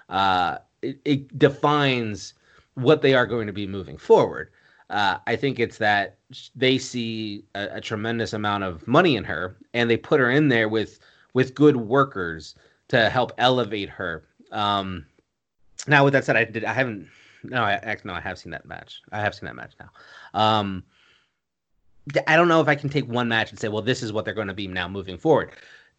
uh, 0.10 0.58
it, 0.82 1.00
it 1.06 1.38
defines 1.38 2.34
what 2.76 3.02
they 3.02 3.14
are 3.14 3.28
going 3.28 3.48
to 3.48 3.54
be 3.54 3.68
moving 3.68 3.98
forward. 3.98 4.50
Uh, 4.90 5.18
I 5.28 5.36
think 5.36 5.60
it's 5.60 5.78
that 5.78 6.18
they 6.56 6.78
see 6.78 7.46
a, 7.56 7.76
a, 7.76 7.82
tremendous 7.82 8.34
amount 8.34 8.66
of 8.66 8.86
money 8.88 9.16
in 9.16 9.24
her, 9.24 9.56
and 9.74 9.90
they 9.90 9.96
put 9.98 10.20
her 10.20 10.30
in 10.32 10.48
there 10.48 10.68
with 10.68 11.00
with 11.34 11.56
good 11.56 11.78
workers 11.78 12.56
to 12.90 13.10
help 13.10 13.32
elevate 13.38 13.90
her. 13.90 14.24
Um, 14.52 15.06
now, 15.88 16.04
with 16.04 16.14
that 16.14 16.26
said, 16.26 16.36
I 16.36 16.44
did 16.44 16.66
I 16.66 16.74
haven't 16.74 17.08
no 17.44 17.64
I 17.64 17.98
no 18.04 18.14
I 18.14 18.22
have 18.22 18.38
seen 18.38 18.52
that 18.52 18.66
match. 18.66 19.02
I 19.12 19.20
have 19.20 19.36
seen 19.36 19.46
that 19.48 19.56
match 19.56 19.74
now. 19.80 19.90
Um, 20.40 20.84
I 22.28 22.36
don't 22.36 22.48
know 22.48 22.62
if 22.62 22.68
I 22.68 22.76
can 22.76 22.90
take 22.90 23.08
one 23.08 23.28
match 23.28 23.52
and 23.52 23.60
say, 23.60 23.68
well, 23.68 23.82
this 23.82 24.02
is 24.02 24.12
what 24.12 24.26
they're 24.26 24.34
going 24.34 24.48
to 24.48 24.54
be 24.54 24.68
now 24.68 24.88
moving 24.88 25.18
forward. 25.18 25.52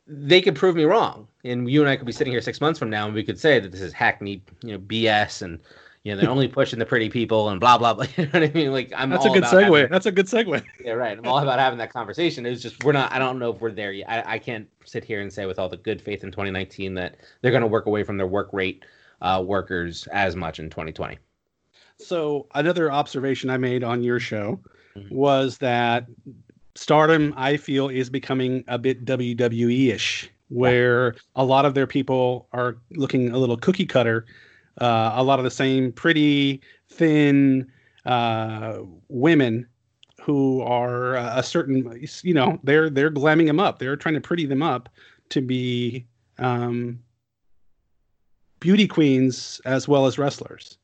They 0.07 0.40
could 0.40 0.57
prove 0.57 0.74
me 0.74 0.84
wrong, 0.84 1.28
and 1.45 1.70
you 1.70 1.80
and 1.80 1.88
I 1.88 1.97
could 1.97 2.07
be 2.07 2.12
sitting 2.12 2.32
here 2.32 2.40
six 2.40 2.61
months 2.61 2.78
from 2.78 2.90
now, 2.90 3.07
and 3.07 3.14
we 3.14 3.22
could 3.22 3.38
say 3.38 3.61
that 3.61 3.70
this 3.70 3.80
is 3.80 3.93
hackneyed, 3.93 4.43
you 4.62 4.72
know, 4.72 4.78
BS, 4.78 5.43
and 5.43 5.61
you 6.03 6.12
know 6.12 6.20
they're 6.20 6.30
only 6.30 6.49
pushing 6.59 6.80
the 6.80 6.84
pretty 6.84 7.09
people 7.09 7.51
and 7.51 7.61
blah 7.61 7.78
blah 7.78 7.95
blah. 7.95 8.07
You 8.16 8.24
know 8.24 8.30
what 8.32 8.43
I 8.43 8.53
mean? 8.53 8.72
Like 8.72 8.93
I'm. 8.97 9.11
That's 9.11 9.26
a 9.26 9.30
good 9.30 9.45
segue. 9.45 9.62
Having, 9.62 9.93
That's 9.93 10.07
a 10.07 10.12
good 10.12 10.26
segue. 10.26 10.64
Yeah, 10.84 10.93
right. 10.93 11.16
I'm 11.16 11.24
all 11.26 11.38
about 11.38 11.61
having 11.61 11.78
that 11.78 11.93
conversation. 11.93 12.45
It's 12.45 12.61
just 12.61 12.82
we're 12.82 12.93
not. 12.93 13.12
I 13.12 13.20
don't 13.20 13.38
know 13.38 13.53
if 13.53 13.61
we're 13.61 13.70
there 13.70 13.93
yet. 13.93 14.11
I, 14.11 14.34
I 14.34 14.38
can't 14.38 14.68
sit 14.84 15.05
here 15.05 15.20
and 15.20 15.32
say 15.32 15.47
with 15.47 15.61
all 15.61 15.68
the 15.68 15.76
good 15.76 16.03
faith 16.03 16.24
in 16.24 16.32
2019 16.32 16.95
that 16.95 17.16
they're 17.40 17.53
going 17.53 17.62
to 17.62 17.68
work 17.68 17.86
away 17.86 18.03
from 18.03 18.16
their 18.16 18.26
work 18.26 18.51
rate 18.53 18.84
uh, 19.20 19.43
workers 19.47 20.09
as 20.09 20.34
much 20.34 20.59
in 20.59 20.68
2020. 20.68 21.16
So 22.05 22.46
another 22.55 22.90
observation 22.90 23.50
I 23.50 23.57
made 23.57 23.84
on 23.84 24.03
your 24.03 24.20
show 24.20 24.61
mm-hmm. 24.96 25.14
was 25.14 25.59
that 25.59 26.07
Stardom, 26.74 27.34
I 27.36 27.57
feel, 27.57 27.88
is 27.88 28.09
becoming 28.09 28.64
a 28.68 28.78
bit 28.78 29.05
WWE 29.05 29.92
ish, 29.92 30.30
where 30.48 31.14
a 31.36 31.44
lot 31.44 31.64
of 31.64 31.74
their 31.74 31.86
people 31.86 32.48
are 32.53 32.78
looking 32.92 33.30
a 33.30 33.38
little 33.38 33.57
cookie 33.57 33.86
cutter 33.86 34.26
uh, 34.80 35.12
a 35.14 35.22
lot 35.22 35.38
of 35.38 35.44
the 35.44 35.50
same 35.50 35.92
pretty 35.92 36.61
thin 36.88 37.70
uh, 38.07 38.78
women 39.09 39.66
who 40.20 40.62
are 40.62 41.16
uh, 41.16 41.38
a 41.38 41.42
certain 41.42 42.00
you 42.22 42.34
know 42.34 42.59
they're 42.62 42.88
they're 42.88 43.11
glamming 43.11 43.46
them 43.46 43.61
up. 43.61 43.78
They're 43.78 43.96
trying 43.96 44.14
to 44.14 44.20
pretty 44.20 44.46
them 44.46 44.62
up 44.62 44.88
to 45.30 45.40
be 45.40 46.07
um, 46.38 47.00
beauty 48.61 48.86
queens 48.86 49.61
as 49.64 49.88
well 49.88 50.07
as 50.07 50.18
wrestlers 50.18 50.78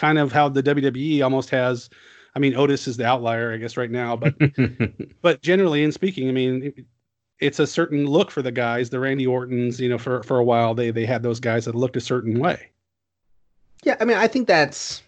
kind 0.00 0.18
of 0.18 0.32
how 0.32 0.48
the 0.48 0.62
WWE 0.62 1.22
almost 1.22 1.50
has 1.50 1.90
I 2.34 2.38
mean 2.38 2.56
Otis 2.56 2.88
is 2.88 2.96
the 2.96 3.06
outlier 3.06 3.52
I 3.52 3.56
guess 3.58 3.76
right 3.76 3.90
now 3.90 4.16
but 4.16 4.34
but 5.22 5.42
generally 5.42 5.84
in 5.84 5.92
speaking 5.92 6.28
I 6.28 6.32
mean 6.32 6.86
it's 7.38 7.58
a 7.58 7.66
certain 7.66 8.06
look 8.06 8.30
for 8.30 8.42
the 8.42 8.52
guys 8.52 8.90
the 8.90 9.00
Randy 9.00 9.26
Ortons 9.26 9.80
you 9.80 9.88
know 9.88 9.98
for 9.98 10.22
for 10.22 10.38
a 10.38 10.44
while 10.44 10.74
they 10.74 10.90
they 10.90 11.06
had 11.06 11.22
those 11.22 11.40
guys 11.40 11.64
that 11.66 11.74
looked 11.74 11.96
a 11.96 12.00
certain 12.00 12.38
way 12.38 12.70
yeah, 13.84 13.96
I 14.00 14.04
mean, 14.04 14.16
I 14.16 14.26
think 14.26 14.46
that's. 14.46 15.02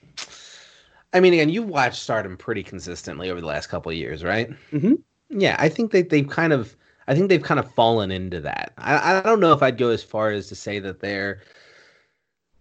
I 1.12 1.20
mean, 1.20 1.34
again, 1.34 1.51
you've 1.51 1.68
watched 1.68 2.03
Stardom 2.03 2.36
pretty 2.36 2.62
consistently 2.62 3.30
over 3.30 3.40
the 3.40 3.47
last 3.47 3.66
couple 3.66 3.93
of 3.93 3.99
years, 3.99 4.24
right? 4.24 4.49
Mm-hmm. 4.72 4.95
Yeah, 5.28 5.57
I 5.59 5.68
think 5.68 5.93
that 5.93 6.09
they've 6.09 6.28
kind 6.28 6.55
of, 6.55 6.74
I 7.07 7.14
think 7.14 7.28
they've 7.28 7.43
kind 7.43 7.61
of 7.61 7.70
fallen 7.74 8.11
into 8.11 8.40
that. 8.40 8.72
I, 8.78 9.18
I 9.18 9.22
don't 9.22 9.40
know 9.40 9.53
if 9.53 9.62
I'd 9.62 9.76
go 9.76 9.90
as 9.90 10.03
far 10.03 10.30
as 10.30 10.49
to 10.49 10.55
say 10.55 10.78
that 10.78 11.01
they're 11.01 11.43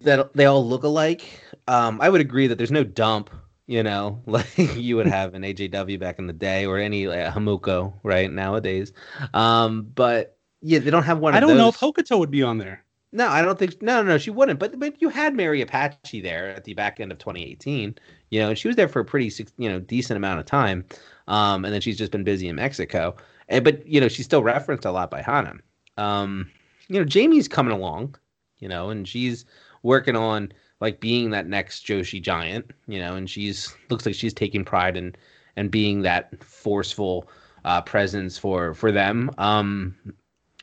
that 0.02 0.34
they 0.34 0.46
all 0.46 0.68
look 0.68 0.84
alike. 0.84 1.42
Um, 1.68 2.02
I 2.02 2.10
would 2.10 2.22
agree 2.22 2.48
that 2.48 2.58
there's 2.58 2.72
no 2.72 2.84
dump, 2.84 3.30
you 3.68 3.84
know, 3.84 4.22
like 4.26 4.58
you 4.58 4.96
would 4.96 5.08
have 5.08 5.34
in 5.36 5.42
AJW 5.42 6.00
back 6.00 6.20
in 6.20 6.28
the 6.28 6.34
day 6.34 6.66
or 6.66 6.78
any 6.78 7.08
like, 7.08 7.34
Hamuko 7.34 7.94
right 8.04 8.32
nowadays. 8.32 8.92
Um, 9.34 9.84
but 9.96 10.38
yeah, 10.62 10.80
they 10.80 10.92
don't 10.92 11.04
have 11.04 11.20
one. 11.20 11.34
I 11.34 11.40
don't 11.40 11.50
those. 11.50 11.58
know 11.58 11.70
if 11.70 11.80
Hokuto 11.80 12.20
would 12.20 12.32
be 12.32 12.44
on 12.44 12.58
there. 12.58 12.84
No, 13.14 13.28
I 13.28 13.42
don't 13.42 13.60
think. 13.60 13.82
No, 13.82 14.02
no, 14.02 14.10
no 14.10 14.18
she 14.18 14.30
wouldn't. 14.30 14.60
But 14.60 14.80
but 14.80 15.02
you 15.02 15.10
had 15.10 15.36
Mary 15.36 15.62
Apache 15.62 16.22
there 16.22 16.50
at 16.50 16.64
the 16.64 16.74
back 16.74 17.00
end 17.00 17.12
of 17.12 17.18
2018. 17.18 17.96
You 18.30 18.40
know, 18.40 18.50
and 18.50 18.58
she 18.58 18.68
was 18.68 18.78
there 18.78 18.88
for 18.88 19.00
a 19.02 19.06
pretty 19.06 19.32
you 19.58 19.70
know 19.70 19.80
decent 19.80 20.18
amount 20.18 20.40
of 20.40 20.46
time, 20.46 20.86
um, 21.28 21.66
and 21.66 21.74
then 21.74 21.82
she's 21.82 21.98
just 21.98 22.12
been 22.12 22.24
busy 22.24 22.48
in 22.48 22.56
Mexico. 22.56 23.16
And 23.50 23.66
but 23.66 23.86
you 23.86 24.00
know 24.00 24.08
she's 24.08 24.26
still 24.26 24.44
referenced 24.44 24.86
a 24.86 24.92
lot 24.92 25.12
by 25.12 25.22
Hana. 25.22 25.56
Um, 25.98 26.50
you 26.88 27.00
know, 27.00 27.06
Jamie's 27.06 27.48
coming 27.48 27.74
along. 27.74 28.16
You 28.60 28.70
know, 28.70 28.90
and 28.90 29.08
she's 29.08 29.44
working 29.84 30.16
on 30.16 30.54
like 30.82 31.00
being 31.00 31.30
that 31.30 31.48
next 31.48 31.86
Joshi 31.86 32.22
giant. 32.22 32.72
You 32.88 33.00
know, 33.00 33.16
and 33.16 33.30
she's 33.30 33.74
looks 33.90 34.06
like 34.06 34.16
she's 34.16 34.34
taking 34.34 34.66
pride 34.66 34.98
in 34.98 35.16
and 35.56 35.72
being 35.72 36.02
that 36.02 36.44
forceful 36.44 37.30
uh, 37.64 37.82
presence 37.82 38.38
for 38.38 38.74
for 38.74 38.92
them. 38.92 39.32
Um, 39.38 39.96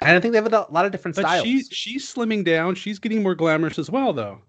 and 0.00 0.16
I 0.16 0.20
think 0.20 0.32
they 0.32 0.38
have 0.38 0.52
a 0.52 0.66
lot 0.70 0.84
of 0.84 0.92
different 0.92 1.16
but 1.16 1.22
styles. 1.22 1.44
She's 1.44 1.68
she's 1.72 2.12
slimming 2.12 2.44
down. 2.44 2.74
She's 2.74 2.98
getting 2.98 3.22
more 3.22 3.34
glamorous 3.34 3.78
as 3.78 3.90
well, 3.90 4.12
though. 4.12 4.40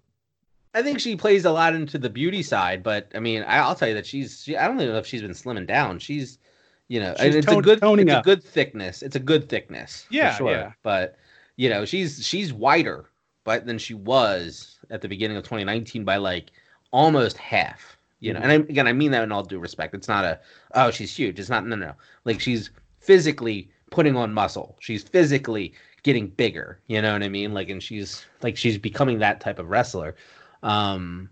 I 0.72 0.82
think 0.82 1.00
she 1.00 1.16
plays 1.16 1.44
a 1.44 1.50
lot 1.50 1.74
into 1.74 1.98
the 1.98 2.10
beauty 2.10 2.42
side, 2.42 2.84
but 2.84 3.10
I 3.14 3.18
mean, 3.18 3.42
I, 3.42 3.66
will 3.66 3.74
tell 3.74 3.88
you 3.88 3.94
that 3.94 4.06
she's. 4.06 4.44
She, 4.44 4.56
I 4.56 4.68
don't 4.68 4.80
even 4.80 4.92
know 4.92 4.98
if 4.98 5.06
she's 5.06 5.22
been 5.22 5.32
slimming 5.32 5.66
down. 5.66 5.98
She's, 5.98 6.38
you 6.86 7.00
know, 7.00 7.14
she's 7.18 7.34
it's 7.34 7.46
tone, 7.46 7.58
a 7.58 7.62
good, 7.62 7.78
it's 7.82 8.12
up. 8.12 8.22
a 8.22 8.24
good 8.24 8.44
thickness. 8.44 9.02
It's 9.02 9.16
a 9.16 9.20
good 9.20 9.48
thickness. 9.48 10.06
Yeah, 10.10 10.34
sure. 10.36 10.52
yeah. 10.52 10.72
But 10.84 11.16
you 11.56 11.68
know, 11.68 11.84
she's 11.84 12.24
she's 12.24 12.52
wider, 12.52 13.09
but 13.44 13.66
than 13.66 13.78
she 13.78 13.94
was 13.94 14.78
at 14.90 15.00
the 15.00 15.08
beginning 15.08 15.36
of 15.36 15.44
2019 15.44 16.04
by 16.04 16.16
like 16.16 16.50
almost 16.90 17.36
half. 17.36 17.96
You 18.20 18.34
know, 18.34 18.40
mm-hmm. 18.40 18.50
and 18.50 18.64
I, 18.64 18.66
again, 18.68 18.86
I 18.86 18.92
mean 18.92 19.12
that 19.12 19.22
in 19.22 19.32
all 19.32 19.42
due 19.42 19.58
respect. 19.58 19.94
It's 19.94 20.08
not 20.08 20.24
a 20.24 20.38
oh 20.74 20.90
she's 20.90 21.14
huge. 21.16 21.38
It's 21.38 21.48
not 21.48 21.66
no 21.66 21.76
no. 21.76 21.94
Like 22.24 22.40
she's 22.40 22.70
physically 23.00 23.70
putting 23.90 24.16
on 24.16 24.32
muscle. 24.32 24.76
She's 24.80 25.02
physically 25.02 25.72
getting 26.02 26.28
bigger. 26.28 26.80
You 26.86 27.02
know 27.02 27.12
what 27.12 27.22
I 27.22 27.28
mean? 27.28 27.52
Like, 27.52 27.68
and 27.68 27.82
she's 27.82 28.24
like 28.42 28.56
she's 28.56 28.78
becoming 28.78 29.18
that 29.18 29.40
type 29.40 29.58
of 29.58 29.68
wrestler. 29.68 30.16
Um, 30.62 31.30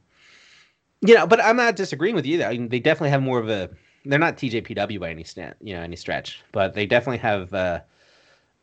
you 1.00 1.14
know, 1.14 1.26
but 1.26 1.42
I'm 1.42 1.56
not 1.56 1.76
disagreeing 1.76 2.14
with 2.14 2.26
you. 2.26 2.42
I 2.42 2.50
mean, 2.52 2.68
they 2.68 2.80
definitely 2.80 3.11
have 3.11 3.22
more 3.22 3.38
of 3.38 3.48
a. 3.48 3.70
They're 4.04 4.18
not 4.18 4.36
TJPW 4.36 5.00
by 5.00 5.11
any 5.11 5.24
stand, 5.24 5.54
you 5.61 5.74
know, 5.74 5.82
any 5.82 5.96
stretch, 5.96 6.42
but 6.52 6.72
they 6.72 6.86
definitely 6.86 7.18
have 7.18 7.52
uh, 7.52 7.80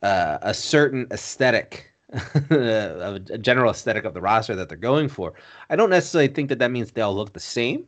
uh, 0.02 0.38
a 0.42 0.52
certain 0.52 1.06
aesthetic, 1.12 1.92
a 2.50 3.18
general 3.40 3.70
aesthetic 3.70 4.04
of 4.04 4.14
the 4.14 4.20
roster 4.20 4.54
that 4.54 4.68
they're 4.68 4.78
going 4.78 5.08
for. 5.08 5.34
I 5.70 5.76
don't 5.76 5.90
necessarily 5.90 6.28
think 6.28 6.48
that 6.50 6.58
that 6.60 6.70
means 6.70 6.92
they 6.92 7.02
all 7.02 7.14
look 7.14 7.32
the 7.32 7.40
same. 7.40 7.86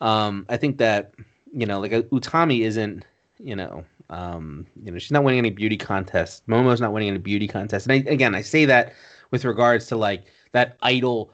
Um, 0.00 0.44
I 0.48 0.56
think 0.56 0.78
that 0.78 1.14
you 1.54 1.66
know, 1.66 1.80
like 1.80 1.92
Utami 1.92 2.62
isn't, 2.62 3.04
you 3.38 3.54
know, 3.54 3.84
um, 4.10 4.66
you 4.84 4.90
know, 4.90 4.98
she's 4.98 5.12
not 5.12 5.24
winning 5.24 5.38
any 5.38 5.50
beauty 5.50 5.76
contests. 5.76 6.42
Momo's 6.48 6.80
not 6.80 6.92
winning 6.92 7.08
any 7.08 7.18
beauty 7.18 7.46
contests. 7.46 7.86
And 7.86 7.92
I, 7.92 8.10
again, 8.10 8.34
I 8.34 8.42
say 8.42 8.64
that 8.64 8.92
with 9.30 9.44
regards 9.44 9.86
to 9.86 9.96
like 9.96 10.24
that 10.52 10.76
idol 10.82 11.32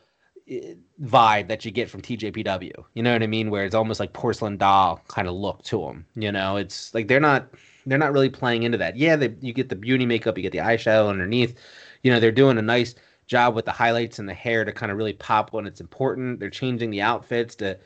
eh, 0.49 0.74
vibe 1.03 1.49
that 1.49 1.64
you 1.64 1.70
get 1.70 1.89
from 1.89 2.03
TJPW. 2.03 2.72
You 2.95 3.03
know 3.03 3.12
what 3.12 3.22
I 3.22 3.26
mean? 3.26 3.51
Where 3.51 3.64
it's 3.64 3.74
almost 3.74 3.99
like 3.99 4.12
porcelain 4.12 4.59
doll 4.59 5.03
kind 5.09 5.26
of 5.26 5.35
look 5.35 5.62
to 5.64 5.81
them. 5.87 6.05
You 6.14 6.31
know, 6.31 6.57
it's 6.57 6.95
like 6.95 7.09
they're 7.09 7.18
not 7.18 7.49
they're 7.87 7.99
not 7.99 8.12
really 8.12 8.31
playing 8.31 8.62
into 8.62 8.78
that. 8.78 8.97
Yeah, 8.97 9.16
they, 9.16 9.35
you 9.41 9.55
get 9.55 9.70
the 9.70 9.76
beauty 9.76 10.05
makeup, 10.05 10.37
you 10.37 10.43
get 10.43 10.53
the 10.53 10.59
eyeshadow 10.59 11.09
underneath. 11.09 11.55
You 12.03 12.11
know, 12.11 12.20
they're 12.20 12.32
doing 12.32 12.59
a 12.59 12.62
nice 12.62 12.94
job 13.26 13.55
with 13.55 13.64
the 13.64 13.72
highlights 13.72 14.18
and 14.18 14.28
the 14.28 14.34
hair 14.34 14.64
to 14.64 14.72
kind 14.72 14.90
of 14.90 14.98
really 14.98 15.12
pop 15.12 15.53
when 15.53 15.66
it's 15.66 15.80
important. 15.80 16.40
They're 16.40 16.51
changing 16.51 16.90
the 16.90 17.03
outfits 17.03 17.55
to 17.57 17.78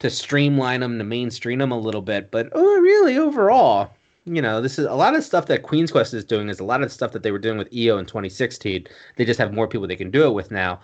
to 0.00 0.10
streamline 0.10 0.80
them 0.80 0.98
to 0.98 1.04
mainstream 1.04 1.58
them 1.58 1.72
a 1.72 1.78
little 1.78 2.02
bit. 2.02 2.30
But 2.30 2.50
oh, 2.52 2.80
really, 2.80 3.18
overall, 3.18 3.90
you 4.24 4.42
know, 4.42 4.60
this 4.60 4.78
is 4.78 4.86
a 4.86 4.94
lot 4.94 5.16
of 5.16 5.24
stuff 5.24 5.46
that 5.46 5.62
Queen's 5.62 5.90
Quest 5.90 6.14
is 6.14 6.24
doing 6.24 6.48
is 6.48 6.60
a 6.60 6.64
lot 6.64 6.82
of 6.82 6.92
stuff 6.92 7.12
that 7.12 7.22
they 7.22 7.32
were 7.32 7.38
doing 7.38 7.58
with 7.58 7.68
Io 7.74 7.98
in 7.98 8.06
2016. 8.06 8.86
They 9.16 9.24
just 9.24 9.38
have 9.38 9.52
more 9.52 9.66
people 9.66 9.86
they 9.86 9.96
can 9.96 10.10
do 10.10 10.26
it 10.26 10.34
with 10.34 10.50
now. 10.50 10.80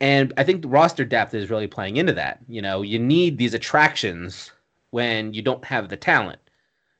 And 0.00 0.32
I 0.36 0.44
think 0.44 0.62
the 0.62 0.68
roster 0.68 1.04
depth 1.04 1.34
is 1.34 1.50
really 1.50 1.66
playing 1.66 1.96
into 1.96 2.12
that. 2.14 2.40
You 2.48 2.62
know, 2.62 2.82
you 2.82 2.98
need 2.98 3.38
these 3.38 3.54
attractions 3.54 4.50
when 4.90 5.32
you 5.34 5.42
don't 5.42 5.64
have 5.64 5.88
the 5.88 5.96
talent. 5.96 6.40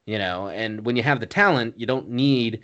You 0.07 0.19
know, 0.19 0.49
and 0.49 0.85
when 0.85 0.97
you 0.97 1.03
have 1.03 1.21
the 1.21 1.27
talent, 1.27 1.79
you 1.79 1.87
don't 1.87 2.09
need 2.09 2.63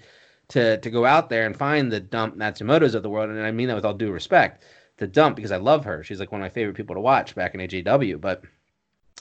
to 0.48 0.78
to 0.78 0.90
go 0.90 1.04
out 1.04 1.28
there 1.28 1.46
and 1.46 1.56
find 1.56 1.90
the 1.90 2.00
dump 2.00 2.36
Matsumoto's 2.36 2.94
of 2.94 3.02
the 3.02 3.10
world. 3.10 3.30
And 3.30 3.40
I 3.40 3.50
mean 3.50 3.68
that 3.68 3.74
with 3.74 3.84
all 3.84 3.94
due 3.94 4.12
respect 4.12 4.62
to 4.98 5.06
dump 5.06 5.36
because 5.36 5.52
I 5.52 5.56
love 5.56 5.84
her. 5.84 6.02
She's 6.02 6.20
like 6.20 6.32
one 6.32 6.40
of 6.40 6.44
my 6.44 6.50
favorite 6.50 6.76
people 6.76 6.94
to 6.94 7.00
watch 7.00 7.34
back 7.34 7.54
in 7.54 7.60
AJW. 7.60 8.20
But 8.20 8.42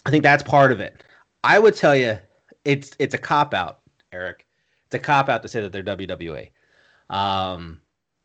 I 0.05 0.09
think 0.09 0.23
that's 0.23 0.43
part 0.43 0.71
of 0.71 0.79
it. 0.79 1.03
I 1.43 1.59
would 1.59 1.75
tell 1.75 1.95
you, 1.95 2.17
it's 2.63 2.91
it's 2.99 3.13
a 3.13 3.19
cop 3.19 3.53
out, 3.53 3.79
Eric. 4.11 4.45
It's 4.87 4.95
a 4.95 4.99
cop 4.99 5.29
out 5.29 5.41
to 5.41 5.47
say 5.47 5.61
that 5.61 5.71
they're 5.71 5.83
WWE. 5.83 6.49
Um, 7.09 7.81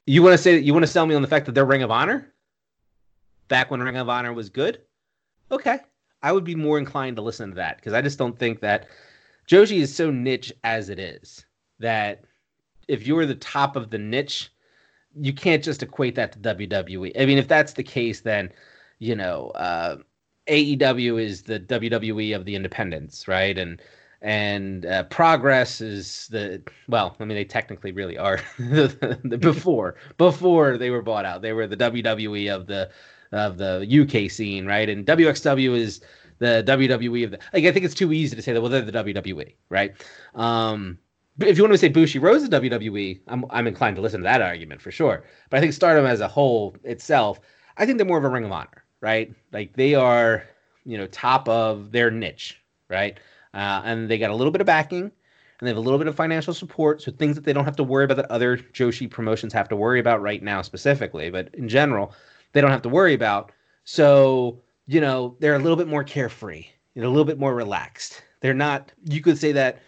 you 0.07 0.23
want 0.23 0.35
to 0.35 0.39
say 0.39 0.59
you 0.59 0.73
want 0.73 0.85
to 0.85 0.91
sell 0.91 1.07
me 1.07 1.15
on 1.15 1.23
the 1.23 1.29
fact 1.29 1.47
that 1.47 1.53
they're 1.53 1.65
Ring 1.65 1.83
of 1.83 1.91
Honor? 1.91 2.33
Back 3.49 3.71
when 3.71 3.83
Ring 3.83 3.97
of 3.97 4.09
Honor 4.09 4.33
was 4.33 4.49
good, 4.49 4.81
okay, 5.51 5.81
I 6.23 6.33
would 6.33 6.45
be 6.45 6.55
more 6.55 6.79
inclined 6.79 7.17
to 7.17 7.23
listen 7.23 7.51
to 7.51 7.57
that 7.57 7.77
because 7.77 7.93
I 7.93 8.03
just 8.03 8.19
don't 8.19 8.39
think 8.39 8.61
that 8.61 8.89
Joshi 9.49 9.79
is 9.79 9.95
so 9.95 10.11
niche 10.11 10.53
as 10.63 10.89
it 10.89 10.99
is 10.99 11.45
that 11.81 12.25
if 12.91 13.07
you 13.07 13.15
were 13.15 13.27
the 13.27 13.35
top 13.35 13.77
of 13.77 13.91
the 13.91 13.99
niche, 13.99 14.51
you 15.19 15.33
can't 15.33 15.63
just 15.63 15.83
equate 15.83 16.15
that 16.17 16.33
to 16.33 16.39
WWE. 16.39 17.13
I 17.21 17.27
mean, 17.27 17.39
if 17.39 17.49
that's 17.49 17.75
the 17.75 17.83
case, 17.83 18.21
then 18.21 18.51
you 18.99 19.15
know 19.15 19.51
uh, 19.51 19.97
AEW 20.49 21.23
is 21.23 21.43
the 21.43 21.61
WWE 21.61 22.35
of 22.35 22.45
the 22.45 22.55
independents, 22.57 23.29
right? 23.29 23.57
And 23.57 23.81
and 24.23 24.85
uh, 24.85 25.05
Progress 25.05 25.81
is 25.81 26.29
the 26.31 26.63
well, 26.89 27.17
I 27.19 27.25
mean, 27.25 27.37
they 27.37 27.45
technically 27.45 27.93
really 27.93 28.19
are 28.19 28.41
before 29.39 29.97
before 30.19 30.77
they 30.77 30.91
were 30.91 31.03
bought 31.03 31.25
out. 31.25 31.43
They 31.43 31.53
were 31.53 31.67
the 31.67 31.77
WWE 31.77 32.55
of 32.55 32.67
the 32.67 32.91
of 33.33 33.59
the 33.59 33.87
UK 34.03 34.31
scene, 34.31 34.67
right? 34.67 34.89
And 34.89 35.07
WXW 35.07 35.77
is 35.77 36.01
the 36.39 36.65
WWE 36.67 37.25
of 37.25 37.31
the 37.33 37.39
like. 37.53 37.65
I 37.65 37.73
think 37.73 37.85
it's 37.85 37.95
too 37.95 38.13
easy 38.13 38.37
to 38.37 38.43
say 38.43 38.53
that. 38.53 38.61
Well, 38.61 38.71
they're 38.71 38.83
the 38.83 38.93
WWE, 38.93 39.55
right? 39.69 39.95
Um, 40.35 40.99
if 41.41 41.57
you 41.57 41.63
want 41.63 41.73
to 41.73 41.79
say 41.79 41.91
Bushiroad 41.91 42.37
is 42.37 42.49
WWE, 42.49 43.21
I'm 43.29 43.45
I'm 43.51 43.67
inclined 43.67 43.97
to 43.97 44.03
listen 44.03 44.21
to 44.21 44.25
that 44.25 44.43
argument 44.43 44.81
for 44.81 44.91
sure. 44.91 45.25
But 45.49 45.59
I 45.59 45.61
think 45.61 45.73
Stardom 45.73 46.07
as 46.07 46.21
a 46.21 46.29
whole 46.29 46.77
itself, 46.85 47.41
I 47.77 47.87
think 47.87 47.99
they're 47.99 48.07
more 48.07 48.19
of 48.19 48.25
a 48.25 48.29
Ring 48.29 48.45
of 48.45 48.53
Honor, 48.53 48.85
right? 49.01 49.35
Like 49.53 49.75
they 49.75 49.95
are, 49.95 50.45
you 50.85 50.99
know, 50.99 51.07
top 51.07 51.49
of 51.49 51.93
their 51.93 52.11
niche, 52.11 52.61
right? 52.89 53.19
Uh, 53.55 53.83
and 53.85 54.09
they 54.09 54.19
got 54.19 54.31
a 54.31 54.35
little 54.35 54.53
bit 54.53 54.61
of 54.61 54.67
backing, 54.67 55.03
and 55.03 55.13
they 55.61 55.69
have 55.69 55.77
a 55.77 55.81
little 55.81 55.99
bit 55.99 56.07
of 56.07 56.15
financial 56.15 56.55
support, 56.55 57.03
so 57.03 57.11
things 57.11 57.37
that 57.37 57.45
they 57.45 57.53
don't 57.53 57.65
have 57.65 57.77
to 57.77 57.85
worry 57.85 58.05
about 58.05 58.17
that 58.17 58.31
other 58.31 58.57
Joshi 58.57 59.11
promotions 59.11 59.53
have 59.53 59.69
to 59.69 59.77
worry 59.77 60.01
about 60.01 60.23
right 60.23 60.43
now 60.43 60.63
specifically, 60.63 61.31
but 61.31 61.53
in 61.55 61.69
general, 61.69 62.15
they 62.53 62.61
don't 62.61 62.71
have 62.71 62.83
to 62.83 62.89
worry 62.89 63.15
about. 63.15 63.53
So 63.85 64.63
you 64.91 65.01
know, 65.01 65.37
they're 65.39 65.55
a 65.55 65.59
little 65.59 65.77
bit 65.77 65.87
more 65.87 66.03
carefree, 66.03 66.67
know, 66.97 67.07
a 67.07 67.11
little 67.11 67.25
bit 67.25 67.39
more 67.39 67.55
relaxed. 67.55 68.23
They're 68.41 68.55
not. 68.55 68.93
You 69.05 69.21
could 69.21 69.39
say 69.39 69.53
that 69.53 69.81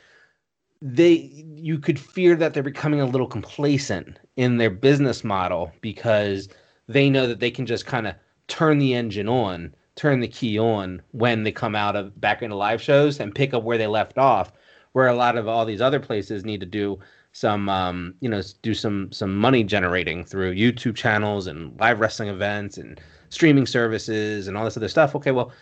they 0.84 1.30
you 1.54 1.78
could 1.78 1.98
fear 1.98 2.34
that 2.34 2.52
they're 2.52 2.62
becoming 2.62 3.00
a 3.00 3.06
little 3.06 3.28
complacent 3.28 4.18
in 4.36 4.56
their 4.56 4.68
business 4.68 5.22
model 5.22 5.70
because 5.80 6.48
they 6.88 7.08
know 7.08 7.28
that 7.28 7.38
they 7.38 7.52
can 7.52 7.66
just 7.66 7.86
kind 7.86 8.08
of 8.08 8.16
turn 8.48 8.78
the 8.78 8.92
engine 8.92 9.28
on 9.28 9.72
turn 9.94 10.18
the 10.18 10.28
key 10.28 10.58
on 10.58 11.00
when 11.12 11.44
they 11.44 11.52
come 11.52 11.76
out 11.76 11.94
of 11.94 12.20
back 12.20 12.42
into 12.42 12.56
live 12.56 12.82
shows 12.82 13.20
and 13.20 13.32
pick 13.34 13.54
up 13.54 13.62
where 13.62 13.78
they 13.78 13.86
left 13.86 14.18
off 14.18 14.52
where 14.90 15.06
a 15.06 15.14
lot 15.14 15.38
of 15.38 15.46
all 15.46 15.64
these 15.64 15.80
other 15.80 16.00
places 16.00 16.44
need 16.44 16.58
to 16.58 16.66
do 16.66 16.98
some 17.30 17.68
um, 17.68 18.12
you 18.20 18.28
know 18.28 18.42
do 18.62 18.74
some 18.74 19.10
some 19.12 19.36
money 19.36 19.62
generating 19.62 20.24
through 20.24 20.52
youtube 20.52 20.96
channels 20.96 21.46
and 21.46 21.78
live 21.78 22.00
wrestling 22.00 22.28
events 22.28 22.76
and 22.76 23.00
streaming 23.28 23.66
services 23.66 24.48
and 24.48 24.56
all 24.56 24.64
this 24.64 24.76
other 24.76 24.88
stuff. 24.88 25.14
Okay 25.14 25.30
well 25.30 25.52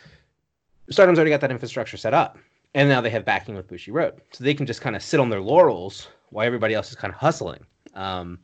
stardom's 0.88 1.18
already 1.18 1.30
got 1.30 1.42
that 1.42 1.50
infrastructure 1.50 1.98
set 1.98 2.14
up 2.14 2.38
and 2.74 2.88
now 2.88 3.00
they 3.00 3.10
have 3.10 3.24
backing 3.24 3.54
with 3.54 3.68
Bushiroad, 3.68 4.20
so 4.32 4.44
they 4.44 4.54
can 4.54 4.66
just 4.66 4.80
kind 4.80 4.96
of 4.96 5.02
sit 5.02 5.20
on 5.20 5.30
their 5.30 5.40
laurels 5.40 6.08
while 6.30 6.46
everybody 6.46 6.74
else 6.74 6.90
is 6.90 6.96
kind 6.96 7.12
of 7.12 7.18
hustling. 7.18 7.64
Um, 7.94 8.38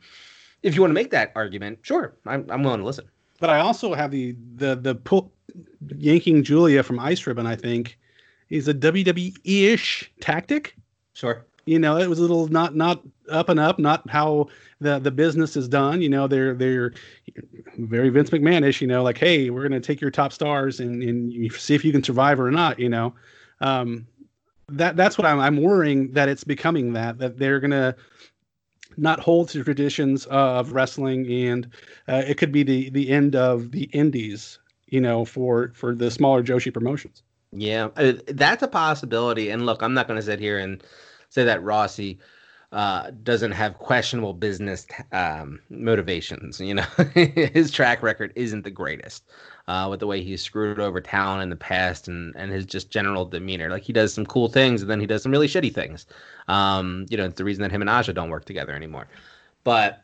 if 0.63 0.75
you 0.75 0.81
want 0.81 0.91
to 0.91 0.95
make 0.95 1.11
that 1.11 1.31
argument, 1.35 1.79
sure, 1.81 2.15
I'm, 2.25 2.45
I'm 2.49 2.63
willing 2.63 2.79
to 2.79 2.85
listen. 2.85 3.05
But 3.39 3.49
I 3.49 3.59
also 3.59 3.93
have 3.93 4.11
the 4.11 4.35
the 4.55 4.75
the 4.75 4.95
pull, 4.95 5.31
yanking 5.95 6.43
Giulia 6.43 6.83
from 6.83 6.99
Ice 6.99 7.25
Ribbon. 7.25 7.45
I 7.45 7.55
think 7.55 7.97
is 8.49 8.67
a 8.67 8.73
WWE-ish 8.73 10.11
tactic. 10.21 10.75
Sure. 11.13 11.45
You 11.65 11.79
know, 11.79 11.97
it 11.97 12.07
was 12.07 12.19
a 12.19 12.21
little 12.21 12.47
not 12.47 12.75
not 12.75 13.01
up 13.29 13.49
and 13.49 13.59
up, 13.59 13.77
not 13.77 14.09
how 14.09 14.47
the 14.79 14.99
the 14.99 15.11
business 15.11 15.57
is 15.57 15.67
done. 15.67 16.01
You 16.01 16.09
know, 16.09 16.27
they're 16.27 16.53
they're 16.53 16.93
very 17.77 18.09
Vince 18.09 18.29
McMahonish. 18.29 18.79
You 18.79 18.87
know, 18.87 19.03
like 19.03 19.17
hey, 19.17 19.49
we're 19.49 19.63
gonna 19.63 19.81
take 19.81 19.99
your 19.99 20.11
top 20.11 20.31
stars 20.31 20.79
and 20.79 21.03
and 21.03 21.51
see 21.53 21.75
if 21.75 21.83
you 21.83 21.91
can 21.91 22.03
survive 22.03 22.39
or 22.39 22.51
not. 22.51 22.79
You 22.79 22.89
know, 22.89 23.13
um, 23.59 24.07
that 24.69 24.97
that's 24.97 25.17
what 25.17 25.25
I'm 25.25 25.39
I'm 25.39 25.61
worrying 25.61 26.11
that 26.11 26.29
it's 26.29 26.43
becoming 26.43 26.93
that 26.93 27.19
that 27.19 27.37
they're 27.37 27.59
gonna 27.59 27.95
not 28.97 29.19
hold 29.19 29.49
to 29.49 29.63
traditions 29.63 30.25
of 30.25 30.73
wrestling 30.73 31.31
and 31.31 31.69
uh, 32.07 32.23
it 32.27 32.37
could 32.37 32.51
be 32.51 32.63
the 32.63 32.89
the 32.89 33.09
end 33.09 33.35
of 33.35 33.71
the 33.71 33.83
indies 33.85 34.59
you 34.87 34.99
know 34.99 35.23
for 35.23 35.71
for 35.73 35.95
the 35.95 36.11
smaller 36.11 36.43
joshi 36.43 36.73
promotions. 36.73 37.23
Yeah 37.53 37.89
uh, 37.95 38.13
that's 38.27 38.63
a 38.63 38.67
possibility. 38.67 39.49
And 39.49 39.65
look 39.65 39.81
i'm 39.81 39.93
not 39.93 40.07
going 40.07 40.19
to 40.19 40.25
sit 40.25 40.39
here 40.39 40.59
and 40.59 40.83
say 41.29 41.43
that 41.45 41.63
rossy 41.63 42.17
uh, 42.73 43.11
doesn't 43.23 43.53
have 43.53 43.77
questionable 43.77 44.33
business 44.33 44.85
um, 45.13 45.61
motivations 45.69 46.59
you 46.59 46.73
know? 46.73 46.83
His 47.13 47.71
track 47.71 48.03
record 48.03 48.33
isn't 48.35 48.63
the 48.63 48.71
greatest 48.71 49.23
uh, 49.67 49.87
with 49.89 49.99
the 49.99 50.07
way 50.07 50.23
he's 50.23 50.41
screwed 50.41 50.79
over 50.79 51.01
talent 51.01 51.43
in 51.43 51.49
the 51.49 51.55
past 51.55 52.07
and 52.07 52.33
and 52.35 52.51
his 52.51 52.65
just 52.65 52.89
general 52.89 53.25
demeanor. 53.25 53.69
Like 53.69 53.83
he 53.83 53.93
does 53.93 54.13
some 54.13 54.25
cool 54.25 54.47
things 54.47 54.81
and 54.81 54.89
then 54.89 54.99
he 54.99 55.05
does 55.05 55.23
some 55.23 55.31
really 55.31 55.47
shitty 55.47 55.73
things. 55.73 56.05
Um, 56.47 57.05
you 57.09 57.17
know, 57.17 57.25
it's 57.25 57.37
the 57.37 57.43
reason 57.43 57.61
that 57.63 57.71
him 57.71 57.81
and 57.81 57.89
Aja 57.89 58.13
don't 58.13 58.29
work 58.29 58.45
together 58.45 58.73
anymore. 58.73 59.07
But 59.63 60.01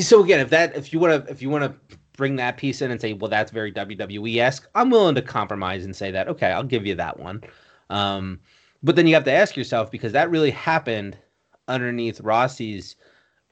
so 0.00 0.22
again, 0.22 0.40
if 0.40 0.50
that 0.50 0.76
if 0.76 0.92
you 0.92 0.98
want 0.98 1.24
to 1.24 1.30
if 1.30 1.40
you 1.40 1.48
want 1.48 1.64
to 1.64 1.96
bring 2.16 2.36
that 2.36 2.58
piece 2.58 2.82
in 2.82 2.90
and 2.90 3.00
say, 3.00 3.14
well, 3.14 3.30
that's 3.30 3.50
very 3.50 3.72
WWE 3.72 4.36
esque, 4.38 4.68
I'm 4.74 4.90
willing 4.90 5.14
to 5.14 5.22
compromise 5.22 5.84
and 5.84 5.96
say 5.96 6.10
that 6.10 6.28
okay, 6.28 6.48
I'll 6.48 6.62
give 6.62 6.86
you 6.86 6.94
that 6.96 7.18
one. 7.18 7.42
Um, 7.88 8.40
but 8.82 8.96
then 8.96 9.06
you 9.06 9.14
have 9.14 9.24
to 9.24 9.32
ask 9.32 9.56
yourself 9.56 9.90
because 9.90 10.12
that 10.12 10.30
really 10.30 10.50
happened 10.50 11.16
underneath 11.68 12.20
Rossy's 12.20 12.96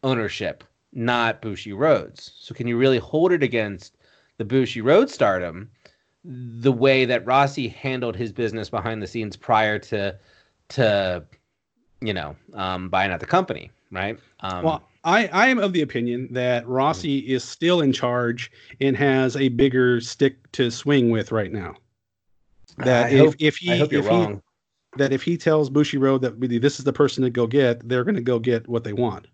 ownership, 0.02 0.64
not 0.92 1.40
Bushiroad's. 1.40 2.32
So 2.38 2.54
can 2.54 2.66
you 2.66 2.76
really 2.76 2.98
hold 2.98 3.32
it 3.32 3.42
against 3.42 3.96
the 4.40 4.44
Bushiroad 4.46 5.10
stardom 5.10 5.68
the 6.24 6.72
way 6.72 7.04
that 7.04 7.26
Rossy 7.26 7.68
handled 7.68 8.16
his 8.16 8.32
business 8.32 8.70
behind 8.70 9.02
the 9.02 9.06
scenes 9.06 9.36
prior 9.36 9.78
to 9.78 10.18
to 10.70 11.22
you 12.00 12.14
know 12.14 12.34
um, 12.54 12.88
buying 12.88 13.12
out 13.12 13.20
the 13.20 13.26
company, 13.26 13.70
right? 13.90 14.18
Um, 14.40 14.64
well, 14.64 14.88
I 15.04 15.28
I 15.28 15.48
am 15.48 15.58
of 15.58 15.74
the 15.74 15.82
opinion 15.82 16.28
that 16.32 16.66
Rossy 16.66 17.18
is 17.28 17.44
still 17.44 17.82
in 17.82 17.92
charge 17.92 18.50
and 18.80 18.96
has 18.96 19.36
a 19.36 19.50
bigger 19.50 20.00
stick 20.00 20.50
to 20.52 20.70
swing 20.70 21.10
with 21.10 21.32
right 21.32 21.52
now. 21.52 21.74
That 22.78 23.06
I 23.06 23.10
if 23.10 23.18
hope, 23.18 23.34
if 23.38 23.56
he 23.58 23.72
if 23.72 24.08
he, 24.08 24.26
that 24.96 25.12
if 25.12 25.22
he 25.22 25.36
tells 25.36 25.68
Bushiroad 25.68 26.22
that 26.22 26.40
this 26.62 26.78
is 26.78 26.84
the 26.86 26.94
person 26.94 27.24
to 27.24 27.30
go 27.30 27.46
get, 27.46 27.86
they're 27.86 28.04
going 28.04 28.14
to 28.14 28.22
go 28.22 28.38
get 28.38 28.66
what 28.68 28.84
they 28.84 28.94
want. 28.94 29.26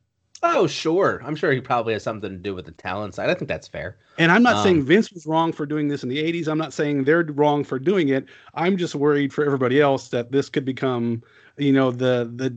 Oh, 0.43 0.66
sure. 0.66 1.20
I'm 1.24 1.37
sure 1.37 1.53
he 1.53 1.61
probably 1.61 1.93
has 1.95 2.03
something 2.03 2.30
to 2.30 2.37
do 2.37 2.55
with 2.55 2.66
the 2.66 2.72
talent 2.72 3.14
side. 3.14 3.30
I 3.30 3.34
think 3.34 3.49
that's 3.49 3.68
fair. 3.68 3.97
And 4.18 4.30
I'm 4.30 4.43
not 4.43 4.57
um, 4.57 4.62
saying 4.62 4.82
Vince 4.84 5.11
was 5.12 5.26
wrong 5.26 5.53
for 5.53 5.66
doing 5.66 5.89
this 5.89 6.03
in 6.03 6.09
the 6.09 6.18
80s. 6.18 6.49
I'm 6.49 6.59
not 6.59 6.72
saying 6.72 7.05
they're 7.05 7.24
wrong 7.24 7.64
for 7.64 7.78
doing 7.78 8.09
it. 8.09 8.26
I'm 8.55 8.76
just 8.76 8.95
worried 8.95 9.32
for 9.32 9.45
everybody 9.45 9.80
else 9.80 10.09
that 10.09 10.32
this 10.32 10.49
could 10.49 10.64
become, 10.64 11.22
you 11.57 11.72
know, 11.72 11.91
the 11.91 12.30
the 12.34 12.57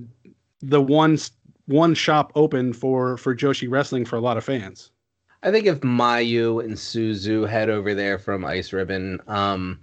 the 0.61 0.81
one 0.81 1.17
one 1.65 1.93
shop 1.93 2.31
open 2.35 2.73
for 2.73 3.17
for 3.17 3.35
Joshi 3.35 3.69
wrestling 3.69 4.05
for 4.05 4.15
a 4.15 4.21
lot 4.21 4.37
of 4.37 4.43
fans. 4.43 4.91
I 5.41 5.51
think 5.51 5.65
if 5.65 5.79
Mayu 5.79 6.63
and 6.63 6.73
Suzu 6.73 7.47
head 7.47 7.69
over 7.69 7.93
there 7.93 8.19
from 8.19 8.43
Ice 8.43 8.73
Ribbon, 8.73 9.21
um, 9.27 9.79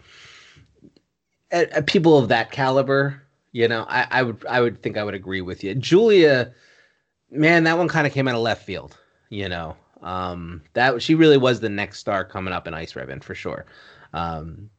at, 1.51 1.71
at 1.71 1.87
people 1.87 2.19
of 2.19 2.29
that 2.29 2.51
caliber, 2.51 3.23
you 3.53 3.67
know, 3.67 3.87
I, 3.89 4.07
I 4.11 4.23
would 4.23 4.45
I 4.47 4.61
would 4.61 4.83
think 4.83 4.99
I 4.99 5.05
would 5.05 5.15
agree 5.15 5.41
with 5.41 5.65
you. 5.65 5.75
Giulia 5.75 6.53
man, 7.31 7.65
that 7.65 7.79
one 7.79 7.89
kind 7.89 8.07
of 8.07 8.13
came 8.13 8.29
out 8.29 8.35
of 8.35 8.41
left 8.41 8.65
field. 8.65 8.97
You 9.29 9.49
know, 9.49 9.77
um, 10.03 10.63
that 10.75 11.03
she 11.03 11.15
really 11.15 11.37
was 11.37 11.61
the 11.61 11.69
next 11.69 11.99
star 11.99 12.25
coming 12.25 12.55
up 12.55 12.67
in 12.67 12.75
Ice 12.75 12.95
Ribbon 12.95 13.21
for 13.21 13.35
sure. 13.35 13.67
Um, 14.13 14.71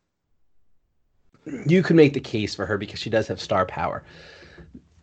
you 1.66 1.84
could 1.84 1.96
make 1.96 2.14
the 2.14 2.20
case 2.20 2.56
for 2.56 2.66
her 2.66 2.78
because 2.78 3.00
she 3.00 3.10
does 3.10 3.28
have 3.28 3.40
star 3.40 3.66
power. 3.66 4.04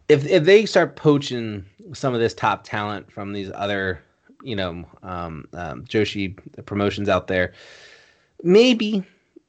If 0.09 0.27
if 0.27 0.45
they 0.45 0.67
start 0.67 0.97
poaching 0.97 1.65
some 1.93 2.15
of 2.15 2.21
this 2.21 2.35
top 2.35 2.65
talent 2.65 3.11
from 3.11 3.33
these 3.33 3.51
other, 3.55 4.03
you 4.43 4.57
know, 4.57 4.85
um, 5.03 5.47
um, 5.53 5.85
Joshi 5.85 6.37
promotions 6.67 7.09
out 7.09 7.27
there, 7.27 7.53
maybe, 8.43 9.05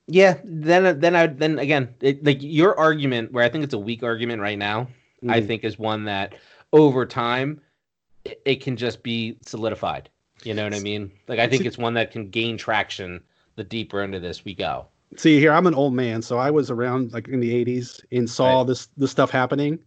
yeah. 0.07 0.37
Then 0.43 0.99
then 0.99 1.15
I 1.15 1.27
then 1.27 1.59
again, 1.59 1.93
it, 2.01 2.23
like 2.23 2.37
your 2.41 2.77
argument, 2.79 3.31
where 3.31 3.43
I 3.43 3.49
think 3.49 3.63
it's 3.63 3.73
a 3.73 3.79
weak 3.79 4.03
argument 4.03 4.41
right 4.41 4.57
now, 4.57 4.83
mm-hmm. 4.83 5.31
I 5.31 5.41
think 5.41 5.63
is 5.63 5.77
one 5.77 6.05
that 6.05 6.35
over 6.71 7.05
time 7.05 7.61
it 8.45 8.61
can 8.61 8.75
just 8.75 9.03
be 9.03 9.37
solidified. 9.45 10.09
You 10.43 10.53
know 10.53 10.63
what 10.63 10.73
I 10.73 10.79
mean? 10.79 11.11
Like 11.27 11.39
I 11.39 11.47
think 11.47 11.65
it's 11.65 11.77
one 11.77 11.93
that 11.95 12.11
can 12.11 12.29
gain 12.29 12.57
traction 12.57 13.21
the 13.55 13.63
deeper 13.63 14.03
into 14.03 14.19
this 14.19 14.43
we 14.43 14.53
go. 14.53 14.87
See 15.17 15.39
here, 15.39 15.53
I'm 15.53 15.67
an 15.67 15.75
old 15.75 15.93
man, 15.93 16.21
so 16.21 16.37
I 16.37 16.51
was 16.51 16.69
around 16.69 17.13
like 17.13 17.27
in 17.27 17.39
the 17.39 17.65
'80s 17.65 18.03
and 18.11 18.29
saw 18.29 18.59
right. 18.59 18.67
this 18.67 18.87
this 18.97 19.11
stuff 19.11 19.29
happening, 19.31 19.79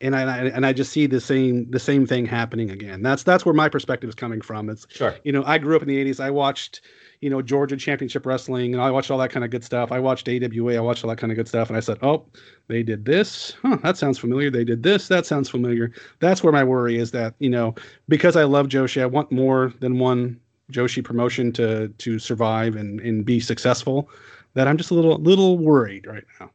and 0.00 0.16
I 0.16 0.46
and 0.48 0.66
I 0.66 0.72
just 0.72 0.90
see 0.90 1.06
the 1.06 1.20
same 1.20 1.70
the 1.70 1.78
same 1.78 2.06
thing 2.06 2.26
happening 2.26 2.70
again. 2.70 3.02
That's 3.02 3.22
that's 3.22 3.46
where 3.46 3.54
my 3.54 3.68
perspective 3.68 4.08
is 4.08 4.14
coming 4.14 4.40
from. 4.40 4.68
It's 4.68 4.86
sure. 4.90 5.14
You 5.22 5.32
know, 5.32 5.44
I 5.44 5.58
grew 5.58 5.76
up 5.76 5.82
in 5.82 5.88
the 5.88 6.04
'80s. 6.04 6.18
I 6.18 6.30
watched 6.30 6.80
you 7.20 7.30
know 7.30 7.42
Georgia 7.42 7.76
Championship 7.76 8.24
Wrestling, 8.24 8.74
and 8.74 8.82
I 8.82 8.90
watched 8.90 9.10
all 9.10 9.18
that 9.18 9.30
kind 9.30 9.44
of 9.44 9.50
good 9.50 9.64
stuff. 9.64 9.90
I 9.92 9.98
watched 9.98 10.28
AWA. 10.28 10.76
I 10.76 10.80
watched 10.80 11.04
all 11.04 11.10
that 11.10 11.18
kind 11.18 11.32
of 11.32 11.36
good 11.36 11.48
stuff, 11.48 11.68
and 11.68 11.76
I 11.76 11.80
said, 11.80 11.98
oh, 12.02 12.24
they 12.68 12.82
did 12.82 13.04
this. 13.04 13.54
Huh, 13.62 13.78
that 13.82 13.96
sounds 13.96 14.18
familiar. 14.18 14.50
They 14.50 14.64
did 14.64 14.82
this. 14.82 15.08
That 15.08 15.26
sounds 15.26 15.48
familiar. 15.48 15.92
That's 16.20 16.42
where 16.42 16.52
my 16.52 16.64
worry 16.64 16.96
is 16.96 17.10
that 17.12 17.34
you 17.38 17.50
know 17.50 17.74
because 18.08 18.36
I 18.36 18.44
love 18.44 18.68
Joshi, 18.68 19.02
I 19.02 19.06
want 19.06 19.32
more 19.32 19.72
than 19.80 19.98
one 19.98 20.40
Joshi 20.72 21.02
promotion 21.02 21.52
to 21.54 21.88
to 21.88 22.18
survive 22.18 22.76
and 22.76 23.00
and 23.00 23.24
be 23.24 23.40
successful. 23.40 24.08
That 24.54 24.68
I'm 24.68 24.76
just 24.76 24.90
a 24.90 24.94
little 24.94 25.18
little 25.18 25.58
worried 25.58 26.06
right 26.06 26.24
now. 26.40 26.50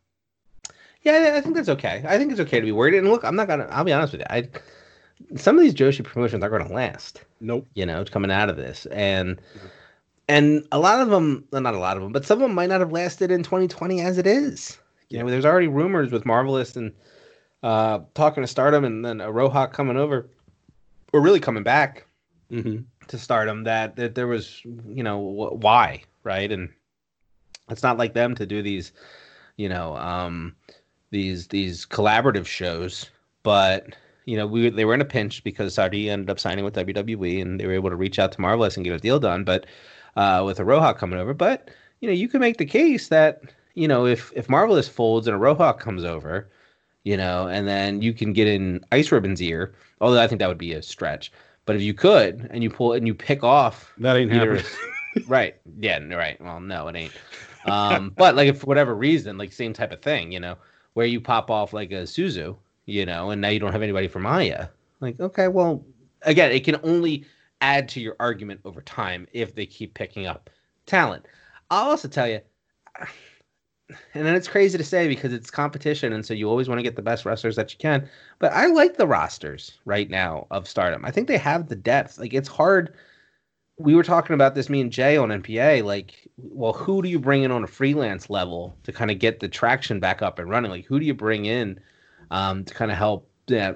Yeah, 1.04 1.34
I 1.36 1.42
think 1.42 1.56
that's 1.56 1.70
okay. 1.70 2.04
I 2.08 2.18
think 2.18 2.32
it's 2.32 2.40
okay 2.40 2.60
to 2.60 2.66
be 2.66 2.72
worried. 2.72 2.96
And 2.96 3.10
look, 3.10 3.26
I'm 3.26 3.36
not 3.36 3.48
gonna. 3.48 3.68
I'll 3.70 3.84
be 3.84 3.92
honest 3.92 4.14
with 4.14 4.22
you. 4.22 4.28
I 4.30 4.50
some 5.36 5.58
of 5.58 5.64
these 5.64 5.74
Joshi 5.74 6.04
promotions 6.04 6.44
aren't 6.44 6.54
going 6.54 6.68
to 6.68 6.74
last. 6.74 7.22
Nope. 7.40 7.68
You 7.76 7.86
know, 7.86 8.02
it's 8.02 8.10
coming 8.10 8.32
out 8.32 8.50
of 8.50 8.58
this, 8.58 8.86
and 8.88 9.38
mm-hmm. 9.38 9.68
And 10.28 10.66
a 10.72 10.80
lot 10.80 11.02
of 11.02 11.10
them, 11.10 11.46
well, 11.52 11.62
not 11.62 11.76
a 11.76 11.80
lot 11.80 11.98
of 11.98 12.04
them, 12.04 12.12
but 12.12 12.26
some 12.26 12.42
of 12.42 12.48
them 12.48 12.56
might 12.56 12.70
not 12.70 12.80
have 12.80 12.92
lasted 12.92 13.30
in 13.32 13.44
2020 13.44 14.02
as 14.02 14.18
it 14.18 14.26
is. 14.26 14.78
You 15.10 15.20
know, 15.20 15.30
there's 15.30 15.46
already 15.46 15.68
rumors 15.68 16.12
with 16.12 16.26
Marvelous 16.26 16.76
and 16.76 16.94
uh, 17.62 18.00
talking 18.14 18.42
to 18.42 18.48
Stardom, 18.48 18.84
and 18.86 19.06
then 19.06 19.20
Iroha 19.20 19.72
coming 19.72 19.98
over, 19.98 20.30
or 21.12 21.22
really 21.22 21.40
coming 21.40 21.64
back 21.64 22.06
mm-hmm. 22.52 22.84
to 23.08 23.18
Stardom. 23.18 23.64
That 23.64 23.96
that 23.98 24.16
there 24.16 24.28
was, 24.28 24.62
you 24.64 25.04
know, 25.04 25.18
why, 25.18 26.04
right? 26.24 26.52
And 26.52 26.70
it's 27.70 27.84
not 27.84 27.98
like 27.98 28.14
them 28.14 28.36
to 28.36 28.46
do 28.46 28.62
these, 28.62 28.92
you 29.58 29.70
know, 29.70 29.96
um, 29.98 30.56
these 31.12 31.48
these 31.48 31.86
collaborative 31.86 32.46
shows, 32.46 33.10
but 33.44 33.96
you 34.26 34.38
know, 34.38 34.48
we 34.48 34.70
they 34.70 34.86
were 34.86 34.94
in 34.94 35.02
a 35.02 35.06
pinch 35.06 35.44
because 35.44 35.76
Sareee 35.76 36.10
ended 36.10 36.30
up 36.30 36.40
signing 36.40 36.66
with 36.66 36.76
WWE, 36.76 37.42
and 37.42 37.60
they 37.60 37.68
were 37.68 37.74
able 37.74 37.90
to 37.90 37.96
reach 37.96 38.20
out 38.20 38.32
to 38.34 38.42
Marvelous 38.42 38.76
and 38.76 38.84
get 38.84 38.94
a 38.94 39.00
deal 39.00 39.20
done. 39.20 39.44
But 39.44 39.66
uh, 40.16 40.44
with 40.46 40.58
Iroha 40.58 40.98
coming 40.98 41.20
over, 41.20 41.34
but 41.34 41.70
you 42.00 42.08
know, 42.08 42.14
you 42.14 42.28
can 42.28 42.42
make 42.42 42.58
the 42.58 42.66
case 42.66 43.08
that 43.08 43.42
you 43.76 43.88
know 43.88 44.06
if 44.06 44.32
if 44.36 44.50
Marvelous 44.50 44.88
folds 44.88 45.28
and 45.28 45.40
Iroha 45.40 45.78
comes 45.80 46.04
over, 46.04 46.50
you 47.04 47.18
know, 47.18 47.48
and 47.48 47.68
then 47.68 48.02
you 48.02 48.14
can 48.14 48.34
get 48.34 48.48
in 48.48 48.84
Ice 48.92 49.12
Ribbon's 49.12 49.42
ear. 49.42 49.74
Although 50.02 50.22
I 50.22 50.28
think 50.28 50.40
that 50.40 50.48
would 50.48 50.58
be 50.58 50.74
a 50.74 50.82
stretch, 50.82 51.32
but 51.66 51.76
if 51.76 51.82
you 51.82 51.94
could 51.94 52.48
and 52.52 52.64
you 52.64 52.70
pull 52.70 52.94
and 52.94 53.08
you 53.08 53.14
pick 53.14 53.44
off 53.44 53.94
that 53.98 54.18
ain't 54.18 54.34
either, 54.34 54.58
happening. 54.58 54.72
right? 55.28 55.56
Yeah, 55.80 56.00
right. 56.14 56.40
Well, 56.42 56.60
no, 56.60 56.88
it 56.88 56.96
ain't. 56.96 57.14
Um, 57.66 58.10
but 58.18 58.36
like 58.36 58.50
if 58.50 58.60
for 58.60 58.66
whatever 58.66 58.96
reason, 58.96 59.38
like 59.38 59.54
same 59.54 59.74
type 59.74 59.92
of 59.92 60.02
thing, 60.02 60.32
you 60.32 60.40
know, 60.40 60.58
where 60.94 61.06
you 61.06 61.22
pop 61.22 61.50
off 61.50 61.74
like 61.74 61.92
a 61.92 62.04
Suzu, 62.04 62.56
you 62.86 63.06
know, 63.06 63.32
and 63.32 63.42
now 63.42 63.50
you 63.50 63.60
don't 63.60 63.72
have 63.72 63.82
anybody 63.82 64.08
for 64.08 64.20
Maya. 64.20 64.68
Like, 65.00 65.20
okay, 65.20 65.48
well, 65.48 65.84
again, 66.24 66.52
it 66.52 66.64
can 66.64 66.80
only 66.84 67.26
add 67.64 67.88
to 67.88 68.02
your 68.02 68.18
argument 68.20 68.60
over 68.66 68.82
time 68.82 69.26
if 69.32 69.56
they 69.56 69.66
keep 69.66 69.94
picking 69.94 70.28
up 70.28 70.50
talent. 70.86 71.26
I'll 71.72 71.90
also 71.90 72.10
tell 72.10 72.28
you, 72.28 72.42
and 74.14 74.26
then 74.26 74.36
it's 74.36 74.50
crazy 74.50 74.78
to 74.78 74.84
say 74.84 75.08
because 75.08 75.32
it's 75.32 75.50
competition, 75.50 76.12
and 76.12 76.26
so 76.26 76.34
you 76.34 76.50
always 76.50 76.68
want 76.68 76.80
to 76.80 76.84
get 76.84 76.98
the 76.98 77.02
best 77.02 77.24
wrestlers 77.26 77.56
that 77.56 77.72
you 77.72 77.78
can. 77.80 78.10
But 78.40 78.52
I 78.52 78.68
like 78.68 78.98
the 78.98 79.08
rosters 79.08 79.80
right 79.86 80.10
now 80.10 80.46
of 80.52 80.68
Stardom. 80.68 81.06
I 81.06 81.12
think 81.12 81.30
they 81.30 81.38
have 81.38 81.70
the 81.70 81.76
depth. 81.76 82.20
Like 82.20 82.34
it's 82.34 82.50
hard. 82.50 82.94
We 83.80 83.96
were 83.96 84.04
talking 84.04 84.34
about 84.34 84.56
this, 84.56 84.70
me 84.70 84.82
and 84.82 84.92
Jay 84.92 85.16
on 85.16 85.30
NPA. 85.30 85.84
Like, 85.84 86.30
well, 86.38 86.74
who 86.74 87.02
do 87.02 87.08
you 87.08 87.18
bring 87.18 87.44
in 87.44 87.52
on 87.52 87.64
a 87.64 87.68
freelance 87.68 88.30
level 88.30 88.78
to 88.84 88.92
kind 88.92 89.10
of 89.10 89.20
get 89.20 89.40
the 89.40 89.48
traction 89.48 90.00
back 90.02 90.22
up 90.22 90.38
and 90.38 90.50
running? 90.50 90.70
Like, 90.70 90.86
who 90.86 91.00
do 91.00 91.06
you 91.06 91.14
bring 91.14 91.46
in 91.46 91.80
um, 92.30 92.66
to 92.66 92.74
kind 92.74 92.92
of 92.92 92.98
help 92.98 93.30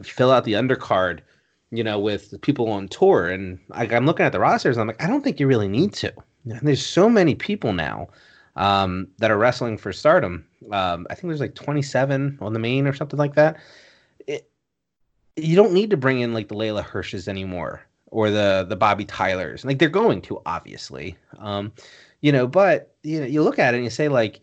fill 0.03 0.31
out 0.31 0.43
the 0.43 0.53
undercard? 0.53 1.21
You 1.71 1.83
know, 1.83 1.99
with 1.99 2.39
people 2.41 2.69
on 2.71 2.87
tour. 2.87 3.29
And 3.29 3.59
I, 3.71 3.85
am 3.85 4.05
looking 4.05 4.25
at 4.25 4.31
the 4.31 4.39
rosters, 4.39 4.77
I'm 4.77 4.87
like, 4.87 5.03
I 5.03 5.07
don't 5.07 5.23
think 5.23 5.39
you 5.39 5.47
really 5.47 5.67
need 5.67 5.93
to. 5.95 6.13
And 6.45 6.61
there's 6.61 6.85
so 6.85 7.09
many 7.09 7.35
people 7.35 7.73
now 7.73 8.07
um, 8.55 9.07
that 9.17 9.31
are 9.31 9.37
wrestling 9.37 9.77
for 9.77 9.91
stardom. 9.91 10.45
Um, 10.71 11.07
I 11.09 11.15
think 11.15 11.29
there's 11.29 11.41
like 11.41 11.55
27 11.55 12.37
on 12.41 12.53
the 12.53 12.59
main 12.59 12.87
or 12.87 12.93
something 12.93 13.19
like 13.19 13.35
that. 13.35 13.57
It, 14.27 14.49
you 15.35 15.55
don't 15.55 15.73
need 15.73 15.89
to 15.91 15.97
bring 15.97 16.21
in 16.21 16.33
like 16.33 16.47
the 16.47 16.55
Leyla 16.55 16.83
Hirsch's 16.83 17.27
anymore 17.27 17.81
or 18.07 18.31
the 18.31 18.65
the 18.67 18.77
Bobbi 18.77 19.05
Tylers. 19.07 19.63
Like 19.63 19.79
they're 19.79 19.89
going 19.89 20.21
to, 20.23 20.41
obviously. 20.45 21.17
Um, 21.37 21.71
you 22.21 22.31
know, 22.31 22.47
but 22.47 22.95
you 23.03 23.19
know, 23.19 23.25
you 23.25 23.43
look 23.43 23.59
at 23.59 23.73
it 23.73 23.77
and 23.77 23.83
you 23.83 23.89
say 23.89 24.07
like, 24.07 24.39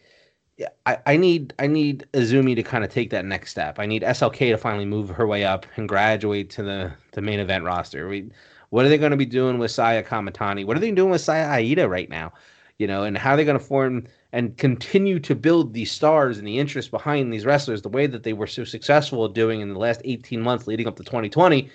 I, 0.86 0.98
I 1.06 1.16
need 1.16 1.52
I 1.58 1.66
need 1.66 2.06
Azumi 2.12 2.54
to 2.54 2.62
kind 2.62 2.84
of 2.84 2.90
take 2.90 3.10
that 3.10 3.24
next 3.24 3.50
step. 3.50 3.78
I 3.78 3.86
need 3.86 4.02
SLK 4.02 4.50
to 4.52 4.58
finally 4.58 4.84
move 4.84 5.08
her 5.08 5.26
way 5.26 5.44
up 5.44 5.66
and 5.76 5.88
graduate 5.88 6.50
to 6.50 6.62
the, 6.62 6.92
the 7.12 7.22
main 7.22 7.40
event 7.40 7.64
roster. 7.64 8.08
We, 8.08 8.30
what 8.70 8.84
are 8.84 8.88
they 8.88 8.98
going 8.98 9.10
to 9.10 9.16
be 9.16 9.26
doing 9.26 9.58
with 9.58 9.70
Saya 9.70 10.02
Kamitani? 10.02 10.64
What 10.64 10.76
are 10.76 10.80
they 10.80 10.90
doing 10.92 11.10
with 11.10 11.20
Saya 11.20 11.46
Iida 11.46 11.88
right 11.88 12.08
now? 12.08 12.32
You 12.78 12.86
know, 12.86 13.04
and 13.04 13.16
how 13.16 13.32
are 13.32 13.36
they 13.36 13.44
going 13.44 13.58
to 13.58 13.64
form 13.64 14.06
and 14.32 14.56
continue 14.56 15.20
to 15.20 15.34
build 15.34 15.74
these 15.74 15.92
stars 15.92 16.38
and 16.38 16.46
the 16.46 16.58
interest 16.58 16.90
behind 16.90 17.32
these 17.32 17.46
wrestlers 17.46 17.82
the 17.82 17.88
way 17.88 18.06
that 18.06 18.24
they 18.24 18.32
were 18.32 18.48
so 18.48 18.64
successful 18.64 19.28
doing 19.28 19.60
in 19.60 19.72
the 19.72 19.78
last 19.78 20.00
18 20.04 20.40
months 20.40 20.66
leading 20.66 20.86
up 20.86 20.96
to 20.96 21.04
2020? 21.04 21.68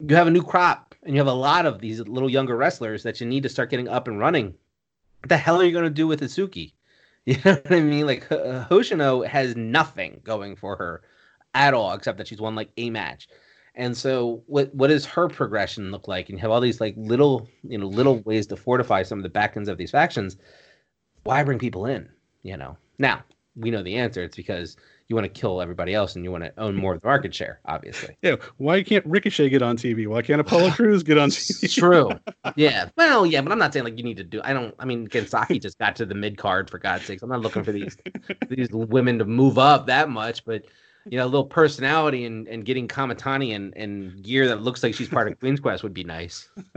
You 0.00 0.16
have 0.16 0.26
a 0.26 0.30
new 0.30 0.42
crop 0.42 0.94
and 1.04 1.14
you 1.14 1.20
have 1.20 1.26
a 1.26 1.32
lot 1.32 1.66
of 1.66 1.80
these 1.80 2.00
little 2.00 2.30
younger 2.30 2.56
wrestlers 2.56 3.02
that 3.02 3.20
you 3.20 3.26
need 3.26 3.42
to 3.44 3.48
start 3.48 3.70
getting 3.70 3.88
up 3.88 4.08
and 4.08 4.18
running. 4.18 4.54
What 5.20 5.28
the 5.28 5.36
hell 5.36 5.60
are 5.60 5.64
you 5.64 5.72
going 5.72 5.84
to 5.84 5.90
do 5.90 6.06
with 6.06 6.20
Isuki? 6.20 6.73
You 7.26 7.38
know 7.42 7.54
what 7.54 7.72
I 7.72 7.80
mean? 7.80 8.06
Like 8.06 8.30
uh, 8.30 8.66
Hoshino 8.68 9.26
has 9.26 9.56
nothing 9.56 10.20
going 10.24 10.56
for 10.56 10.76
her 10.76 11.00
at 11.54 11.72
all, 11.72 11.94
except 11.94 12.18
that 12.18 12.28
she's 12.28 12.40
won 12.40 12.54
like 12.54 12.70
a 12.76 12.90
match. 12.90 13.28
And 13.74 13.96
so, 13.96 14.42
what 14.46 14.74
what 14.74 14.88
does 14.88 15.06
her 15.06 15.28
progression 15.28 15.90
look 15.90 16.06
like? 16.06 16.28
And 16.28 16.38
you 16.38 16.42
have 16.42 16.50
all 16.50 16.60
these 16.60 16.82
like 16.82 16.94
little, 16.98 17.48
you 17.62 17.78
know, 17.78 17.86
little 17.86 18.18
ways 18.20 18.46
to 18.48 18.56
fortify 18.56 19.02
some 19.02 19.18
of 19.18 19.22
the 19.22 19.30
back 19.30 19.56
ends 19.56 19.70
of 19.70 19.78
these 19.78 19.90
factions. 19.90 20.36
Why 21.22 21.42
bring 21.42 21.58
people 21.58 21.86
in? 21.86 22.10
You 22.42 22.58
know. 22.58 22.76
Now 22.98 23.24
we 23.56 23.70
know 23.70 23.82
the 23.82 23.96
answer. 23.96 24.22
It's 24.22 24.36
because 24.36 24.76
you 25.08 25.16
want 25.16 25.24
to 25.24 25.40
kill 25.40 25.60
everybody 25.60 25.94
else 25.94 26.16
and 26.16 26.24
you 26.24 26.30
want 26.30 26.44
to 26.44 26.52
own 26.58 26.74
more 26.74 26.94
of 26.94 27.00
the 27.00 27.06
market 27.06 27.34
share, 27.34 27.60
obviously. 27.66 28.16
Yeah. 28.22 28.36
Why 28.56 28.82
can't 28.82 29.04
Ricochet 29.04 29.50
get 29.50 29.60
on 29.60 29.76
TV? 29.76 30.06
Why 30.06 30.22
can't 30.22 30.40
Apollo 30.40 30.70
Crews 30.76 31.02
get 31.02 31.18
on 31.18 31.28
TV? 31.28 31.74
True. 31.74 32.10
Yeah. 32.56 32.88
Well, 32.96 33.26
yeah, 33.26 33.42
but 33.42 33.52
I'm 33.52 33.58
not 33.58 33.72
saying 33.72 33.84
like 33.84 33.98
you 33.98 34.04
need 34.04 34.16
to 34.16 34.24
do. 34.24 34.40
I 34.44 34.52
don't. 34.52 34.74
I 34.78 34.86
mean, 34.86 35.06
Gensaki 35.08 35.60
just 35.60 35.78
got 35.78 35.96
to 35.96 36.06
the 36.06 36.14
mid 36.14 36.38
card 36.38 36.70
for 36.70 36.78
God's 36.78 37.04
sakes. 37.04 37.22
I'm 37.22 37.28
not 37.28 37.40
looking 37.40 37.64
for 37.64 37.72
these 37.72 37.96
these 38.48 38.70
women 38.70 39.18
to 39.18 39.24
move 39.24 39.58
up 39.58 39.86
that 39.86 40.08
much, 40.08 40.44
but 40.44 40.64
you 41.06 41.18
know, 41.18 41.24
a 41.24 41.26
little 41.26 41.44
personality 41.44 42.24
and, 42.24 42.48
and 42.48 42.64
getting 42.64 42.88
Kamitani 42.88 43.54
and, 43.54 43.76
and 43.76 44.22
gear 44.22 44.48
that 44.48 44.62
looks 44.62 44.82
like 44.82 44.94
she's 44.94 45.08
part 45.08 45.28
of 45.28 45.38
Queen's 45.38 45.60
Quest 45.60 45.82
would 45.82 45.92
be 45.92 46.04
nice. 46.04 46.48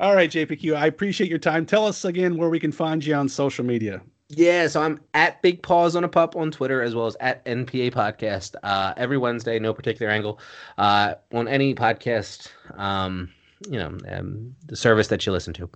All 0.00 0.14
right, 0.14 0.28
JPQ, 0.28 0.74
I 0.74 0.86
appreciate 0.86 1.30
your 1.30 1.38
time. 1.38 1.64
Tell 1.66 1.86
us 1.86 2.04
again 2.04 2.36
where 2.36 2.48
we 2.48 2.58
can 2.58 2.72
find 2.72 3.04
you 3.04 3.14
on 3.14 3.28
social 3.28 3.64
media. 3.64 4.02
Yeah, 4.28 4.66
so 4.66 4.82
I'm 4.82 5.00
at 5.14 5.40
Big 5.42 5.62
Paws 5.62 5.94
on 5.94 6.02
a 6.02 6.08
Pup 6.08 6.34
on 6.34 6.50
Twitter 6.50 6.82
as 6.82 6.94
well 6.94 7.06
as 7.06 7.16
at 7.20 7.44
NPA 7.44 7.92
Podcast 7.92 8.56
uh, 8.64 8.92
every 8.96 9.18
Wednesday, 9.18 9.58
no 9.58 9.72
particular 9.72 10.10
angle, 10.10 10.40
uh, 10.78 11.14
on 11.32 11.46
any 11.46 11.74
podcast, 11.74 12.48
um, 12.76 13.30
you 13.70 13.78
know, 13.78 13.96
um, 14.10 14.54
the 14.66 14.74
service 14.74 15.06
that 15.08 15.24
you 15.24 15.32
listen 15.32 15.52
to. 15.54 15.70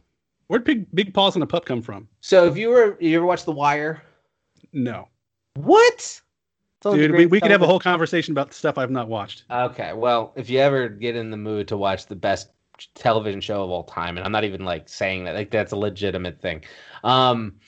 Where'd 0.49 0.65
Big 0.65 0.93
Big 0.93 1.15
Paws 1.15 1.37
on 1.37 1.43
a 1.43 1.47
Pup 1.47 1.65
come 1.65 1.81
from? 1.81 2.09
So, 2.23 2.47
if 2.47 2.57
you 2.57 2.71
were 2.71 2.97
you 3.01 3.17
ever 3.17 3.25
watched 3.25 3.45
The 3.45 3.53
Wire? 3.53 4.03
No. 4.73 5.07
What? 5.55 6.21
Dude, 6.83 7.13
we, 7.13 7.27
we 7.27 7.41
could 7.41 7.51
have 7.51 7.63
a 7.63 7.67
whole 7.67 7.79
conversation 7.79 8.33
about 8.33 8.55
stuff 8.55 8.79
I've 8.79 8.91
not 8.91 9.07
watched. 9.07 9.45
Okay, 9.51 9.93
well, 9.93 10.33
if 10.35 10.49
you 10.49 10.59
ever 10.61 10.89
get 10.89 11.15
in 11.15 11.31
the 11.31 11.37
mood 11.37 11.69
to 11.69 11.77
watch 11.77 12.07
the 12.07 12.17
best 12.17 12.49
television 12.95 13.41
show 13.41 13.63
of 13.63 13.71
all 13.71 13.85
time, 13.85 14.17
and 14.17 14.25
I'm 14.25 14.33
not 14.33 14.45
even 14.45 14.65
like 14.65 14.89
saying 14.89 15.25
that, 15.25 15.35
like 15.35 15.51
that's 15.51 15.73
a 15.73 15.77
legitimate 15.77 16.41
thing. 16.41 16.65
Um, 17.05 17.61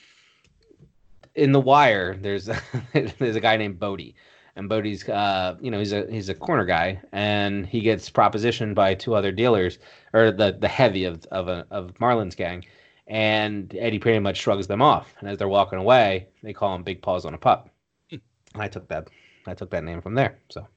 in 1.35 1.51
The 1.51 1.59
Wire, 1.59 2.15
there's 2.15 2.49
there's 2.93 3.35
a 3.35 3.41
guy 3.41 3.57
named 3.57 3.79
Bodie, 3.79 4.15
and 4.55 4.69
Bodie's 4.69 5.07
uh, 5.07 5.55
you 5.61 5.71
know 5.71 5.79
he's 5.79 5.93
a 5.93 6.05
he's 6.09 6.29
a 6.29 6.35
corner 6.35 6.65
guy, 6.65 7.01
and 7.11 7.65
he 7.65 7.81
gets 7.81 8.09
propositioned 8.09 8.75
by 8.75 8.93
two 8.93 9.15
other 9.15 9.31
dealers 9.31 9.79
or 10.13 10.31
the 10.31 10.57
the 10.59 10.67
heavy 10.67 11.05
of 11.05 11.25
of 11.25 11.47
a, 11.47 11.65
of 11.71 11.99
Marlon's 11.99 12.35
gang, 12.35 12.63
and 13.07 13.75
Eddie 13.75 13.99
pretty 13.99 14.19
much 14.19 14.37
shrugs 14.37 14.67
them 14.67 14.81
off, 14.81 15.15
and 15.19 15.29
as 15.29 15.37
they're 15.37 15.47
walking 15.47 15.79
away, 15.79 16.27
they 16.43 16.53
call 16.53 16.75
him 16.75 16.83
Big 16.83 17.01
Paws 17.01 17.25
on 17.25 17.33
a 17.33 17.37
Pup. 17.37 17.69
And 18.11 18.21
I 18.55 18.67
took 18.67 18.87
that 18.89 19.09
I 19.47 19.53
took 19.53 19.71
that 19.71 19.83
name 19.83 20.01
from 20.01 20.15
there, 20.15 20.37
so 20.49 20.67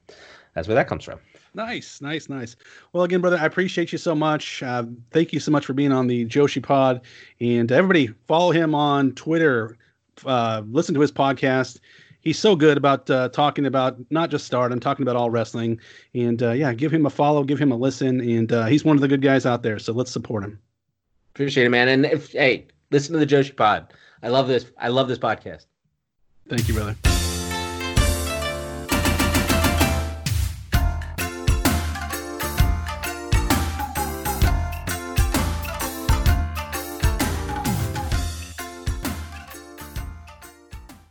that's 0.54 0.68
where 0.68 0.74
that 0.74 0.88
comes 0.88 1.04
from. 1.04 1.20
Nice, 1.54 2.02
nice, 2.02 2.28
nice. 2.28 2.54
Well, 2.92 3.04
again, 3.04 3.22
brother, 3.22 3.38
I 3.38 3.46
appreciate 3.46 3.90
you 3.90 3.96
so 3.96 4.14
much. 4.14 4.62
Uh, 4.62 4.84
thank 5.10 5.32
you 5.32 5.40
so 5.40 5.50
much 5.50 5.64
for 5.64 5.72
being 5.72 5.92
on 5.92 6.06
the 6.06 6.26
Joshi 6.26 6.62
Pod, 6.62 7.00
and 7.40 7.72
everybody 7.72 8.08
follow 8.28 8.50
him 8.50 8.74
on 8.74 9.12
Twitter 9.12 9.78
uh, 10.24 10.62
listen 10.66 10.94
to 10.94 11.00
his 11.00 11.12
podcast. 11.12 11.80
he's 12.20 12.38
so 12.38 12.56
good 12.56 12.76
about 12.76 13.08
uh, 13.08 13.28
talking 13.28 13.66
about 13.66 13.98
not 14.10 14.30
just 14.30 14.46
Stardom, 14.46 14.80
talking 14.80 15.02
about 15.02 15.16
all 15.16 15.30
wrestling. 15.30 15.80
And 16.14 16.42
uh, 16.42 16.52
yeah, 16.52 16.74
give 16.74 16.92
him 16.92 17.06
a 17.06 17.10
follow, 17.10 17.44
give 17.44 17.58
him 17.58 17.72
a 17.72 17.76
listen, 17.76 18.20
and 18.20 18.52
uh, 18.52 18.66
he's 18.66 18.84
one 18.84 18.96
of 18.96 19.00
the 19.00 19.08
good 19.08 19.22
guys 19.22 19.46
out 19.46 19.62
there. 19.62 19.78
So 19.78 19.92
let's 19.92 20.10
support 20.10 20.44
him. 20.44 20.58
Appreciate 21.34 21.66
it, 21.66 21.70
man. 21.70 21.88
And 21.88 22.06
if 22.06 22.32
hey, 22.32 22.66
listen 22.90 23.12
to 23.12 23.18
the 23.18 23.26
Joshi 23.26 23.54
Pod. 23.54 23.92
I 24.22 24.28
love 24.28 24.48
this. 24.48 24.66
I 24.78 24.88
love 24.88 25.08
this 25.08 25.18
podcast. 25.18 25.66
Thank 26.48 26.68
you, 26.68 26.74
brother. 26.74 26.96